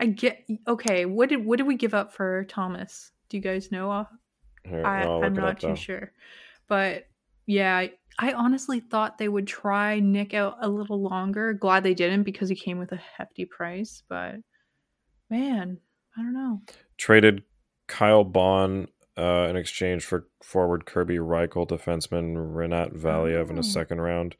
I 0.00 0.06
get 0.06 0.46
okay. 0.66 1.06
What 1.06 1.30
did 1.30 1.44
what 1.44 1.56
did 1.56 1.66
we 1.66 1.76
give 1.76 1.94
up 1.94 2.12
for 2.12 2.44
Thomas? 2.44 3.10
Do 3.28 3.36
you 3.36 3.42
guys 3.42 3.72
know? 3.72 4.06
Here, 4.64 4.86
I, 4.86 5.04
I'm 5.04 5.32
not 5.32 5.50
up, 5.50 5.58
too 5.58 5.68
though. 5.68 5.74
sure. 5.74 6.12
But 6.68 7.04
yeah, 7.46 7.76
I, 7.76 7.92
I 8.18 8.32
honestly 8.32 8.80
thought 8.80 9.18
they 9.18 9.28
would 9.28 9.46
try 9.46 10.00
Nick 10.00 10.34
out 10.34 10.58
a 10.60 10.68
little 10.68 11.02
longer. 11.02 11.54
Glad 11.54 11.82
they 11.82 11.94
didn't 11.94 12.24
because 12.24 12.48
he 12.48 12.54
came 12.54 12.78
with 12.78 12.92
a 12.92 13.00
hefty 13.16 13.44
price. 13.46 14.02
But 14.08 14.36
man, 15.30 15.78
I 16.16 16.22
don't 16.22 16.34
know. 16.34 16.60
Traded 16.96 17.42
Kyle 17.88 18.22
Baun 18.24 18.86
uh, 19.18 19.48
in 19.50 19.56
exchange 19.56 20.04
for 20.04 20.28
forward 20.42 20.84
Kerby 20.86 21.18
Rychel, 21.18 21.68
defenseman 21.68 22.36
Rinat 22.54 22.94
Valiev 22.94 23.50
in 23.50 23.58
a 23.58 23.64
second 23.64 24.00
round. 24.00 24.36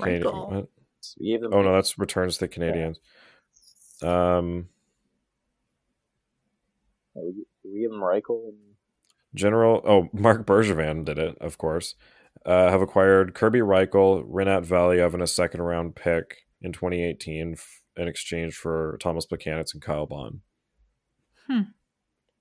Canadi- 0.00 0.22
Rychel. 0.24 0.50
what? 0.50 0.68
So 1.00 1.14
we 1.18 1.30
gave 1.32 1.40
them 1.40 1.54
Oh 1.54 1.62
no, 1.62 1.72
that's 1.74 1.98
returns 1.98 2.36
to 2.36 2.46
the 2.46 2.48
Canadiens. 2.48 2.96
Um, 4.06 4.68
we, 7.14 7.32
we 7.64 7.80
gave 7.80 7.90
Rychel 7.90 8.48
and 8.48 8.58
General, 9.34 9.80
oh, 9.86 10.08
Marc 10.12 10.44
Bergevin 10.46 11.04
did 11.06 11.18
it, 11.18 11.38
of 11.40 11.56
course. 11.56 11.94
Uh, 12.44 12.70
have 12.70 12.82
acquired 12.82 13.34
Kerby 13.34 13.60
Rychel, 13.62 14.28
Rinat 14.28 14.66
Valiev, 14.66 15.14
and 15.14 15.22
a 15.22 15.26
second 15.26 15.62
round 15.62 15.94
pick 15.94 16.42
in 16.60 16.72
2018 16.72 17.52
f- 17.52 17.82
in 17.96 18.08
exchange 18.08 18.54
for 18.54 18.98
Thomas 19.00 19.24
Plekanec 19.26 19.72
and 19.72 19.82
Kyle 19.82 20.06
Baun. 20.06 20.40
Hmm. 21.48 21.60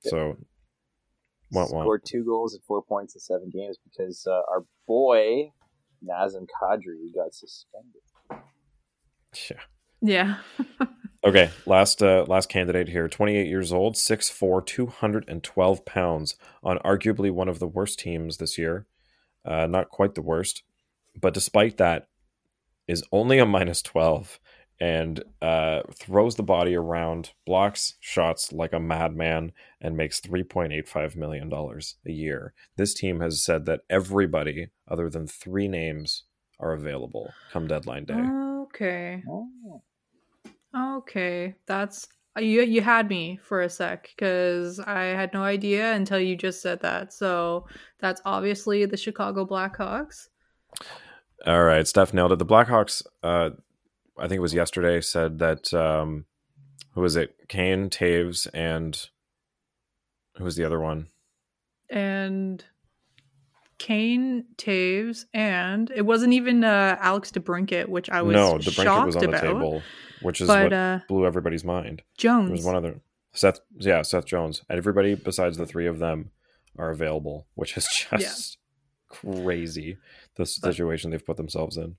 So, 0.01 0.37
want 1.51 1.69
scored 1.69 2.01
two 2.05 2.23
goals 2.23 2.53
and 2.53 2.63
four 2.63 2.81
points 2.81 3.15
in 3.15 3.21
seven 3.21 3.49
games 3.53 3.77
because 3.83 4.25
uh, 4.27 4.41
our 4.49 4.65
boy 4.87 5.51
Nazem 6.03 6.47
Kadri 6.61 7.13
got 7.13 7.33
suspended. 7.33 8.01
Yeah. 9.49 9.59
Yeah. 10.01 10.37
Okay, 11.23 11.51
last 11.67 12.01
uh, 12.01 12.25
last 12.27 12.49
candidate 12.49 12.87
here. 12.87 13.07
28 13.07 13.45
years 13.45 13.71
old, 13.71 13.93
6'4", 13.93 14.65
212 14.65 15.85
pounds, 15.85 16.35
on 16.63 16.79
arguably 16.79 17.31
one 17.31 17.47
of 17.47 17.59
the 17.59 17.67
worst 17.67 17.99
teams 17.99 18.37
this 18.37 18.57
year. 18.57 18.87
Uh, 19.45 19.67
not 19.67 19.89
quite 19.89 20.15
the 20.15 20.21
worst, 20.23 20.63
but 21.19 21.33
despite 21.33 21.77
that, 21.77 22.07
is 22.87 23.03
only 23.11 23.37
a 23.37 23.45
minus 23.45 23.83
12 23.83 24.39
and 24.81 25.23
uh, 25.43 25.81
throws 25.93 26.35
the 26.35 26.43
body 26.43 26.75
around, 26.75 27.31
blocks 27.45 27.93
shots 27.99 28.51
like 28.51 28.73
a 28.73 28.79
madman, 28.79 29.51
and 29.79 29.95
makes 29.95 30.19
$3.85 30.19 31.15
million 31.15 31.53
a 31.53 32.11
year. 32.11 32.53
This 32.77 32.95
team 32.95 33.21
has 33.21 33.43
said 33.43 33.67
that 33.67 33.81
everybody, 33.91 34.69
other 34.87 35.07
than 35.07 35.27
three 35.27 35.67
names, 35.67 36.23
are 36.59 36.73
available 36.73 37.31
come 37.51 37.67
deadline 37.67 38.05
day. 38.05 38.21
Okay. 38.63 39.23
Oh. 39.29 39.81
Okay. 40.75 41.55
That's 41.65 42.07
you 42.37 42.61
you 42.61 42.81
had 42.81 43.09
me 43.09 43.39
for 43.43 43.61
a 43.61 43.69
sec 43.69 44.09
cuz 44.17 44.79
I 44.79 45.03
had 45.03 45.33
no 45.33 45.43
idea 45.43 45.93
until 45.93 46.19
you 46.19 46.35
just 46.35 46.61
said 46.61 46.79
that. 46.81 47.13
So, 47.13 47.67
that's 47.99 48.21
obviously 48.25 48.85
the 48.85 48.95
Chicago 48.95 49.45
Blackhawks. 49.45 50.29
All 51.45 51.63
right, 51.63 51.87
Steph 51.87 52.13
nailed 52.13 52.31
it. 52.31 52.39
The 52.39 52.45
Blackhawks, 52.45 53.03
uh, 53.23 53.49
I 54.21 54.27
think 54.27 54.37
it 54.37 54.41
was 54.41 54.53
yesterday, 54.53 55.01
said 55.01 55.39
that 55.39 55.73
um, 55.73 56.25
who 56.93 57.01
was 57.01 57.15
it? 57.15 57.35
Kane, 57.47 57.89
Toews, 57.89 58.47
and 58.53 59.09
who 60.37 60.43
was 60.43 60.55
the 60.55 60.63
other 60.63 60.79
one? 60.79 61.07
And 61.89 62.63
Kane, 63.79 64.45
Toews, 64.57 65.25
and 65.33 65.91
it 65.95 66.03
wasn't 66.03 66.33
even 66.33 66.63
uh, 66.63 66.97
Alex 66.99 67.31
DeBrincat, 67.31 67.87
which 67.89 68.09
I 68.09 68.21
was 68.21 68.35
no, 68.35 68.53
DeBrincat 68.59 68.83
shocked 68.83 69.05
was 69.07 69.15
on 69.15 69.23
about. 69.25 69.41
the 69.41 69.47
table, 69.47 69.81
which 70.21 70.39
is 70.39 70.47
but 70.47 70.65
what 70.65 70.73
uh, 70.73 70.99
blew 71.07 71.25
everybody's 71.25 71.63
mind. 71.63 71.97
There 71.97 72.05
Jones. 72.17 72.51
was 72.51 72.63
one 72.63 72.75
other 72.75 73.01
Seth, 73.33 73.59
yeah, 73.79 74.01
Seth 74.01 74.25
Jones, 74.25 74.61
everybody 74.69 75.15
besides 75.15 75.57
the 75.57 75.65
three 75.65 75.87
of 75.87 75.99
them 75.99 76.31
are 76.77 76.89
available, 76.89 77.47
which 77.55 77.77
is 77.77 77.87
just 78.09 78.57
crazy. 79.09 79.97
The 80.35 80.45
situation 80.45 81.11
they've 81.11 81.25
put 81.25 81.37
themselves 81.37 81.77
in. 81.77 81.95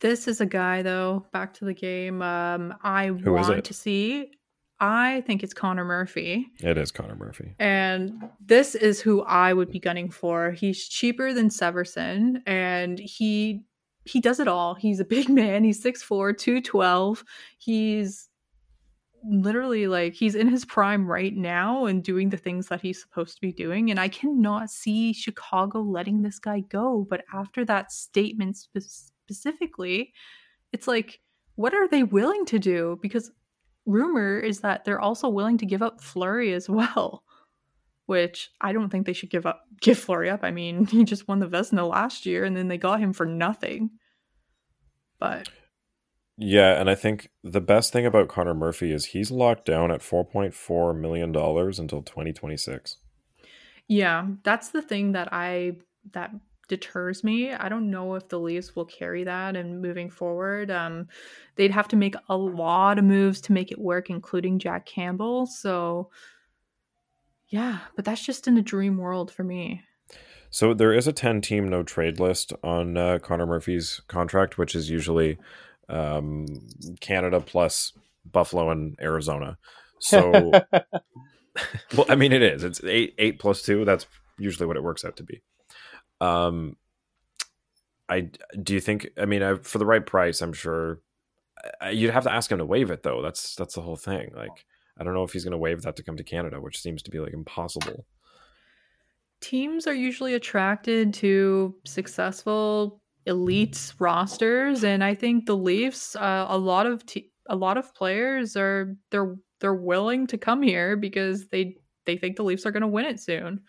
This 0.00 0.28
is 0.28 0.40
a 0.40 0.46
guy, 0.46 0.82
though. 0.82 1.26
Back 1.32 1.54
to 1.54 1.64
the 1.64 1.74
game. 1.74 2.22
Um, 2.22 2.74
I 2.82 3.06
Who 3.06 3.32
want 3.32 3.64
to 3.64 3.74
see. 3.74 4.30
I 4.78 5.22
think 5.26 5.42
it's 5.42 5.54
Connor 5.54 5.86
Murphy, 5.86 6.48
It 6.60 6.76
is 6.76 6.92
Connor 6.92 7.16
Murphy. 7.16 7.54
and 7.58 8.28
this 8.44 8.74
is 8.74 9.00
who 9.00 9.22
I 9.22 9.54
would 9.54 9.70
be 9.70 9.78
gunning 9.78 10.10
for. 10.10 10.50
He's 10.50 10.86
cheaper 10.86 11.32
than 11.32 11.48
Severson, 11.48 12.42
and 12.46 12.98
he 12.98 13.62
he 14.04 14.20
does 14.20 14.38
it 14.38 14.48
all. 14.48 14.74
He's 14.74 15.00
a 15.00 15.04
big 15.04 15.28
man. 15.40 15.64
He's 15.64 15.82
6'4", 15.82 16.36
212. 16.36 17.24
He's 17.58 18.28
literally 19.28 19.88
like 19.88 20.12
he's 20.14 20.34
in 20.34 20.46
his 20.46 20.64
prime 20.66 21.06
right 21.06 21.34
now 21.34 21.86
and 21.86 22.04
doing 22.04 22.28
the 22.28 22.36
things 22.36 22.68
that 22.68 22.80
he's 22.80 23.00
supposed 23.00 23.34
to 23.34 23.40
be 23.40 23.50
doing 23.50 23.90
and 23.90 23.98
i 23.98 24.06
cannot 24.06 24.70
see 24.70 25.12
chicago 25.12 25.80
letting 25.80 26.22
this 26.22 26.38
guy 26.38 26.60
go 26.60 27.04
but 27.10 27.24
after 27.34 27.64
that 27.64 27.90
statement 27.90 28.56
specifically 29.26 30.12
it's 30.72 30.86
like 30.86 31.20
what 31.56 31.72
are 31.72 31.88
they 31.88 32.02
willing 32.02 32.44
to 32.46 32.58
do? 32.58 32.98
Because 33.00 33.30
rumor 33.86 34.38
is 34.38 34.60
that 34.60 34.84
they're 34.84 35.00
also 35.00 35.28
willing 35.28 35.56
to 35.58 35.66
give 35.66 35.82
up 35.82 36.02
Fleury 36.02 36.52
as 36.52 36.68
well 36.68 37.22
which 38.06 38.50
i 38.60 38.72
don't 38.72 38.90
think 38.90 39.04
they 39.04 39.12
should 39.12 39.30
give 39.30 39.46
up 39.46 39.64
give 39.80 39.98
Fleury 39.98 40.30
up. 40.30 40.40
I 40.42 40.50
mean 40.50 40.86
he 40.90 41.04
just 41.04 41.28
won 41.28 41.40
the 41.40 41.46
Vezina 41.46 41.88
last 41.88 42.24
year 42.24 42.44
and 42.44 42.56
then 42.56 42.68
they 42.68 42.78
got 42.78 43.00
him 43.00 43.12
for 43.12 43.26
nothing. 43.26 43.90
But 45.18 45.48
Yeah, 46.36 46.80
and 46.80 46.88
I 46.88 46.94
think 46.94 47.30
the 47.42 47.60
best 47.60 47.92
thing 47.92 48.06
about 48.06 48.28
Connor 48.28 48.54
Murphy 48.54 48.92
is 48.92 49.06
he's 49.06 49.30
locked 49.30 49.66
down 49.66 49.90
at 49.90 50.02
four 50.02 50.24
point 50.24 50.54
four 50.54 50.94
million 50.94 51.32
dollars 51.32 51.78
until 51.78 52.02
twenty 52.02 52.32
twenty 52.32 52.56
six. 52.56 52.96
Yeah, 53.88 54.26
that's 54.42 54.70
the 54.70 54.82
thing 54.82 55.12
that 55.12 55.28
I 55.32 55.78
that 56.12 56.30
deters 56.68 57.22
me. 57.22 57.52
I 57.52 57.68
don't 57.68 57.90
know 57.90 58.14
if 58.14 58.28
the 58.28 58.38
Leafs 58.38 58.74
will 58.74 58.84
carry 58.84 59.24
that 59.24 59.56
and 59.56 59.80
moving 59.82 60.10
forward. 60.10 60.70
Um 60.70 61.08
they'd 61.56 61.70
have 61.70 61.88
to 61.88 61.96
make 61.96 62.14
a 62.28 62.36
lot 62.36 62.98
of 62.98 63.04
moves 63.04 63.40
to 63.42 63.52
make 63.52 63.72
it 63.72 63.78
work 63.78 64.10
including 64.10 64.58
Jack 64.58 64.86
Campbell. 64.86 65.46
So 65.46 66.10
yeah, 67.48 67.78
but 67.94 68.04
that's 68.04 68.24
just 68.24 68.48
in 68.48 68.56
a 68.56 68.62
dream 68.62 68.96
world 68.96 69.30
for 69.30 69.44
me. 69.44 69.82
So 70.50 70.74
there 70.74 70.92
is 70.92 71.06
a 71.06 71.12
ten 71.12 71.40
team 71.40 71.68
no 71.68 71.82
trade 71.82 72.18
list 72.18 72.52
on 72.62 72.96
uh, 72.96 73.18
Connor 73.22 73.46
Murphy's 73.46 74.00
contract, 74.08 74.58
which 74.58 74.74
is 74.74 74.88
usually 74.90 75.38
um, 75.88 76.46
Canada 77.00 77.40
plus 77.40 77.92
Buffalo 78.24 78.70
and 78.70 78.96
Arizona. 79.00 79.58
So, 79.98 80.50
well, 81.96 82.06
I 82.08 82.16
mean, 82.16 82.32
it 82.32 82.42
is. 82.42 82.64
It's 82.64 82.82
eight 82.84 83.14
eight 83.18 83.38
plus 83.38 83.62
two. 83.62 83.84
That's 83.84 84.06
usually 84.38 84.66
what 84.66 84.76
it 84.76 84.82
works 84.82 85.04
out 85.04 85.16
to 85.16 85.22
be. 85.22 85.42
Um, 86.20 86.76
I 88.08 88.30
do 88.62 88.74
you 88.74 88.80
think? 88.80 89.08
I 89.18 89.26
mean, 89.26 89.42
I, 89.42 89.54
for 89.56 89.78
the 89.78 89.86
right 89.86 90.04
price, 90.04 90.40
I'm 90.40 90.52
sure 90.52 91.00
I, 91.80 91.90
you'd 91.90 92.12
have 92.12 92.24
to 92.24 92.32
ask 92.32 92.50
him 92.50 92.58
to 92.58 92.64
waive 92.64 92.90
it, 92.90 93.02
though. 93.02 93.22
That's 93.22 93.54
that's 93.54 93.74
the 93.74 93.82
whole 93.82 93.96
thing. 93.96 94.30
Like, 94.34 94.64
I 94.98 95.04
don't 95.04 95.14
know 95.14 95.24
if 95.24 95.32
he's 95.32 95.44
going 95.44 95.52
to 95.52 95.58
waive 95.58 95.82
that 95.82 95.96
to 95.96 96.02
come 96.02 96.16
to 96.16 96.24
Canada, 96.24 96.60
which 96.60 96.80
seems 96.80 97.02
to 97.02 97.10
be 97.10 97.18
like 97.18 97.32
impossible. 97.32 98.06
Teams 99.40 99.86
are 99.86 99.94
usually 99.94 100.34
attracted 100.34 101.12
to 101.14 101.74
successful 101.84 103.00
elite 103.26 103.92
rosters 103.98 104.84
and 104.84 105.02
I 105.02 105.14
think 105.14 105.46
the 105.46 105.56
Leafs 105.56 106.14
uh, 106.14 106.46
a 106.48 106.56
lot 106.56 106.86
of 106.86 107.04
te- 107.04 107.32
a 107.48 107.56
lot 107.56 107.76
of 107.76 107.92
players 107.92 108.56
are 108.56 108.94
they're 109.10 109.36
they're 109.60 109.74
willing 109.74 110.28
to 110.28 110.38
come 110.38 110.62
here 110.62 110.96
because 110.96 111.48
they 111.48 111.76
they 112.04 112.16
think 112.16 112.36
the 112.36 112.44
Leafs 112.44 112.64
are 112.66 112.70
going 112.70 112.82
to 112.82 112.86
win 112.86 113.04
it 113.04 113.20
soon. 113.20 113.60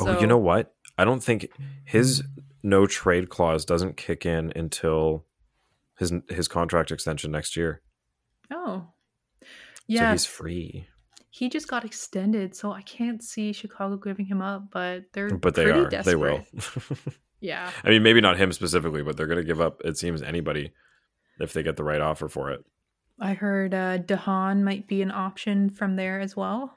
Oh, 0.00 0.18
you 0.20 0.26
know 0.26 0.38
what? 0.38 0.74
I 0.98 1.04
don't 1.04 1.22
think 1.22 1.48
his 1.84 2.22
no 2.62 2.86
trade 2.86 3.28
clause 3.30 3.64
doesn't 3.64 3.96
kick 3.96 4.26
in 4.26 4.52
until 4.56 5.24
his 5.98 6.12
his 6.28 6.48
contract 6.48 6.90
extension 6.90 7.30
next 7.30 7.56
year. 7.56 7.80
Oh. 8.50 8.88
Yeah, 9.86 10.08
so 10.08 10.12
he's 10.12 10.26
free. 10.26 10.86
he 11.30 11.48
just 11.48 11.68
got 11.68 11.84
extended, 11.84 12.54
so 12.54 12.72
I 12.72 12.82
can't 12.82 13.22
see 13.22 13.52
Chicago 13.52 13.96
giving 13.96 14.26
him 14.26 14.42
up, 14.42 14.70
but 14.70 15.04
they're 15.14 15.30
But 15.36 15.54
they 15.54 15.70
are. 15.70 15.88
desperate. 15.88 16.04
They 16.04 16.16
will. 16.16 16.44
Yeah. 17.40 17.70
I 17.84 17.90
mean, 17.90 18.02
maybe 18.02 18.20
not 18.20 18.36
him 18.36 18.50
specifically, 18.52 19.04
but 19.04 19.16
they're 19.16 19.28
going 19.28 19.38
to 19.38 19.44
give 19.44 19.60
up. 19.60 19.80
It 19.84 19.96
seems 19.96 20.22
anybody 20.22 20.72
if 21.38 21.52
they 21.52 21.62
get 21.62 21.76
the 21.76 21.84
right 21.84 22.00
offer 22.00 22.28
for 22.28 22.50
it. 22.50 22.64
I 23.20 23.34
heard 23.34 23.72
uh 23.74 23.98
Dahan 23.98 24.62
might 24.62 24.88
be 24.88 25.02
an 25.02 25.12
option 25.12 25.70
from 25.70 25.94
there 25.94 26.18
as 26.20 26.34
well. 26.36 26.76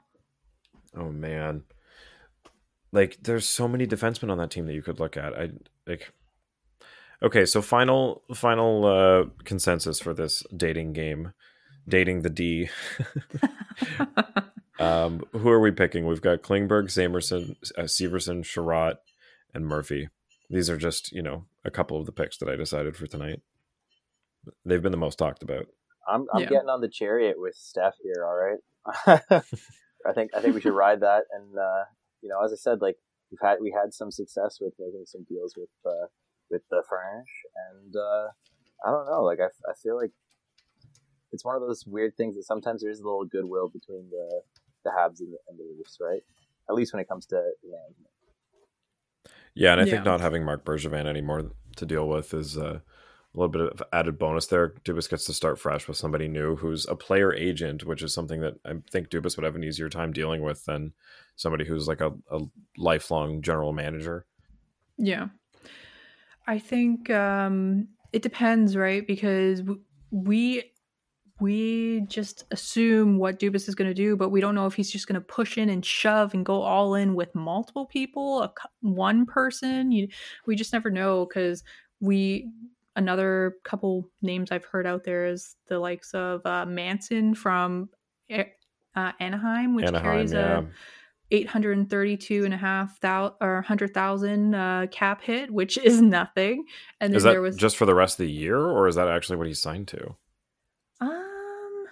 Oh 0.96 1.10
man, 1.10 1.64
like 2.92 3.18
there's 3.22 3.48
so 3.48 3.66
many 3.66 3.86
defensemen 3.86 4.30
on 4.30 4.38
that 4.38 4.50
team 4.50 4.66
that 4.66 4.74
you 4.74 4.82
could 4.82 5.00
look 5.00 5.16
at. 5.16 5.34
I 5.38 5.50
like. 5.86 6.12
Okay, 7.22 7.44
so 7.46 7.62
final 7.62 8.22
final 8.34 8.84
uh 8.84 9.24
consensus 9.44 10.00
for 10.00 10.12
this 10.12 10.42
dating 10.56 10.92
game, 10.92 11.32
dating 11.88 12.22
the 12.22 12.30
D. 12.30 12.68
um, 14.78 15.22
who 15.32 15.48
are 15.50 15.60
we 15.60 15.70
picking? 15.70 16.06
We've 16.06 16.20
got 16.20 16.42
Klingberg, 16.42 16.86
Samerson, 16.90 17.56
uh, 17.78 17.82
Severson, 17.82 18.42
Chiarot, 18.44 18.96
and 19.54 19.66
Murphy. 19.66 20.08
These 20.50 20.68
are 20.68 20.76
just 20.76 21.12
you 21.12 21.22
know 21.22 21.44
a 21.64 21.70
couple 21.70 21.98
of 21.98 22.06
the 22.06 22.12
picks 22.12 22.36
that 22.38 22.48
I 22.48 22.56
decided 22.56 22.96
for 22.96 23.06
tonight. 23.06 23.40
They've 24.64 24.82
been 24.82 24.92
the 24.92 24.98
most 24.98 25.18
talked 25.18 25.42
about. 25.42 25.66
I'm 26.08 26.26
I'm 26.34 26.42
Yeah. 26.42 26.48
getting 26.48 26.68
on 26.68 26.80
the 26.80 26.88
chariot 26.88 27.36
with 27.38 27.54
Steph 27.54 27.94
here. 28.02 28.24
All 28.26 28.34
right. 28.34 29.22
I 30.04 30.12
think 30.12 30.32
I 30.34 30.40
think 30.40 30.54
we 30.54 30.60
should 30.60 30.72
ride 30.74 31.00
that, 31.00 31.24
and 31.32 31.56
uh, 31.56 31.84
you 32.22 32.28
know, 32.28 32.42
as 32.44 32.52
I 32.52 32.56
said, 32.56 32.80
like 32.80 32.96
we've 33.30 33.40
had 33.42 33.58
we 33.60 33.70
had 33.70 33.92
some 33.92 34.10
success 34.10 34.58
with 34.60 34.74
making 34.78 35.04
some 35.06 35.24
deals 35.28 35.54
with 35.56 35.70
uh, 35.84 36.06
with 36.50 36.62
the 36.70 36.82
French, 36.88 37.28
and 37.70 37.94
uh, 37.96 38.28
I 38.86 38.90
don't 38.90 39.06
know, 39.06 39.22
like 39.22 39.40
I, 39.40 39.46
I 39.70 39.74
feel 39.82 39.96
like 39.96 40.12
it's 41.32 41.44
one 41.44 41.56
of 41.56 41.62
those 41.62 41.84
weird 41.86 42.16
things 42.16 42.36
that 42.36 42.44
sometimes 42.44 42.82
there 42.82 42.90
is 42.90 43.00
a 43.00 43.04
little 43.04 43.24
goodwill 43.24 43.68
between 43.68 44.08
the 44.10 44.42
the 44.84 44.90
Habs 44.90 45.20
and 45.20 45.32
the, 45.32 45.38
and 45.48 45.58
the 45.58 45.64
Leafs, 45.76 45.98
right? 46.00 46.22
at 46.68 46.74
least 46.74 46.92
when 46.92 47.00
it 47.00 47.08
comes 47.08 47.26
to 47.26 47.36
management. 47.64 48.08
Yeah, 49.54 49.72
and 49.72 49.82
I 49.82 49.84
think 49.84 50.04
not 50.04 50.20
having 50.20 50.44
Mark 50.44 50.64
Bergevin 50.64 51.06
anymore 51.06 51.50
to 51.76 51.86
deal 51.86 52.08
with 52.08 52.32
is 52.32 52.56
uh, 52.56 52.80
a 53.34 53.38
little 53.38 53.50
bit 53.50 53.62
of 53.62 53.82
added 53.92 54.18
bonus 54.18 54.46
there. 54.46 54.74
Dubas 54.84 55.08
gets 55.08 55.24
to 55.24 55.32
start 55.32 55.58
fresh 55.58 55.88
with 55.88 55.96
somebody 55.96 56.28
new 56.28 56.56
who's 56.56 56.86
a 56.86 56.94
player 56.94 57.32
agent, 57.32 57.84
which 57.84 58.02
is 58.02 58.12
something 58.12 58.40
that 58.40 58.54
I 58.64 58.74
think 58.90 59.08
Dubas 59.08 59.36
would 59.36 59.44
have 59.44 59.56
an 59.56 59.64
easier 59.64 59.88
time 59.88 60.12
dealing 60.12 60.42
with 60.42 60.64
than 60.66 60.92
somebody 61.36 61.64
who's 61.64 61.88
like 61.88 62.00
a, 62.00 62.12
a 62.30 62.40
lifelong 62.76 63.40
general 63.40 63.72
manager. 63.72 64.26
Yeah. 64.98 65.28
I 66.46 66.58
think 66.58 67.08
um 67.10 67.88
it 68.12 68.22
depends, 68.22 68.76
right? 68.76 69.06
Because 69.06 69.62
we 70.10 70.64
we 71.40 72.02
just 72.02 72.44
assume 72.52 73.18
what 73.18 73.40
Dubas 73.40 73.66
is 73.68 73.74
going 73.74 73.88
to 73.88 73.94
do, 73.94 74.16
but 74.16 74.28
we 74.28 74.40
don't 74.40 74.54
know 74.54 74.66
if 74.66 74.74
he's 74.74 74.92
just 74.92 75.08
going 75.08 75.20
to 75.20 75.26
push 75.26 75.58
in 75.58 75.70
and 75.70 75.84
shove 75.84 76.34
and 76.34 76.46
go 76.46 76.62
all 76.62 76.94
in 76.94 77.14
with 77.14 77.34
multiple 77.34 77.86
people, 77.86 78.42
a, 78.42 78.52
one 78.80 79.26
person. 79.26 79.90
You, 79.90 80.06
we 80.46 80.54
just 80.54 80.72
never 80.72 80.88
know 80.88 81.26
because 81.26 81.64
we 82.00 82.48
another 82.96 83.56
couple 83.64 84.10
names 84.20 84.50
I've 84.50 84.64
heard 84.64 84.86
out 84.86 85.04
there 85.04 85.26
is 85.26 85.56
the 85.68 85.78
likes 85.78 86.12
of 86.14 86.44
uh, 86.44 86.66
Manson 86.66 87.34
from 87.34 87.88
uh, 88.30 89.12
Anaheim, 89.20 89.74
which 89.74 89.86
Anaheim, 89.86 90.04
carries 90.04 90.32
yeah. 90.32 90.60
a 90.60 90.66
832 91.32 92.44
and 92.44 92.52
a 92.52 92.56
half 92.58 93.00
thou 93.00 93.34
or 93.40 93.54
100,000 93.54 94.54
uh, 94.54 94.86
cap 94.90 95.22
hit, 95.22 95.50
which 95.50 95.78
is 95.84 96.02
nothing. 96.02 96.64
And 97.00 97.12
then 97.12 97.16
Is 97.16 97.22
that 97.22 97.30
there 97.32 97.40
was 97.42 97.56
just 97.56 97.76
for 97.76 97.86
the 97.86 97.94
rest 97.94 98.14
of 98.20 98.26
the 98.26 98.30
year, 98.32 98.58
or 98.58 98.86
is 98.88 98.96
that 98.96 99.08
actually 99.08 99.36
what 99.36 99.46
he 99.46 99.54
signed 99.54 99.88
to? 99.88 100.14
um 101.00 101.86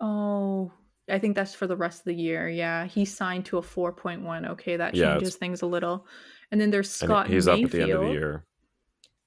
Oh, 0.00 0.72
I 1.08 1.18
think 1.18 1.34
that's 1.34 1.54
for 1.54 1.66
the 1.66 1.76
rest 1.76 2.00
of 2.00 2.04
the 2.04 2.14
year. 2.14 2.48
Yeah, 2.48 2.84
he 2.86 3.04
signed 3.06 3.46
to 3.46 3.58
a 3.58 3.62
4.1. 3.62 4.50
Okay, 4.50 4.76
that 4.76 4.94
changes 4.94 5.28
it's- 5.28 5.36
things 5.36 5.62
a 5.62 5.66
little. 5.66 6.06
And 6.54 6.60
then 6.60 6.70
there's 6.70 7.02
And 7.02 7.08
Scott 7.08 7.26
he's 7.26 7.46
Mayfield. 7.46 7.58
up 7.58 7.64
at 7.64 7.70
the 7.72 7.82
end 7.82 7.92
of 7.92 8.00
the 8.02 8.12
year. 8.12 8.44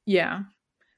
Yeah. 0.06 0.44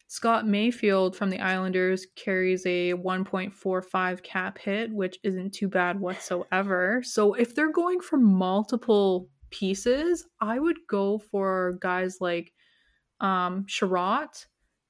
Scott 0.09 0.47
Mayfield 0.47 1.15
from 1.15 1.31
the 1.31 1.39
Islanders 1.39 2.05
carries 2.15 2.63
a 2.67 2.93
1.45 2.93 4.21
cap 4.21 4.59
hit, 4.59 4.93
which 4.93 5.17
isn't 5.23 5.55
too 5.55 5.67
bad 5.67 5.99
whatsoever. 5.99 7.01
So 7.03 7.33
if 7.33 7.55
they're 7.55 7.71
going 7.71 7.99
for 7.99 8.17
multiple 8.17 9.27
pieces, 9.49 10.23
I 10.39 10.59
would 10.59 10.77
go 10.87 11.17
for 11.17 11.79
guys 11.81 12.17
like 12.21 12.53
um 13.21 13.65
Chiarot 13.67 14.45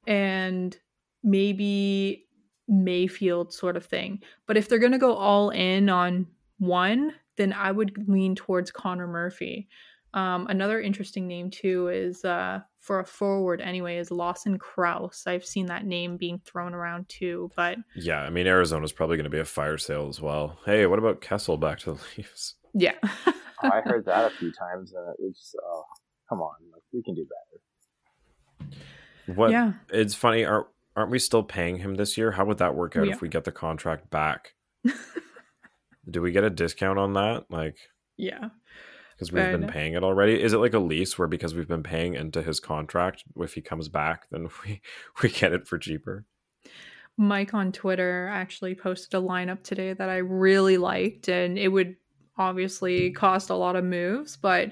and 0.07 0.77
maybe 1.23 2.27
Mayfield 2.67 3.53
sort 3.53 3.77
of 3.77 3.85
thing. 3.85 4.21
But 4.45 4.57
if 4.57 4.67
they're 4.67 4.77
going 4.77 4.91
to 4.91 4.97
go 4.97 5.13
all 5.15 5.51
in 5.51 5.87
on 5.87 6.27
one, 6.57 7.13
then 7.37 7.53
I 7.53 7.71
would 7.71 8.09
lean 8.09 8.35
towards 8.35 8.71
Connor 8.71 9.07
Murphy. 9.07 9.69
Um, 10.13 10.47
another 10.47 10.81
interesting 10.81 11.27
name 11.27 11.51
too 11.51 11.89
is 11.89 12.25
uh, 12.25 12.61
for 12.79 12.99
a 12.99 13.05
forward 13.05 13.61
anyway 13.61 13.97
is 13.97 14.09
Lawson 14.09 14.57
Crouse. 14.57 15.27
I've 15.27 15.45
seen 15.45 15.67
that 15.67 15.85
name 15.85 16.17
being 16.17 16.39
thrown 16.45 16.73
around 16.73 17.07
too, 17.09 17.51
but 17.55 17.77
Yeah, 17.95 18.19
I 18.21 18.29
mean 18.29 18.47
Arizona's 18.47 18.91
probably 18.91 19.17
going 19.17 19.25
to 19.25 19.29
be 19.29 19.39
a 19.39 19.45
fire 19.45 19.77
sale 19.77 20.07
as 20.07 20.19
well. 20.19 20.57
Hey, 20.65 20.85
what 20.87 20.99
about 20.99 21.21
Kessel 21.21 21.57
back 21.57 21.79
to 21.79 21.93
the 21.93 21.99
Leafs? 22.17 22.55
yeah, 22.73 22.95
Oh, 23.03 23.33
I 23.63 23.81
heard 23.81 24.05
that 24.05 24.31
a 24.31 24.35
few 24.37 24.51
times, 24.59 24.93
and 24.93 25.15
it's 25.19 25.53
oh, 25.63 25.83
come 26.29 26.39
on, 26.41 26.55
like 26.73 26.81
we 26.93 27.03
can 27.03 27.13
do 27.13 27.25
better. 27.25 28.75
What? 29.35 29.51
yeah, 29.51 29.73
It's 29.89 30.15
funny. 30.15 30.43
Aren't 30.45 30.67
aren't 30.95 31.11
we 31.11 31.19
still 31.19 31.43
paying 31.43 31.77
him 31.77 31.95
this 31.95 32.17
year? 32.17 32.31
How 32.31 32.45
would 32.45 32.57
that 32.57 32.75
work 32.75 32.95
out 32.95 33.03
We 33.03 33.11
if 33.11 33.21
we 33.21 33.29
get 33.29 33.43
the 33.43 33.51
contract 33.51 34.09
back? 34.09 34.53
Do 36.09 36.21
we 36.21 36.31
get 36.31 36.43
a 36.43 36.49
discount 36.49 36.97
on 36.97 37.13
that? 37.13 37.45
Like 37.49 37.77
yeah. 38.17 38.49
Because 39.19 39.33
we've 39.33 39.51
been 39.51 39.61
But- 39.61 39.71
paying 39.71 39.95
it 39.95 40.03
already? 40.03 40.41
Is 40.41 40.53
it 40.53 40.59
like 40.59 40.73
a 40.73 40.79
lease 40.79 41.19
where 41.19 41.27
because 41.27 41.53
we've 41.53 41.67
been 41.67 41.83
paying 41.83 42.13
into 42.15 42.41
his 42.41 42.61
contract, 42.61 43.25
if 43.35 43.53
he 43.53 43.61
comes 43.61 43.89
back, 43.89 44.27
then 44.31 44.47
we 44.65 44.81
we 45.21 45.27
get 45.27 45.51
it 45.51 45.67
for 45.67 45.77
cheaper? 45.77 46.25
Mike 47.17 47.53
on 47.53 47.73
Twitter 47.73 48.29
actually 48.31 48.75
posted 48.75 49.13
a 49.13 49.21
lineup 49.21 49.61
today 49.61 49.91
that 49.91 50.07
I 50.07 50.17
really 50.17 50.77
liked, 50.77 51.27
and 51.27 51.57
it 51.59 51.67
would 51.67 51.97
obviously 52.37 53.11
cost 53.11 53.49
a 53.49 53.55
lot 53.55 53.75
of 53.75 53.83
moves, 53.83 54.37
but 54.37 54.71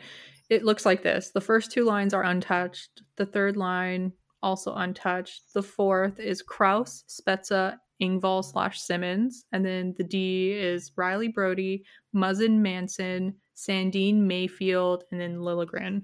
it 0.50 0.64
looks 0.64 0.86
like 0.86 1.04
this. 1.04 1.32
The 1.32 1.42
first 1.42 1.74
two 1.74 1.84
lines 1.84 2.14
are 2.14 2.24
untouched, 2.24 3.02
the 3.18 3.26
third 3.26 3.58
line 3.58 4.14
also 4.42 4.74
untouched. 4.76 5.54
The 5.54 5.62
fourth 5.64 6.22
is 6.22 6.42
Crouse, 6.42 7.04
Spezza, 7.10 7.80
Engvall 8.02 8.46
slash 8.46 8.80
Simmons, 8.80 9.44
and 9.52 9.66
then 9.66 9.94
the 9.98 10.06
D 10.06 10.52
is 10.54 10.92
Rielly 10.92 11.34
Brodie, 11.34 11.84
Muzzin 12.16 12.60
Manson, 12.60 13.36
Sandin 13.58 14.18
Mayfield, 14.18 15.04
and 15.12 15.20
then 15.20 15.40
Liljegren. 15.40 16.04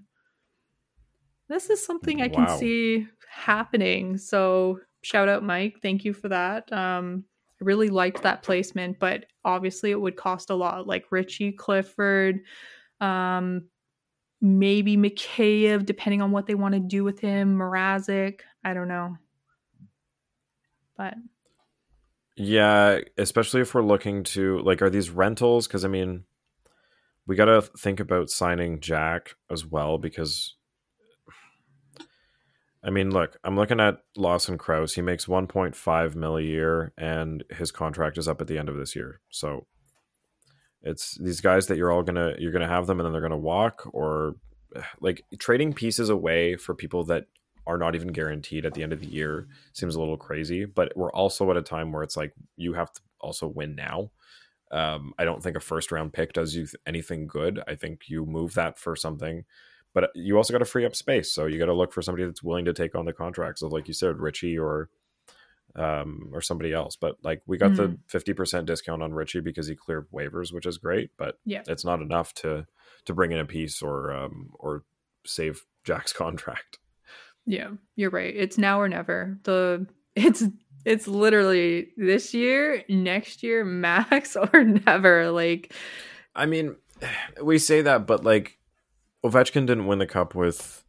This 1.50 1.70
is 1.70 1.86
something 1.86 2.22
I 2.22 2.30
can 2.30 2.48
Wow. 2.48 2.58
see 2.58 3.08
happening. 3.30 4.18
So 4.18 4.80
shout 5.04 5.30
out 5.30 5.44
Mike, 5.44 5.80
thank 5.82 6.04
you 6.04 6.14
for 6.14 6.30
that. 6.30 6.72
Um, 6.74 7.26
I 7.62 7.66
really 7.66 7.90
liked 7.90 8.24
that 8.24 8.42
placement, 8.44 8.98
but 9.00 9.26
obviously 9.46 9.92
it 9.92 10.02
would 10.02 10.16
cost 10.16 10.50
a 10.50 10.56
lot. 10.56 10.88
Like 10.88 11.12
Ritchie 11.12 11.52
Clifford, 11.52 12.40
um, 13.02 13.68
maybe 14.42 14.98
Mikheyev, 14.98 15.86
depending 15.86 16.22
on 16.22 16.32
what 16.32 16.48
they 16.48 16.56
want 16.56 16.74
to 16.74 16.80
do 16.80 17.04
with 17.04 17.20
him. 17.20 17.58
Mrazek, 17.58 18.40
I 18.64 18.74
don't 18.74 18.88
know, 18.88 19.18
but 20.98 21.14
Yeah, 22.36 23.00
especially 23.18 23.62
if 23.62 23.74
we're 23.76 23.84
looking 23.84 24.24
to 24.26 24.60
like, 24.60 24.82
are 24.82 24.90
these 24.90 25.10
rentals? 25.12 25.68
Because 25.68 25.86
I 25.86 25.88
mean, 25.88 26.26
we 27.26 27.36
got 27.36 27.46
to 27.46 27.62
think 27.62 28.00
about 28.00 28.30
signing 28.30 28.80
Jack 28.80 29.36
as 29.50 29.66
well 29.66 29.98
because. 29.98 30.56
I 32.86 32.90
mean, 32.90 33.12
look, 33.12 33.38
I'm 33.46 33.56
looking 33.56 33.80
at 33.80 34.00
Lawson 34.18 34.58
Crouse. 34.58 34.94
He 34.94 35.02
makes 35.02 35.26
1.5 35.26 36.16
mil 36.16 36.36
a 36.36 36.42
year, 36.42 36.92
and 36.98 37.42
his 37.50 37.72
contract 37.72 38.18
is 38.18 38.28
up 38.28 38.42
at 38.42 38.48
the 38.48 38.58
end 38.58 38.68
of 38.68 38.76
this 38.76 38.94
year. 38.94 39.22
So, 39.30 39.68
it's 40.82 41.18
these 41.18 41.40
guys 41.40 41.68
that 41.68 41.78
you're 41.78 41.94
all 41.94 42.04
gonna 42.04 42.36
you're 42.38 42.52
gonna 42.52 42.68
have 42.68 42.88
them, 42.88 43.00
and 43.00 43.06
then 43.06 43.14
they're 43.14 43.22
gonna 43.22 43.38
walk, 43.38 43.88
or 43.94 44.36
like 45.00 45.24
trading 45.40 45.74
pieces 45.74 46.10
away 46.10 46.58
for 46.58 46.76
people 46.76 47.06
that 47.06 47.28
are 47.66 47.78
not 47.78 47.96
even 47.96 48.10
guaranteed 48.10 48.66
at 48.66 48.74
the 48.74 48.84
end 48.84 48.92
of 48.92 49.00
the 49.00 49.08
year 49.08 49.48
seems 49.72 49.96
a 49.96 50.00
little 50.00 50.18
crazy. 50.18 50.66
But 50.66 50.92
we're 50.96 51.12
also 51.12 51.50
at 51.52 51.58
a 51.58 51.62
time 51.62 51.92
where 51.92 52.04
it's 52.04 52.18
like 52.18 52.34
you 52.58 52.74
have 52.74 52.92
to 52.92 53.02
also 53.22 53.48
win 53.48 53.76
now. 53.76 54.12
Um, 54.72 55.14
I 55.20 55.26
don't 55.26 55.42
think 55.44 55.56
a 55.56 55.60
first 55.60 55.92
round 55.92 56.14
pick 56.14 56.34
does 56.34 56.56
you 56.56 56.64
th- 56.64 56.76
anything 56.88 57.28
good. 57.28 57.62
I 57.68 57.76
think 57.76 58.10
you 58.10 58.26
move 58.26 58.56
that 58.56 58.80
for 58.80 58.96
something, 58.96 59.44
but 59.94 60.10
you 60.16 60.36
also 60.38 60.52
got 60.54 60.60
to 60.60 60.66
free 60.66 60.86
up 60.86 60.96
space. 60.96 61.32
So 61.32 61.46
you 61.46 61.60
got 61.60 61.66
to 61.68 61.74
look 61.74 61.94
for 61.94 62.02
somebody 62.02 62.26
that's 62.26 62.42
willing 62.42 62.66
to 62.66 62.74
take 62.74 62.96
on 62.96 63.06
the 63.06 63.14
contracts 63.14 63.62
of, 63.62 63.72
like 63.72 63.88
you 63.88 63.94
said, 63.94 64.18
Ritchie 64.20 64.58
or 64.58 64.90
um 65.76 66.30
or 66.34 66.42
somebody 66.42 66.72
else. 66.74 66.96
But 66.96 67.16
like 67.24 67.42
we 67.48 67.58
got 67.58 67.76
the 67.76 67.98
fifty 68.08 68.34
percent 68.34 68.68
discount 68.68 69.02
on 69.02 69.14
Ritchie 69.14 69.40
because 69.42 69.68
he 69.68 69.76
cleared 69.76 70.08
waivers, 70.12 70.54
which 70.54 70.66
is 70.68 70.78
great. 70.78 71.10
But 71.18 71.40
Yeah. 71.46 71.64
it's 71.68 71.86
not 71.86 72.02
enough 72.02 72.34
to 72.36 72.68
to 73.06 73.14
bring 73.14 73.32
in 73.32 73.40
a 73.40 73.46
piece 73.46 73.82
or 73.82 74.12
um 74.14 74.52
or 74.60 74.84
save 75.26 75.66
Jack's 75.84 76.14
contract. 76.24 76.78
yeah, 77.46 77.72
you're 77.96 78.12
right. 78.12 78.36
It's 78.36 78.58
now 78.58 78.80
or 78.80 78.88
never. 78.90 79.40
The 79.44 79.88
it's 80.16 80.44
it's 80.86 81.08
literally 81.08 81.90
this 81.98 82.34
year, 82.34 82.84
next 82.90 83.44
year, 83.44 83.64
max 83.64 84.36
or 84.54 84.64
never. 84.64 85.32
Like 85.32 85.74
I 86.36 86.46
mean, 86.46 86.76
we 87.42 87.58
say 87.58 87.82
that, 87.82 88.08
but 88.08 88.24
like 88.24 88.60
Ovechkin 89.24 89.66
didn't 89.66 89.88
win 89.88 90.00
the 90.00 90.06
cup 90.08 90.36
with 90.36 90.84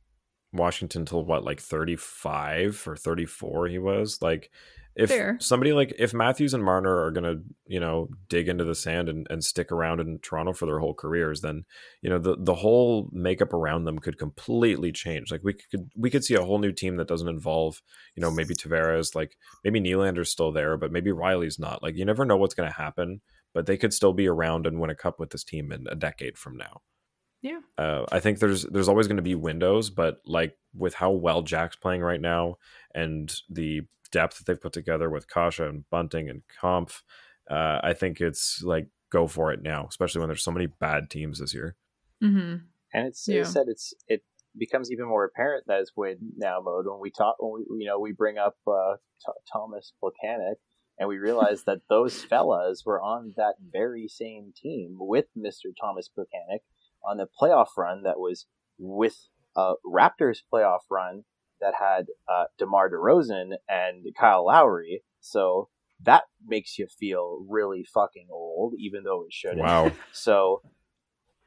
Washington 0.53 1.05
till 1.05 1.25
what, 1.25 1.45
like 1.45 1.61
35 1.61 2.85
or 2.87 2.97
34 2.97 3.69
he 3.69 3.79
was. 3.79 4.21
Like 4.23 4.51
if 4.97 5.11
Fair. 5.11 5.37
somebody 5.41 5.73
like 5.73 5.93
if 5.99 6.15
Matthews 6.15 6.55
and 6.55 6.63
Marner 6.63 7.05
are 7.05 7.11
gonna, 7.11 7.37
you 7.67 7.81
know, 7.81 8.09
dig 8.29 8.49
into 8.49 8.65
the 8.65 8.75
sand 8.75 9.09
and, 9.09 9.27
and 9.29 9.43
stick 9.43 9.73
around 9.73 10.01
in 10.01 10.21
Toronto 10.21 10.53
for 10.53 10.67
their 10.67 10.79
whole 10.79 10.95
careers, 10.95 11.41
then 11.41 11.65
you 12.01 12.09
know 12.09 12.19
the 12.19 12.37
the 12.39 12.55
whole 12.55 13.09
makeup 13.13 13.53
around 13.53 13.85
them 13.85 13.99
could 13.99 14.19
completely 14.19 14.93
change. 14.93 15.33
Like 15.33 15.43
we 15.43 15.55
could 15.55 15.91
we 15.97 16.11
could 16.11 16.25
see 16.25 16.35
a 16.35 16.45
whole 16.45 16.59
new 16.59 16.73
team 16.73 16.97
that 16.97 17.09
doesn't 17.09 17.29
involve, 17.29 17.83
you 18.15 18.21
know, 18.21 18.31
maybe 18.31 18.55
Tavares, 18.55 19.15
like 19.15 19.37
maybe 19.65 19.81
Nylander's 19.81 20.31
still 20.31 20.53
there, 20.53 20.77
but 20.77 20.93
maybe 20.93 21.11
Rielly's 21.11 21.59
not. 21.59 21.83
Like 21.83 21.97
you 21.97 22.05
never 22.05 22.25
know 22.25 22.37
what's 22.37 22.55
gonna 22.55 22.71
happen, 22.71 23.21
but 23.53 23.67
they 23.67 23.77
could 23.77 23.93
still 23.93 24.13
be 24.13 24.29
around 24.29 24.67
and 24.67 24.79
win 24.79 24.91
a 24.91 24.95
cup 24.95 25.19
with 25.19 25.31
this 25.31 25.45
team 25.45 25.73
in 25.73 25.87
a 25.89 25.97
decade 25.97 26.39
from 26.39 26.57
now. 26.57 26.83
Yeah. 27.43 27.61
Uh, 27.77 28.07
I 28.11 28.21
think 28.21 28.39
there's 28.39 28.63
there's 28.63 28.89
always 28.89 29.07
going 29.07 29.19
to 29.19 29.23
be 29.23 29.35
windows, 29.35 29.91
but 29.91 30.23
like 30.25 30.57
with 30.73 30.95
how 30.95 31.11
well 31.11 31.43
Jack's 31.43 31.77
playing 31.77 32.01
right 32.01 32.21
now 32.21 32.57
and 32.95 33.31
the 33.51 33.83
depth 34.15 34.39
that 34.39 34.47
they've 34.47 34.61
put 34.67 34.73
together 34.73 35.09
with 35.11 35.29
Kase 35.29 35.59
and 35.59 35.85
Bunting 35.91 36.29
and 36.31 36.43
Kampf, 36.61 37.03
uh, 37.51 37.79
I 37.83 37.93
think 37.93 38.21
it's 38.21 38.63
like 38.63 38.87
go 39.11 39.27
for 39.27 39.53
it 39.53 39.63
now, 39.63 39.87
especially 39.89 40.21
when 40.21 40.29
there's 40.29 40.43
so 40.49 40.51
many 40.59 40.67
bad 40.67 41.11
teams 41.11 41.39
this 41.41 41.55
year. 41.55 41.77
hmm 42.21 42.57
And 42.95 43.03
it's 43.09 43.27
Yeah. 43.29 43.41
it 43.43 43.47
said 43.47 43.67
it's 43.69 43.93
it 44.15 44.23
becomes 44.57 44.91
even 44.93 45.07
more 45.07 45.25
apparent 45.25 45.65
that 45.67 45.81
it's 45.81 45.93
win 45.97 46.19
now 46.37 46.61
mode 46.61 46.87
when 46.87 47.01
we 47.01 47.11
talk 47.11 47.37
when 47.41 47.53
we 47.69 47.83
you 47.83 47.87
know 47.89 47.99
we 47.99 48.13
bring 48.13 48.39
up 48.39 48.57
uh, 48.67 48.95
Th- 49.25 49.43
Thomas 49.53 49.93
Volcanic. 50.01 50.59
and 50.99 51.09
we 51.09 51.19
realize 51.19 51.61
that 51.65 51.81
those 51.95 52.23
fellas 52.31 52.79
were 52.87 53.01
on 53.01 53.35
that 53.37 53.57
very 53.79 54.07
same 54.09 54.53
team 54.63 54.97
with 55.13 55.27
Mr. 55.37 55.69
Thomas 55.81 56.09
Buchanan 56.15 56.61
on 57.09 57.17
the 57.19 57.29
playoff 57.41 57.73
run 57.77 58.05
that 58.05 58.19
was 58.27 58.47
with 58.79 59.17
a 59.57 59.75
Raptors 59.85 60.39
playoff 60.53 60.85
run 60.91 61.25
that 61.61 61.75
had 61.79 62.07
uh, 62.29 62.45
DeMar 62.59 62.91
DeRozan 62.91 63.53
and 63.69 64.07
Kyle 64.19 64.47
Lowry. 64.47 65.03
So 65.21 65.69
that 66.03 66.25
makes 66.47 66.79
you 66.79 66.87
feel 66.87 67.45
really 67.49 67.85
fucking 67.95 68.27
old, 68.31 68.75
even 68.79 69.05
though 69.05 69.25
it 69.25 69.33
shouldn't. 69.33 69.61
Wow. 69.61 69.93
So 70.13 70.63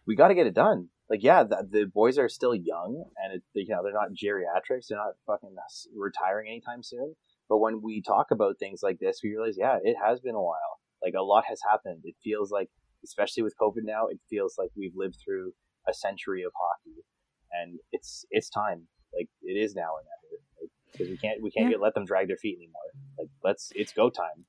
we 0.06 0.16
got 0.16 0.30
to 0.30 0.36
get 0.36 0.48
it 0.48 0.56
done. 0.56 0.90
Like, 1.10 1.24
yeah, 1.24 1.44
the, 1.44 1.66
the 1.70 1.86
boys 1.86 2.18
are 2.18 2.28
still 2.28 2.54
young, 2.56 3.06
and 3.24 3.36
it, 3.36 3.44
you 3.54 3.68
know 3.70 3.82
they're 3.84 3.94
not 3.94 4.10
geriatrics. 4.12 4.88
They're 4.90 4.98
not 4.98 5.14
fucking 5.26 5.56
retiring 5.96 6.50
anytime 6.50 6.84
soon. 6.84 7.16
But 7.48 7.60
when 7.60 7.82
we 7.82 8.02
talk 8.02 8.28
about 8.32 8.60
things 8.60 8.82
like 8.84 9.00
this, 9.00 9.22
we 9.24 9.30
realize, 9.30 9.56
yeah, 9.58 9.78
it 9.82 9.96
has 10.04 10.20
been 10.20 10.36
a 10.36 10.42
while. 10.42 10.82
Like 11.02 11.14
a 11.18 11.24
lot 11.24 11.46
has 11.48 11.62
happened. 11.70 12.02
It 12.04 12.16
feels 12.22 12.52
like, 12.52 12.70
especially 13.06 13.44
with 13.44 13.56
COVID 13.62 13.84
now, 13.84 14.08
it 14.08 14.20
feels 14.30 14.56
like 14.58 14.70
we've 14.76 14.96
lived 14.96 15.18
through 15.24 15.54
a 15.88 15.94
century 15.94 16.44
of 16.44 16.52
hockey, 16.60 17.06
and 17.54 17.80
it's 17.94 18.26
it's 18.30 18.50
time. 18.50 18.88
Like 19.16 19.30
it 19.42 19.54
is 19.54 19.76
now 19.76 19.94
or 19.94 20.02
never. 20.04 20.42
Like, 20.62 20.72
because 20.92 21.10
we 21.10 21.18
can't 21.18 21.42
we 21.42 21.52
can't 21.52 21.68
Yeah. 21.68 21.74
get, 21.74 21.82
let 21.82 21.94
them 21.94 22.06
drag 22.06 22.28
their 22.28 22.38
feet 22.38 22.58
anymore. 22.58 22.82
Like 23.18 23.30
let's 23.44 23.72
it's 23.76 23.94
go 23.94 24.10
time. 24.10 24.46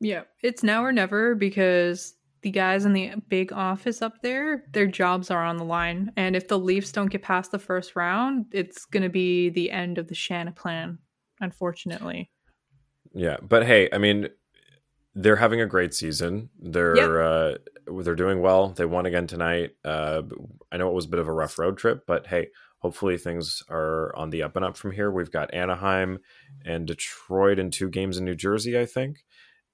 Yeah, 0.00 0.22
it's 0.42 0.62
now 0.62 0.84
or 0.84 0.92
never 0.92 1.34
because 1.34 2.14
the 2.42 2.50
guys 2.50 2.84
in 2.84 2.92
the 2.92 3.14
big 3.28 3.52
office 3.52 4.00
up 4.00 4.22
there, 4.22 4.64
their 4.72 4.86
jobs 4.86 5.28
are 5.30 5.42
on 5.42 5.56
the 5.56 5.64
line. 5.64 6.12
And 6.16 6.36
if 6.36 6.46
the 6.46 6.58
Leafs 6.58 6.92
don't 6.92 7.10
get 7.10 7.22
past 7.22 7.50
the 7.50 7.58
first 7.58 7.96
round, 7.96 8.46
it's 8.52 8.84
going 8.84 9.02
to 9.02 9.08
be 9.08 9.48
the 9.50 9.72
end 9.72 9.98
of 9.98 10.06
the 10.06 10.14
Shanna 10.14 10.52
plan, 10.52 10.98
unfortunately. 11.40 12.30
Yeah, 13.12 13.38
but 13.42 13.66
hey, 13.66 13.88
I 13.92 13.98
mean, 13.98 14.28
they're 15.16 15.34
having 15.34 15.60
a 15.60 15.66
great 15.66 15.94
season. 15.94 16.50
They're 16.60 17.20
uh, 17.20 17.54
they're 17.88 18.14
doing 18.14 18.40
well. 18.40 18.68
They 18.68 18.84
won 18.84 19.06
again 19.06 19.26
tonight. 19.26 19.72
Uh, 19.84 20.22
I 20.70 20.76
know 20.76 20.88
it 20.88 20.94
was 20.94 21.06
a 21.06 21.08
bit 21.08 21.18
of 21.18 21.26
a 21.26 21.32
rough 21.32 21.58
road 21.58 21.76
trip, 21.76 22.04
but 22.06 22.28
hey, 22.28 22.50
hopefully 22.78 23.18
things 23.18 23.62
are 23.68 24.14
on 24.16 24.30
the 24.30 24.42
up 24.42 24.56
and 24.56 24.64
up 24.64 24.76
from 24.76 24.92
here. 24.92 25.10
We've 25.10 25.30
got 25.30 25.52
Anaheim 25.54 26.18
and 26.64 26.86
Detroit 26.86 27.58
and 27.58 27.72
two 27.72 27.88
games 27.88 28.18
in 28.18 28.24
New 28.24 28.34
Jersey, 28.36 28.78
I 28.78 28.86
think. 28.86 29.24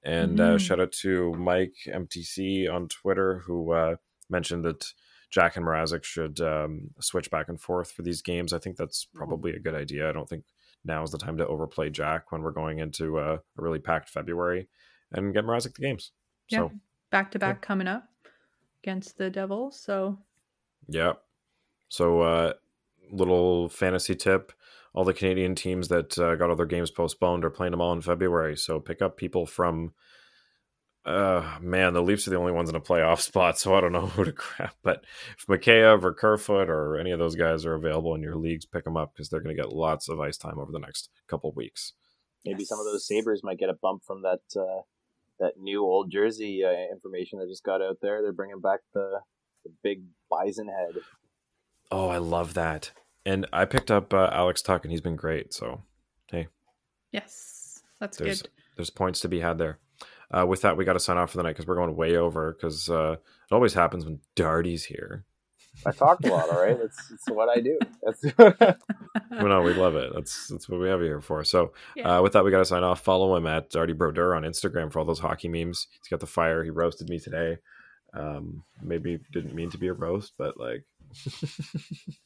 And 0.03 0.39
uh, 0.41 0.57
Mhm. 0.57 0.61
shout 0.61 0.81
out 0.81 0.93
to 1.03 1.33
Mike 1.35 1.75
MTC 1.87 2.69
on 2.69 2.89
Twitter 2.89 3.39
who 3.47 3.73
uh, 3.73 3.97
mentioned 4.29 4.65
that 4.65 4.93
Jack 5.31 5.57
and 5.57 5.67
Mrazek 5.67 6.05
should 6.05 6.41
um, 6.41 6.91
switch 7.01 7.31
back 7.31 7.49
and 7.49 7.61
forth 7.61 7.91
for 7.91 8.03
these 8.03 8.23
games. 8.23 8.53
I 8.53 8.59
think 8.59 8.77
that's 8.77 9.07
probably 9.15 9.53
a 9.53 9.59
good 9.59 9.75
idea. 9.75 10.09
I 10.09 10.13
don't 10.13 10.29
think 10.29 10.45
now 10.85 11.03
is 11.03 11.11
the 11.11 11.19
time 11.19 11.37
to 11.39 11.47
overplay 11.47 11.91
Jack 11.91 12.31
when 12.31 12.43
we're 12.43 12.53
going 12.53 12.79
into 12.79 13.19
uh, 13.19 13.39
a 13.59 13.63
really 13.63 13.79
packed 13.81 14.11
February 14.11 14.69
and 15.13 15.33
get 15.35 15.45
Mrazek 15.45 15.75
the 15.75 15.83
games. 15.83 16.13
Yeah. 16.51 16.59
So, 16.59 16.73
Back 17.11 17.31
to 17.33 17.39
back 17.39 17.63
coming 17.63 17.87
up 17.87 18.09
against 18.83 19.17
the 19.19 19.31
Devils. 19.31 19.79
So, 19.81 20.19
yeah. 20.89 21.13
So, 21.89 22.21
uh, 22.23 22.53
little 23.11 23.69
fantasy 23.69 24.15
tip 24.15 24.53
all 24.95 25.05
the 25.05 25.13
Canadian 25.13 25.55
teams 25.55 25.89
that 25.89 26.17
uh, 26.19 26.37
got 26.37 26.49
all 26.49 26.57
their 26.57 26.67
games 26.67 26.91
postponed 26.91 27.45
are 27.45 27.51
playing 27.51 27.73
them 27.73 27.81
all 27.81 27.93
in 27.93 28.01
February. 28.01 28.57
So, 28.57 28.81
pick 28.81 29.03
up 29.03 29.17
people 29.17 29.45
from. 29.45 29.93
Uh 31.07 31.59
man, 31.61 31.93
the 31.93 32.01
Leafs 32.01 32.27
are 32.27 32.31
the 32.31 32.39
only 32.39 32.53
ones 32.53 32.71
in 32.71 32.77
a 32.77 32.81
playoff 32.81 33.21
spot, 33.21 33.59
so 33.59 33.75
I 33.75 33.83
don't 33.83 33.93
know 33.93 34.07
who 34.07 34.25
to 34.25 34.33
grab. 34.33 34.71
But 34.83 35.05
if 35.37 35.47
Mikheyev 35.47 36.03
or 36.03 36.15
Kerfoot 36.15 36.71
or 36.71 36.97
any 36.97 37.11
of 37.11 37.19
those 37.19 37.35
guys 37.35 37.67
are 37.67 37.75
available 37.75 38.15
in 38.15 38.23
your 38.23 38.37
leagues, 38.37 38.65
pick 38.65 38.85
them 38.85 38.97
up 38.97 39.13
because 39.13 39.29
they're 39.29 39.43
going 39.43 39.55
to 39.55 39.63
get 39.63 39.71
lots 39.71 40.09
of 40.09 40.19
ice 40.19 40.39
time 40.39 40.59
over 40.59 40.73
the 40.73 40.79
next 40.79 41.11
couple 41.29 41.51
of 41.51 41.57
weeks. 41.57 41.93
Maybe 42.47 42.65
some 42.65 42.79
of 42.79 42.87
those 42.87 43.07
Sabres 43.07 43.43
might 43.45 43.59
get 43.59 43.69
a 43.69 43.75
bump 43.75 44.03
from 44.07 44.23
that 44.23 44.41
uh, 44.59 44.81
that 45.41 45.59
new 45.59 45.83
old 45.83 46.11
jersey 46.11 46.65
uh, 46.65 46.91
information 46.91 47.39
that 47.39 47.49
just 47.49 47.65
got 47.65 47.83
out 47.83 47.99
there. 48.01 48.23
They're 48.23 48.33
bringing 48.33 48.63
back 48.63 48.81
the, 48.95 49.21
the 49.65 49.73
big 49.83 50.05
bison 50.31 50.69
head. 50.69 51.03
Oh, 51.91 52.09
I 52.09 52.19
love 52.19 52.55
that. 52.55 52.91
And 53.27 53.47
I 53.53 53.65
picked 53.65 53.91
up 53.91 54.13
uh, 54.13 54.31
Alex 54.33 54.61
Tuch, 54.63 54.83
and 54.83 54.91
he's 54.91 55.01
been 55.01 55.17
great. 55.17 55.55
So, 55.55 55.83
hey, 56.31 56.49
yes, 57.13 57.83
that's 58.01 58.19
there's 58.19 58.43
good. 58.43 58.51
there's 58.77 58.91
points 58.91 59.21
to 59.21 59.29
be 59.29 59.41
had 59.41 59.59
there. 59.59 59.79
Uh, 60.31 60.45
with 60.47 60.63
that, 60.63 60.77
we 60.77 60.85
got 60.85 60.95
to 60.95 61.01
sign 61.01 61.17
off 61.17 61.31
for 61.31 61.37
the 61.37 61.43
night 61.43 61.51
because 61.53 61.67
we're 61.67 61.77
going 61.77 61.95
way 61.97 62.17
over. 62.17 62.53
Because 62.53 62.89
uh, 62.91 63.13
it 63.13 63.55
always 63.55 63.75
happens 63.75 64.05
when 64.05 64.21
Darty's 64.37 64.85
here. 64.85 65.25
I 65.87 65.91
talked 65.93 66.25
a 66.25 66.33
lot, 66.33 66.49
all 66.51 66.63
right. 66.63 66.79
That's, 66.79 67.09
that's 67.11 67.29
what 67.31 67.49
I 67.49 67.61
do. 67.61 67.79
That's 68.03 68.25
well, 68.39 69.49
no, 69.49 69.63
we 69.63 69.73
love 69.75 69.97
it. 69.97 70.13
That's 70.15 70.49
that's 70.49 70.69
what 70.69 70.81
we 70.81 70.89
have 70.89 71.01
you 71.01 71.07
here 71.07 71.21
for. 71.21 71.45
So, 71.45 71.73
Yeah. 71.97 72.19
uh, 72.19 72.23
with 72.23 72.33
that, 72.35 72.45
we 72.45 72.51
got 72.51 72.59
to 72.59 72.65
sign 72.65 72.85
off. 72.85 73.01
Follow 73.01 73.35
him 73.37 73.47
at 73.47 73.71
Darty 73.71 73.97
Broder 73.97 74.35
on 74.35 74.43
Instagram 74.43 74.93
for 74.93 74.99
all 74.99 75.05
those 75.05 75.19
hockey 75.21 75.49
memes. 75.49 75.87
He's 76.01 76.09
got 76.09 76.21
the 76.21 76.27
fire. 76.27 76.63
He 76.65 76.71
roasted 76.71 77.09
me 77.09 77.19
today. 77.19 77.59
Um, 78.13 78.63
maybe 78.83 79.19
didn't 79.33 79.55
mean 79.55 79.71
to 79.71 79.79
be 79.79 79.89
a 79.89 79.93
roast, 79.93 80.35
but 80.39 80.59
like, 80.59 80.85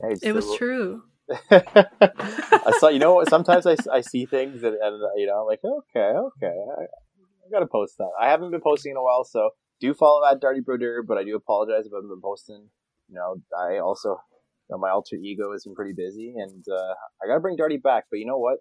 Hey, 0.00 0.14
It 0.22 0.32
was 0.32 0.44
so- 0.46 0.56
true. 0.58 1.02
I 1.50 2.72
saw. 2.78 2.88
You 2.88 2.98
know? 2.98 3.22
Sometimes 3.28 3.66
I, 3.66 3.76
I 3.92 4.00
see 4.00 4.26
things 4.26 4.62
and, 4.62 4.76
and 4.76 5.02
you 5.16 5.26
know 5.26 5.40
I'm 5.40 5.46
like, 5.46 5.60
okay, 5.62 6.00
okay, 6.00 6.54
I, 6.78 6.82
I 6.82 7.50
gotta 7.50 7.66
post 7.66 7.98
that. 7.98 8.10
I 8.20 8.28
haven't 8.28 8.50
been 8.50 8.60
posting 8.60 8.92
in 8.92 8.96
a 8.96 9.02
while, 9.02 9.24
so 9.24 9.50
do 9.80 9.92
follow 9.92 10.24
at 10.24 10.40
Darty 10.40 10.64
Broder. 10.64 11.02
But 11.02 11.18
I 11.18 11.24
do 11.24 11.36
apologize 11.36 11.86
if 11.86 11.92
I 11.92 11.96
haven't 11.96 12.10
been 12.10 12.22
posting. 12.22 12.68
You 13.08 13.14
know, 13.14 13.36
I 13.58 13.78
also 13.78 14.10
you 14.10 14.74
know, 14.74 14.78
my 14.78 14.90
alter 14.90 15.16
ego 15.16 15.52
has 15.52 15.64
been 15.64 15.74
pretty 15.74 15.94
busy, 15.94 16.34
and 16.36 16.64
uh, 16.70 16.94
I 17.22 17.26
gotta 17.26 17.40
bring 17.40 17.56
Darty 17.56 17.82
back. 17.82 18.04
But 18.10 18.20
you 18.20 18.26
know 18.26 18.38
what? 18.38 18.58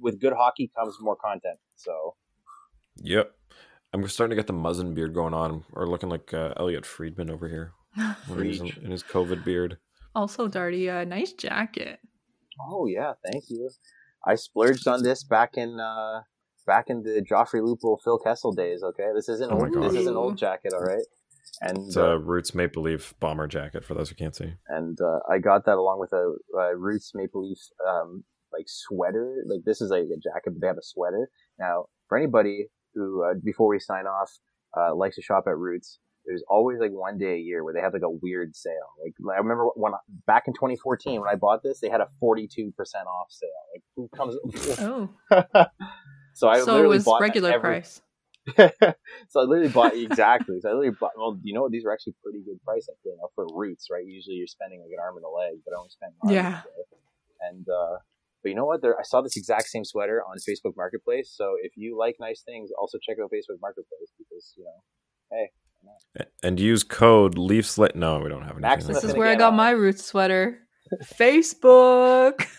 With 0.00 0.20
good 0.20 0.32
hockey 0.32 0.70
comes 0.76 0.96
more 1.00 1.16
content. 1.16 1.58
So 1.76 2.14
yep. 3.02 3.32
I'm 3.92 4.06
starting 4.08 4.36
to 4.36 4.36
get 4.36 4.46
the 4.46 4.52
muzzin 4.52 4.94
beard 4.94 5.14
going 5.14 5.32
on, 5.32 5.64
or 5.72 5.86
looking 5.86 6.08
like 6.08 6.34
uh, 6.34 6.52
Elliot 6.56 6.84
Friedman 6.84 7.30
over 7.30 7.48
here 7.48 7.72
when 7.85 7.85
he's 8.42 8.60
in, 8.60 8.72
in 8.82 8.90
his 8.90 9.02
COVID 9.02 9.44
beard. 9.44 9.78
Also, 10.14 10.48
Darty, 10.48 10.88
a 10.88 11.04
nice 11.04 11.32
jacket. 11.32 12.00
Oh 12.60 12.86
yeah, 12.86 13.12
thank 13.30 13.44
you. 13.48 13.70
I 14.24 14.34
splurged 14.34 14.88
on 14.88 15.02
this 15.02 15.22
back 15.24 15.56
in 15.56 15.78
uh 15.78 16.22
back 16.66 16.86
in 16.88 17.02
the 17.02 17.22
Joffrey 17.22 17.60
Lupul 17.60 17.98
Phil 18.02 18.18
Kessel 18.18 18.52
days. 18.52 18.82
Okay, 18.82 19.08
this 19.14 19.28
isn't 19.28 19.52
Oh 19.52 19.60
old. 19.60 19.74
This 19.74 19.94
is 19.94 20.06
an 20.06 20.16
old 20.16 20.38
jacket. 20.38 20.72
All 20.72 20.80
right, 20.80 21.04
and 21.60 21.78
It's 21.86 21.96
uh, 21.96 22.12
a 22.12 22.18
Roots 22.18 22.54
Maple 22.54 22.82
Leaf 22.82 23.14
bomber 23.20 23.46
jacket 23.46 23.84
for 23.84 23.94
those 23.94 24.08
who 24.08 24.14
can't 24.14 24.34
see. 24.34 24.54
and 24.68 24.98
uh, 25.00 25.20
I 25.30 25.38
got 25.38 25.64
that 25.66 25.76
along 25.76 26.00
with 26.00 26.12
a, 26.12 26.34
a 26.58 26.76
Roots 26.76 27.12
Maple 27.14 27.46
Leaf 27.46 27.58
um 27.86 28.24
like 28.52 28.66
sweater. 28.68 29.44
Like 29.46 29.64
this 29.64 29.80
is 29.80 29.90
like 29.90 30.02
a 30.04 30.16
jacket, 30.16 30.52
but 30.54 30.60
they 30.60 30.66
have 30.66 30.78
a 30.78 30.82
sweater. 30.82 31.28
Now, 31.58 31.86
for 32.08 32.16
anybody 32.16 32.68
who 32.94 33.22
uh, 33.22 33.34
before 33.44 33.68
we 33.68 33.78
sign 33.78 34.06
off 34.06 34.30
uh, 34.76 34.94
likes 34.94 35.16
to 35.16 35.22
shop 35.22 35.44
at 35.46 35.56
Roots. 35.56 35.98
There's 36.26 36.42
always 36.48 36.78
like 36.80 36.90
one 36.90 37.18
day 37.18 37.34
a 37.34 37.38
year 37.38 37.62
where 37.62 37.72
they 37.72 37.80
have 37.80 37.92
like 37.92 38.02
a 38.02 38.10
weird 38.10 38.56
sale. 38.56 38.72
Like 39.02 39.14
I 39.34 39.38
remember 39.38 39.66
when 39.76 39.92
back 40.26 40.44
in 40.48 40.54
2014 40.54 41.20
when 41.20 41.30
I 41.30 41.36
bought 41.36 41.62
this, 41.62 41.80
they 41.80 41.88
had 41.88 42.00
a 42.00 42.08
42% 42.22 42.72
off 43.06 43.28
sale. 43.30 43.48
Like 43.72 43.82
who 43.94 44.08
comes? 44.14 44.36
Oh, 44.78 45.08
so 46.34 46.48
I 46.48 46.60
so 46.60 46.82
it 46.82 46.86
was 46.86 47.08
regular 47.20 47.50
every- 47.50 47.60
price. 47.60 48.02
so 48.56 49.40
I 49.40 49.42
literally 49.42 49.68
bought 49.68 49.94
exactly. 49.96 50.60
So 50.60 50.68
I 50.68 50.72
literally 50.72 50.96
bought. 51.00 51.12
Well, 51.16 51.38
you 51.42 51.52
know 51.54 51.62
what? 51.62 51.72
These 51.72 51.84
are 51.84 51.92
actually 51.92 52.14
pretty 52.22 52.42
good 52.44 52.62
price 52.62 52.88
up 52.88 52.96
there 53.04 53.14
now 53.16 53.28
for 53.34 53.46
roots, 53.52 53.88
right? 53.90 54.04
Usually 54.06 54.36
you're 54.36 54.46
spending 54.46 54.80
like 54.80 54.90
an 54.92 54.98
arm 55.02 55.16
and 55.16 55.24
a 55.24 55.28
leg, 55.28 55.58
but 55.64 55.74
I 55.74 55.78
only 55.78 55.90
spent 55.90 56.12
an 56.22 56.30
Yeah. 56.30 56.62
And 57.40 57.66
uh, 57.68 57.98
but 58.42 58.50
you 58.50 58.54
know 58.54 58.64
what? 58.64 58.82
There, 58.82 58.98
I 58.98 59.02
saw 59.02 59.20
this 59.20 59.36
exact 59.36 59.66
same 59.66 59.84
sweater 59.84 60.22
on 60.22 60.36
Facebook 60.38 60.76
Marketplace. 60.76 61.32
So 61.34 61.56
if 61.60 61.72
you 61.76 61.98
like 61.98 62.16
nice 62.20 62.42
things, 62.42 62.70
also 62.78 62.98
check 63.02 63.16
out 63.22 63.30
Facebook 63.34 63.58
Marketplace 63.60 64.12
because 64.16 64.54
you 64.56 64.64
know, 64.64 64.78
hey, 65.32 65.50
And 66.42 66.58
use 66.58 66.82
code 66.82 67.36
Leafslit. 67.36 67.94
No, 67.94 68.20
we 68.20 68.28
don't 68.30 68.40
have 68.42 68.52
anything. 68.52 68.62
Maximus 68.62 68.94
like 68.96 69.02
This 69.02 69.10
is 69.10 69.16
where 69.16 69.28
I 69.28 69.34
got 69.34 69.52
my 69.54 69.72
it. 69.72 69.74
roots 69.74 70.04
sweater. 70.04 70.58
Facebook. 71.04 72.46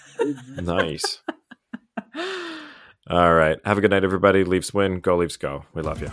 Nice. 0.60 1.22
All 3.08 3.34
right. 3.36 3.58
Have 3.66 3.78
a 3.78 3.82
good 3.82 3.92
night, 3.92 4.04
everybody. 4.04 4.44
Leafs 4.44 4.74
win. 4.74 5.00
Go 5.00 5.16
Leafs 5.18 5.38
go. 5.38 5.64
We 5.76 5.84
love 5.84 6.02
you. 6.02 6.10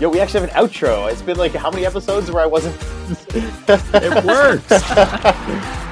Yo, 0.00 0.08
we 0.08 0.20
actually 0.20 0.40
have 0.40 0.48
an 0.48 0.56
outro. 0.56 1.12
It's 1.12 1.20
been 1.20 1.36
like 1.36 1.52
how 1.52 1.70
many 1.70 1.84
episodes 1.84 2.30
where 2.30 2.42
I 2.42 2.46
wasn't. 2.46 2.74
It 3.28 4.24
works. 4.24 4.70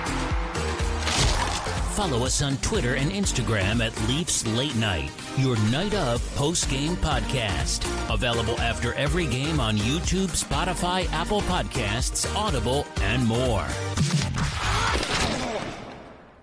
Follow 1.95 2.25
us 2.25 2.41
on 2.41 2.57
Twitter 2.59 2.95
and 2.95 3.11
Instagram 3.13 3.85
at 3.85 4.09
Leafs 4.09 4.47
Late 4.47 4.75
Night, 4.77 5.11
your 5.37 5.59
night 5.71 5.93
of 5.95 6.27
post 6.37 6.71
game 6.71 6.97
podcast. 6.97 7.85
Available 8.13 8.59
after 8.61 8.95
every 8.95 9.27
game 9.27 9.61
on 9.61 9.77
YouTube, 9.77 10.29
Spotify, 10.29 11.07
Apple 11.13 11.43
Podcasts, 11.43 12.35
Audible, 12.35 12.87
and 13.03 13.27
more. 13.27 13.67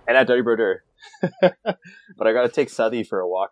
and 0.06 0.16
at 0.16 0.28
Darty 0.28 0.44
Broder. 0.44 0.84
but 1.40 2.26
I 2.26 2.32
gotta 2.32 2.48
take 2.48 2.70
Southey 2.70 3.02
for 3.02 3.18
a 3.18 3.28
walk 3.28 3.48